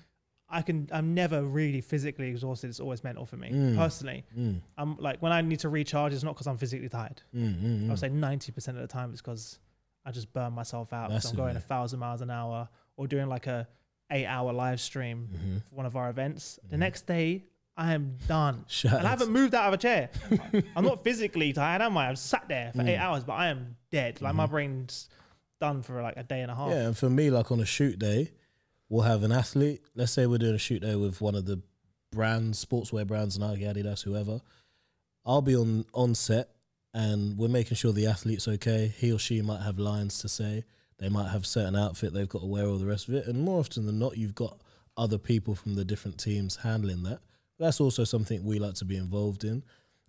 I 0.50 0.62
can 0.62 0.88
I'm 0.92 1.14
never 1.14 1.44
really 1.44 1.82
physically 1.82 2.28
exhausted. 2.30 2.70
It's 2.70 2.80
always 2.80 3.04
mental 3.04 3.26
for 3.26 3.38
me 3.38 3.50
Mm. 3.52 3.76
personally. 3.76 4.24
Mm. 4.38 4.62
I'm 4.78 4.98
like 4.98 5.22
when 5.22 5.32
I 5.32 5.42
need 5.42 5.60
to 5.62 5.70
recharge, 5.70 6.14
it's 6.14 6.24
not 6.24 6.36
because 6.36 6.48
I'm 6.48 6.58
physically 6.58 6.90
tired. 6.90 7.22
Mm, 7.36 7.42
mm, 7.42 7.86
I 7.86 7.88
would 7.90 7.98
mm. 7.98 8.00
say 8.00 8.10
ninety 8.10 8.52
percent 8.52 8.78
of 8.78 8.82
the 8.82 8.88
time 8.88 9.12
it's 9.12 9.22
because 9.22 9.60
I 10.06 10.12
just 10.12 10.32
burn 10.34 10.54
myself 10.54 10.94
out 10.94 11.10
because 11.10 11.26
I'm 11.32 11.36
going 11.36 11.56
a 11.56 11.60
thousand 11.60 12.00
miles 12.00 12.22
an 12.22 12.30
hour 12.30 12.70
or 12.96 13.08
doing 13.08 13.28
like 13.28 13.48
a 13.48 13.68
eight 14.12 14.28
hour 14.28 14.54
live 14.54 14.80
stream 14.80 15.30
Mhm. 15.34 15.64
for 15.68 15.76
one 15.76 15.86
of 15.88 15.96
our 15.96 16.10
events. 16.12 16.60
The 16.70 16.76
Mhm. 16.76 16.80
next 16.80 17.08
day 17.08 17.44
I 17.76 17.94
am 17.94 18.18
done. 18.28 18.66
Shattered. 18.68 19.00
And 19.00 19.08
I 19.08 19.10
haven't 19.10 19.32
moved 19.32 19.56
out 19.56 19.68
of 19.68 19.74
a 19.74 19.78
chair. 19.78 20.10
I'm 20.76 20.86
not 20.86 21.04
physically 21.04 21.52
tired, 21.54 21.82
am 21.82 21.98
I? 21.98 22.10
I've 22.10 22.20
sat 22.20 22.48
there 22.48 22.72
for 22.74 22.84
eight 22.84 22.98
Mm. 22.98 23.02
hours, 23.02 23.24
but 23.24 23.34
I 23.34 23.48
am 23.48 23.76
dead. 23.92 24.22
Like 24.22 24.36
my 24.36 24.46
brain's 24.46 25.10
done 25.60 25.82
for 25.82 26.02
like 26.04 26.16
a 26.18 26.24
day 26.24 26.42
and 26.42 26.52
a 26.52 26.56
half. 26.56 26.70
Yeah, 26.70 26.86
and 26.88 26.96
for 26.98 27.10
me, 27.10 27.32
like 27.32 27.52
on 27.52 27.60
a 27.60 27.66
shoot 27.66 27.98
day, 27.98 28.32
we'll 28.90 29.04
have 29.04 29.24
an 29.24 29.32
athlete. 29.32 29.82
Let's 29.96 30.12
say 30.12 30.26
we're 30.26 30.38
doing 30.38 30.56
a 30.56 30.60
shoot 30.60 30.82
day 30.82 30.96
with 30.96 31.22
one 31.22 31.36
of 31.36 31.46
the 31.46 31.62
brands, 32.12 32.64
sportswear 32.64 33.06
brands, 33.06 33.38
Nike, 33.38 33.64
Adidas, 33.64 34.04
whoever. 34.04 34.42
I'll 35.26 35.42
be 35.42 35.56
on 35.56 35.86
on 35.94 36.16
set, 36.16 36.50
and 36.94 37.38
we're 37.38 37.48
making 37.48 37.78
sure 37.78 37.92
the 37.92 38.08
athlete's 38.08 38.48
okay. 38.48 38.94
He 38.98 39.12
or 39.12 39.20
she 39.20 39.42
might 39.42 39.62
have 39.62 39.80
lines 39.80 40.20
to 40.20 40.30
say. 40.30 40.64
They 40.98 41.10
might 41.10 41.30
have 41.30 41.46
certain 41.46 41.76
outfit 41.76 42.14
they've 42.14 42.30
got 42.30 42.40
to 42.40 42.46
wear, 42.46 42.66
all 42.66 42.78
the 42.78 42.86
rest 42.86 43.10
of 43.10 43.16
it. 43.16 43.28
And 43.28 43.42
more 43.42 43.60
often 43.60 43.86
than 43.86 44.00
not, 44.00 44.18
you've 44.18 44.36
got 44.36 44.62
other 44.96 45.18
people 45.18 45.56
from 45.56 45.76
the 45.76 45.84
different 45.84 46.18
teams 46.18 46.58
handling 46.58 47.04
that. 47.04 47.20
That's 47.60 47.82
also 47.82 48.04
something 48.04 48.46
we 48.46 48.60
like 48.60 48.76
to 48.76 48.86
be 48.86 48.96
involved 48.96 49.44
in. 49.44 49.64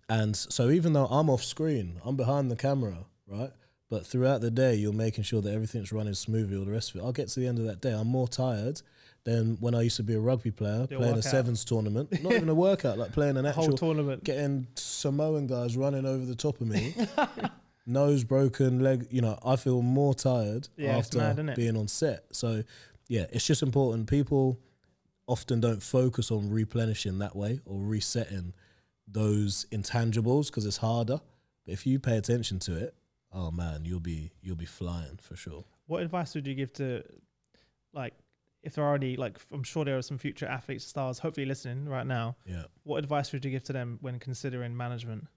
And 0.09 0.35
so 0.35 0.69
even 0.69 0.93
though 0.93 1.07
I'm 1.07 1.29
off 1.29 1.43
screen, 1.43 1.99
I'm 2.05 2.15
behind 2.15 2.49
the 2.49 2.55
camera, 2.55 3.05
right? 3.27 3.51
But 3.89 4.05
throughout 4.05 4.41
the 4.41 4.51
day, 4.51 4.75
you're 4.75 4.91
making 4.93 5.23
sure 5.23 5.41
that 5.41 5.53
everything's 5.53 5.91
running 5.93 6.13
smoothly, 6.13 6.57
all 6.57 6.65
the 6.65 6.71
rest 6.71 6.89
of 6.91 6.97
it. 6.97 7.03
I'll 7.05 7.13
get 7.13 7.29
to 7.29 7.39
the 7.39 7.47
end 7.47 7.57
of 7.59 7.65
that 7.65 7.79
day, 7.81 7.91
I'm 7.91 8.07
more 8.07 8.27
tired 8.27 8.81
than 9.23 9.57
when 9.59 9.73
I 9.75 9.81
used 9.81 9.95
to 9.97 10.03
be 10.03 10.13
a 10.13 10.19
rugby 10.19 10.51
player, 10.51 10.87
Do 10.87 10.97
playing 10.97 11.13
a 11.13 11.15
workout. 11.17 11.23
sevens 11.23 11.63
tournament. 11.65 12.21
Not 12.23 12.33
even 12.33 12.49
a 12.49 12.53
workout, 12.69 12.97
like 12.97 13.11
playing 13.13 13.37
an 13.37 13.43
The 13.45 13.51
whole 13.53 13.65
actual, 13.65 13.77
tournament. 13.77 14.23
getting 14.23 14.67
Samoan 14.75 15.47
guys 15.47 15.75
running 15.77 16.05
over 16.05 16.25
the 16.25 16.35
top 16.35 16.59
of 16.61 16.67
me, 16.67 16.95
nose 17.85 18.23
broken, 18.23 18.79
leg. 18.79 19.07
You 19.09 19.21
know, 19.21 19.39
I 19.45 19.55
feel 19.55 19.81
more 19.81 20.13
tired 20.13 20.67
Yeah, 20.77 20.97
after 20.97 21.17
mad, 21.19 21.55
being 21.55 21.77
on 21.77 21.87
set. 21.87 22.25
So, 22.31 22.63
yeah, 23.07 23.25
it's 23.31 23.45
just 23.45 23.63
important. 23.63 24.09
People 24.09 24.59
often 25.27 25.59
don't 25.59 25.83
focus 25.83 26.31
on 26.31 26.49
replenishing 26.49 27.19
that 27.19 27.35
way 27.35 27.59
or 27.65 27.79
resetting 27.81 28.53
those 29.07 29.65
intangibles 29.71 30.47
because 30.47 30.65
it's 30.65 30.77
harder. 30.77 31.19
But 31.65 31.73
if 31.73 31.85
you 31.85 31.99
pay 31.99 32.17
attention 32.17 32.59
to 32.59 32.75
it, 32.77 32.93
oh 33.33 33.51
man, 33.51 33.85
you'll 33.85 33.99
be 33.99 34.31
you'll 34.41 34.55
be 34.55 34.65
flying 34.65 35.17
for 35.21 35.35
sure. 35.35 35.65
What 35.87 36.03
advice 36.03 36.35
would 36.35 36.45
you 36.45 36.53
give 36.53 36.73
to, 36.73 37.03
like, 37.93 38.13
if 38.63 38.75
there 38.75 38.83
are 38.83 38.95
any, 38.95 39.15
like, 39.15 39.39
I'm 39.53 39.63
sure 39.63 39.85
there 39.85 39.97
are 39.97 40.01
some 40.01 40.17
future 40.17 40.45
athletes, 40.45 40.85
stars, 40.85 41.19
hopefully 41.19 41.45
listening 41.45 41.87
right 41.87 42.05
now. 42.05 42.35
Yeah. 42.45 42.63
What 42.83 42.97
advice 42.97 43.31
would 43.31 43.45
you 43.45 43.51
give 43.51 43.63
to 43.63 43.73
them 43.73 43.97
when 44.01 44.19
considering 44.19 44.75
management? 44.75 45.27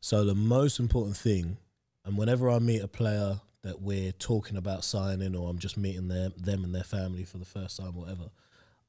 So 0.00 0.24
the 0.24 0.34
most 0.34 0.78
important 0.78 1.16
thing, 1.16 1.56
and 2.04 2.16
whenever 2.16 2.48
I 2.48 2.60
meet 2.60 2.80
a 2.80 2.88
player 2.88 3.40
that 3.62 3.82
we're 3.82 4.12
talking 4.12 4.56
about 4.56 4.84
signing, 4.84 5.34
or 5.34 5.50
I'm 5.50 5.58
just 5.58 5.76
meeting 5.76 6.08
them, 6.08 6.32
them 6.36 6.62
and 6.64 6.74
their 6.74 6.84
family 6.84 7.24
for 7.24 7.38
the 7.38 7.44
first 7.44 7.78
time, 7.78 7.96
whatever, 7.96 8.30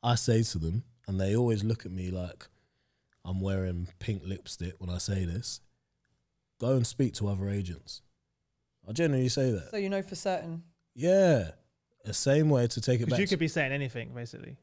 I 0.04 0.16
say 0.16 0.44
to 0.44 0.60
them, 0.60 0.84
and 1.08 1.20
they 1.20 1.36
always 1.36 1.64
look 1.64 1.86
at 1.86 1.92
me 1.92 2.12
like 2.12 2.48
I'm 3.26 3.42
wearing 3.42 3.88
pink 4.00 4.22
lipstick 4.26 4.76
when 4.78 4.90
I 4.90 5.00
say 5.00 5.26
this. 5.26 5.60
Go 6.62 6.74
and 6.76 6.86
speak 6.86 7.16
to 7.16 7.28
other 7.28 7.50
agents. 7.50 8.02
I 8.88 8.92
genuinely 8.92 9.30
say 9.30 9.50
that. 9.52 9.72
So 9.72 9.78
you 9.78 9.90
know 9.90 10.04
for 10.04 10.14
certain. 10.14 10.62
Yeah, 10.94 11.52
the 12.06 12.14
same 12.14 12.52
way 12.52 12.68
to 12.68 12.80
take 12.82 13.02
it 13.02 13.06
Because 13.06 13.14
back. 13.14 13.20
you 13.22 13.28
could 13.28 13.40
be 13.40 13.48
saying 13.48 13.72
anything, 13.72 14.12
basically. 14.14 14.52
It 14.52 14.58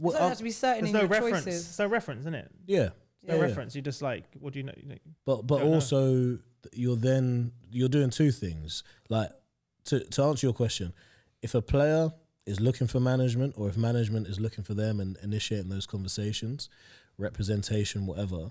well, 0.00 0.12
doesn't 0.12 0.24
I- 0.24 0.28
have 0.28 0.38
to 0.38 0.44
be 0.44 0.50
certain 0.50 0.84
There's 0.84 0.90
in 0.90 0.92
no 0.92 1.00
your 1.00 1.08
reference. 1.08 1.44
choices. 1.46 1.64
There's 1.64 1.78
no 1.78 1.86
reference, 1.92 2.20
isn't 2.20 2.34
it? 2.34 2.50
yeah, 2.66 2.78
No 2.82 2.90
Yeah, 3.22 3.34
yeah. 3.36 3.40
reference. 3.40 3.74
You 3.74 3.80
just 3.80 4.02
like, 4.02 4.24
what 4.38 4.52
do 4.52 4.58
you 4.58 4.64
know? 4.64 4.74
You 4.76 4.88
know 4.90 4.96
But 5.24 5.46
but 5.46 5.58
Don't 5.60 5.68
know. 5.68 5.74
also 5.76 6.38
you're 6.72 6.96
then 6.96 7.52
you're 7.70 7.88
doing 7.88 8.10
two 8.10 8.30
things. 8.30 8.84
Like 9.08 9.30
to 9.84 10.00
to 10.00 10.22
answer 10.24 10.46
your 10.46 10.54
question, 10.54 10.92
if 11.40 11.54
a 11.54 11.62
player 11.62 12.12
is 12.44 12.60
looking 12.60 12.86
for 12.86 13.00
management 13.00 13.54
or 13.56 13.68
if 13.70 13.78
management 13.78 14.26
is 14.26 14.38
looking 14.38 14.62
for 14.64 14.74
them 14.74 15.00
and 15.00 15.16
initiating 15.22 15.70
those 15.70 15.86
conversations, 15.86 16.68
representation, 17.16 18.04
whatever, 18.06 18.50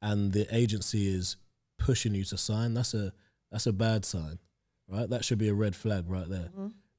and 0.00 0.32
the 0.32 0.46
agency 0.54 1.08
is 1.12 1.36
pushing 1.78 2.14
you 2.14 2.24
to 2.24 2.36
sign, 2.38 2.74
that's 2.74 2.94
a 2.94 3.12
that's 3.50 3.66
a 3.66 3.72
bad 3.72 4.04
sign. 4.04 4.38
Right? 4.88 5.08
That 5.08 5.24
should 5.24 5.38
be 5.38 5.48
a 5.48 5.54
red 5.54 5.74
flag 5.74 6.04
right 6.08 6.28
there. 6.28 6.50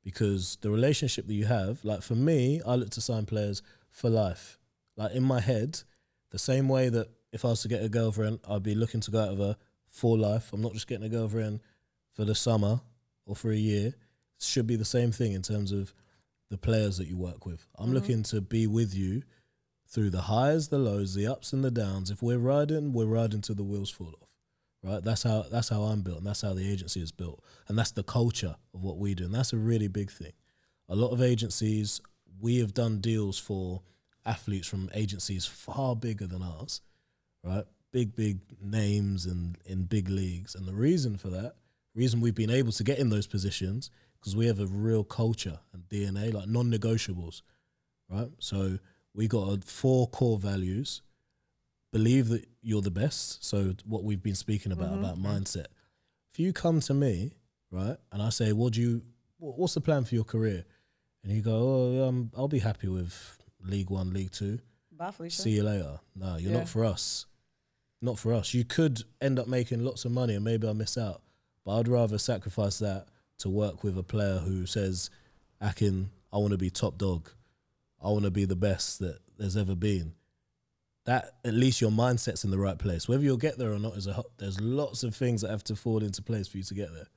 Because 0.03 0.57
the 0.61 0.69
relationship 0.69 1.27
that 1.27 1.33
you 1.33 1.45
have, 1.45 1.83
like 1.83 2.01
for 2.01 2.15
me, 2.15 2.61
I 2.65 2.75
look 2.75 2.91
to 2.91 3.01
sign 3.01 3.25
players 3.25 3.61
for 3.89 4.09
life. 4.09 4.59
Like 4.97 5.13
in 5.13 5.23
my 5.23 5.39
head, 5.39 5.81
the 6.31 6.39
same 6.39 6.67
way 6.69 6.89
that 6.89 7.09
if 7.31 7.43
I 7.43 7.49
was 7.49 7.61
to 7.63 7.67
get 7.67 7.83
a 7.83 7.89
girlfriend, 7.89 8.39
I'd 8.47 8.63
be 8.63 8.75
looking 8.75 9.01
to 9.01 9.11
go 9.11 9.21
out 9.21 9.29
of 9.33 9.37
her 9.39 9.57
for 9.87 10.17
life. 10.17 10.51
I'm 10.53 10.61
not 10.61 10.73
just 10.73 10.87
getting 10.87 11.05
a 11.05 11.09
girlfriend 11.09 11.59
for 12.13 12.23
the 12.25 12.35
summer 12.35 12.81
or 13.25 13.35
for 13.35 13.51
a 13.51 13.55
year. 13.57 13.87
It 13.87 14.43
should 14.43 14.67
be 14.67 14.75
the 14.75 14.85
same 14.85 15.11
thing 15.11 15.33
in 15.33 15.41
terms 15.41 15.71
of 15.71 15.93
the 16.49 16.57
players 16.57 16.97
that 16.97 17.07
you 17.07 17.17
work 17.17 17.45
with. 17.45 17.67
I'm 17.75 17.89
Mhm. 17.89 17.93
looking 17.93 18.23
to 18.23 18.41
be 18.41 18.67
with 18.67 18.93
you 18.93 19.23
through 19.87 20.11
the 20.11 20.21
highs, 20.23 20.67
the 20.69 20.77
lows, 20.77 21.13
the 21.15 21.27
ups 21.27 21.51
and 21.53 21.63
the 21.63 21.71
downs. 21.71 22.11
If 22.11 22.21
we're 22.21 22.37
riding, 22.37 22.93
we're 22.93 23.05
riding 23.05 23.41
till 23.41 23.55
the 23.55 23.63
wheels 23.63 23.89
fall 23.89 24.13
off. 24.21 24.24
Right? 24.85 25.03
That's 25.03 25.23
how 25.23 25.45
that's 25.49 25.69
how 25.69 25.81
I'm 25.81 26.01
built 26.01 26.19
and 26.19 26.27
that's 26.27 26.43
how 26.43 26.53
the 26.53 26.71
agency 26.71 27.01
is 27.01 27.11
built. 27.11 27.43
And 27.67 27.77
that's 27.77 27.91
the 27.91 28.03
culture 28.03 28.55
of 28.73 28.83
what 28.83 28.99
we 28.99 29.15
do. 29.15 29.25
And 29.25 29.33
that's 29.33 29.51
a 29.51 29.57
really 29.57 29.87
big 29.87 30.11
thing. 30.11 30.33
A 30.87 30.95
lot 30.95 31.09
of 31.09 31.23
agencies, 31.23 32.01
we 32.39 32.59
have 32.59 32.75
done 32.75 32.99
deals 32.99 33.39
for 33.39 33.81
athletes 34.25 34.67
from 34.67 34.91
agencies 34.93 35.47
far 35.47 35.95
bigger 35.95 36.27
than 36.27 36.43
ours, 36.43 36.81
right? 37.43 37.65
Big, 37.91 38.15
big 38.15 38.39
names 38.61 39.25
and 39.25 39.57
in 39.65 39.85
big 39.85 40.07
leagues. 40.07 40.53
And 40.53 40.67
the 40.67 40.73
reason 40.73 41.17
for 41.17 41.29
that, 41.29 41.55
reason 41.95 42.21
we've 42.21 42.35
been 42.35 42.51
able 42.51 42.71
to 42.73 42.83
get 42.83 42.99
in 42.99 43.09
those 43.09 43.25
positions, 43.25 43.89
because 44.19 44.35
we 44.35 44.45
have 44.45 44.59
a 44.59 44.67
real 44.67 45.03
culture 45.03 45.59
and 45.73 45.89
DNA, 45.89 46.31
like 46.31 46.47
non-negotiables, 46.47 47.41
right? 48.09 48.29
So 48.37 48.77
we 49.15 49.27
got 49.27 49.63
four 49.63 50.07
core 50.09 50.37
values. 50.37 51.01
Believe 51.95 52.27
that 52.27 52.45
you're 52.61 52.81
the 52.81 52.91
best. 52.91 53.41
So 53.41 53.73
what 53.85 54.03
we've 54.03 54.21
been 54.21 54.35
speaking 54.35 54.73
about 54.73 54.95
Mhm. 54.95 54.99
about 54.99 55.17
mindset. 55.17 55.67
If 56.33 56.41
you 56.41 56.51
come 56.51 56.81
to 56.81 56.93
me, 56.93 57.31
right, 57.71 57.97
and 58.11 58.21
I 58.21 58.31
say, 58.31 58.51
"What 58.51 58.73
do 58.73 58.81
you? 58.81 59.01
What's 59.37 59.75
the 59.75 59.79
plan 59.79 60.03
for 60.03 60.13
your 60.13 60.25
career?" 60.25 60.65
and 61.23 61.31
you 61.31 61.41
go, 61.41 61.55
"Oh, 61.55 62.05
um, 62.09 62.31
I'll 62.35 62.49
be 62.49 62.59
happy 62.59 62.89
with 62.89 63.39
League 63.61 63.89
One, 63.89 64.11
League 64.11 64.31
Two. 64.33 64.59
Bye, 64.91 65.11
Felicia. 65.11 65.41
See 65.41 65.51
you 65.55 65.63
later." 65.63 66.01
No, 66.13 66.35
you're 66.35 66.51
Yeah. 66.51 66.57
not 66.57 66.67
for 66.67 66.83
us. 66.83 67.27
Not 68.01 68.19
for 68.19 68.33
us. 68.33 68.53
You 68.53 68.65
could 68.65 69.03
end 69.21 69.39
up 69.39 69.47
making 69.47 69.85
lots 69.85 70.03
of 70.03 70.11
money, 70.11 70.35
and 70.35 70.43
maybe 70.43 70.67
I'll 70.67 70.73
miss 70.73 70.97
out. 70.97 71.23
But 71.63 71.77
I'd 71.79 71.87
rather 71.87 72.17
sacrifice 72.17 72.77
that 72.79 73.07
to 73.37 73.49
work 73.49 73.85
with 73.85 73.97
a 73.97 74.03
player 74.03 74.39
who 74.39 74.65
says, 74.65 75.09
"Akin, 75.61 76.11
I 76.33 76.39
want 76.39 76.51
to 76.51 76.57
be 76.57 76.69
top 76.69 76.97
dog. 76.97 77.31
I 78.01 78.09
want 78.09 78.25
to 78.25 78.31
be 78.31 78.43
the 78.43 78.57
best 78.57 78.99
that 78.99 79.21
there's 79.37 79.55
ever 79.55 79.75
been." 79.75 80.15
That 81.05 81.33
at 81.45 81.53
least 81.53 81.81
your 81.81 81.91
mindset's 81.91 82.43
in 82.43 82.51
the 82.51 82.57
right 82.57 82.77
place. 82.79 83.07
Whether 83.07 83.23
you'll 83.23 83.37
get 83.37 83.57
there 83.59 83.71
or 83.71 83.79
not 83.79 83.95
is 83.95 84.07
a 84.07 84.23
there's 84.37 84.59
lots 84.59 85.03
of 85.03 85.15
things 85.15 85.41
that 85.41 85.49
have 85.51 85.63
to 85.65 85.75
fall 85.75 86.03
into 86.03 86.21
place 86.21 86.47
for 86.47 86.57
you 86.57 86.63
to 86.63 86.73
get 86.73 86.91
there 86.93 87.07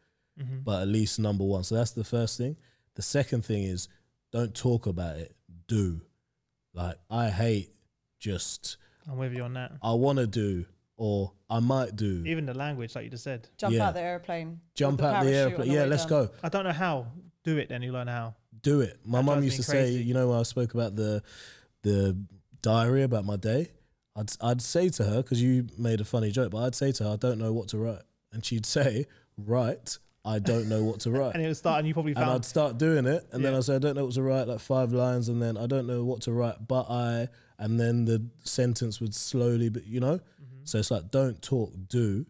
Mm-hmm. 0.41 0.59
but 0.63 0.83
at 0.83 0.89
least 0.89 1.19
number 1.19 1.43
one. 1.43 1.65
So 1.65 1.75
that's 1.75 1.91
the 1.91 2.05
first 2.05 2.39
thing. 2.39 2.57
The 2.95 3.03
second 3.03 3.45
thing 3.45 3.65
is 3.65 3.89
don't 4.31 4.55
talk 4.55 4.87
about 4.87 5.17
it, 5.17 5.35
do. 5.67 6.01
Like 6.75 6.97
I 7.11 7.29
hate 7.29 7.71
just 8.21 8.77
I'm 9.11 9.19
with 9.19 9.33
you 9.35 9.43
on 9.43 9.55
that. 9.55 9.73
I 9.83 9.95
want 9.95 10.19
to 10.19 10.27
do 10.29 10.65
or 10.97 11.33
I 11.51 11.59
might 11.61 11.97
do. 11.97 12.23
Even 12.27 12.47
the 12.47 12.55
language, 12.55 12.95
like 12.95 13.05
you 13.05 13.11
just 13.11 13.25
said. 13.25 13.49
Jump 13.57 13.75
Yeah. 13.75 13.89
out 13.89 13.95
the 13.95 14.01
airplane. 14.01 14.61
Jump 14.75 14.99
build 14.99 15.13
out 15.15 15.25
the 15.25 15.35
airplane. 15.35 15.69
the 15.69 15.75
Yeah, 15.75 15.85
let's 15.87 16.05
down. 16.07 16.27
go. 16.27 16.31
I 16.43 16.49
don't 16.49 16.65
know 16.65 16.73
how. 16.73 17.07
Do 17.43 17.57
it, 17.59 17.69
then 17.69 17.83
you 17.83 17.91
learn 17.93 18.07
how. 18.09 18.35
Do 18.63 18.81
it. 18.81 18.99
My 19.05 19.19
That 19.19 19.25
mum 19.25 19.43
used 19.43 19.55
me 19.59 19.65
to 19.65 19.71
say, 19.71 19.91
you 19.93 20.13
know, 20.15 20.29
when 20.29 20.39
I 20.39 20.43
spoke 20.45 20.75
about 20.75 20.95
the 20.95 21.23
the 21.83 22.17
diary 22.63 23.03
about 23.03 23.25
my 23.25 23.37
day, 23.37 23.71
I'd 24.19 24.31
I'd 24.41 24.63
say 24.63 24.89
to 24.91 25.05
her 25.05 25.23
because 25.23 25.41
you 25.43 25.67
made 25.79 26.01
a 26.01 26.05
funny 26.05 26.31
joke, 26.31 26.51
but 26.51 26.59
I'd 26.59 26.75
say 26.75 26.93
to 26.93 27.05
her, 27.05 27.11
I 27.11 27.17
don't 27.17 27.39
know 27.39 27.53
what 27.53 27.69
to 27.69 27.79
write, 27.79 28.03
and 28.33 28.45
she'd 28.45 28.67
say, 28.67 29.07
"Write, 29.37 29.99
I 30.25 30.39
don't 30.41 30.69
know 30.69 30.83
what 30.83 31.01
to 31.01 31.11
write." 31.17 31.35
And 31.35 31.45
it 31.45 31.47
would 31.47 31.57
start, 31.57 31.79
and 31.79 31.89
you 31.89 31.95
probably 31.95 32.15
and 32.15 32.25
I'd 32.25 32.45
start 32.45 32.79
doing 32.79 33.07
it, 33.07 33.27
and 33.33 33.45
then 33.45 33.53
Yeah. 33.53 33.59
I 33.59 33.61
say 33.63 33.77
I 33.77 33.79
don't 33.79 33.95
know 33.97 34.05
what 34.07 34.15
to 34.15 34.23
write, 34.23 34.49
like 34.49 34.61
five 34.61 34.93
lines, 34.93 35.29
and 35.29 35.41
then 35.41 35.57
I 35.57 35.67
don't 35.67 35.87
know 35.87 36.05
what 36.05 36.23
to 36.23 36.33
write, 36.33 36.67
but 36.67 36.87
I, 36.91 37.29
and 37.59 37.79
then 37.79 38.05
the 38.07 38.27
sentence 38.45 39.01
would 39.01 39.15
slowly, 39.15 39.69
but 39.69 39.87
you 39.87 40.01
know, 40.01 40.19
Mm-hmm. 40.19 40.65
so 40.65 40.79
it's 40.79 40.91
like 40.91 41.11
don't 41.11 41.41
talk, 41.41 41.73
do. 41.89 42.27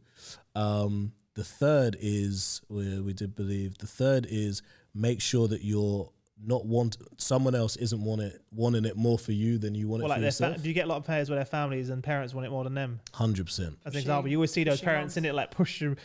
Um, 0.55 1.13
the 1.35 1.45
third 1.45 1.97
is 2.01 2.61
where 2.69 3.01
we 3.03 3.13
did 3.13 3.35
believe. 3.37 3.79
The 3.79 3.87
third 3.87 4.27
is 4.29 4.61
make 4.95 5.21
sure 5.21 5.47
that 5.49 5.63
you're 5.63 6.11
not 6.45 6.65
want 6.67 6.97
someone 7.17 7.55
else 7.55 7.77
isn't 7.77 8.03
want 8.03 8.21
it 8.23 8.41
wanting 8.53 8.85
it 8.85 8.97
more 8.97 9.19
for 9.19 9.33
you 9.33 9.59
than 9.59 9.75
you 9.75 9.89
want 9.89 10.03
Well, 10.03 10.13
it 10.13 10.15
like 10.15 10.19
for 10.19 10.23
their 10.23 10.31
fa- 10.33 10.45
yourself. 10.45 10.63
do 10.63 10.69
you 10.69 10.75
get 10.75 10.85
a 10.85 10.89
lot 10.89 10.99
of 10.99 11.05
players 11.05 11.29
where 11.29 11.37
their 11.37 11.45
families 11.45 11.89
and 11.91 12.03
parents 12.03 12.33
want 12.35 12.47
it 12.47 12.51
more 12.51 12.65
than 12.65 12.75
them? 12.75 13.01
Hundred 13.13 13.47
percent. 13.47 13.71
As 13.71 13.75
an 13.75 13.83
Pushing- 13.93 13.99
example, 14.01 14.31
you 14.31 14.37
always 14.39 14.53
see 14.53 14.65
those 14.65 14.81
parents 14.81 15.17
mums. 15.17 15.25
in 15.25 15.31
it 15.31 15.35
like 15.35 15.51
pushing, 15.51 15.97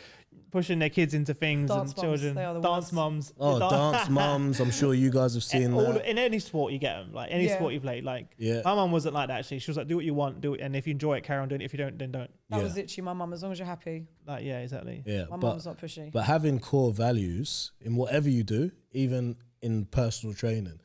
pushing 0.52 0.80
their 0.80 0.90
kids 0.90 1.14
into 1.14 1.34
things 1.36 1.70
Dance 1.70 1.94
and 1.94 1.98
mums, 2.08 2.22
children. 2.22 2.36
the 2.54 2.60
dance 2.68 2.92
moms. 2.92 3.34
Oh, 3.40 3.60
dance 3.70 4.10
moms! 4.10 4.60
I'm 4.60 4.72
sure 4.72 4.94
you 4.96 5.12
guys 5.12 5.36
have 5.36 5.44
seen 5.54 5.72
all, 5.74 5.94
that. 5.94 6.10
in 6.10 6.18
any 6.18 6.40
sport 6.40 6.74
you 6.74 6.80
get 6.80 6.94
them. 6.98 7.14
Like 7.14 7.30
any 7.32 7.46
Yeah. 7.46 7.56
sport 7.56 7.74
you 7.76 7.80
play. 7.80 8.02
Like 8.02 8.28
Yeah, 8.40 8.62
my 8.66 8.74
mum 8.74 8.92
wasn't 8.92 9.14
like 9.14 9.28
that 9.28 9.40
actually. 9.40 9.60
She 9.60 9.70
was 9.70 9.78
like, 9.78 9.88
do 9.88 9.96
what 9.96 10.06
you 10.06 10.16
want, 10.16 10.42
do 10.42 10.56
it, 10.56 10.62
and 10.62 10.76
if 10.76 10.88
you 10.88 10.92
enjoy 10.92 11.18
it, 11.18 11.24
carry 11.24 11.42
on 11.42 11.48
doing 11.48 11.62
it. 11.62 11.66
If 11.66 11.74
you 11.74 11.78
don't, 11.78 11.98
then 12.00 12.12
don't. 12.12 12.32
That 12.50 12.58
yeah, 12.58 12.64
was 12.64 12.76
literally 12.76 13.06
my 13.06 13.14
mum. 13.14 13.34
As 13.34 13.44
long 13.44 13.52
as 13.52 13.60
you're 13.60 13.68
happy, 13.68 14.08
Like 14.28 14.44
yeah, 14.44 14.60
exactly. 14.62 15.04
yeah. 15.06 15.26
my 15.30 15.38
but 15.38 15.50
mum's 15.50 15.66
not 15.68 15.80
pushy. 15.80 16.12
But 16.12 16.24
having 16.24 16.60
core 16.60 16.92
values 16.92 17.72
in 17.82 17.96
whatever 17.96 18.30
you 18.30 18.44
do, 18.44 18.72
even 18.94 19.36
in 19.64 19.86
personal 19.86 20.36
training, 20.36 20.80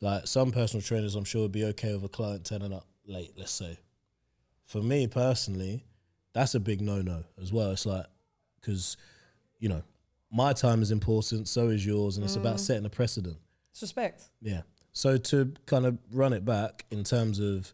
like 0.00 0.26
some 0.26 0.52
personal 0.52 0.82
trainers, 0.82 1.14
I'm 1.16 1.24
sure 1.24 1.42
would 1.42 1.52
be 1.52 1.64
okay 1.64 1.94
with 1.94 2.04
a 2.04 2.08
client 2.08 2.44
turning 2.44 2.72
up 2.72 2.86
late, 3.06 3.32
let's 3.36 3.52
say. 3.52 3.78
For 4.66 4.82
me 4.82 5.06
personally, 5.08 5.84
that's 6.32 6.54
a 6.54 6.60
big 6.60 6.80
no 6.80 7.02
no 7.02 7.24
as 7.40 7.52
well. 7.52 7.70
It's 7.72 7.86
like, 7.86 8.06
because, 8.60 8.96
you 9.58 9.68
know, 9.68 9.82
my 10.30 10.52
time 10.52 10.80
is 10.82 10.90
important, 10.92 11.48
so 11.48 11.70
is 11.70 11.84
yours, 11.84 12.16
and 12.16 12.24
it's 12.24 12.34
Mm. 12.34 12.42
about 12.42 12.60
setting 12.60 12.86
a 12.86 12.90
precedent. 12.90 13.38
It's 13.72 13.82
respect. 13.82 14.30
Yeah. 14.40 14.62
So 14.92 15.16
to 15.16 15.52
kind 15.66 15.86
of 15.86 15.98
run 16.12 16.32
it 16.32 16.44
back 16.44 16.84
in 16.90 17.02
terms 17.02 17.40
of 17.40 17.72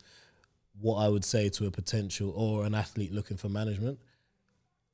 what 0.81 0.97
I 0.97 1.09
would 1.09 1.25
say 1.25 1.49
to 1.51 1.67
a 1.67 1.71
potential 1.71 2.31
or 2.31 2.65
an 2.65 2.75
athlete 2.75 3.13
looking 3.13 3.37
for 3.37 3.49
management, 3.49 3.99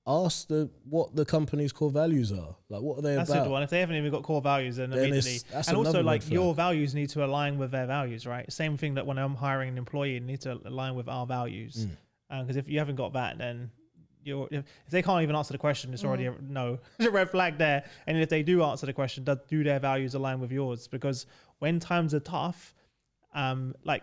ask 0.07 0.49
the 0.49 0.69
what 0.89 1.15
the 1.15 1.25
company's 1.25 1.73
core 1.73 1.91
values 1.91 2.33
are. 2.33 2.57
Like 2.69 2.83
what 2.83 2.99
are 2.99 3.03
they 3.03 3.15
That's 3.15 3.31
a 3.31 3.35
about? 3.35 3.45
good 3.45 3.53
one. 3.53 3.63
If 3.63 3.71
they 3.71 3.81
haven't 3.81 3.97
even 3.97 4.11
got 4.11 4.23
core 4.25 4.41
values, 4.43 4.77
then, 4.77 4.91
Then 4.91 4.99
immediately, 5.01 5.39
and 5.55 5.77
also 5.77 6.03
like 6.03 6.23
flag. 6.23 6.33
your 6.33 6.55
values 6.55 6.95
need 6.95 7.09
to 7.11 7.25
align 7.25 7.59
with 7.59 7.71
their 7.71 7.87
values, 7.87 8.27
right? 8.27 8.51
Same 8.53 8.77
thing 8.77 8.95
that 8.95 9.07
when 9.07 9.19
I'm 9.19 9.35
hiring 9.37 9.69
an 9.71 9.79
employee, 9.79 10.17
it 10.17 10.23
needs 10.25 10.43
to 10.45 10.59
align 10.65 10.95
with 10.95 11.09
our 11.09 11.27
values. 11.27 11.87
Mm. 12.31 12.41
Because 12.41 12.57
if 12.57 12.69
you 12.69 12.79
haven't 12.79 12.97
got 12.97 13.13
that, 13.13 13.39
then 13.39 13.71
you're 14.25 14.49
if, 14.51 14.65
if 14.87 14.91
they 14.91 15.03
can't 15.03 15.23
even 15.23 15.37
answer 15.37 15.53
the 15.53 15.59
question, 15.59 15.93
it's 15.93 16.05
already 16.05 16.25
Mm. 16.25 16.39
a 16.39 16.43
no. 16.53 16.79
There's 16.99 17.09
a 17.09 17.13
red 17.13 17.31
flag 17.31 17.59
there. 17.59 17.85
And 18.07 18.19
if 18.19 18.29
they 18.29 18.43
do 18.43 18.63
answer 18.65 18.87
the 18.87 18.93
question, 18.93 19.23
do, 19.25 19.39
do 19.49 19.63
their 19.63 19.79
values 19.79 20.15
align 20.15 20.41
with 20.41 20.51
yours? 20.51 20.89
Because 20.89 21.27
when 21.61 21.79
times 21.79 22.13
are 22.15 22.21
tough, 22.21 22.75
um, 23.35 23.75
like 23.85 24.03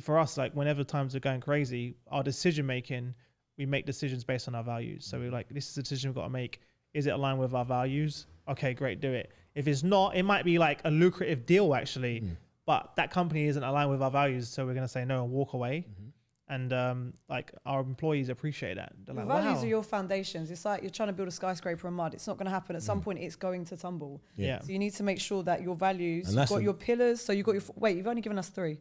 for 0.00 0.18
us, 0.18 0.38
like 0.38 0.52
whenever 0.54 0.84
times 0.84 1.14
are 1.14 1.20
going 1.20 1.40
crazy, 1.40 1.96
our 2.10 2.22
decision 2.22 2.64
making, 2.64 3.14
we 3.56 3.66
make 3.66 3.86
decisions 3.86 4.24
based 4.24 4.48
on 4.48 4.54
our 4.54 4.64
values. 4.64 5.04
So 5.06 5.18
we're 5.18 5.30
like, 5.30 5.48
this 5.48 5.68
is 5.70 5.78
a 5.78 5.82
decision 5.82 6.10
we've 6.10 6.16
got 6.16 6.24
to 6.24 6.30
make. 6.30 6.60
Is 6.92 7.06
it 7.06 7.10
aligned 7.10 7.38
with 7.38 7.54
our 7.54 7.64
values? 7.64 8.26
Okay, 8.48 8.74
great, 8.74 9.00
do 9.00 9.12
it. 9.12 9.30
If 9.54 9.68
it's 9.68 9.82
not, 9.82 10.16
it 10.16 10.22
might 10.24 10.44
be 10.44 10.58
like 10.58 10.80
a 10.84 10.90
lucrative 10.90 11.46
deal 11.46 11.74
actually, 11.74 12.20
Mm. 12.20 12.36
but 12.66 12.92
that 12.96 13.10
company 13.10 13.44
isn't 13.46 13.62
aligned 13.62 13.90
with 13.90 14.02
our 14.02 14.10
values, 14.10 14.48
so 14.48 14.66
we're 14.66 14.74
gonna 14.74 14.88
say 14.88 15.04
no 15.04 15.24
and 15.24 15.32
walk 15.32 15.52
away. 15.54 15.86
Mhm. 15.88 16.10
And 16.46 16.72
um, 16.74 17.14
like 17.28 17.52
our 17.64 17.80
employees 17.80 18.28
appreciate 18.28 18.74
that. 18.74 18.92
They're 19.06 19.14
Your 19.14 19.24
like, 19.24 19.42
values 19.42 19.58
wow. 19.60 19.64
are 19.64 19.68
your 19.68 19.82
foundations. 19.82 20.50
It's 20.50 20.66
like 20.66 20.82
you're 20.82 20.90
trying 20.90 21.08
to 21.08 21.14
build 21.14 21.28
a 21.28 21.30
skyscraper 21.30 21.88
in 21.88 21.94
mud. 21.94 22.12
It's 22.12 22.26
not 22.26 22.36
going 22.36 22.44
to 22.44 22.50
happen. 22.50 22.76
At 22.76 22.82
some 22.82 23.00
point, 23.00 23.18
it's 23.18 23.34
going 23.34 23.64
to 23.64 23.78
tumble. 23.78 24.22
yeah. 24.36 24.60
So 24.60 24.70
you 24.70 24.78
need 24.78 24.92
to 24.94 25.02
make 25.04 25.20
sure 25.20 25.42
that 25.44 25.62
your 25.62 25.74
values, 25.74 26.34
you've 26.34 26.46
got 26.48 26.62
your 26.62 26.74
pillars. 26.74 27.22
So 27.22 27.32
you've 27.32 27.46
got 27.46 27.52
your, 27.52 27.62
f- 27.62 27.70
wait, 27.76 27.96
you've 27.96 28.06
only 28.06 28.20
given 28.20 28.38
us 28.38 28.50
three. 28.50 28.78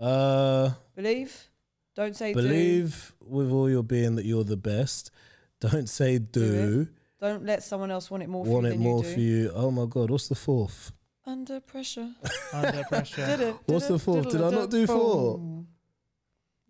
Uh, 0.00 0.70
Believe, 0.96 1.48
don't 1.94 2.16
say 2.16 2.32
do, 2.32 2.42
believe 2.42 3.14
with 3.20 3.50
all 3.50 3.68
your 3.70 3.82
being 3.82 4.16
that 4.16 4.24
you're 4.24 4.44
the 4.44 4.56
best. 4.56 5.10
Don't 5.60 5.88
say 5.88 6.18
do. 6.18 6.88
don't 7.20 7.44
let 7.46 7.62
someone 7.62 7.90
else 7.90 8.10
want 8.10 8.22
it 8.22 8.28
more 8.28 8.44
want 8.44 8.64
for 8.64 8.68
you 8.68 8.74
it 8.74 8.76
than 8.76 8.80
more 8.82 8.98
you 8.98 9.04
do. 9.08 9.14
for 9.14 9.20
you. 9.20 9.52
Oh 9.54 9.70
my 9.70 9.86
God, 9.86 10.10
what's 10.10 10.28
the 10.28 10.34
fourth? 10.34 10.92
Under 11.26 11.60
pressure. 11.60 12.10
under 12.52 12.84
pressure. 12.84 13.24
Did 13.26 13.40
it, 13.40 13.56
What's 13.66 13.86
did 13.86 13.94
the 13.94 13.98
fourth? 13.98 14.28
Did 14.30 14.42
I 14.42 14.50
not 14.50 14.70
do 14.70 14.86
four? 14.86 15.64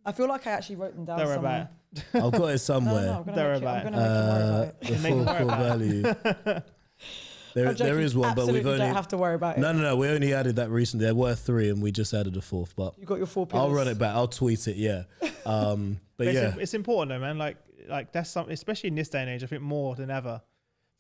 I 0.07 0.13
feel 0.13 0.29
like 0.29 0.47
I 0.47 0.51
actually 0.53 0.77
wrote 0.77 0.95
them 0.95 1.07
down 1.07 1.19
Don't 1.19 1.27
worry 1.27 1.35
somewhere. 1.37 1.69
I've 2.15 2.33
got 2.33 2.33
it 2.33 2.39
No, 2.39 2.47
no, 2.49 2.57
somewhere. 2.57 3.07
no, 3.07 3.13
I'm 3.13 3.25
gonna 3.25 3.37
Don't 3.37 3.53
make, 3.53 3.61
you, 3.61 3.67
worry 3.67 3.77
I'm 3.77 3.85
gonna 3.85 3.97
make 3.97 4.05
you 4.05 4.13
worry 4.13 4.43
Uh, 4.45 4.53
about 4.53 4.67
it. 4.69 4.81
the 4.81 4.93
Make 4.93 5.03
me 5.03 5.11
full 5.11 5.25
worry 5.25 5.39
core 5.39 5.57
value. 5.57 6.63
There, 7.55 7.69
I'm 7.69 7.77
joking. 7.77 8.01
is 8.01 8.17
one, 8.17 8.35
but 8.35 8.47
we've 8.47 8.57
Absolutely 8.57 8.71
only 8.73 8.87
don't 8.87 8.95
have 8.95 9.09
to 9.09 9.17
worry 9.17 9.35
about 9.37 9.57
it. 9.57 9.61
no, 9.61 9.73
no, 9.73 9.81
no. 9.81 9.97
We 9.97 10.09
only 10.09 10.35
added 10.35 10.57
that 10.57 10.71
recently. 10.71 11.07
There 11.07 11.15
were 11.15 11.35
three, 11.35 11.71
and 11.71 11.81
we 11.83 11.93
just 11.93 12.13
added 12.13 12.37
a 12.37 12.41
fourth. 12.41 12.75
But 12.77 12.99
You 12.99 13.07
got 13.07 13.19
your 13.19 13.27
four 13.27 13.47
pillars. 13.47 13.65
I'll 13.69 13.75
run 13.75 13.89
it 13.89 13.99
back. 13.99 14.15
I'll 14.15 14.29
tweet 14.29 14.67
it. 14.69 14.77
Yeah. 14.77 15.05
Um, 15.47 16.01
but 16.17 16.25
But 16.25 16.35
yeah, 16.35 16.49
it's, 16.49 16.57
it's 16.59 16.75
important 16.75 17.11
though, 17.11 17.19
man. 17.19 17.37
Like, 17.37 17.59
like 17.87 18.13
that's 18.13 18.31
something, 18.31 18.53
especially 18.55 18.89
in 18.89 18.95
this 18.95 19.11
day 19.11 19.21
and 19.21 19.29
age. 19.29 19.43
I 19.43 19.47
think 19.47 19.61
more 19.61 19.95
than 19.95 20.11
ever. 20.11 20.41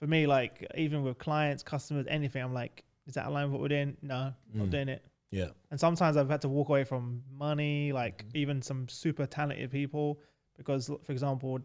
For 0.01 0.07
me, 0.07 0.27
like 0.27 0.67
even 0.77 1.03
with 1.03 1.17
clients, 1.19 1.63
customers, 1.63 2.05
anything, 2.11 2.43
I'm 2.43 2.53
like, 2.53 2.85
is 3.07 3.15
that 3.15 3.25
aligned 3.27 3.47
with 3.51 3.53
what 3.53 3.63
we're 3.63 3.69
doing? 3.69 3.97
No, 4.03 4.35
not 4.53 4.67
Mm. 4.67 4.71
doing 4.71 4.89
it. 4.91 5.03
yeah, 5.31 5.47
And 5.71 5.81
sometimes 5.81 6.19
I've 6.19 6.29
had 6.29 6.43
to 6.43 6.49
walk 6.51 6.69
away 6.69 6.85
from 6.85 7.23
money, 7.33 7.93
like 7.93 8.27
even 8.35 8.61
some 8.61 8.87
super 8.89 9.25
talented 9.25 9.71
people, 9.71 10.21
because, 10.59 10.89
for 11.05 11.13
example, 11.13 11.61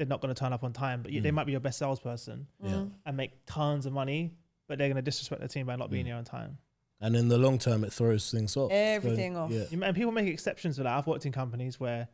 they're 0.00 0.06
not 0.08 0.22
going 0.22 0.34
to 0.34 0.38
turn 0.38 0.54
up 0.54 0.64
on 0.64 0.72
time, 0.72 1.02
but 1.02 1.12
you 1.12 1.20
they 1.20 1.30
Mm. 1.30 1.34
might 1.34 1.44
be 1.44 1.52
your 1.52 1.60
best 1.60 1.78
salesperson 1.78 2.46
yeah. 2.62 2.70
Mm. 2.70 2.90
and 3.04 3.16
make 3.18 3.32
tons 3.44 3.84
of 3.84 3.92
money, 3.92 4.32
but 4.66 4.78
they're 4.78 4.88
going 4.88 4.96
to 4.96 5.02
disrespect 5.02 5.42
the 5.42 5.48
team 5.48 5.66
by 5.66 5.76
not 5.76 5.90
being 5.90 6.04
Mm. 6.04 6.08
here 6.08 6.16
on 6.16 6.24
time. 6.24 6.56
and 7.02 7.14
in 7.16 7.28
the 7.28 7.36
long 7.38 7.58
term, 7.58 7.82
it 7.84 7.92
throws 7.92 8.30
things 8.30 8.56
off. 8.56 8.70
Everything 8.70 9.34
So, 9.34 9.40
off. 9.40 9.50
Yeah, 9.50 9.64
And 9.86 9.94
people 9.96 10.10
make 10.12 10.26
exceptions 10.26 10.76
for 10.78 10.82
that. 10.84 10.92
I've 10.98 11.06
worked 11.06 11.24
in 11.26 11.32
companies 11.32 11.78
where 11.80 12.08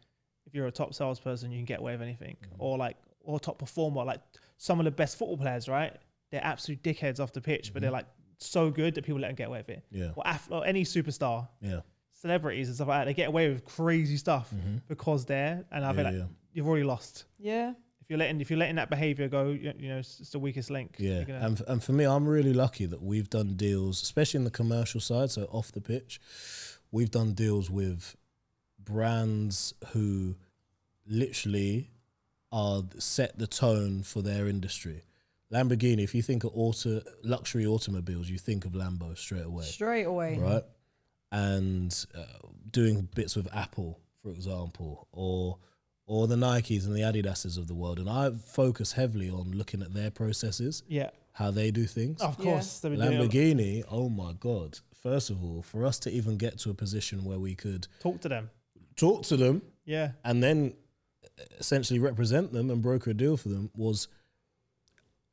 if 0.47 0.55
you're 0.55 0.67
a 0.67 0.73
top 0.73 0.95
salesperson, 0.95 1.51
you 1.53 1.59
can 1.59 1.65
get 1.65 1.79
away 1.81 1.93
with 1.93 2.03
anything, 2.03 2.37
Mm. 2.43 2.57
or 2.59 2.77
like 2.79 2.97
or 3.21 3.39
top 3.41 3.59
performer, 3.59 4.05
like 4.05 4.21
some 4.59 4.79
of 4.81 4.85
the 4.85 4.91
best 4.93 5.17
football 5.17 5.37
players, 5.37 5.69
right? 5.69 5.97
They're 6.31 6.45
absolute 6.45 6.83
dickheads 6.83 7.19
off 7.21 7.33
the 7.33 7.41
pitch, 7.41 7.73
but 7.73 7.83
they're 7.83 7.91
Mm-hmm. 7.91 7.95
like 7.97 8.07
so 8.39 8.71
good 8.71 8.95
that 8.97 9.03
people 9.05 9.21
let 9.21 9.29
them 9.29 9.37
get 9.37 9.47
away 9.49 9.59
with 9.59 9.71
it. 9.71 9.85
yeah, 9.93 10.11
Or, 10.17 10.23
af- 10.27 10.49
or 10.51 10.65
any 10.67 10.83
superstar, 10.85 11.49
yeah. 11.61 11.81
celebrities 12.13 12.69
and 12.69 12.75
stuff 12.77 12.89
like 12.89 13.01
that, 13.01 13.05
they 13.07 13.15
get 13.15 13.29
away 13.29 13.49
with 13.49 13.65
crazy 13.65 14.17
stuff 14.17 14.53
because 14.89 15.27
they're. 15.27 15.65
And 15.73 15.85
I 15.85 15.91
Mm-hmm. 15.93 15.99
Yeah, 15.99 16.05
feel 16.11 16.21
like 16.21 16.29
yeah. 16.31 16.37
You've 16.57 16.67
already 16.67 16.85
lost. 16.85 17.25
Yeah. 17.39 17.75
If 18.01 18.11
you're 18.11 18.19
letting 18.19 18.41
if 18.41 18.51
you're 18.51 18.59
letting 18.59 18.77
that 18.77 18.89
behavior 18.89 19.29
go, 19.29 19.49
you, 19.51 19.73
you 19.79 19.89
know, 19.89 19.99
it's, 19.99 20.21
it's 20.21 20.31
the 20.31 20.39
weakest 20.39 20.71
link. 20.71 20.95
Yeah, 20.99 21.25
and, 21.29 21.61
f- 21.61 21.67
and 21.67 21.83
for 21.83 21.93
me, 21.93 22.05
I'm 22.05 22.27
really 22.27 22.53
lucky 22.53 22.87
that 22.87 23.03
we've 23.03 23.29
done 23.29 23.55
deals, 23.57 24.01
especially 24.03 24.39
in 24.39 24.45
the 24.45 24.51
commercial 24.51 25.01
side, 25.01 25.31
so 25.33 25.43
off 25.51 25.73
the 25.73 25.81
pitch, 25.81 26.21
we've 26.93 27.11
done 27.11 27.33
deals 27.35 27.69
with 27.69 28.15
brands 28.79 29.75
who 29.89 30.37
literally 31.07 31.91
are 32.53 32.83
set 32.99 33.39
the 33.39 33.47
tone 33.47 34.03
for 34.03 34.23
their 34.23 34.47
industry. 34.49 35.03
Lamborghini, 35.53 36.03
if 36.05 36.15
you 36.15 36.23
think 36.23 36.45
of 36.45 36.51
auto 36.55 37.01
luxury 37.23 37.67
automobiles, 37.67 38.29
you 38.29 38.39
think 38.39 38.65
of 38.65 38.73
Lambo 38.73 39.17
straight 39.17 39.45
away, 39.45 39.65
Straight 39.65 40.05
away. 40.05 40.39
right? 40.39 40.63
And 41.33 42.07
uh, 42.17 42.23
doing 42.71 43.09
bits 43.15 43.37
with 43.37 43.49
Apple, 43.55 43.99
for 44.23 44.31
example, 44.31 45.07
or 45.13 45.59
or 46.07 46.27
the 46.29 46.37
Nikes 46.37 46.87
and 46.87 46.95
the 46.95 47.01
Adidases 47.01 47.59
of 47.59 47.67
the 47.69 47.75
world, 47.75 47.99
and 47.99 48.09
I 48.09 48.31
focus 48.31 48.93
heavily 48.93 49.29
on 49.31 49.53
looking 49.53 49.83
at 49.83 49.93
their 49.95 50.11
processes 50.11 50.83
yeah, 50.89 51.11
how 51.33 51.51
they 51.51 51.71
do 51.71 51.85
things. 51.87 52.21
of 52.23 52.39
course. 52.39 52.79
they've 52.81 52.93
been 52.97 53.01
doing 53.01 53.21
it. 53.21 53.31
Lamborghini, 53.31 53.85
oh 53.91 54.09
my 54.09 54.33
God. 54.39 54.79
First 55.03 55.31
of 55.31 55.43
all, 55.43 55.63
for 55.63 55.85
us 55.85 55.99
to 56.01 56.11
even 56.11 56.37
get 56.37 56.59
to 56.59 56.71
a 56.71 56.75
position 56.75 57.25
where 57.25 57.39
we 57.39 57.55
could 57.55 57.87
Talk 58.01 58.21
to 58.23 58.29
them. 58.29 58.51
talk 58.97 59.23
to 59.25 59.37
them 59.37 59.63
Yeah, 59.85 60.13
and 60.25 60.43
then 60.43 60.75
uh, 61.25 61.43
essentially 61.59 61.99
represent 62.01 62.53
them 62.53 62.71
and 62.71 62.83
broker 62.83 63.11
a 63.11 63.15
deal 63.15 63.37
for 63.37 63.49
them 63.49 63.71
was 63.77 64.09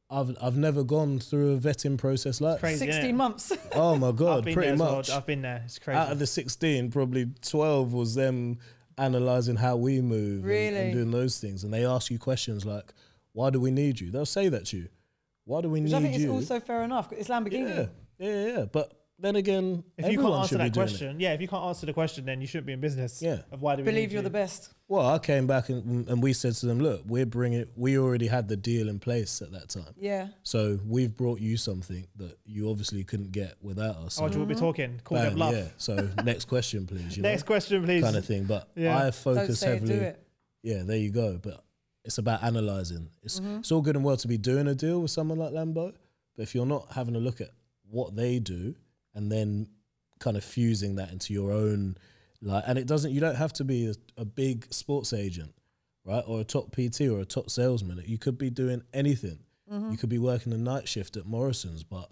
I've 0.09 0.35
I've 0.41 0.57
never 0.57 0.83
gone 0.83 1.17
through 1.19 1.53
a 1.53 1.57
vetting 1.57 1.97
process 1.97 2.39
like. 2.41 2.59
Crazy. 2.59 2.85
16 2.85 3.15
months. 3.17 3.51
Oh 3.73 3.95
my 3.95 4.11
God, 4.11 4.43
pretty 4.43 4.61
there 4.61 4.73
as 4.73 4.79
well. 4.79 4.95
much. 4.97 5.09
I've 5.09 5.25
been 5.25 5.41
there. 5.41 5.61
It's 5.65 5.79
crazy. 5.79 5.97
Out 5.97 6.11
of 6.11 6.19
the 6.19 6.27
16, 6.27 6.91
probably 6.91 7.31
12 7.41 7.93
was 7.93 8.13
them 8.13 8.59
analyzing 8.97 9.55
how 9.55 9.75
we 9.77 10.01
move 10.01 10.39
and- 10.39 10.45
Really? 10.45 10.75
and, 10.77 10.93
doing 10.93 11.11
those 11.11 11.39
things. 11.39 11.63
And 11.63 11.73
they 11.73 11.85
ask 11.85 12.11
you 12.11 12.19
questions 12.19 12.65
like, 12.65 12.93
why 13.33 13.49
do 13.49 13.59
we 13.59 13.71
need 13.71 13.99
you? 13.99 14.11
They'll 14.11 14.25
say 14.25 14.49
that 14.49 14.65
to 14.67 14.77
you. 14.77 14.89
Why 15.45 15.61
do 15.61 15.69
we 15.69 15.81
Which 15.81 15.91
need 15.91 15.97
I 15.97 16.01
think 16.01 16.15
is 16.15 16.23
you? 16.23 16.31
also 16.31 16.59
fair 16.59 16.83
enough. 16.83 17.11
It's 17.11 17.27
Lamborghini. 17.29 17.89
yeah, 18.19 18.27
yeah, 18.29 18.47
yeah. 18.57 18.65
But 18.65 18.93
then 19.19 19.35
again, 19.35 19.83
if 19.97 20.11
you 20.11 20.19
can't 20.19 20.33
answer 20.33 20.57
that 20.57 20.73
doing 20.73 20.87
it. 20.87 20.89
question, 20.89 21.19
yeah, 21.19 21.33
if 21.33 21.39
you 21.41 21.47
can't 21.47 21.63
answer 21.65 21.85
the 21.85 21.93
question, 21.93 22.25
then 22.25 22.41
you 22.41 22.47
shouldn't 22.47 22.65
be 22.67 22.73
in 22.73 22.81
business. 22.81 23.21
Yeah. 23.21 23.39
Of 23.51 23.61
why 23.61 23.75
do 23.75 23.83
we 23.83 23.85
Believe 23.91 24.11
you're 24.11 24.19
you? 24.21 24.23
the 24.23 24.29
best. 24.31 24.73
Well, 24.87 25.07
I 25.07 25.19
came 25.19 25.47
back 25.47 25.69
and, 25.69 26.07
and 26.09 26.21
we 26.21 26.33
said 26.33 26.53
to 26.55 26.65
them, 26.65 26.79
look, 26.79 27.01
we're 27.05 27.25
bringing, 27.25 27.65
we 27.75 27.97
already 27.97 28.27
had 28.27 28.47
the 28.47 28.57
deal 28.57 28.89
in 28.89 28.99
place 28.99 29.41
at 29.41 29.51
that 29.51 29.69
time. 29.69 29.93
Yeah. 29.97 30.27
So 30.43 30.79
we've 30.85 31.15
brought 31.15 31.39
you 31.39 31.57
something 31.57 32.05
that 32.17 32.37
you 32.45 32.69
obviously 32.69 33.03
couldn't 33.03 33.31
get 33.31 33.55
without 33.61 33.95
us. 33.97 34.19
Oh, 34.19 34.25
So 34.25 34.27
do 34.27 34.33
you 34.33 34.39
want 34.39 34.49
be 34.49 34.55
talking? 34.55 34.99
Call 35.03 35.17
bang, 35.17 35.25
them 35.27 35.35
bluff. 35.35 35.53
yeah. 35.55 35.65
So 35.77 36.09
next 36.23 36.45
question, 36.45 36.85
please. 36.87 37.15
You 37.15 37.23
know, 37.23 37.29
Next 37.29 37.43
question, 37.43 37.83
please. 37.83 38.03
kind 38.03 38.15
of 38.15 38.25
thing. 38.25 38.43
But 38.45 38.67
Yeah. 38.75 38.97
I 38.97 39.01
Don't 39.03 39.15
focus 39.15 39.59
say 39.59 39.67
it, 39.67 39.73
heavily. 39.75 39.95
do 39.95 40.01
it. 40.01 40.27
Yeah, 40.63 40.83
there 40.83 40.97
you 40.97 41.11
go. 41.11 41.39
But 41.41 41.63
it's 42.03 42.17
about 42.17 42.43
analyzing. 42.43 43.09
It's 43.21 43.39
Mm-hmm. 43.39 43.57
it's 43.59 43.71
all 43.71 43.81
good 43.81 43.95
and 43.95 44.03
well 44.03 44.17
to 44.17 44.27
be 44.27 44.37
doing 44.37 44.67
a 44.67 44.75
deal 44.75 45.01
with 45.01 45.11
someone 45.11 45.37
like 45.37 45.51
Lambo, 45.53 45.93
but 46.35 46.41
if 46.43 46.53
you're 46.55 46.65
not 46.65 46.91
having 46.91 47.15
a 47.15 47.19
look 47.19 47.41
at 47.41 47.49
what 47.89 48.15
they 48.15 48.39
do 48.39 48.73
and 49.15 49.31
then 49.31 49.67
kind 50.19 50.37
of 50.37 50.43
fusing 50.43 50.95
that 50.95 51.11
into 51.11 51.33
your 51.33 51.51
own 51.51 51.97
like, 52.43 52.63
and 52.67 52.77
it 52.77 52.87
doesn't. 52.87 53.11
You 53.11 53.21
don't 53.21 53.35
have 53.35 53.53
to 53.53 53.63
be 53.63 53.87
a, 53.87 53.93
a 54.21 54.25
big 54.25 54.67
sports 54.71 55.13
agent, 55.13 55.53
right, 56.05 56.23
or 56.27 56.41
a 56.41 56.43
top 56.43 56.71
PT 56.73 57.01
or 57.01 57.21
a 57.21 57.25
top 57.25 57.49
salesman. 57.49 58.03
You 58.05 58.17
could 58.17 58.37
be 58.37 58.49
doing 58.49 58.83
anything. 58.93 59.39
Mm-hmm. 59.71 59.91
You 59.91 59.97
could 59.97 60.09
be 60.09 60.19
working 60.19 60.51
a 60.51 60.57
night 60.57 60.87
shift 60.87 61.15
at 61.15 61.25
Morrison's, 61.25 61.83
but 61.83 62.09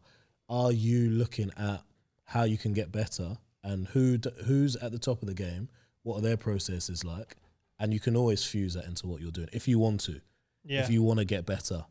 are 0.48 0.72
you 0.72 1.10
looking 1.10 1.52
at 1.58 1.82
how 2.24 2.44
you 2.44 2.58
can 2.58 2.74
get 2.74 2.92
better 2.92 3.38
and 3.64 3.88
who 3.88 4.18
d- 4.18 4.30
who's 4.46 4.78
at 4.78 4.94
the 4.94 5.00
top 5.00 5.22
of 5.22 5.28
the 5.28 5.34
game? 5.34 5.68
What 6.04 6.20
are 6.20 6.22
their 6.22 6.38
processes 6.38 7.04
like? 7.04 7.36
And 7.78 7.94
you 7.94 8.00
can 8.00 8.16
always 8.16 8.44
fuse 8.44 8.74
that 8.76 8.86
into 8.86 9.08
what 9.08 9.22
you're 9.22 9.32
doing 9.32 9.50
if 9.52 9.68
you 9.68 9.80
want 9.80 10.00
to. 10.02 10.22
Yeah. 10.64 10.82
If 10.82 10.90
you 10.90 11.04
want 11.04 11.20
to 11.20 11.26
get 11.26 11.46
better, 11.46 11.84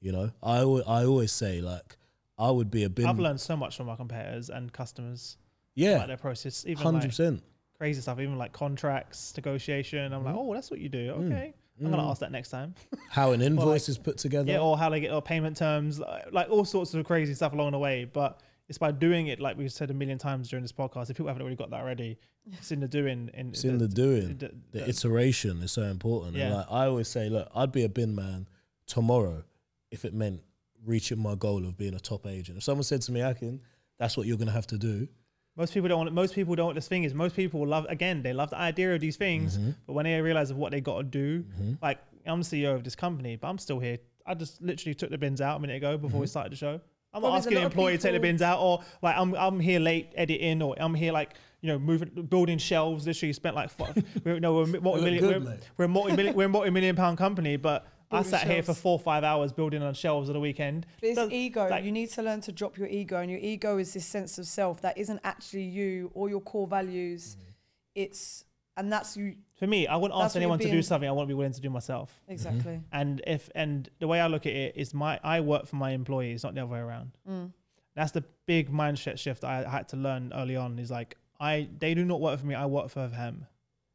you 0.00 0.10
know. 0.10 0.32
I 0.42 0.58
al- 0.58 0.88
I 0.88 1.04
always 1.04 1.30
say 1.30 1.60
like 1.60 1.96
I 2.38 2.50
would 2.50 2.70
be 2.70 2.84
a 2.84 2.88
bin. 2.90 3.06
I've 3.06 3.18
learned 3.18 3.40
so 3.40 3.56
much 3.56 3.76
from 3.76 3.88
our 3.88 3.96
competitors 3.96 4.48
and 4.50 4.72
customers 4.72 5.36
yeah, 5.74 5.96
about 5.96 6.08
their 6.08 6.16
process, 6.16 6.64
even 6.66 6.82
hundred 6.82 7.00
like 7.00 7.08
percent. 7.10 7.42
crazy 7.76 8.00
stuff, 8.00 8.18
even 8.20 8.38
like 8.38 8.52
contracts, 8.52 9.32
negotiation. 9.36 10.12
I'm 10.12 10.24
like, 10.24 10.34
Mm. 10.34 10.38
oh, 10.38 10.54
that's 10.54 10.70
what 10.70 10.80
you 10.80 10.88
do. 10.88 11.10
Okay. 11.12 11.54
I'm 11.80 11.90
gonna 11.90 12.08
ask 12.10 12.20
that 12.20 12.32
next 12.32 12.48
time. 12.50 12.74
How 13.10 13.32
an 13.32 13.40
invoice 13.48 13.88
is 13.88 13.98
put 13.98 14.18
together. 14.18 14.50
Yeah, 14.50 14.58
or 14.58 14.76
how 14.76 14.90
they 14.90 14.98
get 15.00 15.12
or 15.12 15.22
payment 15.22 15.56
terms, 15.56 16.00
like, 16.00 16.32
like 16.32 16.50
all 16.50 16.64
sorts 16.64 16.92
of 16.94 17.04
crazy 17.06 17.34
stuff 17.34 17.52
along 17.52 17.70
the 17.72 17.78
way. 17.78 18.04
But 18.04 18.40
it's 18.68 18.78
by 18.78 18.90
doing 18.90 19.28
it, 19.28 19.38
like 19.40 19.56
we've 19.56 19.72
said 19.72 19.90
a 19.90 19.94
million 19.94 20.18
times 20.18 20.48
during 20.48 20.62
this 20.62 20.72
podcast. 20.72 21.02
If 21.08 21.16
people 21.16 21.28
haven't 21.28 21.40
already 21.42 21.54
got 21.56 21.70
that 21.70 21.80
already, 21.80 22.18
it's 22.52 22.72
in 22.72 22.80
the 22.80 22.88
doing. 22.88 23.30
In 23.34 23.50
It's 23.50 23.62
in 23.64 23.78
the 23.78 23.86
doing. 23.86 24.36
the- 24.38 24.48
the 24.48 24.54
the- 24.80 24.88
iteration 24.88 25.62
is 25.62 25.70
so 25.70 25.82
important. 25.82 26.36
And 26.36 26.50
Yeah. 26.50 26.56
like 26.56 26.66
I 26.68 26.86
always 26.86 27.06
say, 27.08 27.28
look, 27.28 27.48
I'd 27.54 27.70
be 27.72 27.84
a 27.84 27.88
bin 27.88 28.14
man 28.16 28.48
tomorrow 28.86 29.44
if 29.92 30.04
it 30.04 30.12
meant 30.14 30.40
reaching 30.84 31.18
my 31.18 31.34
goal 31.34 31.64
of 31.64 31.76
being 31.76 31.94
a 31.94 32.00
top 32.00 32.26
agent. 32.26 32.58
If 32.58 32.64
someone 32.64 32.84
said 32.84 33.02
to 33.02 33.12
me, 33.12 33.20
Akin, 33.20 33.60
that's 33.98 34.16
what 34.16 34.26
you're 34.26 34.38
gonna 34.38 34.50
have 34.52 34.66
to 34.68 34.78
do. 34.78 35.08
Most 35.56 35.74
people 35.74 35.88
don't. 35.88 35.98
want 35.98 36.12
Most 36.12 36.34
people 36.34 36.54
don't. 36.54 36.74
This 36.74 36.86
thing 36.88 37.04
is, 37.04 37.14
most 37.14 37.34
people 37.34 37.66
love. 37.66 37.84
Again, 37.88 38.22
they 38.22 38.32
love 38.32 38.50
the 38.50 38.58
idea 38.58 38.94
of 38.94 39.00
these 39.00 39.16
things, 39.16 39.58
Mm-hmm. 39.58 39.70
but 39.86 39.92
when 39.94 40.04
they 40.04 40.20
realize 40.20 40.50
of 40.50 40.56
what 40.56 40.70
they 40.72 40.80
got 40.80 40.98
to 40.98 41.04
do, 41.04 41.44
like 41.82 41.98
I'm 42.26 42.42
CEO 42.42 42.74
of 42.74 42.84
this 42.84 42.94
company, 42.94 43.36
but 43.36 43.48
I'm 43.48 43.58
still 43.58 43.78
here. 43.80 43.98
I 44.26 44.34
just 44.34 44.60
literally 44.62 44.94
took 44.94 45.10
the 45.10 45.18
bins 45.18 45.40
out 45.40 45.56
a 45.56 45.60
minute 45.60 45.76
ago 45.76 45.96
before 45.96 46.20
we 46.20 46.26
Mm-hmm. 46.26 46.30
started 46.30 46.52
the 46.52 46.56
show. 46.56 46.80
I'm 47.12 47.22
But 47.22 47.30
not 47.30 47.36
asking 47.38 47.54
the 47.54 47.60
lot 47.60 47.66
of 47.66 47.72
employee 47.72 47.96
to 47.96 48.02
take 48.02 48.12
the 48.12 48.20
bins 48.20 48.42
out, 48.42 48.60
or 48.60 48.82
like 49.02 49.16
I'm 49.16 49.34
I'm 49.34 49.58
here 49.58 49.80
late 49.80 50.12
editing, 50.14 50.62
or 50.62 50.76
I'm 50.78 50.94
here 50.94 51.10
like 51.10 51.34
you 51.60 51.68
know 51.68 51.78
moving, 51.78 52.10
building 52.28 52.58
shelves. 52.58 53.06
Literally 53.06 53.32
spent 53.32 53.56
like 53.56 53.70
five, 53.78 53.96
we're, 54.24 54.38
no, 54.38 54.54
we're 54.54 54.66
multi-million, 54.80 55.20
good, 55.24 55.42
we're, 55.44 55.50
mate. 55.50 55.60
we're 55.76 55.84
a 55.86 55.88
multi-million, 55.88 56.34
we're 56.36 56.44
a 56.44 56.48
multi-million 56.48 56.94
pound 56.94 57.18
company, 57.18 57.56
but 57.56 57.86
I 58.10 58.16
Building 58.16 58.30
sat 58.30 58.46
here 58.46 58.62
for 58.62 58.74
four 58.74 58.92
or 58.92 58.98
five 58.98 59.22
hours 59.22 59.52
building 59.52 59.82
on 59.82 59.92
shelves 59.92 60.30
at 60.30 60.32
the 60.32 60.40
weekend. 60.40 60.86
But 61.00 61.08
it's 61.08 61.16
Does- 61.16 61.30
ego. 61.30 61.68
like- 61.68 61.84
you 61.84 61.92
need 61.92 62.10
to 62.10 62.22
learn 62.22 62.40
to 62.42 62.52
drop 62.52 62.78
your 62.78 62.88
ego, 62.88 63.20
and 63.20 63.30
your 63.30 63.40
ego 63.40 63.76
is 63.78 63.92
this 63.92 64.06
sense 64.06 64.38
of 64.38 64.46
self 64.46 64.80
that 64.80 64.96
isn't 64.96 65.20
actually 65.24 65.64
you 65.64 66.10
or 66.14 66.28
your 66.30 66.40
core 66.40 66.66
values. 66.66 67.36
Mm-hmm. 67.38 67.50
It's 67.96 68.44
and 68.76 68.92
that's 68.92 69.16
you 69.16 69.34
For 69.56 69.66
me, 69.66 69.88
I 69.88 69.96
wouldn't 69.96 70.18
ask 70.18 70.36
anyone 70.36 70.60
to 70.60 70.70
do 70.70 70.82
something 70.82 71.08
I 71.08 71.12
won't 71.12 71.28
be 71.28 71.34
willing 71.34 71.52
to 71.52 71.60
do 71.60 71.68
myself. 71.68 72.20
exactly. 72.28 72.80
And 72.92 73.20
if 73.26 73.50
and 73.54 73.88
the 73.98 74.06
way 74.06 74.20
I 74.20 74.28
look 74.28 74.46
at 74.46 74.52
it 74.52 74.76
is 74.76 74.94
my 74.94 75.18
I 75.22 75.40
work 75.40 75.66
for 75.66 75.76
my 75.76 75.90
employees, 75.90 76.44
not 76.44 76.54
the 76.54 76.62
other 76.62 76.72
way 76.72 76.78
around. 76.78 77.10
Mm. 77.28 77.52
That's 77.94 78.12
the 78.12 78.24
big 78.46 78.70
mindset 78.70 79.18
shift 79.18 79.42
I 79.44 79.68
had 79.68 79.88
to 79.88 79.96
learn 79.96 80.32
early 80.32 80.54
on. 80.56 80.78
Is 80.78 80.90
like 80.90 81.16
I 81.40 81.68
they 81.78 81.92
do 81.94 82.04
not 82.04 82.20
work 82.20 82.38
for 82.38 82.46
me. 82.46 82.54
I 82.54 82.66
work 82.66 82.88
for 82.88 83.08
them. 83.08 83.46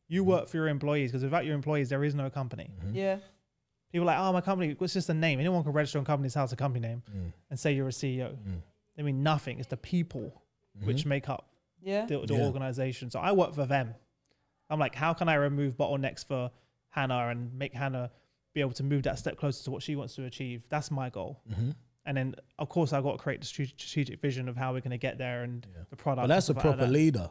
You 0.09 0.24
work 0.26 0.49
for 0.49 0.57
your 0.57 0.68
employees 0.68 1.11
because 1.11 1.24
without 1.24 1.45
your 1.45 1.55
employees, 1.55 1.89
there 1.89 2.03
is 2.03 2.14
no 2.14 2.30
company. 2.30 2.70
Yeah. 2.91 3.18
People 3.93 4.09
are 4.09 4.13
like, 4.17 4.19
oh, 4.19 4.33
my 4.33 4.41
company. 4.41 4.75
It's 4.81 4.93
just 4.93 5.07
a 5.09 5.13
name. 5.13 5.39
Anyone 5.39 5.63
can 5.63 5.71
register 5.71 5.99
on 5.99 6.05
Companies 6.05 6.33
House 6.33 6.51
a 6.51 6.55
company 6.55 6.85
name 6.87 7.03
Mm. 7.15 7.31
and 7.51 7.59
say 7.59 7.73
you're 7.73 7.87
a 7.87 7.91
CEO. 7.91 8.35
They 8.97 9.03
mean 9.03 9.21
nothing. 9.23 9.59
It's 9.59 9.67
the 9.69 9.77
people 9.77 10.41
which 10.83 11.05
make 11.05 11.29
up 11.29 11.47
Yeah. 11.81 12.05
the, 12.07 12.25
the 12.25 12.33
Yeah. 12.33 12.45
organization. 12.45 13.11
So 13.11 13.19
I 13.19 13.31
work 13.31 13.53
for 13.53 13.65
them. 13.67 13.93
I'm 14.69 14.79
like, 14.79 14.95
how 14.95 15.13
can 15.13 15.29
I 15.29 15.35
remove 15.35 15.77
bottlenecks 15.77 16.25
for 16.25 16.49
Hannah 16.89 17.27
and 17.27 17.53
make 17.53 17.73
Hannah 17.73 18.09
be 18.53 18.61
able 18.61 18.71
to 18.73 18.83
move 18.83 19.03
that 19.03 19.19
step 19.19 19.37
closer 19.37 19.63
to 19.65 19.71
what 19.71 19.83
she 19.83 19.95
wants 19.95 20.15
to 20.15 20.25
achieve? 20.25 20.63
That's 20.69 20.89
my 20.89 21.11
goal. 21.11 21.39
Mm-hmm. 21.51 21.71
And 22.05 22.17
then, 22.17 22.35
of 22.57 22.69
course, 22.69 22.93
I've 22.93 23.03
got 23.03 23.11
to 23.13 23.17
create 23.19 23.41
the 23.41 23.45
strategic 23.47 24.19
vision 24.21 24.49
of 24.49 24.57
how 24.57 24.73
we're 24.73 24.81
going 24.81 24.91
to 24.91 24.97
get 24.97 25.19
there 25.19 25.43
and 25.43 25.65
the 25.91 25.95
product. 25.95 26.23
But 26.27 26.33
that's 26.33 26.49
a 26.49 26.53
and 26.53 26.59
stuff 26.61 26.65
like 26.71 26.77
proper 26.77 26.85
that. 26.87 26.91
leader. 26.91 27.29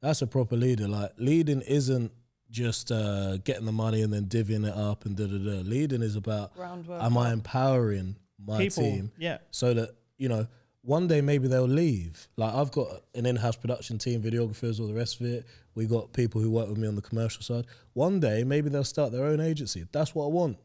That's 0.00 0.20
a 0.20 0.26
proper 0.26 0.56
leader. 0.56 0.88
Like 0.88 1.12
leading 1.16 1.60
isn't 1.62 2.10
just 2.52 2.92
uh, 2.92 3.38
getting 3.38 3.64
the 3.64 3.72
money 3.72 4.02
and 4.02 4.12
then 4.12 4.26
divvying 4.26 4.66
it 4.68 4.76
up 4.76 5.04
and 5.06 5.16
da 5.16 5.26
da 5.26 5.38
da. 5.38 5.62
Leading 5.68 6.02
is 6.02 6.14
about 6.14 6.52
am 6.58 7.18
I 7.18 7.32
empowering 7.32 8.14
my 8.46 8.58
People, 8.58 8.82
team 8.82 9.12
yeah. 9.18 9.38
so 9.50 9.74
that 9.74 9.90
you 10.18 10.28
know 10.28 10.46
one 10.82 11.06
day 11.06 11.20
maybe 11.20 11.48
they'll 11.48 11.64
leave. 11.64 12.28
Like 12.36 12.54
I've 12.54 12.70
got 12.70 13.02
an 13.14 13.24
in-house 13.26 13.56
production 13.56 13.98
team, 13.98 14.22
videographers, 14.22 14.78
all 14.80 14.86
the 14.86 14.94
rest 14.94 15.20
of 15.20 15.26
it. 15.26 15.46
We 15.74 15.86
got 15.86 16.12
people 16.12 16.40
who 16.40 16.50
work 16.50 16.68
with 16.68 16.78
me 16.78 16.86
on 16.86 16.96
the 16.96 17.02
commercial 17.02 17.42
side. 17.42 17.64
One 17.94 18.20
day 18.20 18.44
maybe 18.44 18.68
they'll 18.68 18.84
start 18.84 19.10
their 19.12 19.24
own 19.24 19.40
agency. 19.40 19.86
That's 19.90 20.14
what 20.14 20.24
I 20.24 20.28
want. 20.28 20.58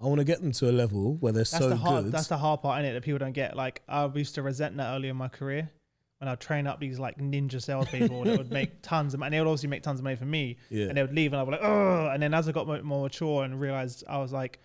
I 0.00 0.04
want 0.06 0.18
to 0.18 0.24
get 0.24 0.42
them 0.42 0.52
to 0.52 0.70
a 0.70 0.72
level 0.72 1.14
where 1.16 1.32
they're 1.32 1.40
That's 1.40 1.58
so 1.58 1.68
the 1.70 1.76
hard. 1.76 2.04
good. 2.04 2.12
That's 2.12 2.28
the 2.28 2.36
hard 2.36 2.60
part 2.60 2.80
in 2.80 2.84
it 2.84 2.92
that 2.92 3.02
people 3.02 3.18
don't 3.18 3.32
get. 3.32 3.56
Like 3.56 3.82
I 3.88 4.06
used 4.06 4.34
to 4.34 4.42
resent 4.42 4.76
that 4.76 4.94
early 4.94 5.08
in 5.08 5.16
my 5.16 5.28
career 5.28 5.70
when 6.18 6.28
I'd 6.28 6.40
train 6.40 6.66
up 6.66 6.80
these 6.80 6.98
like 6.98 7.18
ninja 7.18 7.62
salespeople 7.62 8.24
that 8.24 8.38
would 8.38 8.50
make 8.50 8.82
tons 8.82 9.14
of 9.14 9.20
money. 9.20 9.28
And 9.28 9.34
they 9.34 9.40
would 9.40 9.48
obviously 9.48 9.68
make 9.68 9.82
tons 9.82 10.00
of 10.00 10.04
money 10.04 10.16
for 10.16 10.24
me. 10.24 10.56
Yeah. 10.70 10.86
And 10.86 10.96
they 10.96 11.02
would 11.02 11.14
leave, 11.14 11.32
and 11.32 11.40
I'd 11.40 11.44
be 11.44 11.52
like, 11.52 11.60
oh. 11.62 12.08
And 12.12 12.22
then 12.22 12.32
as 12.32 12.48
I 12.48 12.52
got 12.52 12.66
more, 12.66 12.82
more 12.82 13.02
mature 13.04 13.44
and 13.44 13.60
realized 13.60 14.04
I 14.08 14.18
was 14.18 14.32
like, 14.32 14.60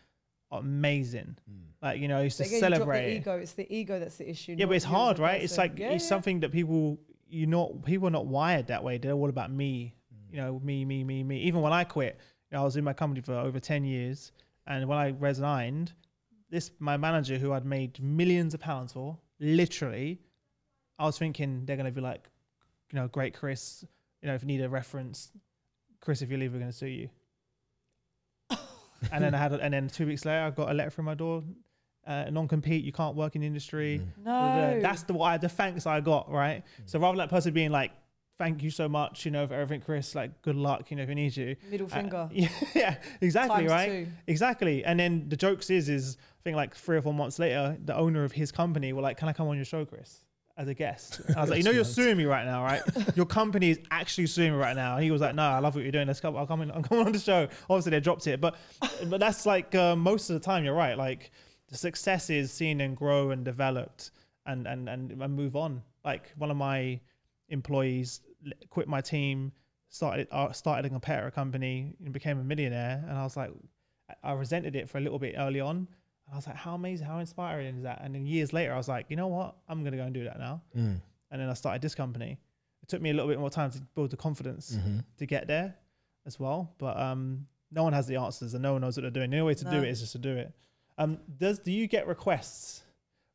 amazing. 0.51 1.37
Mm. 1.49 1.71
Like 1.81 1.99
you 1.99 2.07
know, 2.07 2.19
I 2.19 2.23
used 2.23 2.37
to 2.37 2.45
again, 2.45 2.59
celebrate. 2.59 3.05
the 3.05 3.17
ego. 3.17 3.37
It's 3.37 3.53
the 3.53 3.73
ego 3.73 3.99
that's 3.99 4.17
the 4.17 4.29
issue. 4.29 4.55
Yeah, 4.57 4.65
but 4.65 4.75
it's 4.75 4.85
you 4.85 4.89
as 4.89 4.93
a 4.93 4.97
hard, 4.97 5.19
right? 5.19 5.41
It's 5.41 5.57
like 5.57 5.77
Yeah, 5.79 5.91
it's 5.91 6.03
yeah. 6.03 6.09
something 6.09 6.39
that 6.41 6.51
people 6.51 6.99
you 7.27 7.47
know 7.47 7.81
people 7.85 8.07
are 8.07 8.11
not 8.11 8.27
wired 8.27 8.67
that 8.67 8.83
way. 8.83 8.97
They're 8.97 9.13
all 9.13 9.29
about 9.29 9.51
me. 9.51 9.95
You 10.29 10.37
know, 10.37 10.61
me, 10.63 10.85
me, 10.85 11.03
me, 11.03 11.23
me. 11.23 11.41
Even 11.41 11.61
when 11.61 11.73
I 11.73 11.83
quit, 11.83 12.17
you 12.49 12.55
know, 12.55 12.61
I 12.61 12.65
was 12.65 12.77
in 12.77 12.83
my 12.83 12.93
company 12.93 13.21
for 13.21 13.33
over 13.33 13.59
ten 13.59 13.83
years, 13.83 14.31
and 14.67 14.87
when 14.87 14.97
I 14.97 15.15
resigned, 15.19 15.93
this 16.49 16.71
my 16.79 16.97
manager 16.97 17.37
who 17.37 17.51
I'd 17.51 17.65
made 17.65 18.01
millions 18.01 18.53
of 18.53 18.59
pounds 18.59 18.93
for, 18.93 19.17
literally, 19.39 20.21
I 21.01 21.05
was 21.05 21.17
thinking 21.17 21.65
they're 21.65 21.77
gonna 21.77 21.91
be 21.91 22.01
like, 22.01 22.29
you 22.91 22.99
know, 22.99 23.07
great 23.07 23.33
Chris. 23.33 23.83
You 24.21 24.27
know, 24.27 24.35
if 24.35 24.41
you 24.43 24.47
need 24.47 24.61
a 24.61 24.69
reference, 24.69 25.31
Chris, 25.99 26.21
if 26.21 26.29
you 26.29 26.37
leave, 26.37 26.53
we're 26.53 26.59
gonna 26.59 26.71
sue 26.71 26.87
you. 26.87 27.09
and 29.11 29.23
then 29.23 29.33
I 29.33 29.37
had, 29.39 29.53
a, 29.53 29.59
and 29.59 29.73
then 29.73 29.87
two 29.87 30.05
weeks 30.05 30.25
later, 30.25 30.41
I 30.41 30.49
got 30.51 30.69
a 30.69 30.73
letter 30.73 30.91
from 30.91 31.05
my 31.05 31.15
door, 31.15 31.43
uh, 32.05 32.25
non-compete. 32.29 32.83
You 32.83 32.91
can't 32.91 33.15
work 33.15 33.35
in 33.35 33.41
the 33.41 33.47
industry. 33.47 34.01
No. 34.23 34.79
That's 34.81 35.03
the 35.03 35.13
why 35.13 35.37
the 35.37 35.49
thanks 35.49 35.85
I 35.87 36.01
got, 36.01 36.29
right? 36.31 36.63
So 36.85 36.99
rather 36.99 37.13
than 37.17 37.23
that 37.27 37.29
person 37.29 37.53
being 37.53 37.71
like, 37.71 37.91
"Thank 38.37 38.61
you 38.61 38.69
so 38.69 38.87
much," 38.87 39.25
you 39.25 39.31
know, 39.31 39.47
for 39.47 39.55
everything, 39.55 39.81
Chris. 39.81 40.13
Like, 40.13 40.41
good 40.43 40.55
luck, 40.55 40.91
you 40.91 40.97
know, 40.97 41.03
if 41.03 41.09
we 41.09 41.15
need 41.15 41.35
you. 41.35 41.55
middle 41.71 41.87
Uh, 41.87 41.89
finger. 41.89 42.29
yeah, 42.31 42.49
yeah, 42.75 42.95
exactly, 43.21 43.61
Times 43.67 43.71
right? 43.71 43.89
two. 44.05 44.11
Exactly. 44.27 44.85
And 44.85 44.99
then 44.99 45.29
the 45.29 45.37
jokes 45.37 45.69
is, 45.71 45.89
is 45.89 46.17
I 46.21 46.41
think 46.43 46.55
like 46.55 46.75
three 46.75 46.97
or 46.97 47.01
four 47.01 47.13
months 47.13 47.39
later, 47.39 47.77
the 47.83 47.95
owner 47.97 48.23
of 48.23 48.33
his 48.33 48.51
company 48.51 48.93
were 48.93 49.01
like, 49.01 49.17
"Can 49.17 49.29
I 49.29 49.33
come 49.33 49.47
on 49.47 49.55
your 49.55 49.65
show, 49.65 49.83
Chris?" 49.85 50.25
As 50.61 50.67
a 50.67 50.73
guest, 50.75 51.21
I 51.35 51.41
was 51.41 51.49
like, 51.49 51.57
"You 51.57 51.63
know, 51.63 51.71
you're 51.71 51.83
suing 51.83 52.17
me 52.17 52.25
right 52.25 52.45
now, 52.45 52.63
right? 52.63 52.81
your 53.15 53.25
company 53.25 53.71
is 53.71 53.79
actually 53.89 54.27
suing 54.27 54.51
me 54.51 54.57
right 54.57 54.75
now." 54.75 54.95
And 54.95 55.03
he 55.03 55.09
was 55.11 55.21
like, 55.21 55.33
"No, 55.35 55.43
I 55.43 55.59
love 55.59 55.73
what 55.75 55.83
you're 55.83 55.91
doing. 55.91 56.07
Let's 56.07 56.19
come. 56.19 56.37
I'll 56.37 56.45
come 56.45 56.61
in. 56.61 56.69
I'm 56.71 56.83
coming 56.83 57.05
on 57.07 57.11
the 57.11 57.19
show." 57.19 57.47
Obviously, 57.69 57.89
they 57.91 57.99
dropped 57.99 58.27
it, 58.27 58.39
but 58.39 58.55
but 59.09 59.19
that's 59.19 59.45
like 59.45 59.73
uh, 59.75 59.95
most 59.95 60.29
of 60.29 60.35
the 60.35 60.39
time. 60.39 60.63
You're 60.63 60.75
right. 60.75 60.97
Like 60.97 61.31
the 61.69 61.77
success 61.77 62.29
is 62.29 62.51
seen 62.51 62.81
and 62.81 62.95
grow 62.95 63.31
and 63.31 63.43
developed 63.43 64.11
and 64.45 64.67
and 64.67 64.87
and, 64.87 65.11
and 65.11 65.33
move 65.35 65.55
on. 65.55 65.81
Like 66.05 66.31
one 66.37 66.51
of 66.51 66.57
my 66.57 66.99
employees 67.49 68.21
quit 68.69 68.87
my 68.87 69.01
team, 69.01 69.51
started 69.89 70.27
uh, 70.31 70.51
started 70.51 70.85
a 70.85 70.89
competitor 70.89 71.31
company, 71.31 71.93
and 72.03 72.13
became 72.13 72.39
a 72.39 72.43
millionaire. 72.43 73.03
And 73.07 73.17
I 73.17 73.23
was 73.23 73.35
like, 73.37 73.51
I- 74.09 74.29
I 74.29 74.33
resented 74.33 74.75
it 74.75 74.89
for 74.89 74.97
a 74.97 75.01
little 75.01 75.19
bit 75.19 75.35
early 75.37 75.59
on. 75.59 75.87
And 76.31 76.35
I 76.35 76.37
was 76.37 76.47
like, 76.47 76.55
how 76.55 76.75
amazing, 76.75 77.05
how 77.07 77.19
inspiring 77.19 77.75
is 77.75 77.83
that? 77.83 77.99
And 78.01 78.15
then 78.15 78.25
years 78.25 78.53
later, 78.53 78.73
I 78.73 78.77
was 78.77 78.87
like, 78.87 79.07
you 79.09 79.17
know 79.17 79.27
what, 79.27 79.53
I'm 79.67 79.83
gonna 79.83 79.97
go 79.97 80.03
and 80.03 80.13
do 80.13 80.23
that 80.23 80.39
now. 80.39 80.61
Mm. 80.75 81.01
And 81.29 81.41
then 81.41 81.49
I 81.49 81.53
started 81.53 81.81
this 81.81 81.93
company. 81.93 82.39
It 82.81 82.87
took 82.89 83.01
me 83.01 83.09
a 83.09 83.13
little 83.13 83.27
bit 83.29 83.37
more 83.37 83.49
time 83.49 83.69
to 83.71 83.81
build 83.95 84.11
the 84.11 84.17
confidence 84.17 84.71
Mm-hmm. 84.75 84.99
to 85.17 85.25
get 85.25 85.47
there 85.47 85.75
as 86.25 86.39
well. 86.39 86.73
But 86.77 86.97
um, 86.97 87.47
no 87.69 87.83
one 87.83 87.91
has 87.93 88.07
the 88.07 88.15
answers 88.15 88.53
and 88.53 88.63
no 88.63 88.71
one 88.73 88.81
knows 88.81 88.95
what 88.95 89.01
they're 89.01 89.11
doing. 89.11 89.29
The 89.29 89.37
only 89.39 89.47
way 89.47 89.55
to 89.55 89.65
do 89.65 89.77
it 89.83 89.89
is 89.89 89.99
just 89.99 90.13
to 90.13 90.19
do 90.19 90.35
it. 90.37 90.53
Um, 90.97 91.19
does 91.37 91.59
do 91.59 91.71
you 91.71 91.87
get 91.87 92.07
requests 92.07 92.81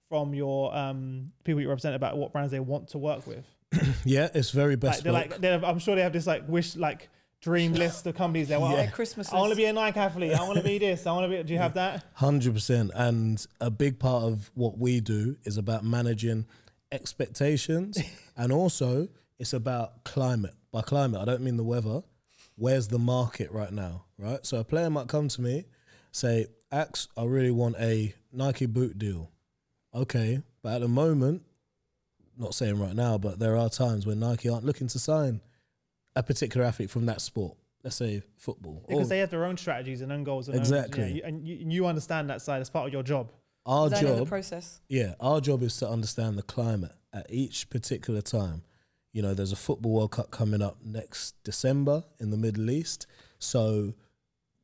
from 0.08 0.34
your 0.34 0.74
um, 0.74 1.32
people 1.44 1.60
you 1.60 1.68
represent 1.68 1.94
about 1.94 2.16
what 2.16 2.32
brands 2.32 2.50
they 2.50 2.60
want 2.60 2.88
to 2.88 2.98
work 2.98 3.26
with? 3.26 3.44
Yeah, 4.04 4.28
it's 4.32 4.52
very 4.52 4.74
Like 4.74 4.80
best. 4.80 5.04
they're 5.04 5.12
like, 5.12 5.38
they're, 5.40 5.64
I'm 5.64 5.78
sure 5.80 5.96
they 5.96 6.02
have 6.02 6.12
this 6.12 6.26
like 6.26 6.48
wish 6.48 6.76
like 6.76 7.08
dream 7.40 7.72
list 7.72 8.06
of 8.06 8.14
companies 8.14 8.50
want. 8.50 8.76
Their 8.76 8.88
"Oh, 8.88 8.94
Christmas 8.94 9.32
I 9.32 9.36
want 9.38 9.50
to 9.50 9.56
be 9.56 9.64
a 9.64 9.72
Nike 9.72 9.98
athlete. 9.98 10.32
I 10.32 10.42
want 10.42 10.58
to 10.58 10.64
be 10.64 10.78
this. 10.78 11.06
I 11.06 11.12
want 11.12 11.30
to 11.30 11.36
be. 11.36 11.42
Do 11.42 11.52
you 11.52 11.58
have 11.58 11.74
that? 11.74 12.04
Hundred 12.14 12.54
percent, 12.54 12.90
and 12.94 13.44
a 13.60 13.70
big 13.70 13.98
part 13.98 14.24
of 14.24 14.50
what 14.54 14.78
we 14.78 15.00
do 15.00 15.36
is 15.44 15.56
about 15.56 15.84
managing 15.84 16.46
expectations, 16.92 17.98
and 18.36 18.52
also 18.52 19.08
it's 19.38 19.52
about 19.52 20.04
climate. 20.04 20.54
By 20.72 20.82
climate, 20.82 21.20
I 21.20 21.24
don't 21.24 21.42
mean 21.42 21.56
the 21.56 21.64
weather. 21.64 22.02
Where's 22.56 22.88
the 22.88 22.98
market 22.98 23.50
right 23.52 23.72
now? 23.72 24.04
Right. 24.18 24.44
So 24.44 24.58
a 24.58 24.64
player 24.64 24.90
might 24.90 25.08
come 25.08 25.28
to 25.28 25.40
me, 25.40 25.64
say, 26.12 26.46
"Ax, 26.72 27.08
I 27.16 27.24
really 27.24 27.50
want 27.50 27.76
a 27.78 28.14
Nike 28.32 28.66
boot 28.66 28.98
deal." 28.98 29.30
Okay, 29.94 30.42
but 30.62 30.74
at 30.74 30.80
the 30.82 30.88
moment, 30.88 31.42
not 32.36 32.54
saying 32.54 32.78
right 32.78 32.94
now, 32.94 33.16
but 33.16 33.38
there 33.38 33.56
are 33.56 33.70
times 33.70 34.04
when 34.06 34.20
Nike 34.20 34.48
aren't 34.48 34.64
looking 34.64 34.88
to 34.88 34.98
sign 34.98 35.40
a 36.16 36.22
particular 36.22 36.66
athlete 36.66 36.90
from 36.90 37.06
that 37.06 37.20
sport. 37.20 37.56
Let's 37.84 37.96
say 37.96 38.22
football. 38.36 38.84
Because 38.88 39.06
Or 39.06 39.08
they 39.10 39.18
have 39.20 39.30
their 39.30 39.44
own 39.44 39.56
strategies 39.56 40.00
and 40.00 40.10
own 40.10 40.24
goals. 40.24 40.48
And 40.48 40.56
own- 40.56 40.60
Exactly. 40.62 41.02
yeah, 41.04 41.14
you- 41.14 41.22
and 41.24 41.46
you, 41.46 41.54
you 41.70 41.86
understand 41.86 42.28
that 42.30 42.42
side 42.42 42.60
as 42.60 42.68
part 42.70 42.86
of 42.88 42.92
your 42.92 43.02
job. 43.04 43.30
our 43.64 43.88
They 43.90 44.00
know 44.02 44.12
the 44.12 44.16
job 44.20 44.28
process. 44.28 44.80
Yeah, 44.88 45.14
our 45.20 45.40
job 45.40 45.62
is 45.62 45.76
to 45.78 45.88
understand 45.88 46.38
the 46.38 46.42
climate 46.42 46.92
at 47.12 47.26
each 47.30 47.68
particular 47.68 48.22
time. 48.22 48.62
You 49.12 49.22
know, 49.22 49.34
there's 49.34 49.50
a 49.52 49.56
football 49.56 49.92
World 49.92 50.12
Cup 50.12 50.30
coming 50.30 50.62
up 50.62 50.78
next 50.84 51.34
December 51.42 52.04
in 52.20 52.30
the 52.30 52.36
Middle 52.36 52.70
East. 52.70 53.06
So 53.40 53.94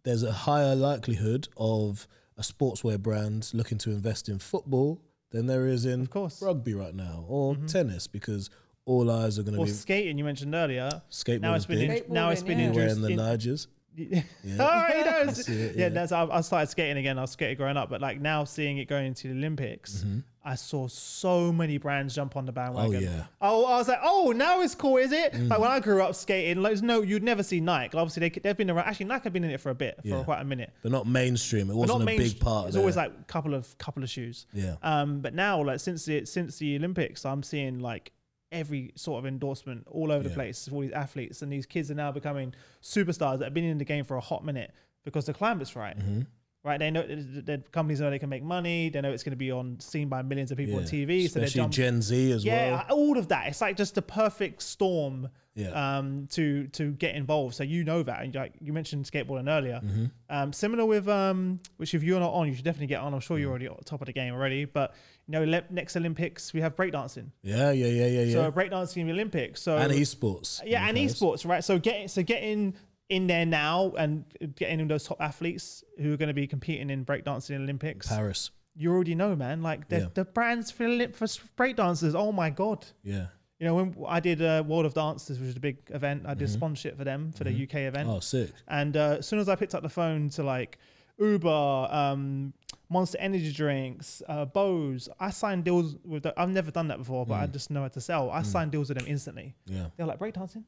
there's 0.05 0.22
a 0.22 0.32
higher 0.32 0.74
likelihood 0.76 1.48
of 1.57 2.07
a 2.36 2.42
sportswear 2.42 2.96
brand 3.00 3.50
looking 3.53 3.78
to 3.78 3.90
invest 3.90 4.28
in 4.28 4.38
football 4.38 5.00
than 5.30 5.46
there 5.46 5.66
is 5.66 5.84
in 5.84 6.03
Of 6.03 6.11
course. 6.11 6.40
rugby 6.42 6.74
right 6.74 6.94
now 6.94 7.24
or 7.28 7.55
Mhm. 7.57 7.66
tennis 7.70 8.07
because 8.07 8.50
all 8.85 9.11
eyes 9.11 9.39
are 9.39 9.43
going 9.43 9.55
to 9.55 9.61
Or 9.61 9.66
be 9.66 9.70
skating 9.72 10.18
you 10.18 10.24
mentioned 10.24 10.55
earlier. 10.55 11.03
skateboarding. 11.11 11.41
Now 11.43 11.55
it's 11.55 11.66
been 11.66 11.78
big. 11.89 12.05
in, 12.07 12.12
now 12.12 12.30
it's 12.30 12.43
been 12.43 12.59
Skateboarding, 12.59 12.74
yeah. 12.74 12.87
Wearing 12.87 13.01
the 13.03 13.09
in- 13.11 13.18
Nyjahs. 13.18 13.66
yeah. 13.97 14.22
Yeah. 14.43 14.57
oh, 14.59 14.93
he 14.95 15.03
I 15.09 15.22
knows. 15.24 15.45
see 15.45 15.53
it, 15.53 15.76
yeah, 15.76 15.83
yeah. 15.83 15.89
that's 15.91 16.12
I, 16.12 16.24
I 16.26 16.41
started 16.41 16.68
skating 16.68 16.97
again. 16.97 17.18
I 17.18 17.20
was 17.22 17.33
skating 17.33 17.57
growing 17.59 17.76
up, 17.76 17.91
but 17.91 18.01
like 18.01 18.20
now 18.20 18.45
seeing 18.45 18.78
it 18.78 18.87
going 18.87 19.07
into 19.07 19.28
the 19.28 19.35
Olympics, 19.35 20.03
Mhm. 20.07 20.24
I 20.45 20.55
saw 20.57 20.89
so 20.89 21.53
many 21.53 21.76
brands 21.78 22.14
jump 22.14 22.35
on 22.35 22.47
the 22.47 22.51
Oh 22.53 22.55
bandwagon. 22.55 23.03
yeah. 23.03 23.24
Oh, 23.41 23.64
I 23.66 23.76
was 23.76 23.87
like, 23.89 24.01
oh, 24.03 24.33
now 24.35 24.61
it's 24.62 24.74
cool, 24.74 24.97
is 24.97 25.12
it? 25.12 25.35
Mm. 25.35 25.49
Like 25.51 25.61
when 25.61 25.70
I 25.70 25.78
grew 25.78 26.03
up 26.03 26.14
skating, 26.16 26.62
like 26.62 26.80
no, 26.83 27.03
you'd 27.03 27.22
never 27.22 27.43
see 27.45 27.61
Nike. 27.61 27.97
Obviously, 27.97 28.28
they 28.28 28.39
they've 28.41 28.57
been 28.57 28.70
around. 28.70 28.87
Actually, 28.89 29.07
Nike 29.07 29.24
have 29.24 29.33
been 29.35 29.45
in 29.45 29.51
it 29.51 29.61
for 29.61 29.68
a 29.70 29.74
bit, 29.74 29.99
for 30.03 30.09
Yeah. 30.09 30.24
quite 30.24 30.41
a 30.41 30.45
minute. 30.45 30.72
But 30.83 30.91
not 30.91 31.07
mainstream. 31.07 31.70
It 31.70 31.76
wasn't 31.76 32.03
a 32.03 32.05
main- 32.07 32.18
big 32.18 32.41
part. 32.41 32.68
It's 32.68 32.76
of 32.76 32.80
always 32.80 32.95
their- 32.97 33.05
like 33.11 33.12
a 33.20 33.24
couple 33.24 33.55
of 33.55 33.76
couple 33.78 34.03
of 34.03 34.09
shoes. 34.11 34.47
yeah. 34.55 34.76
Um, 34.83 35.20
but 35.20 35.35
now, 35.35 35.62
like 35.62 35.78
since 35.80 36.07
the 36.07 36.24
since 36.24 36.57
the 36.59 36.76
Olympics, 36.76 37.24
I'm 37.26 37.43
seeing 37.43 37.78
like 37.78 38.11
every 38.53 38.92
sort 38.94 39.18
of 39.18 39.26
endorsement 39.26 39.86
all 39.90 40.12
over 40.12 40.28
the 40.28 40.34
place 40.34 40.68
for 40.68 40.76
all 40.76 40.80
these 40.82 40.92
athletes, 40.92 41.42
and 41.42 41.53
these 41.53 41.66
kids 41.66 41.90
are 41.90 41.94
now 41.94 42.12
becoming 42.12 42.55
superstars 42.82 43.38
that 43.38 43.46
have 43.46 43.55
been 43.55 43.64
in 43.64 43.78
the 43.78 43.84
game 43.84 44.05
for 44.05 44.16
a 44.16 44.20
hot 44.20 44.44
minute 44.44 44.72
because 45.05 45.24
the 45.26 45.32
climate's 45.34 45.74
right. 45.74 45.98
Mhm. 45.98 46.26
Right? 46.64 46.78
They 46.78 46.92
know 46.92 47.05
the, 47.05 47.42
the 47.42 47.59
companies 47.72 48.00
know 48.00 48.09
they 48.09 48.20
can 48.20 48.28
make 48.28 48.44
money. 48.44 48.88
They 48.88 49.00
know 49.00 49.11
it's 49.12 49.24
going 49.24 49.32
to 49.32 49.36
be 49.36 49.50
on 49.50 49.80
seen 49.80 50.09
by 50.09 50.22
millions 50.22 50.53
of 50.53 50.59
people 50.59 50.76
on 50.76 50.82
Yeah. 50.84 50.88
TV. 50.90 51.26
so 51.28 51.40
they 51.40 51.46
Especially 51.46 51.61
jump. 51.62 51.72
Gen 51.72 52.03
Z 52.03 52.30
as 52.30 52.44
yeah, 52.44 52.70
well. 52.70 52.84
Yeah, 52.88 52.94
all 52.94 53.18
of 53.18 53.26
that. 53.28 53.48
It's 53.48 53.61
like 53.61 53.76
just 53.76 53.96
the 53.96 54.03
perfect 54.03 54.62
storm 54.62 55.28
Yeah. 55.55 55.98
um, 55.98 56.28
to 56.32 56.66
to 56.68 56.92
get 56.92 57.14
involved. 57.14 57.55
So 57.55 57.62
you 57.64 57.84
know 57.84 58.03
that, 58.03 58.22
and 58.22 58.34
like 58.34 58.55
you 58.61 58.72
mentioned 58.72 59.05
skateboarding 59.05 59.50
earlier. 59.50 59.80
Mhm. 59.84 60.11
Um, 60.30 60.53
similar 60.53 60.86
with 60.86 61.09
um, 61.09 61.61
which 61.76 61.94
if 61.94 62.03
you're 62.03 62.20
not 62.20 62.32
on, 62.32 62.48
you 62.48 62.55
should 62.55 62.64
definitely 62.64 62.86
get 62.86 63.00
on. 63.00 63.12
I'm 63.12 63.20
sure 63.20 63.38
you're 63.38 63.50
already 63.50 63.68
top 63.84 64.00
of 64.00 64.07
the 64.07 64.12
game 64.14 64.32
already. 64.32 64.64
But 64.64 64.94
you 65.28 65.32
know, 65.32 65.44
le- 65.44 65.64
next 65.70 65.94
Olympics 65.96 66.53
we 66.55 66.62
have 66.62 66.74
breakdancing. 66.74 67.32
Yeah, 67.42 67.70
yeah, 67.70 67.86
yeah, 67.86 68.07
yeah, 68.07 68.22
yeah. 68.22 68.32
So 68.32 68.50
breakdancing 68.53 68.98
in 68.98 69.07
the 69.09 69.12
Olympics. 69.12 69.61
So 69.61 69.76
and 69.76 69.92
esports. 69.92 70.62
yeah, 70.64 70.86
and 70.88 70.96
Nice. 70.96 71.14
esports, 71.20 71.46
right? 71.46 71.62
So 71.62 71.78
getting 71.78 72.09
so 72.09 72.22
getting 72.22 72.74
in 73.11 73.26
there 73.26 73.44
now 73.44 73.92
and 73.98 74.24
getting 74.57 74.80
in 74.80 74.88
those 74.88 75.05
top 75.05 75.20
athletes 75.20 75.84
who 75.98 76.14
are 76.14 76.16
going 76.16 76.28
to 76.28 76.34
be 76.34 76.46
competing 76.46 76.88
in 76.88 77.05
breakdancing 77.05 77.50
in 77.57 77.62
Olympics. 77.62 78.09
Paris. 78.09 78.50
You 78.74 78.90
already 78.90 79.14
know, 79.14 79.36
man. 79.36 79.62
Like 79.62 79.88
the 79.90 79.98
Yeah. 79.98 80.07
the 80.14 80.24
brands 80.24 80.70
for 80.70 80.86
for 81.12 81.26
breakdancers. 81.59 82.14
Oh 82.14 82.32
my 82.32 82.48
god. 82.48 82.87
Yeah. 83.04 83.26
You 83.63 83.68
know, 83.68 83.75
when 83.76 83.95
I 84.09 84.18
did 84.18 84.43
uh, 84.43 84.64
World 84.67 84.87
of 84.87 84.95
Dances, 84.95 85.39
which 85.39 85.51
is 85.51 85.57
a 85.57 85.61
big 85.61 85.76
event, 85.91 86.25
I 86.26 86.34
did 86.34 86.51
sponsorship 86.51 86.99
for 86.99 87.05
them 87.05 87.30
for 87.30 87.45
the 87.45 87.51
UK 87.63 87.76
event. 87.87 88.09
Oh, 88.09 88.18
sick. 88.18 88.51
And 88.67 88.97
uh, 88.97 89.18
as 89.21 89.29
soon 89.29 89.39
as 89.39 89.49
I 89.49 89.55
picked 89.55 89.72
up 89.76 89.84
the 89.84 89.89
phone 89.89 90.30
to 90.30 90.43
like 90.43 90.79
Uber, 91.21 91.49
um, 91.49 92.53
Monster 92.91 93.18
Energy 93.21 93.53
drinks, 93.53 94.21
uh, 94.29 94.47
Bose, 94.47 95.09
I 95.21 95.30
signed 95.30 95.63
deals 95.63 95.95
with. 96.05 96.25
The, 96.25 96.34
I've 96.37 96.49
never 96.51 96.72
done 96.72 96.89
that 96.89 96.99
before, 96.99 97.25
but 97.25 97.34
I 97.34 97.47
just 97.47 97.71
know 97.71 97.83
how 97.83 97.89
to 97.89 98.01
sell. 98.01 98.33
I 98.33 98.43
signed 98.43 98.72
deals 98.72 98.89
with 98.89 98.99
them 98.99 99.07
instantly. 99.07 99.55
Yeah. 99.67 99.87
They're 99.97 100.07
like 100.07 100.18
breakdancing. 100.18 100.64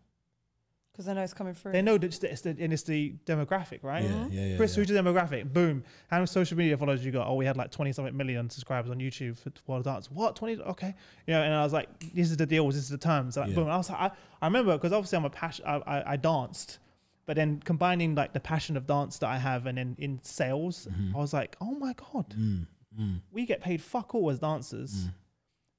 Because 0.94 1.06
they 1.06 1.14
know 1.14 1.22
it's 1.22 1.34
coming 1.34 1.54
through. 1.54 1.72
They 1.72 1.82
know 1.82 1.98
that 1.98 2.06
it's 2.06 2.18
the, 2.18 2.30
it's 2.30 2.42
the, 2.42 2.50
and 2.50 2.72
it's 2.72 2.84
the 2.84 3.14
demographic, 3.26 3.82
right? 3.82 4.04
Yeah, 4.04 4.26
yeah, 4.30 4.46
yeah. 4.46 4.56
Chris, 4.56 4.76
yeah. 4.76 4.84
who's 4.84 4.88
the 4.88 4.94
demographic? 4.94 5.52
Boom. 5.52 5.82
How 6.08 6.18
many 6.18 6.26
social 6.28 6.56
media 6.56 6.78
followers 6.78 7.04
you 7.04 7.10
got? 7.10 7.26
Oh, 7.26 7.34
we 7.34 7.44
had 7.44 7.56
like 7.56 7.72
20 7.72 7.90
something 7.92 8.16
million 8.16 8.48
subscribers 8.48 8.92
on 8.92 8.98
YouTube 8.98 9.36
for 9.36 9.50
World 9.66 9.84
of 9.84 9.92
Dance. 9.92 10.08
What? 10.08 10.36
20? 10.36 10.62
Okay. 10.62 10.94
You 11.26 11.34
know, 11.34 11.42
and 11.42 11.52
I 11.52 11.64
was 11.64 11.72
like, 11.72 11.88
this 12.14 12.30
is 12.30 12.36
the 12.36 12.46
deal, 12.46 12.64
this 12.68 12.76
is 12.76 12.88
the 12.88 12.96
terms. 12.96 13.36
Like, 13.36 13.48
Yeah. 13.48 13.54
boom. 13.56 13.64
And 13.64 13.72
I 13.72 13.76
was 13.76 13.90
like, 13.90 13.98
I, 14.00 14.10
I 14.40 14.46
remember 14.46 14.74
because 14.74 14.92
obviously 14.92 15.16
I'm 15.18 15.24
a 15.24 15.30
passion, 15.30 15.64
I, 15.66 15.74
I, 15.84 16.12
I 16.12 16.16
danced, 16.16 16.78
but 17.26 17.34
then 17.34 17.58
combining 17.64 18.14
like 18.14 18.32
the 18.32 18.38
passion 18.38 18.76
of 18.76 18.86
dance 18.86 19.18
that 19.18 19.30
I 19.30 19.38
have 19.38 19.66
and 19.66 19.76
then 19.76 19.96
in 19.98 20.20
sales, 20.22 20.86
I 21.12 21.18
was 21.18 21.32
like, 21.32 21.56
oh 21.60 21.72
my 21.74 21.94
God, 21.94 22.32
Mm, 22.38 22.66
mm, 22.96 23.20
we 23.32 23.46
get 23.46 23.60
paid 23.60 23.82
fuck 23.82 24.14
all 24.14 24.30
as 24.30 24.38
dancers. 24.38 24.94
Mm. 24.94 25.12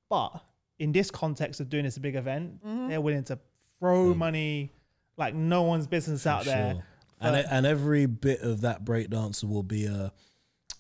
But 0.10 0.44
in 0.78 0.92
this 0.92 1.10
context 1.10 1.62
of 1.62 1.70
doing 1.70 1.86
this 1.86 1.98
big 1.98 2.16
event, 2.18 2.62
Mm-hmm. 2.66 2.90
they're 2.90 3.00
willing 3.00 3.24
to 3.26 3.40
throw 3.80 4.14
Mm. 4.14 4.18
money 4.18 4.72
like 5.18 5.34
no 5.36 5.64
one's 5.64 5.88
business 5.88 6.26
out 6.28 6.44
for 6.44 6.50
there. 6.50 6.74
sure. 6.74 6.84
And, 7.22 7.36
e- 7.38 7.48
and 7.50 7.66
every 7.66 8.06
bit 8.06 8.42
of 8.42 8.62
that 8.62 8.84
breakdancer 8.86 9.46
will 9.50 9.64
be 9.64 9.86
a 9.86 10.12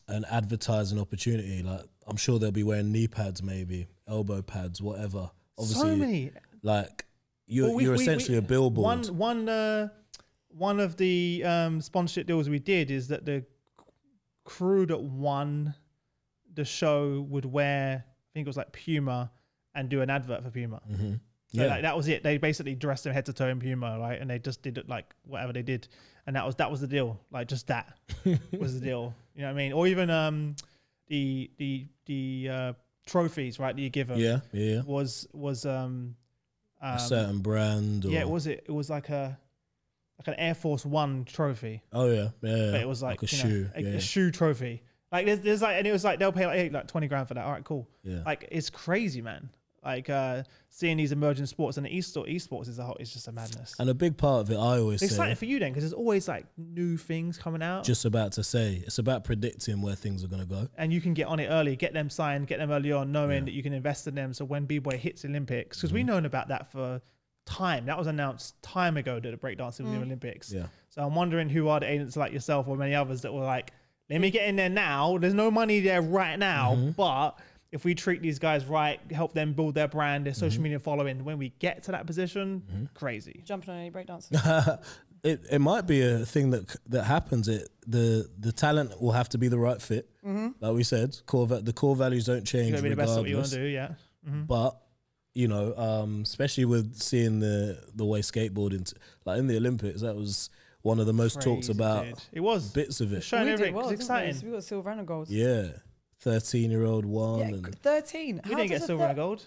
an 0.08 0.26
advertising 0.30 1.00
opportunity. 1.00 1.64
Like 1.64 1.82
I'm 2.08 2.18
sure 2.18 2.38
they'll 2.40 2.52
be 2.52 2.64
wearing 2.64 2.92
knee 2.92 3.08
pads, 3.08 3.42
maybe 3.42 3.88
elbow 4.08 4.42
pads, 4.42 4.82
whatever. 4.82 5.32
Obviously, 5.58 5.82
so 5.90 5.96
many. 5.96 6.32
like 6.62 7.06
you're 7.48 7.68
Well, 7.68 7.76
we- 7.76 7.84
you're 7.86 7.96
essentially 7.96 8.36
we- 8.38 8.46
a 8.46 8.48
billboard. 8.48 8.84
One 9.08 9.18
one 9.18 9.50
uh, 9.50 9.88
one 10.50 10.80
of 10.80 10.98
the 10.98 11.44
um, 11.46 11.82
sponsorship 11.82 12.28
deals 12.28 12.50
we 12.50 12.60
did 12.60 12.92
is 12.92 13.08
that 13.08 13.26
the 13.26 13.46
crew 14.44 14.86
that 14.86 15.02
won 15.02 15.74
the 16.54 16.64
show 16.66 17.26
would 17.30 17.46
wear, 17.46 18.06
I 18.08 18.28
think 18.34 18.46
it 18.46 18.50
was 18.50 18.58
like 18.58 18.72
Puma, 18.72 19.32
and 19.74 19.90
do 19.90 20.02
an 20.02 20.10
advert 20.10 20.44
for 20.44 20.52
Puma. 20.52 20.82
hmm 20.88 21.14
So 21.56 21.64
Yeah. 21.64 21.68
like, 21.70 21.82
that 21.84 21.96
was 21.98 22.08
it. 22.08 22.24
They 22.24 22.38
basically 22.38 22.76
dressed 22.76 23.04
them 23.06 23.14
head 23.14 23.26
to 23.28 23.34
toe 23.34 23.48
in 23.48 23.60
Puma, 23.60 23.98
right? 24.00 24.20
And 24.20 24.30
they 24.30 24.40
just 24.40 24.62
did 24.62 24.78
it 24.78 24.88
like 24.90 25.14
whatever 25.26 25.54
they 25.54 25.62
did, 25.64 25.88
and 26.28 26.36
that 26.36 26.46
was 26.46 26.56
that 26.56 26.70
was 26.72 26.82
the 26.82 26.88
deal. 26.88 27.20
Like 27.32 27.48
just 27.48 27.68
that 27.68 27.98
was 28.60 28.80
the 28.80 28.86
deal. 28.86 29.14
You 29.36 29.42
know 29.42 29.48
what 29.48 29.54
I 29.54 29.58
mean? 29.58 29.74
Or 29.74 29.88
even 29.88 30.10
um 30.10 30.56
the 31.08 31.50
the 31.58 31.88
the 32.06 32.50
uh, 32.52 32.74
trophies, 33.06 33.60
right? 33.60 33.76
That 33.76 33.82
you 33.82 33.90
give 33.90 34.08
them 34.08 34.20
Yeah, 34.20 34.40
yeah. 34.52 34.82
was 34.86 35.28
was 35.34 35.66
um, 35.66 36.16
um 36.82 36.96
a 36.96 37.00
certain 37.00 37.40
brand. 37.40 38.06
Or, 38.06 38.10
yeah, 38.10 38.22
it 38.22 38.30
was 38.30 38.48
it. 38.48 38.64
It 38.68 38.72
was 38.72 38.90
like 38.90 39.10
a 39.10 39.38
like 40.20 40.28
an 40.30 40.36
Air 40.36 40.56
Force 40.56 40.86
One 40.86 41.26
trophy, 41.26 41.84
Oh 41.92 42.10
yeah, 42.10 42.30
yeah. 42.42 42.72
but 42.72 42.80
it 42.82 42.88
was 42.88 43.04
like, 43.04 43.22
a 43.22 43.26
you 43.26 43.38
know, 43.44 43.50
shoe. 43.50 43.70
a, 43.76 43.82
yeah, 43.82 43.90
a 43.90 44.00
shoe 44.00 44.32
trophy. 44.32 44.82
Like 45.12 45.26
there's, 45.26 45.40
there's 45.42 45.62
like, 45.62 45.78
and 45.78 45.86
it 45.86 45.92
was 45.92 46.04
like 46.06 46.20
they'll 46.20 46.32
pay 46.32 46.48
like, 46.48 46.58
hey, 46.58 46.70
like 46.70 46.88
twenty 46.88 47.08
grand 47.08 47.28
for 47.28 47.34
that. 47.36 47.46
All 47.46 47.52
right, 47.52 47.64
cool. 47.64 47.88
yeah. 48.04 48.22
Like 48.26 48.48
it's 48.52 48.70
crazy, 48.70 49.22
man. 49.22 49.50
Like 49.86 50.10
uh 50.10 50.44
seeing 50.70 50.98
these 50.98 51.12
emerging 51.14 51.46
sports 51.46 51.78
and 51.78 51.86
the 51.86 51.90
esports, 51.90 52.28
esports 52.36 52.68
is 52.68 52.80
a 52.80 52.84
whole, 52.84 52.98
it's 53.00 53.14
just 53.14 53.28
a 53.28 53.32
madness. 53.32 53.76
and 53.80 53.90
a 53.90 53.94
big 53.94 54.18
part 54.18 54.42
of 54.42 54.50
it, 54.52 54.56
I 54.58 54.80
always 54.80 55.02
It's 55.02 55.12
say, 55.12 55.16
exciting 55.16 55.36
for 55.36 55.46
you 55.46 55.60
then 55.60 55.72
because 55.72 55.84
there's 55.84 55.94
always 55.94 56.28
like 56.28 56.46
new 56.58 56.98
things 56.98 57.38
coming 57.38 57.62
out, 57.62 57.84
just 57.86 58.04
about 58.04 58.34
to 58.34 58.44
say, 58.44 58.84
it's 58.86 58.98
about 58.98 59.24
predicting 59.24 59.82
where 59.82 59.96
things 59.96 60.24
are 60.24 60.28
gonna 60.28 60.46
go. 60.46 60.68
and 60.78 60.92
you 60.92 61.00
can 61.00 61.14
get 61.14 61.28
on 61.28 61.40
it 61.40 61.48
early, 61.48 61.76
get 61.76 61.94
them 61.94 62.10
signed, 62.10 62.48
get 62.48 62.60
them 62.60 62.72
early 62.72 62.92
on, 62.92 63.12
knowing 63.12 63.30
Yeah. 63.30 63.36
Mm-hmm. 63.38 63.46
that 63.46 63.52
you 63.54 63.64
can 63.64 63.74
invest 63.74 64.08
in 64.08 64.16
them. 64.16 64.34
So 64.34 64.44
when 64.44 64.66
b 64.66 64.80
boy 64.80 64.98
hits 64.98 65.24
Olympics, 65.24 65.78
because 65.78 65.94
we've 65.94 66.06
known 66.06 66.26
about 66.26 66.48
that 66.50 66.72
for 66.72 67.02
time. 67.46 67.86
That 67.86 67.98
was 67.98 68.08
announced 68.08 68.60
time 68.64 68.98
ago 68.98 69.20
that 69.20 69.30
the 69.30 69.38
breakdancing 69.38 69.82
was 69.86 69.94
in 69.94 70.00
the 70.00 70.02
Olympics. 70.02 70.52
Yeah. 70.52 70.66
So 70.90 71.04
I'm 71.04 71.14
wondering 71.14 71.48
who 71.48 71.68
are 71.68 71.80
the 71.80 71.88
agents 71.90 72.18
like 72.18 72.34
yourself 72.34 72.68
or 72.68 72.76
many 72.76 72.96
others 72.96 73.22
that 73.22 73.32
were 73.32 73.44
like, 73.46 73.72
let 74.10 74.20
me 74.20 74.32
get 74.32 74.48
in 74.50 74.56
there 74.56 74.70
now. 74.70 75.18
There's 75.20 75.34
no 75.36 75.52
money 75.52 75.80
there 75.80 76.02
right 76.02 76.38
now, 76.40 76.74
Mm-hmm. 76.76 76.90
but 76.92 77.38
if 77.72 77.84
we 77.84 77.94
treat 77.96 78.22
these 78.22 78.40
guys 78.40 78.66
right, 78.66 79.00
help 79.12 79.34
them 79.34 79.54
build 79.54 79.76
their 79.76 79.88
brand, 79.88 80.26
their 80.26 80.34
Mm-hmm. 80.34 80.40
social 80.40 80.62
media 80.64 80.80
following, 80.80 81.24
when 81.26 81.38
we 81.38 81.50
get 81.60 81.84
to 81.84 81.92
that 81.92 82.06
position, 82.06 82.90
crazy. 82.94 83.42
Jumping 83.46 83.72
on 83.74 83.80
any 83.80 83.92
breakdancers. 83.92 84.80
it 85.24 85.42
it 85.52 85.60
might 85.60 85.88
be 85.88 86.02
a 86.02 86.26
thing 86.26 86.52
that 86.52 86.76
that 86.88 87.04
happens. 87.06 87.48
It 87.48 87.68
the 87.88 88.30
the 88.40 88.52
talent 88.52 89.02
will 89.02 89.12
have 89.12 89.30
to 89.30 89.38
be 89.38 89.48
the 89.48 89.58
right 89.60 89.82
fit. 89.82 90.10
Like 90.24 90.74
we 90.74 90.84
said, 90.84 91.18
core 91.26 91.48
va- 91.48 91.62
the 91.62 91.74
core 91.74 91.96
values 91.96 92.26
don't 92.26 92.38
You 92.38 92.42
change 92.44 92.72
gotta 92.72 92.84
be 92.84 92.90
the 92.90 92.96
best 92.96 93.12
at 93.14 93.20
what 93.20 93.30
you 93.30 93.36
want 93.38 93.52
regardless. 93.52 93.52
to 93.52 93.58
do, 93.58 93.66
yeah. 93.66 93.94
But 94.48 94.80
you 95.34 95.48
know, 95.50 95.76
um, 95.76 96.22
especially 96.22 96.66
with 96.66 96.96
seeing 97.02 97.40
the 97.40 97.80
the 97.94 98.06
way 98.06 98.22
skateboarding, 98.22 98.86
t- 98.90 98.98
like 99.26 99.38
in 99.40 99.48
the 99.48 99.58
Olympics, 99.58 100.02
that 100.02 100.16
was 100.16 100.50
one 100.82 101.00
of 101.00 101.08
the 101.08 101.14
most 101.14 101.42
talked 101.42 101.68
about 101.70 102.06
dude. 102.06 102.16
It 102.32 102.40
was. 102.40 102.72
bits 102.72 103.02
of 103.02 103.12
it. 103.12 103.24
Showing 103.24 103.46
we 103.46 103.52
everything. 103.54 103.74
did 103.74 103.76
well, 103.78 103.90
it's 103.90 104.00
didn't 104.00 104.02
exciting. 104.04 104.34
So 104.36 104.46
we 104.46 104.52
got 104.54 104.64
silver 104.64 104.90
and 104.92 105.02
a 105.02 105.04
gold. 105.04 105.30
Yeah, 105.30 105.68
thirteen 106.26 106.72
year 106.72 106.84
old 106.86 107.06
one, 107.06 107.40
Yeah, 107.40 107.46
and 107.56 107.80
13. 107.82 108.42
We 108.44 108.52
How 108.52 108.58
didn't 108.58 108.70
get 108.70 108.74
does 108.76 108.84
a 108.84 108.88
silver 108.88 109.04
thir- 109.04 109.08
and 109.10 109.16
gold. 109.16 109.44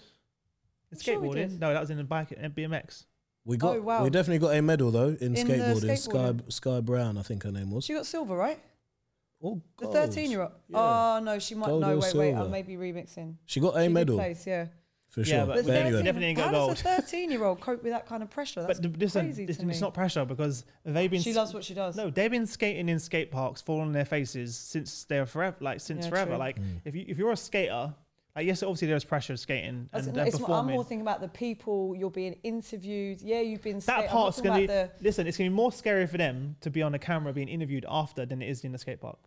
In 0.91 0.97
I'm 0.97 0.99
sure 1.01 1.19
we 1.19 1.27
skateboarding. 1.27 1.33
did. 1.35 1.59
no, 1.59 1.73
that 1.73 1.79
was 1.81 1.89
in 1.91 1.97
the 1.97 2.03
bike 2.03 2.33
and 2.35 2.55
BMX. 2.55 3.05
we 3.45 3.57
got 3.57 3.75
Oh, 3.77 3.81
wow. 3.81 4.03
we 4.03 4.09
definitely 4.09 4.39
got 4.39 4.55
a 4.55 4.61
medal 4.61 4.89
though 4.91 5.09
in, 5.19 5.35
In 5.35 5.47
the 5.47 5.53
skateboarding. 5.53 5.97
Sky 5.97 6.17
skateboarding. 6.17 6.53
Sky 6.53 6.79
Brown, 6.81 7.17
I 7.17 7.21
think 7.21 7.43
her 7.43 7.51
name 7.51 7.69
was. 7.71 7.85
She 7.85 7.93
got 7.93 8.05
silver, 8.07 8.35
right? 8.35 8.59
Oh, 9.41 9.61
The 9.77 9.83
gold. 9.85 9.93
13 9.95 10.31
year 10.31 10.41
old. 10.41 10.51
Yeah. 10.67 10.77
Oh, 10.79 11.19
no, 11.23 11.39
she 11.39 11.55
might. 11.55 11.67
Gold 11.67 11.81
no, 11.81 11.93
or 11.93 11.99
wait, 11.99 12.13
wait. 12.15 12.31
I 12.33 12.35
silver? 12.37 12.49
may 12.49 12.61
be 12.63 12.75
remixing. 12.75 13.35
She 13.45 13.59
got 13.59 13.73
She 13.75 13.79
a 13.79 13.83
did 13.83 13.93
medal 13.93 14.17
Place, 14.17 14.45
yeah. 14.47 14.67
For 15.09 15.21
Yeah, 15.21 15.25
sure. 15.25 15.45
but- 15.47 15.55
But, 15.57 15.65
but 15.67 15.75
anyway, 15.75 16.03
definitely 16.03 16.27
ain't 16.27 16.37
got 16.37 16.45
how 16.45 16.51
gold. 16.51 16.69
does 16.75 16.81
a 16.81 17.01
13 17.01 17.31
year 17.31 17.43
old 17.43 17.59
cope 17.59 17.83
with 17.83 17.91
that 17.91 18.05
kind 18.07 18.21
of 18.23 18.29
pressure? 18.29 18.63
That's 18.63 18.79
But 18.79 18.97
listen, 18.99 19.25
crazy 19.25 19.43
it's, 19.45 19.57
to 19.57 19.65
me. 19.65 19.71
it's 19.71 19.81
not 19.81 19.93
pressure 19.93 20.23
because 20.25 20.65
they've 20.85 21.09
been 21.09 21.21
she 21.21 21.33
loves 21.33 21.53
what 21.53 21.63
she 21.63 21.73
does. 21.73 21.95
No, 21.95 22.09
they've 22.09 22.29
been 22.31 22.45
skating 22.47 22.89
in 22.89 22.99
skate 22.99 23.31
parks, 23.31 23.61
falling 23.61 23.87
on 23.87 23.91
their 23.91 24.05
faces 24.05 24.55
since 24.55 25.03
they're 25.05 25.25
forever, 25.25 25.55
like 25.61 25.79
since 25.79 26.05
Yeah, 26.05 26.09
forever. 26.11 26.29
true. 26.31 26.37
Like 26.37 26.59
Mm. 26.59 26.81
if 26.85 26.95
you 26.95 27.05
if 27.07 27.17
you're 27.17 27.31
a 27.31 27.37
skater, 27.37 27.93
like 28.35 28.45
yes, 28.45 28.61
obviously 28.63 28.87
there's 28.87 29.03
pressure 29.03 29.35
skating 29.37 29.89
I 29.91 29.97
and, 29.97 30.05
said, 30.05 30.13
and 30.13 30.17
no, 30.17 30.23
it's 30.23 30.39
more, 30.39 30.51
I'm 30.51 30.67
more 30.67 30.83
thinking 30.83 31.01
about 31.01 31.19
the 31.19 31.27
people 31.27 31.95
you're 31.97 32.11
being 32.11 32.35
interviewed. 32.43 33.21
Yeah, 33.21 33.41
you've 33.41 33.61
been. 33.63 33.79
that 33.79 33.83
skate- 33.83 34.09
part's 34.09 34.39
gonna 34.39 34.59
be 34.59 34.65
about 34.65 34.91
listen. 35.01 35.27
It's 35.27 35.37
gonna 35.37 35.49
be 35.49 35.55
more 35.55 35.71
scary 35.71 36.05
for 36.07 36.17
them 36.17 36.55
to 36.61 36.69
be 36.69 36.81
on 36.81 36.91
the 36.91 36.99
camera 36.99 37.33
being 37.33 37.47
interviewed 37.49 37.85
after 37.89 38.25
than 38.25 38.41
it 38.41 38.49
is 38.49 38.63
in 38.63 38.71
the 38.71 38.77
skate 38.77 39.01
park. 39.01 39.17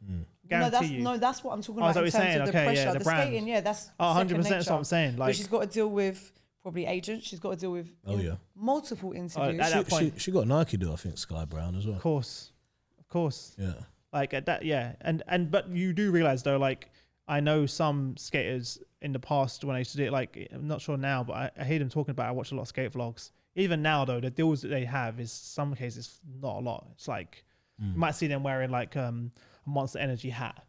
the, 0.48 0.58
no, 0.58 0.70
that's 0.70 0.88
you. 0.88 1.00
no, 1.02 1.16
that's 1.18 1.42
what 1.42 1.52
I'm 1.52 1.62
talking 1.62 1.82
Oh, 1.82 1.88
about 1.90 2.04
is 2.06 2.12
that 2.12 2.20
in 2.20 2.22
terms 2.22 2.32
saying? 2.34 2.40
of 2.40 2.46
the 2.46 2.50
Okay, 2.50 2.58
yeah, 2.74 2.84
pressure. 2.84 2.98
the 2.98 3.04
the 3.04 3.10
skating, 3.10 3.48
yeah, 3.48 3.60
that's 3.60 3.90
Oh, 3.98 4.06
100 4.08 4.28
second 4.28 4.36
percent. 4.42 4.54
That's 4.58 4.66
what 4.68 4.74
I'm 4.76 4.80
nature. 4.80 4.84
saying. 4.86 5.16
But 5.16 5.36
she's 5.36 5.46
got 5.48 5.60
to 5.62 5.66
deal 5.66 5.88
with 5.88 6.32
probably 6.62 6.86
agents. 6.86 7.26
She's 7.26 7.40
got 7.40 7.50
to 7.50 7.56
deal 7.56 7.72
with 7.72 7.90
Oh, 8.06 8.16
yeah. 8.18 8.36
multiple 8.54 9.10
Oh, 9.10 9.18
interviews. 9.18 9.60
at 9.60 9.72
that 9.72 9.84
she, 9.86 9.90
point. 9.90 10.12
she, 10.14 10.20
she 10.20 10.30
got 10.30 10.46
Nike 10.46 10.76
do, 10.76 10.92
I 10.92 10.96
think, 10.96 11.18
Sky 11.18 11.44
Brown 11.44 11.74
as 11.76 11.86
well. 11.86 11.96
of 11.96 12.02
course, 12.02 12.52
of 13.00 13.08
course. 13.08 13.54
Yeah. 13.58 13.72
like 14.12 14.32
at 14.34 14.46
that 14.46 14.64
yeah 14.64 14.92
and 15.00 15.22
and 15.26 15.50
but 15.50 15.68
you 15.70 15.92
do 15.94 16.10
realize 16.12 16.42
though 16.42 16.58
like 16.58 16.90
i 17.26 17.40
know 17.40 17.64
some 17.64 18.14
skaters 18.18 18.78
in 19.02 19.12
the 19.12 19.18
past 19.18 19.64
when 19.64 19.76
i 19.76 19.78
used 19.80 19.90
to 19.92 19.96
do 19.98 20.04
it 20.04 20.12
like 20.12 20.48
i'm 20.52 20.66
not 20.66 20.80
sure 20.80 20.96
now 20.96 21.22
but 21.22 21.34
i, 21.34 21.50
I 21.60 21.64
hear 21.64 21.78
them 21.78 21.88
talking 21.90 22.12
about 22.12 22.26
it. 22.26 22.28
i 22.28 22.32
watch 22.32 22.52
a 22.52 22.54
lot 22.54 22.62
of 22.62 22.68
skate 22.68 22.92
vlogs 22.92 23.30
even 23.54 23.82
now 23.82 24.04
though 24.04 24.20
the 24.20 24.30
deals 24.30 24.62
that 24.62 24.68
they 24.68 24.84
have 24.84 25.20
is 25.20 25.30
some 25.30 25.74
cases 25.74 26.20
not 26.40 26.56
a 26.56 26.60
lot 26.60 26.86
it's 26.94 27.08
like 27.08 27.44
Mm. 27.82 27.94
you 27.94 27.98
might 27.98 28.14
see 28.14 28.26
them 28.26 28.42
wearing 28.42 28.70
like 28.70 28.96
um 28.98 29.32
a 29.66 29.70
monster 29.70 29.98
energy 29.98 30.28
hat 30.28 30.62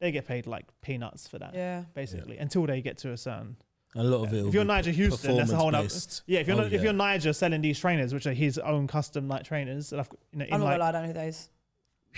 they 0.00 0.10
get 0.10 0.26
paid 0.26 0.46
like 0.46 0.64
peanuts 0.80 1.28
for 1.28 1.38
that 1.38 1.54
yeah. 1.54 1.84
basically 1.94 2.38
until 2.38 2.64
they 2.66 2.80
get 2.80 2.96
to 2.98 3.12
a 3.12 3.16
certain 3.16 3.56
A 3.94 4.02
lot 4.02 4.24
of 4.26 4.32
it. 4.32 4.46
if 4.46 4.54
you're 4.54 4.64
be 4.64 4.70
Nyjah 4.70 5.08
Huston, 5.10 5.36
that's 5.36 5.50
a 5.52 5.56
whole 5.56 5.70
nother. 5.70 5.88
Yeah, 6.26 6.40
if 6.40 6.46
you're 6.48 6.56
Oh, 6.56 6.62
not, 6.62 6.72
if 6.72 6.82
you're 6.82 6.94
Nyjah 6.94 7.34
selling 7.34 7.60
these 7.60 7.78
trainers, 7.78 8.12
which 8.14 8.26
are 8.26 8.32
his 8.32 8.56
own 8.58 8.86
custom 8.86 9.28
like 9.28 9.44
trainers, 9.44 9.90
that 9.90 10.00
I've, 10.00 10.08
you 10.32 10.38
know, 10.40 10.44
in 10.46 10.54
I'm 10.54 10.60
not 10.60 10.66
like 10.66 10.72
gonna 10.78 10.82
lie, 10.84 10.88
I 10.88 10.92
don't 10.92 11.06
know 11.08 11.12
those. 11.24 11.48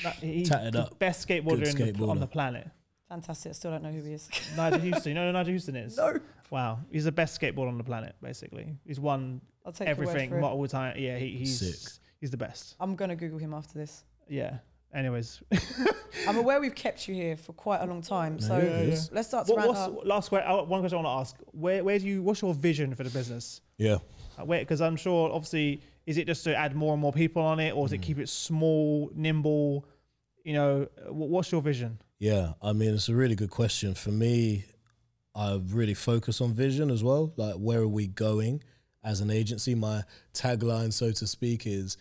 that 0.04 0.14
is. 0.14 0.20
that- 0.20 0.24
he's 0.24 0.48
Tatted 0.48 0.72
the 0.74 0.82
up, 0.82 0.98
best 1.00 1.28
skateboarder 1.28 1.76
good 1.76 1.88
in 1.88 1.96
the, 2.00 2.06
on 2.06 2.20
the 2.20 2.26
planet. 2.28 2.68
Fantastic. 3.08 3.50
I 3.50 3.52
still 3.54 3.70
don't 3.70 3.82
know 3.82 3.90
who 3.90 4.02
he 4.02 4.12
is. 4.12 4.28
Nyjah 4.56 4.90
Huston. 4.92 5.10
You 5.10 5.14
know 5.14 5.32
who 5.32 5.38
Nyjah 5.38 5.52
Huston 5.52 5.76
is? 5.76 5.96
no. 5.96 6.18
Wow. 6.50 6.78
He's 6.90 7.04
the 7.04 7.12
best 7.12 7.38
skateboarder 7.40 7.68
on 7.68 7.78
the 7.78 7.84
planet, 7.84 8.14
basically. 8.22 8.74
He's 8.86 8.98
won 9.00 9.40
I'll 9.66 9.72
take 9.72 9.88
your 9.88 9.96
word 9.96 10.08
everything 10.08 10.30
for 10.30 10.38
it. 10.38 10.40
multiple 10.40 10.68
times. 10.68 10.98
Yeah, 10.98 11.18
he, 11.18 11.28
he's 11.30 11.58
Sick. 11.58 11.92
he's 12.20 12.30
the 12.30 12.36
best. 12.38 12.74
I'm 12.80 12.96
gonna 12.96 13.16
Google 13.16 13.38
him 13.38 13.52
after 13.54 13.78
this. 13.78 14.04
Yeah. 14.28 14.58
Anyways, 14.94 15.42
I'm 16.26 16.38
aware 16.38 16.58
we've 16.60 16.74
kept 16.74 17.06
you 17.08 17.14
here 17.14 17.36
for 17.36 17.52
quite 17.52 17.80
a 17.82 17.84
long 17.86 18.00
time, 18.00 18.40
so 18.40 18.56
Yeah, 18.56 18.64
yeah, 18.64 18.80
yeah. 18.94 18.98
let's 19.12 19.28
start 19.28 19.46
to 19.46 19.52
what, 19.52 19.58
round 19.58 19.68
what's 19.68 19.80
up. 19.80 20.06
last 20.06 20.28
question? 20.30 20.50
uh, 20.50 20.62
One 20.62 20.80
question 20.80 20.98
I 20.98 21.02
want 21.02 21.14
to 21.14 21.20
ask: 21.20 21.36
Where 21.52 21.84
where 21.84 21.98
do 21.98 22.06
you? 22.06 22.22
What's 22.22 22.40
your 22.40 22.54
vision 22.54 22.94
for 22.94 23.04
the 23.04 23.10
business? 23.10 23.60
Yeah. 23.76 23.98
Uh, 24.38 24.46
Where 24.46 24.60
because 24.60 24.80
I'm 24.80 24.96
sure 24.96 25.30
obviously 25.30 25.82
is 26.06 26.16
it 26.16 26.26
just 26.26 26.42
to 26.44 26.56
add 26.56 26.74
more 26.74 26.94
and 26.94 27.02
more 27.02 27.12
people 27.12 27.42
on 27.42 27.60
it, 27.60 27.72
or 27.76 27.82
Mm. 27.82 27.86
is 27.86 27.92
it 27.92 27.98
keep 28.00 28.18
it 28.18 28.30
small, 28.30 29.10
nimble? 29.14 29.84
You 30.44 30.54
know, 30.54 30.88
uh, 30.98 31.10
wh- 31.10 31.28
what's 31.30 31.52
your 31.52 31.60
vision? 31.60 31.98
Yeah, 32.18 32.54
I 32.60 32.72
mean, 32.72 32.94
it's 32.94 33.08
a 33.08 33.14
really 33.14 33.36
good 33.36 33.50
question. 33.50 33.94
For 33.94 34.10
me, 34.10 34.64
I 35.34 35.60
really 35.68 35.94
focus 35.94 36.40
on 36.40 36.52
vision 36.52 36.90
as 36.90 37.04
well. 37.04 37.32
Like, 37.36 37.54
where 37.54 37.80
are 37.80 37.88
we 37.88 38.08
going 38.08 38.62
as 39.04 39.20
an 39.20 39.30
agency? 39.30 39.74
My 39.74 40.02
tagline, 40.34 40.92
so 40.92 41.12
to 41.12 41.26
speak, 41.26 41.66
is 41.66 41.96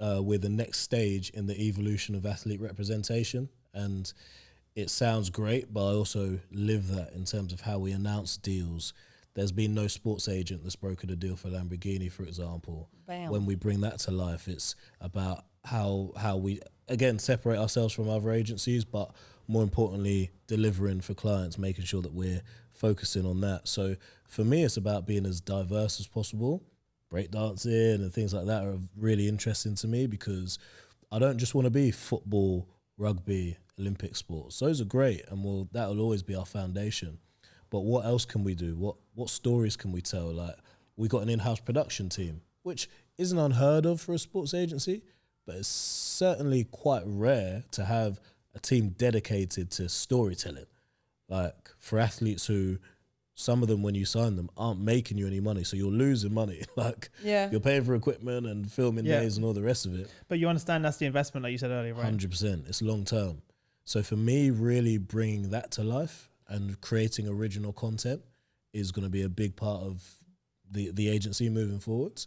uh, 0.00 0.20
we're 0.22 0.38
the 0.38 0.50
next 0.50 0.80
stage 0.80 1.30
in 1.30 1.46
the 1.46 1.58
evolution 1.58 2.14
of 2.14 2.26
athlete 2.26 2.60
representation. 2.60 3.48
And 3.72 4.12
it 4.74 4.90
sounds 4.90 5.30
great, 5.30 5.72
but 5.72 5.86
I 5.88 5.94
also 5.94 6.40
live 6.50 6.88
that 6.88 7.12
in 7.14 7.24
terms 7.24 7.52
of 7.52 7.62
how 7.62 7.78
we 7.78 7.92
announce 7.92 8.36
deals. 8.36 8.92
There's 9.34 9.52
been 9.52 9.74
no 9.74 9.88
sports 9.88 10.28
agent 10.28 10.62
that's 10.62 10.76
brokered 10.76 11.10
a 11.10 11.16
deal 11.16 11.36
for 11.36 11.48
Lamborghini, 11.48 12.10
for 12.10 12.22
example 12.22 12.88
Bam. 13.06 13.30
when 13.30 13.46
we 13.46 13.56
bring 13.56 13.80
that 13.80 13.98
to 14.00 14.10
life 14.12 14.46
it's 14.46 14.76
about 15.00 15.44
how 15.64 16.12
how 16.16 16.36
we 16.36 16.60
again 16.88 17.18
separate 17.18 17.58
ourselves 17.58 17.92
from 17.92 18.08
other 18.08 18.30
agencies 18.30 18.84
but 18.84 19.10
more 19.46 19.62
importantly 19.62 20.30
delivering 20.46 21.00
for 21.00 21.14
clients 21.14 21.58
making 21.58 21.84
sure 21.84 22.02
that 22.02 22.12
we're 22.12 22.42
focusing 22.72 23.26
on 23.26 23.40
that. 23.40 23.68
So 23.68 23.96
for 24.26 24.44
me 24.44 24.64
it's 24.64 24.76
about 24.76 25.06
being 25.06 25.26
as 25.26 25.40
diverse 25.40 26.00
as 26.00 26.06
possible. 26.06 26.62
Breakdancing 27.12 27.96
and 27.96 28.12
things 28.12 28.34
like 28.34 28.46
that 28.46 28.64
are 28.64 28.78
really 28.96 29.28
interesting 29.28 29.76
to 29.76 29.86
me 29.86 30.06
because 30.06 30.58
i 31.12 31.18
don't 31.18 31.38
just 31.38 31.54
want 31.54 31.64
to 31.64 31.70
be 31.70 31.92
football 31.92 32.66
rugby 32.98 33.56
olympic 33.78 34.16
sports. 34.16 34.58
Those 34.58 34.80
are 34.80 34.86
great 34.86 35.22
and 35.28 35.44
will 35.44 35.68
that 35.72 35.88
will 35.88 36.00
always 36.00 36.22
be 36.22 36.34
our 36.34 36.46
foundation. 36.46 37.18
But 37.70 37.80
what 37.80 38.04
else 38.04 38.24
can 38.24 38.44
we 38.44 38.54
do? 38.54 38.76
What 38.76 38.96
what 39.14 39.30
stories 39.30 39.76
can 39.76 39.92
we 39.92 40.00
tell? 40.00 40.32
Like 40.32 40.56
we 40.96 41.08
got 41.08 41.22
an 41.22 41.28
in-house 41.28 41.60
production 41.60 42.08
team 42.08 42.40
which 42.62 42.88
isn't 43.18 43.38
unheard 43.38 43.86
of 43.86 44.00
for 44.00 44.14
a 44.14 44.18
sports 44.18 44.54
agency, 44.54 45.02
but 45.46 45.56
it's 45.56 45.68
certainly 45.68 46.64
quite 46.64 47.02
rare 47.04 47.64
to 47.72 47.84
have 47.84 48.20
a 48.54 48.60
team 48.60 48.90
dedicated 48.90 49.70
to 49.72 49.88
storytelling. 49.88 50.66
Like 51.28 51.70
for 51.78 51.98
athletes 51.98 52.46
who, 52.46 52.78
some 53.34 53.62
of 53.62 53.68
them 53.68 53.82
when 53.82 53.94
you 53.94 54.04
sign 54.04 54.36
them 54.36 54.48
aren't 54.56 54.80
making 54.80 55.18
you 55.18 55.26
any 55.26 55.40
money, 55.40 55.64
so 55.64 55.76
you're 55.76 55.90
losing 55.90 56.32
money. 56.32 56.62
like 56.76 57.10
Yeah. 57.22 57.50
you're 57.50 57.60
paying 57.60 57.84
for 57.84 57.94
equipment 57.94 58.46
and 58.46 58.70
filming 58.70 59.06
Yeah. 59.06 59.20
days 59.20 59.36
and 59.36 59.44
all 59.44 59.52
the 59.54 59.62
rest 59.62 59.86
of 59.86 59.98
it. 59.98 60.08
But 60.28 60.38
you 60.38 60.48
understand 60.48 60.84
that's 60.84 60.98
the 60.98 61.06
investment, 61.06 61.42
like 61.42 61.52
you 61.52 61.58
said 61.58 61.70
earlier, 61.70 61.94
right? 61.94 62.04
Hundred 62.04 62.30
percent. 62.30 62.66
It's 62.68 62.82
long 62.82 63.04
term. 63.04 63.42
So 63.84 64.02
for 64.02 64.16
me, 64.16 64.50
really 64.50 64.98
bringing 64.98 65.50
that 65.50 65.70
to 65.72 65.82
life 65.84 66.30
and 66.48 66.80
creating 66.80 67.26
original 67.28 67.72
content 67.72 68.22
is 68.72 68.92
going 68.92 69.04
to 69.04 69.10
be 69.10 69.22
a 69.22 69.28
big 69.28 69.56
part 69.56 69.82
of 69.82 70.02
the 70.70 70.90
the 70.92 71.08
agency 71.08 71.48
moving 71.48 71.80
forwards. 71.80 72.26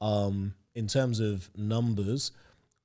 Um, 0.00 0.54
in 0.74 0.86
terms 0.86 1.20
of 1.20 1.50
numbers, 1.56 2.32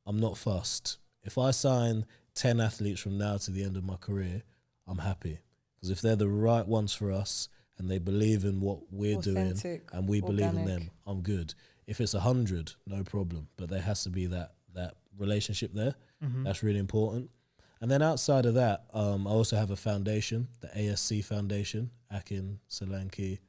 I'm 0.05 0.19
not 0.19 0.37
fussed. 0.37 0.97
If 1.23 1.37
I 1.37 1.51
sign 1.51 2.05
ten 2.37 2.61
athletes 2.61 3.01
from 3.01 3.17
now 3.17 3.37
to 3.37 3.51
the 3.51 3.63
end 3.63 3.75
of 3.75 3.83
my 3.83 3.95
career, 3.95 4.43
I'm 4.87 4.99
happy 4.99 5.39
because 5.75 5.89
if 5.89 6.01
they're 6.01 6.15
the 6.15 6.29
right 6.29 6.65
ones 6.65 6.93
for 6.93 7.11
us 7.11 7.49
and 7.77 7.89
they 7.89 7.97
believe 7.97 8.45
in 8.45 8.61
what 8.61 8.79
we're 8.91 9.19
doing 9.19 9.59
and 9.91 10.07
we 10.07 10.21
believe 10.21 10.53
in 10.53 10.65
them, 10.65 10.91
I'm 11.05 11.21
good. 11.21 11.53
If 11.85 11.99
it's 12.01 12.13
a 12.13 12.19
hundred, 12.19 12.73
no 12.85 13.03
problem. 13.03 13.47
But 13.57 13.69
there 13.69 13.81
has 13.81 14.03
to 14.03 14.09
be 14.09 14.27
that 14.27 14.53
that 14.73 14.95
relationship 15.17 15.73
there. 15.73 15.95
Mm-hmm. 16.23 16.43
That's 16.43 16.63
really 16.63 16.79
important. 16.79 17.29
And 17.79 17.91
then 17.91 18.01
outside 18.01 18.45
of 18.45 18.55
that, 18.55 18.85
um, 18.93 19.27
I 19.27 19.31
also 19.31 19.55
have 19.55 19.69
a 19.69 19.75
foundation, 19.75 20.47
the 20.61 20.67
ASC 20.67 21.23
Foundation, 21.23 21.91
Akin 22.11 22.59
Solanke. 22.69 23.39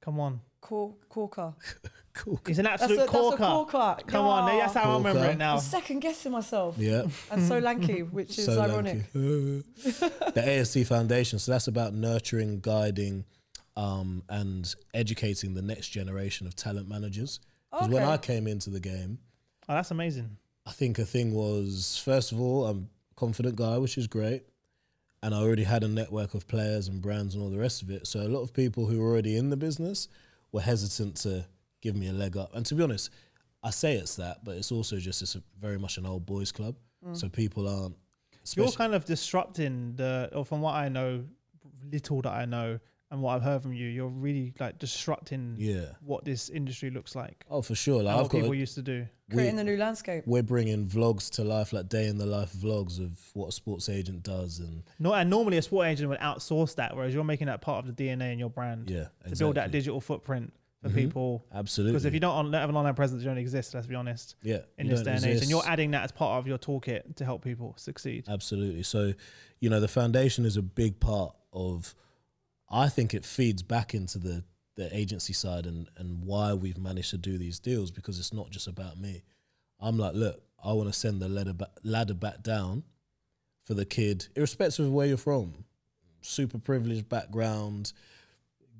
Come 0.00 0.20
on. 0.20 0.40
Cor- 0.60 0.94
corker. 1.08 1.54
Cool. 2.12 2.40
He's 2.44 2.58
an 2.58 2.64
That's 2.64 2.82
a, 2.82 2.84
absolute 2.86 2.98
that's 3.06 3.08
a 3.12 3.16
corker. 3.18 3.36
corker. 3.70 3.96
Come 4.08 4.26
on, 4.26 4.52
Yeah. 4.52 4.60
that's 4.62 4.74
how 4.74 4.90
I 4.90 4.96
remember 4.96 5.20
Corker. 5.20 5.32
it 5.32 5.38
now. 5.38 5.54
I'm 5.54 5.60
second 5.60 6.00
guessing 6.00 6.32
myself. 6.32 6.74
Yeah. 6.76 7.04
And 7.30 7.40
so 7.46 7.60
lanky, 7.60 8.02
which 8.18 8.36
is 8.36 8.46
So 8.46 8.60
ironic. 8.60 9.04
lanky. 9.14 9.62
the 9.84 10.42
ASC 10.44 10.86
Foundation. 10.88 11.38
So 11.38 11.52
that's 11.52 11.68
about 11.68 11.94
nurturing, 11.94 12.58
guiding, 12.60 13.24
um, 13.76 14.24
and 14.28 14.74
educating 14.92 15.54
the 15.54 15.62
next 15.62 15.90
generation 15.90 16.48
of 16.48 16.56
talent 16.56 16.88
managers. 16.88 17.38
Because 17.70 17.88
when 17.88 18.02
Okay. 18.02 18.12
I 18.12 18.18
came 18.18 18.48
into 18.48 18.70
the 18.70 18.80
game, 18.80 19.18
Oh, 19.68 19.74
that's 19.74 19.92
amazing. 19.92 20.36
I 20.66 20.72
think 20.72 20.98
a 20.98 21.04
thing 21.04 21.32
was 21.32 22.02
first 22.04 22.32
of 22.32 22.40
all, 22.40 22.66
I'm 22.66 22.88
a 23.12 23.14
confident 23.14 23.54
guy, 23.54 23.78
which 23.78 23.96
is 23.96 24.08
great. 24.08 24.42
And 25.22 25.32
I 25.32 25.38
already 25.38 25.62
had 25.64 25.84
a 25.84 25.88
network 25.88 26.34
of 26.34 26.48
players 26.48 26.88
and 26.88 27.00
brands 27.00 27.34
and 27.36 27.42
all 27.42 27.50
the 27.50 27.58
rest 27.58 27.82
of 27.82 27.88
it. 27.90 28.08
So 28.08 28.20
a 28.20 28.28
lot 28.28 28.42
of 28.42 28.52
people 28.52 28.86
who 28.86 28.98
were 28.98 29.08
already 29.10 29.36
in 29.36 29.50
the 29.50 29.56
business 29.56 30.08
were 30.52 30.60
hesitant 30.60 31.16
to 31.16 31.46
give 31.80 31.96
me 31.96 32.08
a 32.08 32.12
leg 32.12 32.36
up. 32.36 32.54
And 32.54 32.64
to 32.66 32.74
be 32.74 32.82
honest, 32.82 33.10
I 33.62 33.70
say 33.70 33.94
it's 33.94 34.16
that, 34.16 34.44
but 34.44 34.56
it's 34.56 34.72
also 34.72 34.96
just 34.96 35.22
it's 35.22 35.34
a, 35.34 35.42
very 35.60 35.78
much 35.78 35.98
an 35.98 36.06
old 36.06 36.26
boys 36.26 36.52
club. 36.52 36.76
Mm. 37.06 37.16
So 37.16 37.28
people 37.28 37.68
aren't. 37.68 37.96
You're 38.56 38.72
kind 38.72 38.94
of 38.94 39.04
disrupting 39.04 39.94
the, 39.96 40.30
or 40.32 40.44
from 40.44 40.60
what 40.60 40.74
I 40.74 40.88
know, 40.88 41.24
little 41.90 42.22
that 42.22 42.32
I 42.32 42.46
know, 42.46 42.80
and 43.10 43.20
what 43.22 43.34
I've 43.34 43.42
heard 43.42 43.62
from 43.62 43.72
you, 43.72 43.88
you're 43.88 44.08
really 44.08 44.54
like 44.60 44.78
disrupting 44.78 45.56
yeah. 45.58 45.86
what 46.00 46.24
this 46.24 46.48
industry 46.48 46.90
looks 46.90 47.16
like. 47.16 47.44
Oh, 47.50 47.60
for 47.62 47.74
sure. 47.74 48.02
Like 48.02 48.14
I've 48.14 48.22
what 48.22 48.30
got. 48.30 48.38
people 48.38 48.52
a- 48.52 48.56
used 48.56 48.74
to 48.76 48.82
do. 48.82 49.06
Creating 49.32 49.54
the 49.56 49.62
new 49.64 49.76
landscape. 49.76 50.24
we're 50.26 50.42
bringing 50.42 50.86
vlogs 50.88 51.30
to 51.30 51.44
life, 51.44 51.72
like 51.72 51.88
day 51.88 52.08
in 52.08 52.18
the 52.18 52.26
life 52.26 52.52
vlogs 52.52 52.98
of 52.98 53.16
what 53.34 53.48
a 53.48 53.52
sports 53.52 53.88
agent 53.88 54.24
does, 54.24 54.58
and 54.58 54.82
No, 54.98 55.14
and 55.14 55.30
normally 55.30 55.56
a 55.56 55.62
sport 55.62 55.86
agent 55.86 56.08
would 56.08 56.18
outsource 56.18 56.74
that, 56.76 56.96
whereas 56.96 57.14
you're 57.14 57.22
making 57.22 57.46
that 57.46 57.60
part 57.60 57.84
of 57.86 57.94
the 57.94 58.04
DNA 58.04 58.32
in 58.32 58.40
your 58.40 58.50
brand 58.50 58.90
yeah, 58.90 59.06
to 59.28 59.36
build 59.36 59.54
that 59.54 59.70
digital 59.70 60.00
footprint 60.00 60.52
for 60.82 60.88
Mhm. 60.88 60.94
people. 60.94 61.46
Absolutely. 61.54 61.92
Because 61.92 62.06
if 62.06 62.14
you 62.14 62.18
don't 62.18 62.34
on- 62.34 62.52
have 62.54 62.70
an 62.70 62.74
online 62.76 62.94
presence, 62.94 63.22
you 63.22 63.28
don't 63.28 63.38
exist. 63.38 63.72
Let's 63.72 63.86
be 63.86 63.94
honest. 63.94 64.34
yeah, 64.42 64.62
In 64.78 64.88
this 64.88 65.02
day 65.02 65.12
and 65.12 65.24
age, 65.24 65.42
and 65.42 65.48
you're 65.50 65.64
adding 65.66 65.92
that 65.92 66.02
as 66.02 66.10
part 66.10 66.40
of 66.40 66.48
your 66.48 66.58
toolkit 66.58 67.14
to 67.16 67.24
help 67.24 67.44
people 67.44 67.74
succeed. 67.76 68.24
Absolutely. 68.28 68.82
So, 68.82 69.12
you 69.60 69.70
know, 69.70 69.78
the 69.78 69.86
foundation 69.88 70.44
is 70.44 70.56
a 70.56 70.62
big 70.62 70.98
part 70.98 71.34
of. 71.52 71.94
I 72.70 72.88
think 72.88 73.14
it 73.14 73.24
feeds 73.24 73.62
back 73.62 73.94
into 73.94 74.18
the 74.18 74.44
the 74.76 74.94
agency 74.96 75.32
side 75.32 75.66
and 75.66 75.88
and 75.96 76.24
why 76.24 76.54
we've 76.54 76.78
managed 76.78 77.10
to 77.10 77.18
do 77.18 77.36
these 77.36 77.58
deals 77.58 77.90
because 77.90 78.18
it's 78.18 78.32
not 78.32 78.50
just 78.50 78.66
about 78.66 78.98
me. 78.98 79.22
I'm 79.80 79.98
like, 79.98 80.14
look, 80.14 80.42
I 80.62 80.72
want 80.72 80.88
to 80.92 80.98
send 80.98 81.20
the 81.20 81.28
ladder 81.28 81.54
back, 81.54 81.70
ladder 81.82 82.14
back 82.14 82.42
down 82.42 82.84
for 83.64 83.74
the 83.74 83.84
kid, 83.84 84.28
irrespective 84.36 84.86
of 84.86 84.92
where 84.92 85.06
you're 85.06 85.16
from, 85.16 85.64
super 86.20 86.58
privileged 86.58 87.08
background, 87.08 87.92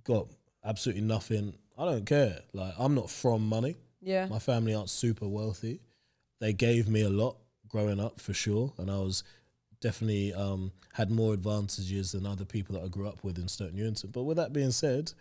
got 0.05 0.29
absolutely 0.65 1.03
nothing. 1.03 1.55
I 1.79 1.85
don't 1.87 2.05
care. 2.05 2.41
Like, 2.53 2.75
I'm 2.79 2.95
not 2.95 3.11
from 3.11 3.49
money. 3.49 3.77
Yeah. 4.03 4.27
My 4.27 4.39
family 4.39 4.75
aren't 4.75 4.91
super 4.91 5.27
wealthy. 5.27 5.81
They 6.41 6.53
gave 6.53 6.89
me 6.89 7.03
a 7.03 7.11
lot 7.11 7.37
growing 7.69 8.01
up 8.01 8.21
for 8.21 8.35
sure, 8.35 8.73
and 8.79 8.91
I 8.91 8.99
was 8.99 9.23
definitely 9.81 10.33
um, 10.35 10.73
had 10.93 11.11
more 11.11 11.35
advantages 11.35 12.13
than 12.13 12.27
other 12.27 12.45
people 12.45 12.75
that 12.75 12.85
I 12.85 12.89
grew 12.89 13.09
up 13.09 13.25
with 13.25 13.39
in 13.39 13.49
Stoke 13.49 13.73
Newington. 13.73 14.11
But 14.11 14.25
with 14.25 14.37
that 14.37 14.53
being 14.53 14.71
said, 14.73 15.13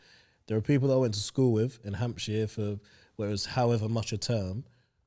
there 0.48 0.58
are 0.58 0.62
people 0.62 0.88
that 0.88 0.96
I 0.96 0.98
went 0.98 1.14
to 1.14 1.20
school 1.20 1.54
with 1.54 1.80
in 1.86 1.94
Hampshire 1.94 2.48
for 2.48 2.80
whereas 3.20 3.46
however 3.46 3.90
much 3.90 4.14
a 4.14 4.18
term, 4.18 4.64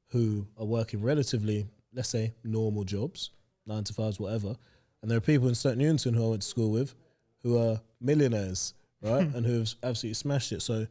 who 0.08 0.46
are 0.58 0.66
working 0.66 1.00
relatively, 1.00 1.66
let's 1.94 2.10
say, 2.10 2.34
normal 2.44 2.84
jobs, 2.84 3.30
nine 3.66 3.82
to 3.84 3.94
fives, 3.94 4.20
whatever. 4.20 4.54
And 5.00 5.10
there 5.10 5.16
are 5.16 5.22
people 5.22 5.48
in 5.48 5.54
Stoke 5.54 5.78
Newington 5.78 6.12
who 6.12 6.26
I 6.26 6.28
went 6.28 6.42
to 6.42 6.48
school 6.48 6.70
with 6.70 6.94
who 7.42 7.56
are 7.58 7.80
millionaires, 8.02 8.74
right? 9.00 9.22
and 9.34 9.46
who 9.46 9.60
have 9.60 9.74
absolutely 9.82 10.14
smashed 10.14 10.52
it. 10.52 10.60
So 10.60 10.86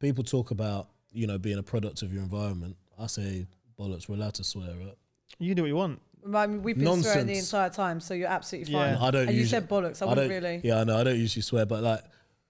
people 0.00 0.24
talk 0.24 0.50
about, 0.50 0.88
you 1.12 1.28
know, 1.28 1.38
being 1.38 1.58
a 1.58 1.62
product 1.62 2.02
of 2.02 2.12
your 2.12 2.22
environment. 2.22 2.76
I 2.98 3.06
say 3.06 3.46
bollocks, 3.78 4.08
we're 4.08 4.16
allowed 4.16 4.34
to 4.34 4.44
swear, 4.44 4.74
right? 4.76 4.98
You 5.38 5.50
can 5.50 5.56
do 5.56 5.62
what 5.62 5.68
you 5.68 5.76
want. 5.76 6.00
I 6.34 6.46
mean, 6.46 6.62
we've 6.62 6.78
been 6.78 7.02
swearing 7.02 7.26
the 7.26 7.38
entire 7.38 7.70
time, 7.70 8.00
so 8.00 8.14
you're 8.14 8.28
absolutely 8.28 8.72
fine. 8.72 8.92
Yeah. 8.92 8.98
fine. 8.98 9.08
I 9.08 9.10
don't 9.10 9.28
and 9.28 9.36
you 9.36 9.46
said 9.46 9.68
bollocks. 9.68 10.02
I, 10.02 10.06
I 10.06 10.08
wouldn't 10.10 10.30
don't 10.30 10.42
really. 10.42 10.60
Yeah, 10.64 10.80
I 10.80 10.84
know. 10.84 10.98
I 10.98 11.04
don't 11.04 11.18
usually 11.18 11.42
swear, 11.42 11.66
but 11.66 11.82
like 11.82 12.02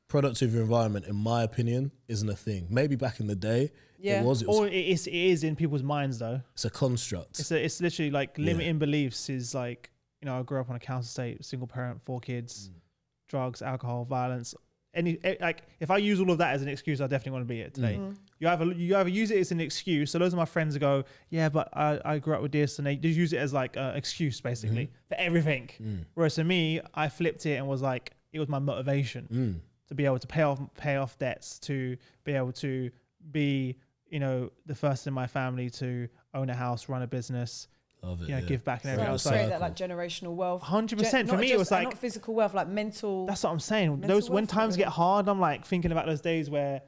product 0.09 0.43
of 0.43 0.53
your 0.53 0.63
environment, 0.63 1.07
in 1.07 1.17
my 1.17 1.43
opinion, 1.45 1.93
isn't 2.09 2.29
a 2.29 2.35
thing. 2.37 2.67
Maybe 2.71 2.97
back 2.97 3.21
in 3.21 3.27
the 3.29 3.37
day, 3.37 3.71
Yeah. 3.99 4.21
it 4.21 4.25
was. 4.25 4.43
It 4.43 4.49
was 4.49 4.59
Or 4.59 4.67
it 4.67 4.73
is, 4.75 5.07
it 5.07 5.15
is 5.15 5.45
in 5.45 5.55
people's 5.57 5.83
minds 5.83 6.19
though. 6.19 6.41
it's 6.53 6.65
a 6.65 6.71
construct. 6.71 7.39
It's 7.39 7.51
a, 7.51 7.65
it's 7.65 7.81
literally 7.81 8.11
like 8.11 8.37
Yeah. 8.37 8.47
limiting 8.47 8.79
beliefs 8.79 9.29
is 9.31 9.55
like 9.55 9.91
you 10.21 10.27
know 10.27 10.39
I 10.39 10.43
grew 10.43 10.61
up 10.61 10.69
on 10.71 10.77
a 10.77 10.81
council 10.81 11.09
estate, 11.09 11.45
single 11.45 11.69
parent, 11.69 12.01
four 12.05 12.21
kids, 12.21 12.69
Mm. 12.71 12.81
drugs, 13.29 13.63
alcohol, 13.63 14.05
violence. 14.05 14.55
Any 14.93 15.19
eh, 15.23 15.37
like 15.41 15.63
if 15.79 15.91
I 15.93 15.99
use 15.99 16.19
all 16.21 16.31
of 16.33 16.39
that 16.39 16.55
as 16.55 16.63
an 16.63 16.69
excuse, 16.69 17.01
I 17.01 17.07
definitely 17.07 17.33
want 17.33 17.45
to 17.45 17.49
be 17.49 17.57
here 17.57 17.71
today. 17.71 17.97
Mm. 18.01 18.17
You 18.41 18.49
either 18.49 18.65
you 18.73 18.97
either 18.97 19.09
use 19.11 19.31
it 19.31 19.39
as 19.39 19.53
an 19.53 19.61
excuse. 19.61 20.11
So 20.11 20.19
those 20.19 20.33
are 20.35 20.37
my 20.39 20.45
friends 20.47 20.75
who 20.75 20.81
go, 20.81 21.05
yeah, 21.29 21.49
but 21.51 21.69
I, 21.75 22.01
I 22.05 22.19
grew 22.19 22.35
up 22.35 22.43
with 22.43 22.53
this, 22.53 22.79
and 22.79 22.87
they 22.87 22.97
just 22.97 23.17
use 23.17 23.33
it 23.33 23.37
as 23.37 23.53
like 23.53 23.77
an 23.77 23.95
excuse 23.95 24.41
basically 24.41 24.87
Mm-hmm. 24.87 25.09
for 25.09 25.15
everything. 25.17 25.71
Mm. 25.81 26.05
Whereas 26.15 26.35
for 26.37 26.45
me, 26.45 26.81
I 26.95 27.09
flipped 27.11 27.45
it 27.47 27.57
and 27.57 27.69
was 27.69 27.83
like, 27.83 28.13
it 28.33 28.39
was 28.39 28.49
my 28.49 28.59
motivation 28.59 29.29
Mm. 29.31 29.61
to 29.89 29.95
be 29.95 30.07
able 30.07 30.19
to 30.19 30.27
pay 30.27 30.43
off 30.43 30.59
pay 30.77 30.97
off 30.97 31.19
debts, 31.19 31.59
to 31.61 31.97
be 32.25 32.33
able 32.33 32.53
to 32.53 32.91
be 33.31 33.77
you 34.09 34.19
know 34.19 34.51
the 34.67 34.75
first 34.75 35.07
in 35.07 35.13
my 35.13 35.27
family 35.27 35.69
to 35.71 36.09
own 36.35 36.49
a 36.51 36.55
house, 36.57 36.89
run 36.89 37.03
a 37.03 37.07
business, 37.07 37.69
Love 38.03 38.23
it. 38.23 38.29
you 38.29 38.35
know, 38.35 38.39
yeah. 38.41 38.45
give 38.49 38.65
back 38.65 38.85
and 38.85 38.89
So 38.89 38.93
everything 39.03 39.11
else. 39.13 39.27
create 39.27 39.41
Like, 39.43 39.51
that 39.51 39.61
like 39.61 39.77
generational 39.77 40.35
wealth. 40.35 40.63
hundred 40.63 40.97
Gen- 40.99 41.05
percent. 41.05 41.29
For 41.29 41.37
me, 41.37 41.43
just- 41.49 41.55
it 41.55 41.59
was 41.59 41.71
like 41.71 41.85
not 41.85 41.99
physical 41.99 42.33
wealth, 42.35 42.55
like 42.55 42.69
mental. 42.69 43.27
that's 43.27 43.45
what 43.45 43.51
I'm 43.51 43.61
saying. 43.61 44.01
Those 44.01 44.31
when 44.31 44.45
wealth, 44.45 44.51
times 44.51 44.77
get 44.79 44.89
hard, 44.89 45.29
I'm 45.29 45.39
like 45.41 45.67
thinking 45.67 45.93
about 45.93 46.07
those 46.07 46.23
days 46.23 46.49
where 46.49 46.81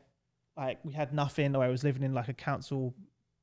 like 0.56 0.78
we 0.84 0.92
had 0.92 1.12
nothing, 1.12 1.54
or 1.56 1.62
I 1.64 1.68
was 1.68 1.82
living 1.84 2.02
in 2.02 2.12
like 2.14 2.28
a 2.28 2.34
council, 2.34 2.94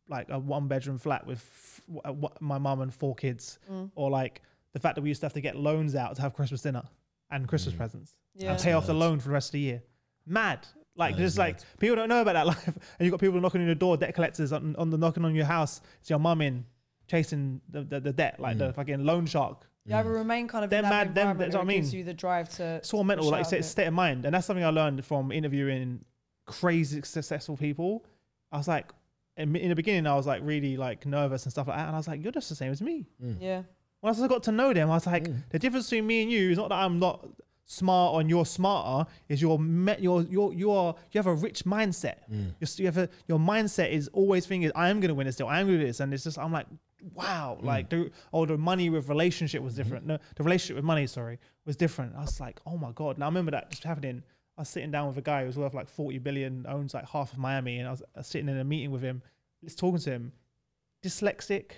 like 0.07 0.27
a 0.29 0.37
one 0.39 0.67
bedroom 0.67 0.97
flat 0.97 1.25
with 1.25 1.37
f- 1.39 1.81
w- 1.87 2.01
uh, 2.05 2.09
w- 2.09 2.33
my 2.39 2.57
mum 2.57 2.81
and 2.81 2.93
four 2.93 3.15
kids, 3.15 3.59
Mm. 3.71 3.91
or 3.95 4.09
like 4.09 4.41
the 4.73 4.79
fact 4.79 4.95
that 4.95 5.01
we 5.01 5.09
used 5.09 5.21
to 5.21 5.25
have 5.25 5.33
to 5.33 5.41
get 5.41 5.55
loans 5.55 5.95
out 5.95 6.15
to 6.15 6.21
have 6.21 6.33
Christmas 6.33 6.61
dinner 6.61 6.83
and 7.31 7.47
Christmas 7.47 7.73
Mm. 7.73 7.77
presents. 7.77 8.15
yeah. 8.35 8.51
and 8.53 8.61
pay 8.61 8.71
off 8.73 8.85
the 8.87 8.93
loan 8.93 9.19
for 9.19 9.27
the 9.29 9.33
rest 9.33 9.49
of 9.49 9.53
the 9.53 9.59
year. 9.59 9.83
Mad. 10.25 10.65
Like 10.95 11.15
That 11.15 11.21
is 11.23 11.31
just 11.31 11.37
like 11.39 11.55
mad. 11.55 11.65
people 11.79 11.95
don't 11.95 12.09
know 12.09 12.21
about 12.21 12.33
that 12.33 12.45
life, 12.53 12.67
and 12.67 12.77
you've 12.99 13.11
got 13.11 13.19
people 13.19 13.39
knocking 13.41 13.59
on 13.61 13.65
your 13.67 13.75
door, 13.75 13.97
debt 13.97 14.13
collectors 14.15 14.51
on, 14.53 14.75
on 14.77 14.89
the 14.91 14.97
knocking 14.97 15.25
on 15.25 15.33
your 15.35 15.45
house. 15.45 15.81
It's 15.99 16.09
your 16.09 16.19
mum 16.19 16.41
in 16.41 16.65
chasing 17.07 17.59
the, 17.69 17.81
the, 17.83 17.99
the 17.99 18.13
debt, 18.13 18.39
like 18.39 18.57
the 18.57 18.69
Mm. 18.69 18.75
fucking 18.75 19.03
loan 19.03 19.25
shark. 19.25 19.67
You 19.85 19.95
either 19.95 20.09
remain 20.11 20.47
kind 20.47 20.63
of 20.63 20.69
Them 20.69 20.83
in 20.85 20.89
that 20.89 21.07
mad- 21.07 21.15
them- 21.15 21.21
environment 21.29 21.39
that's 21.51 21.55
what 21.55 21.67
it 21.67 21.71
I 21.71 21.75
gives 21.77 21.91
mean. 21.91 21.97
you 21.99 22.03
the 22.05 22.13
drive 22.13 22.49
to. 22.57 22.63
It's 22.75 22.93
all 22.93 23.03
mental, 23.03 23.25
like 23.27 23.37
you 23.37 23.39
out 23.41 23.47
said, 23.49 23.55
of 23.57 23.59
it's 23.61 23.69
state 23.69 23.87
of 23.87 23.93
mind, 23.93 24.25
and 24.25 24.35
that's 24.35 24.45
something 24.45 24.63
I 24.63 24.69
learned 24.69 25.03
from 25.03 25.31
interviewing 25.31 26.05
crazy 26.49 27.01
successful 27.03 27.55
people. 27.55 28.05
I 28.51 28.57
was 28.57 28.67
like, 28.67 28.91
in, 29.37 29.55
in 29.55 29.69
the 29.69 29.75
beginning, 29.75 30.07
I 30.07 30.15
was 30.15 30.27
like 30.27 30.41
really 30.43 30.75
like 30.77 31.05
nervous 31.05 31.43
and 31.45 31.51
stuff 31.51 31.67
like 31.67 31.77
that, 31.77 31.85
and 31.87 31.95
I 31.95 31.99
was 31.99 32.07
like, 32.07 32.21
you're 32.23 32.31
just 32.31 32.49
the 32.49 32.55
same 32.55 32.71
as 32.71 32.81
me. 32.81 33.05
Yeah. 33.39 33.63
Once 34.01 34.19
I 34.21 34.27
got 34.27 34.43
to 34.43 34.51
know 34.51 34.73
them, 34.73 34.89
I 34.89 34.95
was 34.95 35.05
like, 35.07 35.25
Mm. 35.25 35.43
the 35.49 35.59
difference 35.59 35.85
between 35.89 36.07
me 36.07 36.21
and 36.23 36.31
you 36.31 36.51
is 36.51 36.57
not 36.57 36.69
that 36.69 36.75
I'm 36.85 36.99
not 36.99 37.27
smart 37.65 38.19
and 38.19 38.29
you're 38.29 38.45
smarter. 38.45 39.09
Is 39.27 39.41
your 39.41 39.59
me- 39.59 39.97
your 39.99 40.23
your 40.23 40.53
your 40.53 40.95
you 41.11 41.17
have 41.19 41.27
a 41.27 41.33
rich 41.33 41.63
mindset. 41.65 42.15
Mm. 42.31 42.53
You're, 42.59 42.69
you 42.77 42.85
have 42.87 42.97
a, 42.97 43.09
your 43.27 43.39
mindset 43.39 43.91
is 43.91 44.07
always 44.13 44.45
thinking, 44.45 44.71
I 44.75 44.89
am 44.89 44.99
going 44.99 45.09
to 45.09 45.15
win 45.15 45.27
this 45.27 45.35
deal. 45.35 45.47
I 45.47 45.59
am 45.59 45.67
going 45.67 45.77
to 45.79 45.83
do 45.83 45.87
this, 45.87 45.99
and 45.99 46.13
it's 46.13 46.23
just 46.23 46.39
I'm 46.39 46.51
like, 46.51 46.67
wow, 47.13 47.57
Mm. 47.61 47.65
like 47.65 47.89
the 47.89 48.09
or 48.31 48.47
the 48.47 48.57
money 48.57 48.89
with 48.89 49.07
relationship 49.09 49.61
was 49.61 49.73
Mm-hmm. 49.73 49.83
different. 49.83 50.05
No, 50.07 50.17
the 50.35 50.43
relationship 50.43 50.75
with 50.77 50.85
money, 50.85 51.05
sorry, 51.05 51.37
was 51.65 51.75
different. 51.75 52.15
I 52.15 52.21
was 52.21 52.39
like, 52.39 52.59
oh 52.65 52.77
my 52.77 52.91
god. 52.93 53.17
Now 53.17 53.25
I 53.25 53.29
remember 53.29 53.51
that 53.51 53.69
just 53.69 53.83
happening. 53.83 54.23
I 54.59 54.63
was 54.63 54.67
sitting 54.69 54.91
down 54.91 55.07
with 55.07 55.15
a 55.17 55.21
guy 55.21 55.39
who 55.39 55.47
was 55.47 55.55
worth 55.57 55.73
like 55.73 55.87
40 55.87 56.17
billion, 56.17 56.65
owns 56.67 56.93
like 56.93 57.07
half 57.07 57.31
of 57.31 57.39
Miami, 57.39 57.79
and 57.79 57.87
I 57.87 57.91
was, 57.91 58.03
I 58.13 58.19
was 58.19 58.27
sitting 58.27 58.49
in 58.49 58.57
a 58.57 58.63
meeting 58.65 58.91
with 58.91 59.01
him, 59.01 59.21
just 59.63 59.79
talking 59.79 59.99
to 60.01 60.09
him. 60.11 60.33
Dyslexic, 61.01 61.71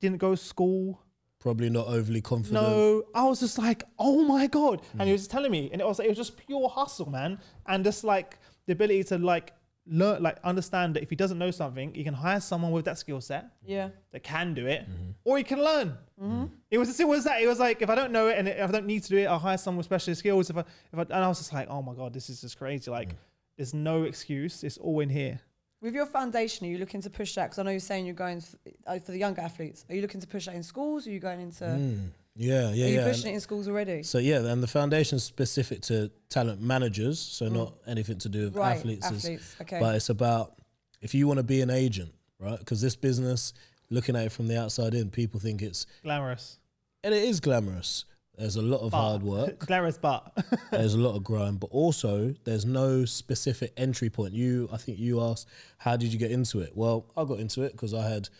didn't 0.00 0.16
go 0.16 0.30
to 0.30 0.36
school. 0.36 1.02
Probably 1.40 1.68
not 1.68 1.88
overly 1.88 2.22
confident. 2.22 2.62
No, 2.62 3.02
I 3.14 3.24
was 3.24 3.40
just 3.40 3.58
like, 3.58 3.84
oh 3.98 4.24
my 4.24 4.46
god, 4.46 4.80
and 4.92 5.02
Mm. 5.02 5.06
he 5.06 5.12
was 5.12 5.28
telling 5.28 5.50
me, 5.52 5.68
and 5.72 5.80
it 5.82 5.86
was 5.86 6.00
it 6.00 6.08
was 6.08 6.16
just 6.16 6.38
pure 6.38 6.70
hustle, 6.70 7.10
man, 7.10 7.38
and 7.66 7.84
just 7.84 8.02
like 8.02 8.38
the 8.66 8.72
ability 8.72 9.04
to 9.04 9.18
like 9.18 9.52
learn, 9.90 10.22
like 10.22 10.38
understand 10.44 10.94
that 10.94 11.02
if 11.02 11.10
he 11.10 11.16
doesn't 11.16 11.38
know 11.38 11.50
something, 11.50 11.92
he 11.94 12.04
can 12.04 12.14
hire 12.14 12.40
someone 12.40 12.70
with 12.70 12.84
that 12.86 12.96
skill 12.96 13.20
set 13.20 13.46
Yeah. 13.66 13.88
that 14.12 14.22
can 14.22 14.54
do 14.54 14.66
it, 14.66 14.82
Mm-hmm. 14.82 15.10
or 15.24 15.36
he 15.38 15.44
can 15.44 15.62
learn. 15.62 15.88
Mm-hmm. 16.22 16.44
It 16.70 16.78
was 16.78 16.88
as 16.88 16.96
simple 16.96 17.14
as 17.16 17.24
that. 17.24 17.42
It 17.42 17.46
was 17.48 17.58
like 17.58 17.82
if 17.82 17.90
I 17.90 17.94
don't 17.94 18.12
know 18.12 18.28
it 18.28 18.38
and 18.38 18.46
if 18.48 18.68
I 18.68 18.72
don't 18.72 18.86
need 18.86 19.02
to 19.02 19.08
do 19.08 19.18
it, 19.18 19.24
I'll 19.26 19.38
hire 19.38 19.58
someone 19.58 19.78
with 19.78 19.86
special 19.86 20.14
skills. 20.14 20.48
If 20.48 20.56
I, 20.56 20.60
if 20.60 20.98
I, 20.98 21.02
and 21.02 21.12
I 21.12 21.28
was 21.28 21.38
just 21.38 21.52
like, 21.52 21.68
oh 21.68 21.82
my 21.82 21.94
god, 21.94 22.12
this 22.14 22.30
is 22.30 22.40
just 22.40 22.56
crazy. 22.58 22.90
Like, 22.90 23.16
there's 23.56 23.74
no 23.74 24.04
excuse. 24.04 24.62
It's 24.64 24.78
all 24.78 25.00
in 25.00 25.08
here. 25.10 25.40
With 25.82 25.94
your 25.94 26.06
foundation, 26.06 26.66
are 26.66 26.70
you 26.70 26.78
looking 26.78 27.00
to 27.02 27.10
push 27.10 27.34
that? 27.36 27.44
Because 27.46 27.58
I 27.58 27.62
know 27.62 27.70
you're 27.70 27.80
saying 27.80 28.04
you're 28.04 28.14
going 28.14 28.38
f- 28.38 28.54
uh, 28.86 28.98
for 28.98 29.12
the 29.12 29.18
younger 29.18 29.40
athletes. 29.40 29.84
Are 29.88 29.94
you 29.94 30.02
looking 30.02 30.20
to 30.20 30.26
push 30.26 30.44
that 30.46 30.54
in 30.54 30.62
schools? 30.62 31.06
Or 31.06 31.10
are 31.10 31.12
you 31.14 31.20
going 31.20 31.40
into? 31.40 31.64
Mm. 31.64 32.08
Yeah, 32.40 32.70
yeah, 32.72 32.84
Are 32.86 32.88
you 32.88 32.94
yeah. 32.96 33.04
pushing 33.08 33.30
it 33.32 33.34
in 33.34 33.40
schools 33.40 33.68
already? 33.68 34.02
So 34.02 34.16
yeah, 34.18 34.38
and 34.46 34.62
the 34.62 34.66
foundation's 34.66 35.22
specific 35.24 35.82
to 35.82 36.10
talent 36.30 36.62
managers, 36.62 37.18
so 37.18 37.48
not 37.48 37.74
anything 37.86 38.16
to 38.18 38.28
do 38.30 38.44
with 38.44 38.54
Mm. 38.54 38.58
Right, 38.60 38.76
athletes. 38.78 39.06
It's- 39.06 39.24
athletes, 39.24 39.56
okay. 39.60 39.78
But 39.78 39.96
it's 39.96 40.08
about 40.08 40.54
if 41.02 41.14
you 41.14 41.26
want 41.26 41.36
to 41.36 41.42
be 41.44 41.60
an 41.60 41.68
agent, 41.70 42.12
right? 42.38 42.58
Because 42.58 42.80
this 42.80 42.96
business, 42.96 43.52
looking 43.90 44.16
at 44.16 44.24
it 44.26 44.32
from 44.32 44.48
the 44.48 44.58
outside 44.58 44.94
in, 44.94 45.10
people 45.10 45.38
think 45.38 45.60
it's 45.60 45.84
Glamorous. 46.02 46.58
and 47.04 47.14
it 47.14 47.24
is 47.24 47.40
glamorous. 47.40 48.06
There's 48.38 48.56
a 48.56 48.62
lot 48.62 48.80
of 48.80 48.92
But- 48.92 48.96
hard 49.02 49.22
work. 49.22 49.58
Glamorous, 49.66 49.98
but 49.98 50.32
there's 50.70 50.94
a 50.94 50.98
lot 50.98 51.14
of 51.16 51.22
grind, 51.22 51.60
but 51.60 51.66
also 51.72 52.34
there's 52.44 52.64
no 52.64 53.04
specific 53.04 53.74
entry 53.76 54.08
point. 54.08 54.32
You, 54.32 54.66
I 54.72 54.78
think 54.78 54.98
you 54.98 55.20
asked, 55.20 55.46
how 55.76 55.98
did 55.98 56.10
you 56.10 56.18
get 56.18 56.30
into 56.30 56.60
it? 56.60 56.74
Well, 56.74 57.04
I 57.18 57.24
got 57.24 57.38
into 57.38 57.60
it 57.64 57.72
because 57.72 57.92
I 57.92 58.08
had 58.08 58.30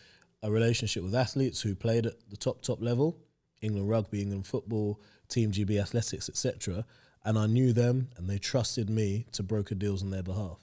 a 0.41 0.49
relationship 0.49 1.03
with 1.03 1.13
athletes 1.13 1.61
who 1.61 1.75
played 1.75 2.07
at 2.07 2.15
the 2.31 2.37
top 2.37 2.63
top 2.63 2.81
level, 2.81 3.15
England 3.61 3.89
rugby, 3.89 4.21
England 4.21 4.45
football, 4.47 4.99
Team 5.29 5.51
GB 5.51 5.79
athletics, 5.79 6.27
etc. 6.27 6.85
And 7.23 7.37
I 7.37 7.47
knew 7.47 7.71
them, 7.71 8.09
and 8.17 8.29
they 8.29 8.37
trusted 8.37 8.89
me 8.89 9.25
to 9.31 9.43
broker 9.43 9.75
deals 9.75 10.03
on 10.03 10.09
their 10.09 10.23
behalf. 10.23 10.59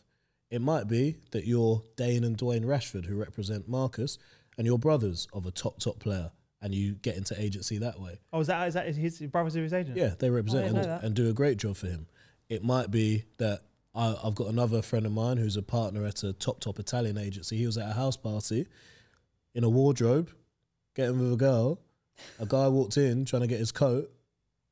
It 0.51 0.61
might 0.61 0.89
be 0.89 1.17
that 1.31 1.47
you're 1.47 1.83
Dane 1.97 2.25
and 2.25 2.37
Dwaine 2.37 2.65
Rashford, 2.65 3.07
who 3.07 3.17
represent 3.17 3.69
Marcus, 3.69 4.19
and 4.57 4.67
you're 4.67 4.79
brothers 4.79 5.29
of 5.33 5.47
a 5.47 5.51
top 5.51 5.79
top 5.79 6.01
player, 6.01 6.33
and 6.61 6.75
you 6.75 6.95
get 6.95 7.17
into 7.17 7.41
agency 7.41 7.79
that 7.79 8.01
way. 8.01 8.19
oh, 8.33 8.41
is 8.41 8.49
that 8.49 8.69
is 8.69 8.75
that 8.75 8.95
his 8.95 9.21
brother's 9.21 9.57
of 9.57 9.63
his 9.63 9.73
agent? 9.73 9.97
Yeah, 9.97 10.15
they 10.19 10.31
represent 10.31 10.65
oh, 10.65 10.69
didn't 10.75 10.91
and, 10.91 11.05
and 11.05 11.15
do 11.15 11.29
a 11.29 11.33
great 11.33 11.59
job 11.59 11.77
for 11.77 11.87
him. 11.87 12.07
It 12.49 12.65
might 12.65 12.91
be 12.91 13.25
that 13.37 13.61
I, 13.95 14.17
I've 14.23 14.35
got 14.35 14.49
another 14.49 14.83
friend 14.83 15.07
of 15.07 15.13
mine 15.13 15.37
who's 15.37 15.57
a 15.57 15.63
partner 15.63 16.05
at 16.07 16.23
a 16.25 16.33
top 16.33 16.61
top 16.61 16.79
Italian 16.79 17.19
agency. 17.19 17.57
He 17.57 17.67
was 17.67 17.79
at 17.79 17.91
a 17.91 17.95
house 17.95 18.17
party 18.17 18.67
in 19.55 19.65
a 19.65 19.69
wardrobe, 19.69 20.31
getting 20.95 21.19
with 21.19 21.33
a 21.33 21.37
girl. 21.37 21.81
A 22.39 22.47
guy 22.47 22.69
walked 22.69 22.97
in 22.97 23.25
trying 23.25 23.43
to 23.43 23.49
get 23.49 23.59
his 23.59 23.73
coat 23.73 24.11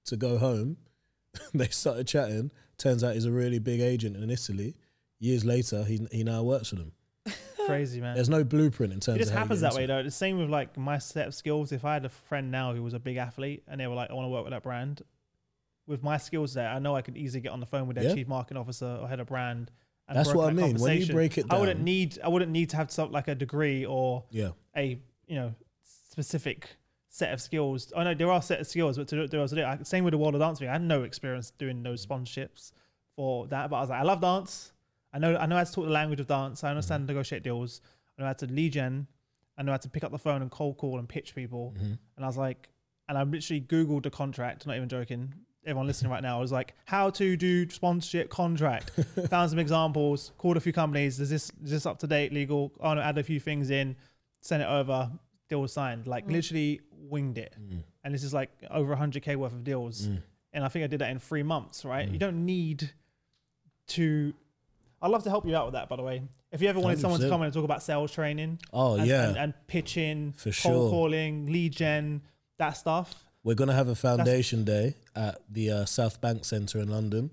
to 0.07 0.17
go 0.17 0.39
home. 0.39 0.77
they 1.55 1.69
started 1.69 2.07
chatting. 2.07 2.51
Turns 2.79 3.03
out 3.05 3.15
he's 3.15 3.25
a 3.25 3.31
really 3.33 3.59
big 3.59 3.81
agent 3.81 4.17
in 4.17 4.31
Italy. 4.31 4.75
Years 5.19 5.45
later, 5.45 5.85
he 5.85 6.07
he 6.13 6.25
now 6.25 6.43
works 6.43 6.69
for 6.69 6.77
them. 6.77 6.93
Crazy 7.67 8.01
man. 8.01 8.15
There's 8.15 8.29
no 8.29 8.45
blueprint 8.45 8.93
in 8.93 9.01
terms. 9.01 9.17
It 9.17 9.21
just 9.21 9.33
of 9.33 9.39
happens 9.39 9.61
that 9.63 9.75
way 9.75 9.85
it. 9.85 9.87
though. 9.89 10.03
The 10.03 10.11
same 10.11 10.39
with 10.39 10.51
like 10.51 10.77
my 10.77 10.99
set 10.99 11.27
of 11.27 11.35
skills. 11.35 11.73
If 11.73 11.85
I 11.85 11.95
had 11.95 12.05
a 12.05 12.09
friend 12.11 12.51
now 12.51 12.75
who 12.75 12.83
was 12.83 12.95
a 12.95 12.99
big 12.99 13.17
athlete 13.17 13.63
and 13.67 13.81
they 13.81 13.87
were 13.87 13.95
like, 13.95 14.11
I 14.11 14.15
want 14.15 14.27
to 14.27 14.31
work 14.31 14.45
with 14.45 14.53
that 14.53 14.63
brand, 14.63 15.03
with 15.87 16.03
my 16.03 16.19
skills 16.19 16.55
there, 16.55 16.69
I 16.69 16.79
know 16.79 16.95
I 16.95 17.03
could 17.03 17.17
easily 17.17 17.41
get 17.41 17.53
on 17.53 17.61
the 17.61 17.67
phone 17.67 17.87
with 17.87 17.97
their 17.97 18.05
Yeah. 18.05 18.15
chief 18.15 18.29
marketing 18.29 18.59
officer 18.59 18.99
or 19.01 19.09
head 19.09 19.21
of 19.21 19.27
brand. 19.27 19.71
And 20.09 20.17
That's 20.17 20.33
what 20.33 20.45
I 20.51 20.53
that 20.53 20.55
mean. 20.55 20.79
When 20.79 21.01
you 21.01 21.07
break 21.07 21.39
it 21.39 21.47
I 21.51 21.59
wouldn't 21.59 21.81
need 21.81 22.19
I 22.23 22.29
wouldn't 22.29 22.53
need 22.53 22.71
to 22.71 22.77
have 22.77 22.91
some 22.93 23.11
like 23.11 23.27
a 23.27 23.35
degree 23.35 23.85
or 23.85 24.25
Yeah, 24.31 24.51
a 24.77 25.01
you 25.27 25.35
know 25.35 25.55
specific 25.83 26.77
set 27.17 27.33
of 27.33 27.41
skills. 27.41 27.93
I 27.97 28.05
know 28.05 28.13
there 28.15 28.31
are 28.31 28.43
set 28.43 28.61
of 28.61 28.67
skills, 28.67 28.99
but 28.99 29.09
to 29.09 29.27
do, 29.27 29.41
as 29.41 29.53
I 29.55 29.57
do, 29.57 29.65
I, 29.65 29.79
same 29.85 30.05
with 30.05 30.13
the 30.13 30.19
world 30.19 30.35
of 30.35 30.41
dance 30.43 30.59
thing. 30.59 30.69
I 30.69 30.73
had 30.73 30.83
no 30.83 31.03
experience 31.03 31.51
doing 31.57 31.83
those 31.83 32.05
sponsorships 32.05 32.73
for 33.17 33.47
that, 33.47 33.71
but 33.71 33.77
I 33.77 33.81
was 33.81 33.91
like, 33.91 34.01
I 34.01 34.03
love 34.03 34.21
dance. 34.21 34.73
I 35.15 35.19
know 35.19 35.35
I 35.37 35.47
know 35.47 35.57
how 35.57 35.65
to 35.65 35.73
talk 35.73 35.85
the 35.87 35.91
language 35.91 36.21
of 36.21 36.27
dance. 36.27 36.63
I 36.63 36.69
understand 36.71 37.03
Mm-hmm. 37.05 37.15
negotiate 37.15 37.43
deals. 37.43 37.81
I 38.19 38.23
know 38.23 38.27
how 38.27 38.35
to 38.35 38.47
lead 38.47 38.73
gen. 38.75 39.07
I 39.57 39.63
know 39.63 39.73
how 39.73 39.79
to 39.79 39.89
pick 39.89 40.05
up 40.05 40.13
the 40.13 40.19
phone 40.19 40.43
and 40.43 40.51
cold 40.51 40.77
call 40.77 40.99
and 40.99 41.09
pitch 41.09 41.35
people. 41.35 41.73
Mm-hmm. 41.79 41.95
And 42.17 42.25
I 42.25 42.27
was 42.27 42.37
like, 42.37 42.69
and 43.09 43.17
I 43.17 43.23
literally 43.23 43.63
googled 43.63 44.03
the 44.03 44.11
contract. 44.11 44.67
Not 44.67 44.77
even 44.77 44.89
joking. 44.91 45.33
Everyone 45.65 45.87
listening 45.87 46.13
right 46.13 46.23
now 46.23 46.37
I 46.37 46.41
was 46.41 46.53
like, 46.53 46.75
how 46.85 47.09
to 47.11 47.37
do 47.37 47.69
sponsorship 47.71 48.29
contract. 48.29 48.91
Found 49.31 49.49
some 49.51 49.59
examples. 49.59 50.33
Called 50.37 50.59
a 50.59 50.61
few 50.61 50.75
companies. 50.75 51.19
Is 51.19 51.31
this 51.31 51.51
is 51.65 51.71
this 51.71 51.87
up 51.87 51.99
to 52.01 52.07
date? 52.07 52.35
Legal? 52.35 52.73
Oh 52.81 52.93
no, 52.93 53.01
add 53.01 53.17
a 53.17 53.23
few 53.23 53.41
things 53.41 53.71
in. 53.71 53.97
Send 54.43 54.63
it 54.63 54.67
over. 54.69 55.11
Deal 55.49 55.61
was 55.61 55.73
signed. 55.73 56.07
Like 56.07 56.29
literally 56.29 56.81
winged 56.93 57.39
it. 57.39 57.55
Mm. 57.61 57.83
And 58.05 58.15
this 58.15 58.25
is 58.25 58.35
like 58.35 58.51
over 58.71 58.95
100k 58.95 59.37
worth 59.37 59.53
of 59.53 59.65
deals. 59.65 60.09
And 60.53 60.65
I 60.65 60.69
think 60.69 60.85
I 60.85 60.87
did 60.87 61.01
that 61.01 61.11
in 61.11 61.19
three 61.19 61.43
months. 61.43 61.85
Right? 61.85 62.09
Mm. 62.09 62.13
You 62.13 62.19
don't 62.19 62.47
need 62.47 62.91
to. 63.89 64.35
I'd 65.03 65.11
love 65.11 65.25
to 65.25 65.31
help 65.31 65.47
you 65.47 65.55
out 65.55 65.67
with 65.67 65.75
that. 65.75 65.89
By 65.89 65.97
the 65.97 66.03
way, 66.03 66.23
if 66.53 66.63
you 66.63 66.69
ever 66.69 66.81
wanted 66.81 66.99
someone 67.01 67.21
to 67.21 67.27
100%. 67.27 67.31
come 67.31 67.41
in 67.43 67.47
and 67.47 67.55
talk 67.55 67.65
about 67.65 67.83
sales 67.83 68.13
training. 68.13 68.59
Oh, 68.73 68.97
and, 68.97 69.07
yeah. 69.07 69.29
and, 69.29 69.37
and 69.37 69.55
pitching, 69.67 70.33
For 70.37 70.45
cold 70.45 70.55
sure. 70.55 70.91
calling, 70.91 71.47
lead 71.47 71.73
gen, 71.73 72.23
that 72.59 72.73
stuff. 72.73 73.15
We're 73.45 73.55
going 73.55 73.69
to 73.69 73.75
have 73.75 73.89
a 73.89 73.95
foundation 73.95 74.65
day 74.65 74.95
at 75.15 75.39
the 75.51 75.71
uh, 75.71 75.75
Southbank 75.85 76.45
Centre 76.45 76.81
in 76.81 76.89
London. 76.89 77.31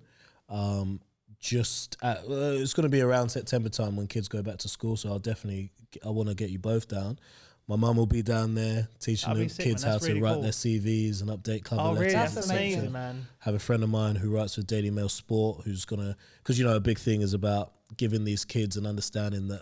Um, 0.49 0.99
just 1.39 1.97
at, 2.01 2.19
uh, 2.19 2.55
it's 2.59 2.73
going 2.73 2.83
to 2.83 2.89
be 2.89 3.01
around 3.01 3.29
September 3.29 3.69
time 3.69 3.95
when 3.95 4.07
kids 4.07 4.27
go 4.27 4.41
back 4.41 4.57
to 4.59 4.69
school. 4.69 4.95
So 4.95 5.09
I'll 5.09 5.19
definitely 5.19 5.71
I 6.05 6.09
want 6.09 6.29
to 6.29 6.35
get 6.35 6.49
you 6.49 6.59
both 6.59 6.87
down. 6.87 7.19
My 7.67 7.75
mum 7.77 7.95
will 7.95 8.05
be 8.05 8.21
down 8.21 8.55
there 8.55 8.89
teaching 8.99 9.33
the 9.35 9.47
sick, 9.47 9.63
kids 9.65 9.83
man. 9.83 9.91
how 9.93 9.97
to 9.97 10.05
really 10.07 10.21
write 10.21 10.33
cool. 10.33 10.41
their 10.41 10.51
CVs 10.51 11.21
and 11.21 11.29
update 11.29 11.63
cover 11.63 11.81
Oh, 11.81 11.85
letters. 11.91 11.99
really? 12.01 12.13
That's 12.13 12.33
That's 12.35 12.49
amazing. 12.49 12.73
amazing, 12.79 12.91
man. 12.91 13.27
Have 13.39 13.55
a 13.55 13.59
friend 13.59 13.83
of 13.83 13.89
mine 13.89 14.15
who 14.15 14.29
writes 14.29 14.55
for 14.55 14.61
Daily 14.63 14.89
Mail 14.91 15.07
Sport 15.09 15.61
who's 15.63 15.85
gonna 15.85 16.17
because 16.39 16.59
you 16.59 16.65
know 16.65 16.75
a 16.75 16.81
big 16.81 16.99
thing 16.99 17.21
is 17.21 17.33
about 17.33 17.71
giving 17.95 18.25
these 18.25 18.43
kids 18.43 18.75
an 18.75 18.85
understanding 18.85 19.47
that 19.47 19.61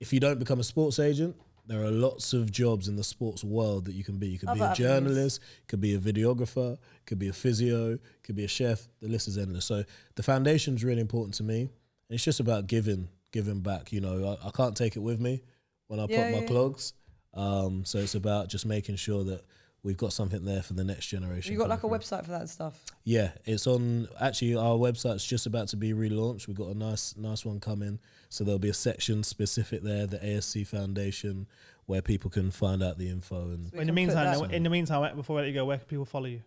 if 0.00 0.12
you 0.12 0.18
don't 0.18 0.38
become 0.40 0.58
a 0.58 0.64
sports 0.64 0.98
agent, 0.98 1.36
there 1.66 1.84
are 1.84 1.90
lots 1.90 2.32
of 2.32 2.50
jobs 2.50 2.88
in 2.88 2.96
the 2.96 3.04
sports 3.04 3.44
world 3.44 3.84
that 3.84 3.92
you 3.94 4.02
can 4.02 4.16
be. 4.18 4.26
You 4.28 4.38
could 4.38 4.46
be 4.48 4.60
Other 4.60 4.64
a 4.64 4.68
avenues. 4.70 4.78
journalist, 4.88 5.40
could 5.68 5.80
be 5.80 5.94
a 5.94 5.98
videographer, 6.00 6.78
could 7.06 7.18
be 7.20 7.28
a 7.28 7.32
physio, 7.32 7.98
could 8.24 8.34
be 8.34 8.44
a 8.44 8.48
chef. 8.48 8.88
The 9.00 9.06
list 9.08 9.28
is 9.28 9.38
endless. 9.38 9.66
So 9.66 9.84
the 10.16 10.22
foundation's 10.24 10.82
really 10.82 11.00
important 11.00 11.34
to 11.34 11.44
me. 11.44 11.60
And 11.60 11.68
it's 12.08 12.24
just 12.24 12.40
about 12.40 12.66
giving, 12.66 13.08
giving 13.30 13.60
back. 13.60 13.92
You 13.92 14.00
know, 14.00 14.36
I, 14.42 14.48
I 14.48 14.50
can't 14.50 14.76
take 14.76 14.96
it 14.96 15.00
with 15.00 15.20
me 15.20 15.42
when 15.86 16.00
I 16.00 16.06
Yeah, 16.08 16.22
pop 16.24 16.32
my 16.32 16.38
yeah. 16.40 16.46
clogs. 16.48 16.92
Um, 17.34 17.84
so 17.84 17.98
it's 17.98 18.14
about 18.14 18.48
just 18.48 18.66
making 18.66 18.96
sure 18.96 19.24
that 19.24 19.44
we've 19.82 19.96
got 19.96 20.12
something 20.12 20.44
there 20.44 20.62
for 20.62 20.74
the 20.74 20.84
next 20.84 21.06
generation. 21.06 21.52
You 21.52 21.58
got 21.58 21.68
like 21.68 21.84
a 21.84 21.88
website 21.88 22.24
for 22.24 22.32
that 22.32 22.48
stuff. 22.48 22.82
yeah, 23.04 23.30
it's 23.44 23.66
on. 23.66 24.08
Actually, 24.20 24.56
our 24.56 24.76
website's 24.76 25.24
just 25.24 25.46
about 25.46 25.68
to 25.68 25.76
be 25.76 25.92
relaunched. 25.92 26.48
We've 26.48 26.56
got 26.56 26.68
a 26.68 26.76
nice, 26.76 27.16
nice 27.16 27.44
one 27.44 27.60
coming. 27.60 27.98
So 28.28 28.44
there'll 28.44 28.58
be 28.58 28.68
a 28.68 28.74
section 28.74 29.22
specific 29.22 29.82
there, 29.82 30.06
the 30.06 30.18
ASC 30.18 30.66
Foundation, 30.66 31.46
where 31.86 32.02
people 32.02 32.30
can 32.30 32.50
find 32.50 32.82
out 32.82 32.98
the 32.98 33.08
info. 33.08 33.42
And 33.42 33.72
We 33.72 33.80
in 33.80 33.86
the 33.86 33.92
meantime, 33.92 34.50
in 34.50 34.62
the 34.62 34.70
meantime, 34.70 35.16
before 35.16 35.36
we 35.36 35.42
let 35.42 35.48
you 35.48 35.54
go, 35.54 35.64
where 35.64 35.78
can 35.78 35.86
people 35.86 36.04
follow 36.04 36.26
you? 36.26 36.42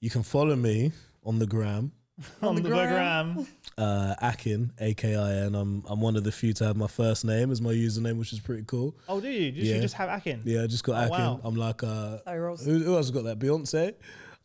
you 0.00 0.08
can 0.08 0.22
follow 0.22 0.56
me 0.56 0.92
on 1.24 1.38
the 1.38 1.46
gram, 1.46 1.92
On, 2.42 2.54
the 2.54 2.62
the 2.62 2.68
gram. 2.68 3.34
gram. 3.34 3.46
uh, 3.78 4.14
Akin, 4.20 4.72
A 4.78 4.94
K 4.94 5.14
I 5.16 5.32
N. 5.46 5.54
I'm 5.54 5.82
I'm 5.88 6.00
one 6.00 6.16
of 6.16 6.24
the 6.24 6.32
few 6.32 6.52
to 6.54 6.64
have 6.64 6.76
my 6.76 6.86
first 6.86 7.24
name 7.24 7.50
as 7.50 7.60
my 7.62 7.72
username, 7.72 8.18
which 8.18 8.32
is 8.32 8.40
pretty 8.40 8.64
cool. 8.66 8.94
Oh, 9.08 9.20
do 9.20 9.28
you? 9.28 9.50
Just, 9.52 9.66
Yeah. 9.66 9.74
You 9.76 9.80
just 9.82 9.94
have 9.94 10.08
Akin? 10.10 10.42
Yeah, 10.44 10.62
I 10.64 10.66
just 10.66 10.84
got 10.84 10.94
Oh, 11.04 11.14
Akin. 11.14 11.24
wow. 11.24 11.40
I'm 11.44 11.56
like, 11.56 11.82
uh, 11.82 12.18
So 12.26 12.54
who, 12.64 12.78
who 12.80 12.96
else 12.96 13.06
has 13.06 13.10
got 13.10 13.24
that? 13.24 13.38
Beyonce. 13.38 13.94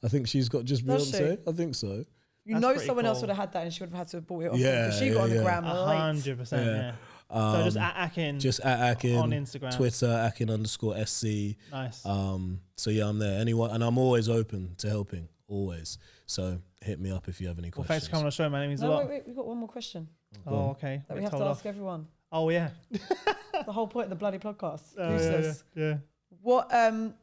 I 0.03 0.07
think 0.07 0.27
she's 0.27 0.49
got 0.49 0.65
just 0.65 0.85
Does 0.85 1.07
she? 1.09 1.13
Beyonce. 1.17 1.39
I 1.47 1.51
think 1.51 1.75
so. 1.75 1.87
you 1.87 2.53
That's 2.53 2.61
know 2.61 2.71
pretty 2.73 2.85
someone 2.85 3.05
else 3.05 3.21
would 3.21 3.29
have 3.29 3.37
had 3.39 3.51
that 3.53 3.63
and 3.63 3.73
she 3.73 3.81
would 3.83 3.89
have 3.89 3.97
had 3.97 4.07
to 4.09 4.17
have 4.17 4.27
bought 4.27 4.43
it 4.43 4.51
off. 4.51 4.57
Yeah, 4.59 4.87
Yeah, 4.87 4.91
she 4.91 5.09
got 5.09 5.23
on 5.23 5.29
the 5.31 5.41
gram 5.41 5.63
A 5.65 5.85
hundred 5.97 6.37
percent, 6.37 6.65
Yeah. 6.65 6.71
yeah. 6.73 6.91
So 7.31 7.63
just 7.65 7.77
Um, 7.77 7.83
at 7.83 8.11
Akin. 8.11 8.39
Just 8.39 8.59
at 8.59 8.91
Akin 8.97 9.15
on 9.17 9.31
Instagram. 9.31 9.75
Twitter, 9.75 10.29
Akin 10.31 10.49
underscore 10.51 10.95
SC. 11.05 11.55
nice. 11.71 12.05
Um, 12.05 12.61
so 12.77 12.91
yeah, 12.91 13.07
I'm 13.09 13.17
there. 13.17 13.41
Anyone, 13.41 13.71
and 13.71 13.83
I'm 13.83 13.97
always 13.97 14.29
open 14.29 14.75
to 14.77 14.87
helping, 14.89 15.27
always. 15.47 15.97
So 16.25 16.59
hit 16.81 16.99
me 16.99 17.11
up 17.11 17.27
if 17.27 17.39
you 17.41 17.47
have 17.47 17.57
any 17.59 17.67
well, 17.75 17.85
questions. 17.85 17.87
thanks 17.87 18.05
for 18.07 18.11
coming 18.11 18.23
on 18.23 18.27
the 18.27 18.31
show, 18.31 18.49
man. 18.49 18.63
It 18.63 18.67
means 18.69 18.81
a 18.81 18.85
No, 18.85 18.91
lot. 18.91 18.99
wait, 19.05 19.09
wait, 19.09 19.27
we've 19.27 19.35
got 19.35 19.47
one 19.47 19.57
more 19.57 19.67
question 19.69 20.07
Oh, 20.45 20.69
okay. 20.71 21.01
that 21.07 21.13
Get 21.13 21.17
we 21.17 21.21
have 21.23 21.31
to 21.31 21.37
told 21.37 21.49
ask 21.49 21.59
off. 21.61 21.65
everyone. 21.65 22.07
Oh 22.31 22.49
yeah. 22.49 22.69
the 22.91 23.71
whole 23.71 23.87
point 23.87 24.05
of 24.05 24.09
the 24.09 24.15
bloody 24.15 24.37
podcast. 24.39 24.81
Oh, 24.97 25.03
yeah, 25.09 25.13
Useless. 25.13 25.63
yeah, 25.75 25.83
yeah. 25.85 25.97
What 26.41 26.73
um 26.73 27.13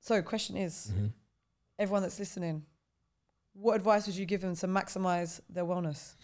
so 0.00 0.20
question 0.22 0.56
is, 0.56 0.92
Mhm. 0.94 1.12
everyone 1.78 2.02
that's 2.02 2.18
listening, 2.18 2.64
what 3.54 3.74
advice 3.76 4.06
would 4.06 4.16
you 4.16 4.26
give 4.26 4.40
them 4.42 4.54
to 4.56 4.66
maximize 4.68 5.40
their 5.48 5.64
wellness? 5.64 6.14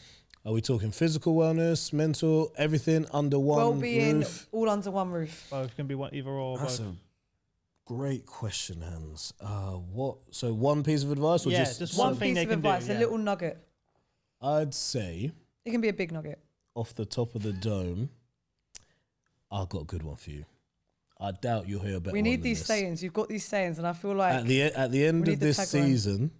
Are 0.44 0.52
we 0.52 0.60
talking 0.62 0.90
physical 0.90 1.34
wellness, 1.34 1.92
mental, 1.92 2.52
everything 2.56 3.06
under 3.12 3.38
one 3.38 3.58
Well-being, 3.58 4.18
roof? 4.20 4.48
all 4.52 4.70
under 4.70 4.90
one 4.90 5.10
roof. 5.10 5.46
Both 5.50 5.76
can 5.76 5.86
be 5.86 5.94
one, 5.94 6.14
either 6.14 6.30
or. 6.30 6.56
That's 6.58 6.78
both. 6.78 6.88
a 6.88 6.96
great 7.96 8.24
question, 8.24 8.80
Hans. 8.82 9.32
Uh, 9.40 9.72
what? 9.72 10.18
So 10.30 10.52
one 10.52 10.82
piece 10.84 11.02
of 11.02 11.10
advice, 11.10 11.44
or 11.46 11.50
Yeah, 11.50 11.58
just, 11.64 11.78
just 11.80 11.98
one 11.98 12.08
One 12.10 12.16
thing 12.16 12.28
piece 12.30 12.34
they 12.36 12.42
of 12.44 12.48
can 12.50 12.60
do, 12.60 12.68
advice, 12.68 12.88
a 12.88 12.94
little 12.94 13.18
nugget. 13.18 13.58
I'd 14.40 14.72
say 14.74 15.32
It 15.64 15.70
can 15.72 15.80
be 15.80 15.88
a 15.88 15.92
big 15.92 16.12
nugget. 16.12 16.38
off 16.74 16.94
the 16.94 17.04
top 17.04 17.34
of 17.34 17.42
the 17.42 17.52
dome, 17.52 18.10
I've 19.50 19.68
got 19.68 19.82
a 19.82 19.84
good 19.84 20.02
one 20.04 20.16
for 20.16 20.30
you. 20.30 20.44
I 21.20 21.32
doubt 21.32 21.68
you'll 21.68 21.82
hear 21.82 21.96
a 21.96 22.00
better. 22.00 22.12
we 22.14 22.22
need 22.22 22.42
these 22.42 22.58
this. 22.60 22.66
sayings. 22.68 23.02
You've 23.02 23.12
got 23.12 23.28
these 23.28 23.44
sayings, 23.44 23.78
and 23.78 23.86
I 23.86 23.92
feel 23.92 24.14
like 24.14 24.34
at 24.34 24.46
the 24.46 24.54
e- 24.54 24.62
at 24.62 24.90
the 24.92 25.04
end 25.04 25.26
of 25.28 25.38
the 25.40 25.46
this 25.46 25.58
season, 25.68 26.30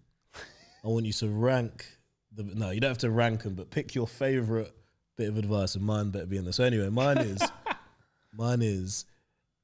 I 0.84 0.88
want 0.88 1.04
you 1.04 1.12
to 1.14 1.28
rank 1.28 1.84
the. 2.32 2.44
No, 2.44 2.70
you 2.70 2.80
don't 2.80 2.88
have 2.90 2.98
to 2.98 3.10
rank 3.10 3.42
them, 3.42 3.54
but 3.54 3.70
pick 3.70 3.94
your 3.94 4.06
favorite 4.06 4.72
bit 5.18 5.28
of 5.28 5.36
advice, 5.36 5.74
and 5.74 5.84
mine 5.84 6.10
better 6.10 6.24
be 6.26 6.38
in 6.38 6.44
there. 6.44 6.52
So 6.54 6.64
anyway, 6.64 6.88
mine 6.88 7.18
is, 7.18 7.42
mine 8.32 8.62
is, 8.62 9.04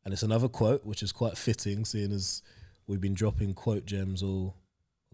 and 0.06 0.12
it's 0.12 0.22
another 0.22 0.48
quote 0.48 0.86
which 0.86 1.02
is 1.02 1.10
quite 1.10 1.36
fitting, 1.36 1.84
seeing 1.84 2.12
as 2.12 2.40
we've 2.86 3.00
been 3.00 3.12
dropping 3.12 3.52
quote 3.54 3.86
gems 3.86 4.22
all 4.22 4.54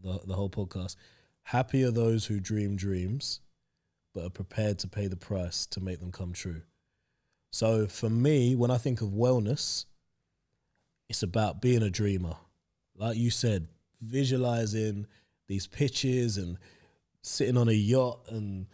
the 0.03 0.21
the 0.27 0.35
whole 0.35 0.51
podcast. 0.51 0.97
Happy 1.45 1.83
are 1.83 1.91
those 1.91 2.27
who 2.27 2.39
dream 2.39 2.77
dreams, 2.77 3.41
but 4.15 4.27
are 4.27 4.31
prepared 4.31 4.79
to 4.81 4.87
pay 4.87 5.07
the 5.07 5.17
price 5.17 5.65
to 5.65 5.81
make 5.81 5.99
them 5.99 6.13
come 6.13 6.35
true. 6.35 6.61
So 7.51 7.87
for 7.87 8.11
me, 8.11 8.55
when 8.55 8.71
I 8.71 8.77
think 8.77 9.01
of 9.01 9.09
wellness, 9.09 9.87
it's 11.09 11.23
about 11.23 11.63
being 11.63 11.83
a 11.83 11.89
dreamer. 11.89 12.37
Like 12.95 13.17
you 13.17 13.31
said, 13.31 13.69
visualizing 14.03 15.07
these 15.49 15.67
pitches 15.67 16.37
and 16.37 16.59
sitting 17.23 17.57
on 17.57 17.71
a 17.71 17.73
yacht 17.73 18.21
and 18.29 18.67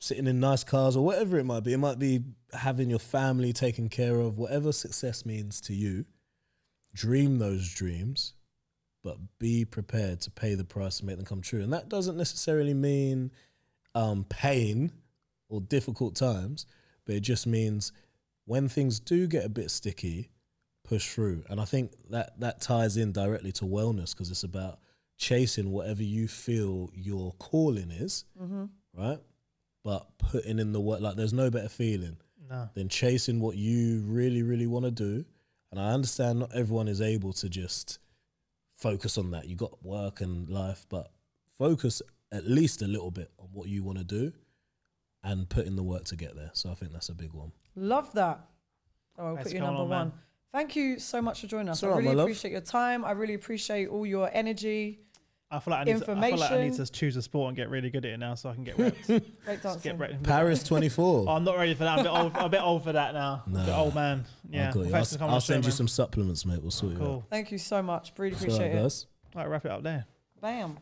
sitting 0.00 0.26
in 0.26 0.40
nice 0.40 0.64
cars 0.64 0.96
or 0.96 1.04
whatever 1.04 1.38
it 1.38 1.44
might 1.44 1.62
be. 1.62 1.72
It 1.72 1.78
might 1.78 2.00
be 2.00 2.22
having 2.54 2.90
your 2.90 2.98
family 2.98 3.52
taken 3.52 3.88
care 3.88 4.20
of, 4.20 4.38
whatever 4.38 4.72
success 4.72 5.24
means 5.24 5.60
to 5.62 5.74
you. 5.74 6.04
Dream 6.92 7.38
those 7.38 7.72
dreams, 7.72 8.34
but 9.04 9.16
be 9.38 9.64
prepared 9.64 10.20
to 10.22 10.30
pay 10.30 10.54
the 10.54 10.64
price 10.64 10.98
to 10.98 11.06
make 11.06 11.16
them 11.16 11.24
come 11.24 11.40
true. 11.40 11.62
And 11.62 11.72
that 11.72 11.88
doesn't 11.88 12.16
necessarily 12.16 12.74
mean 12.74 13.30
um, 13.94 14.24
pain 14.28 14.92
or 15.48 15.60
difficult 15.60 16.14
times, 16.16 16.66
but 17.04 17.14
it 17.14 17.20
just 17.20 17.46
means 17.46 17.92
when 18.44 18.68
things 18.68 18.98
do 18.98 19.26
get 19.26 19.44
a 19.44 19.48
bit 19.48 19.70
sticky, 19.70 20.30
push 20.84 21.08
through. 21.08 21.44
And 21.48 21.60
I 21.60 21.64
think 21.64 21.92
that 22.10 22.38
that 22.40 22.60
ties 22.60 22.96
in 22.96 23.12
directly 23.12 23.52
to 23.52 23.64
wellness 23.64 24.12
because 24.12 24.30
it's 24.30 24.42
about 24.42 24.80
chasing 25.18 25.70
whatever 25.70 26.02
you 26.02 26.26
feel 26.26 26.90
your 26.94 27.32
calling 27.38 27.90
is, 27.90 28.24
right? 28.96 29.18
But 29.84 30.06
putting 30.18 30.58
in 30.58 30.72
the 30.72 30.80
work, 30.80 31.00
like 31.00 31.16
there's 31.16 31.32
no 31.32 31.50
better 31.50 31.68
feeling 31.68 32.16
No. 32.50 32.68
than 32.74 32.88
chasing 32.88 33.40
what 33.40 33.56
you 33.56 34.00
really, 34.06 34.42
really 34.42 34.66
want 34.66 34.84
to 34.84 34.90
do. 34.90 35.24
And 35.70 35.80
I 35.80 35.92
understand 35.92 36.40
not 36.40 36.54
everyone 36.54 36.88
is 36.88 37.00
able 37.00 37.32
to 37.34 37.48
just 37.48 37.98
focus 38.76 39.16
on 39.16 39.30
that. 39.30 39.46
You 39.46 39.54
got 39.54 39.82
work 39.84 40.20
and 40.20 40.48
life, 40.50 40.84
but 40.88 41.10
focus 41.56 42.02
at 42.32 42.48
least 42.48 42.82
a 42.82 42.86
little 42.88 43.10
bit 43.12 43.30
on 43.38 43.46
what 43.52 43.68
you 43.68 43.84
want 43.84 43.98
to 43.98 44.04
do 44.04 44.32
and 45.22 45.48
put 45.48 45.66
in 45.66 45.76
the 45.76 45.82
work 45.82 46.04
to 46.06 46.16
get 46.16 46.34
there. 46.34 46.50
So 46.54 46.70
I 46.70 46.74
think 46.74 46.92
that's 46.92 47.08
a 47.08 47.14
big 47.14 47.32
one. 47.32 47.52
Love 47.76 48.12
that. 48.14 48.40
Oh, 49.16 49.26
I'll 49.28 49.34
Thanks 49.36 49.50
put 49.50 49.54
you 49.54 49.60
number 49.60 49.82
on, 49.82 49.88
one. 49.88 50.08
man. 50.08 50.12
Thank 50.52 50.74
you 50.74 50.98
so 50.98 51.22
much 51.22 51.42
for 51.42 51.46
joining 51.46 51.68
us. 51.68 51.76
It's 51.78 51.84
I 51.84 51.86
all 51.86 51.92
right, 51.92 51.98
really 51.98 52.08
my 52.08 52.14
love. 52.14 52.26
appreciate 52.26 52.50
your 52.50 52.60
time. 52.62 53.04
I 53.04 53.12
really 53.12 53.34
appreciate 53.34 53.88
all 53.88 54.04
your 54.04 54.28
energy. 54.32 55.00
I 55.52 55.58
feel 55.58 55.72
like 55.72 55.80
I 55.80 55.84
need, 55.84 55.98
to, 55.98 56.12
I 56.12 56.28
feel 56.30 56.38
like 56.38 56.52
I 56.52 56.62
need 56.64 56.74
to 56.74 56.86
choose 56.86 57.16
a 57.16 57.22
sport 57.22 57.48
and 57.48 57.56
get 57.56 57.70
really 57.70 57.90
good 57.90 58.04
at 58.04 58.12
it 58.12 58.16
now, 58.18 58.34
so 58.36 58.50
I 58.50 58.54
can 58.54 58.62
get 58.62 58.78
reps. 58.78 59.06
Great 59.06 59.62
dancing. 59.62 59.80
get 59.82 59.98
reps. 59.98 60.14
Paris 60.22 60.62
24. 60.62 61.24
Oh, 61.28 61.32
I'm 61.32 61.42
not 61.44 61.56
ready 61.58 61.74
for 61.74 61.84
that. 61.84 61.98
I'm 61.98 62.00
a 62.00 62.02
bit 62.04 62.12
old, 62.12 62.32
a 62.36 62.48
bit 62.48 62.62
old 62.62 62.84
for 62.84 62.92
that 62.92 63.14
now. 63.14 63.42
I'm 63.46 63.54
a 63.56 63.58
bit 63.58 63.66
Nah. 63.68 63.80
old 63.82 63.94
man. 63.96 64.24
Yeah. 64.48 64.68
I'll, 64.68 64.74
got 64.74 64.84
you. 64.84 64.90
Thanks 64.90 65.16
for 65.16 65.22
I'll, 65.24 65.28
I'll 65.30 65.34
the 65.36 65.40
show, 65.40 65.52
send 65.54 65.64
you 65.64 65.68
man. 65.70 65.76
some 65.76 65.88
supplements, 65.88 66.46
mate. 66.46 66.62
We'll 66.62 66.70
sort 66.70 66.92
you 66.92 66.98
out. 66.98 67.04
Cool. 67.04 67.26
Thank 67.30 67.50
you 67.50 67.58
so 67.58 67.82
much. 67.82 68.12
Really 68.16 68.32
It's 68.32 68.42
all 68.42 68.48
right, 68.48 68.54
appreciate 68.58 68.78
it. 68.78 68.82
guys. 68.82 69.06
All 69.34 69.42
right, 69.42 69.50
wrap 69.50 69.64
it 69.64 69.70
up 69.72 69.82
there. 69.82 70.06
Bam. 70.40 70.76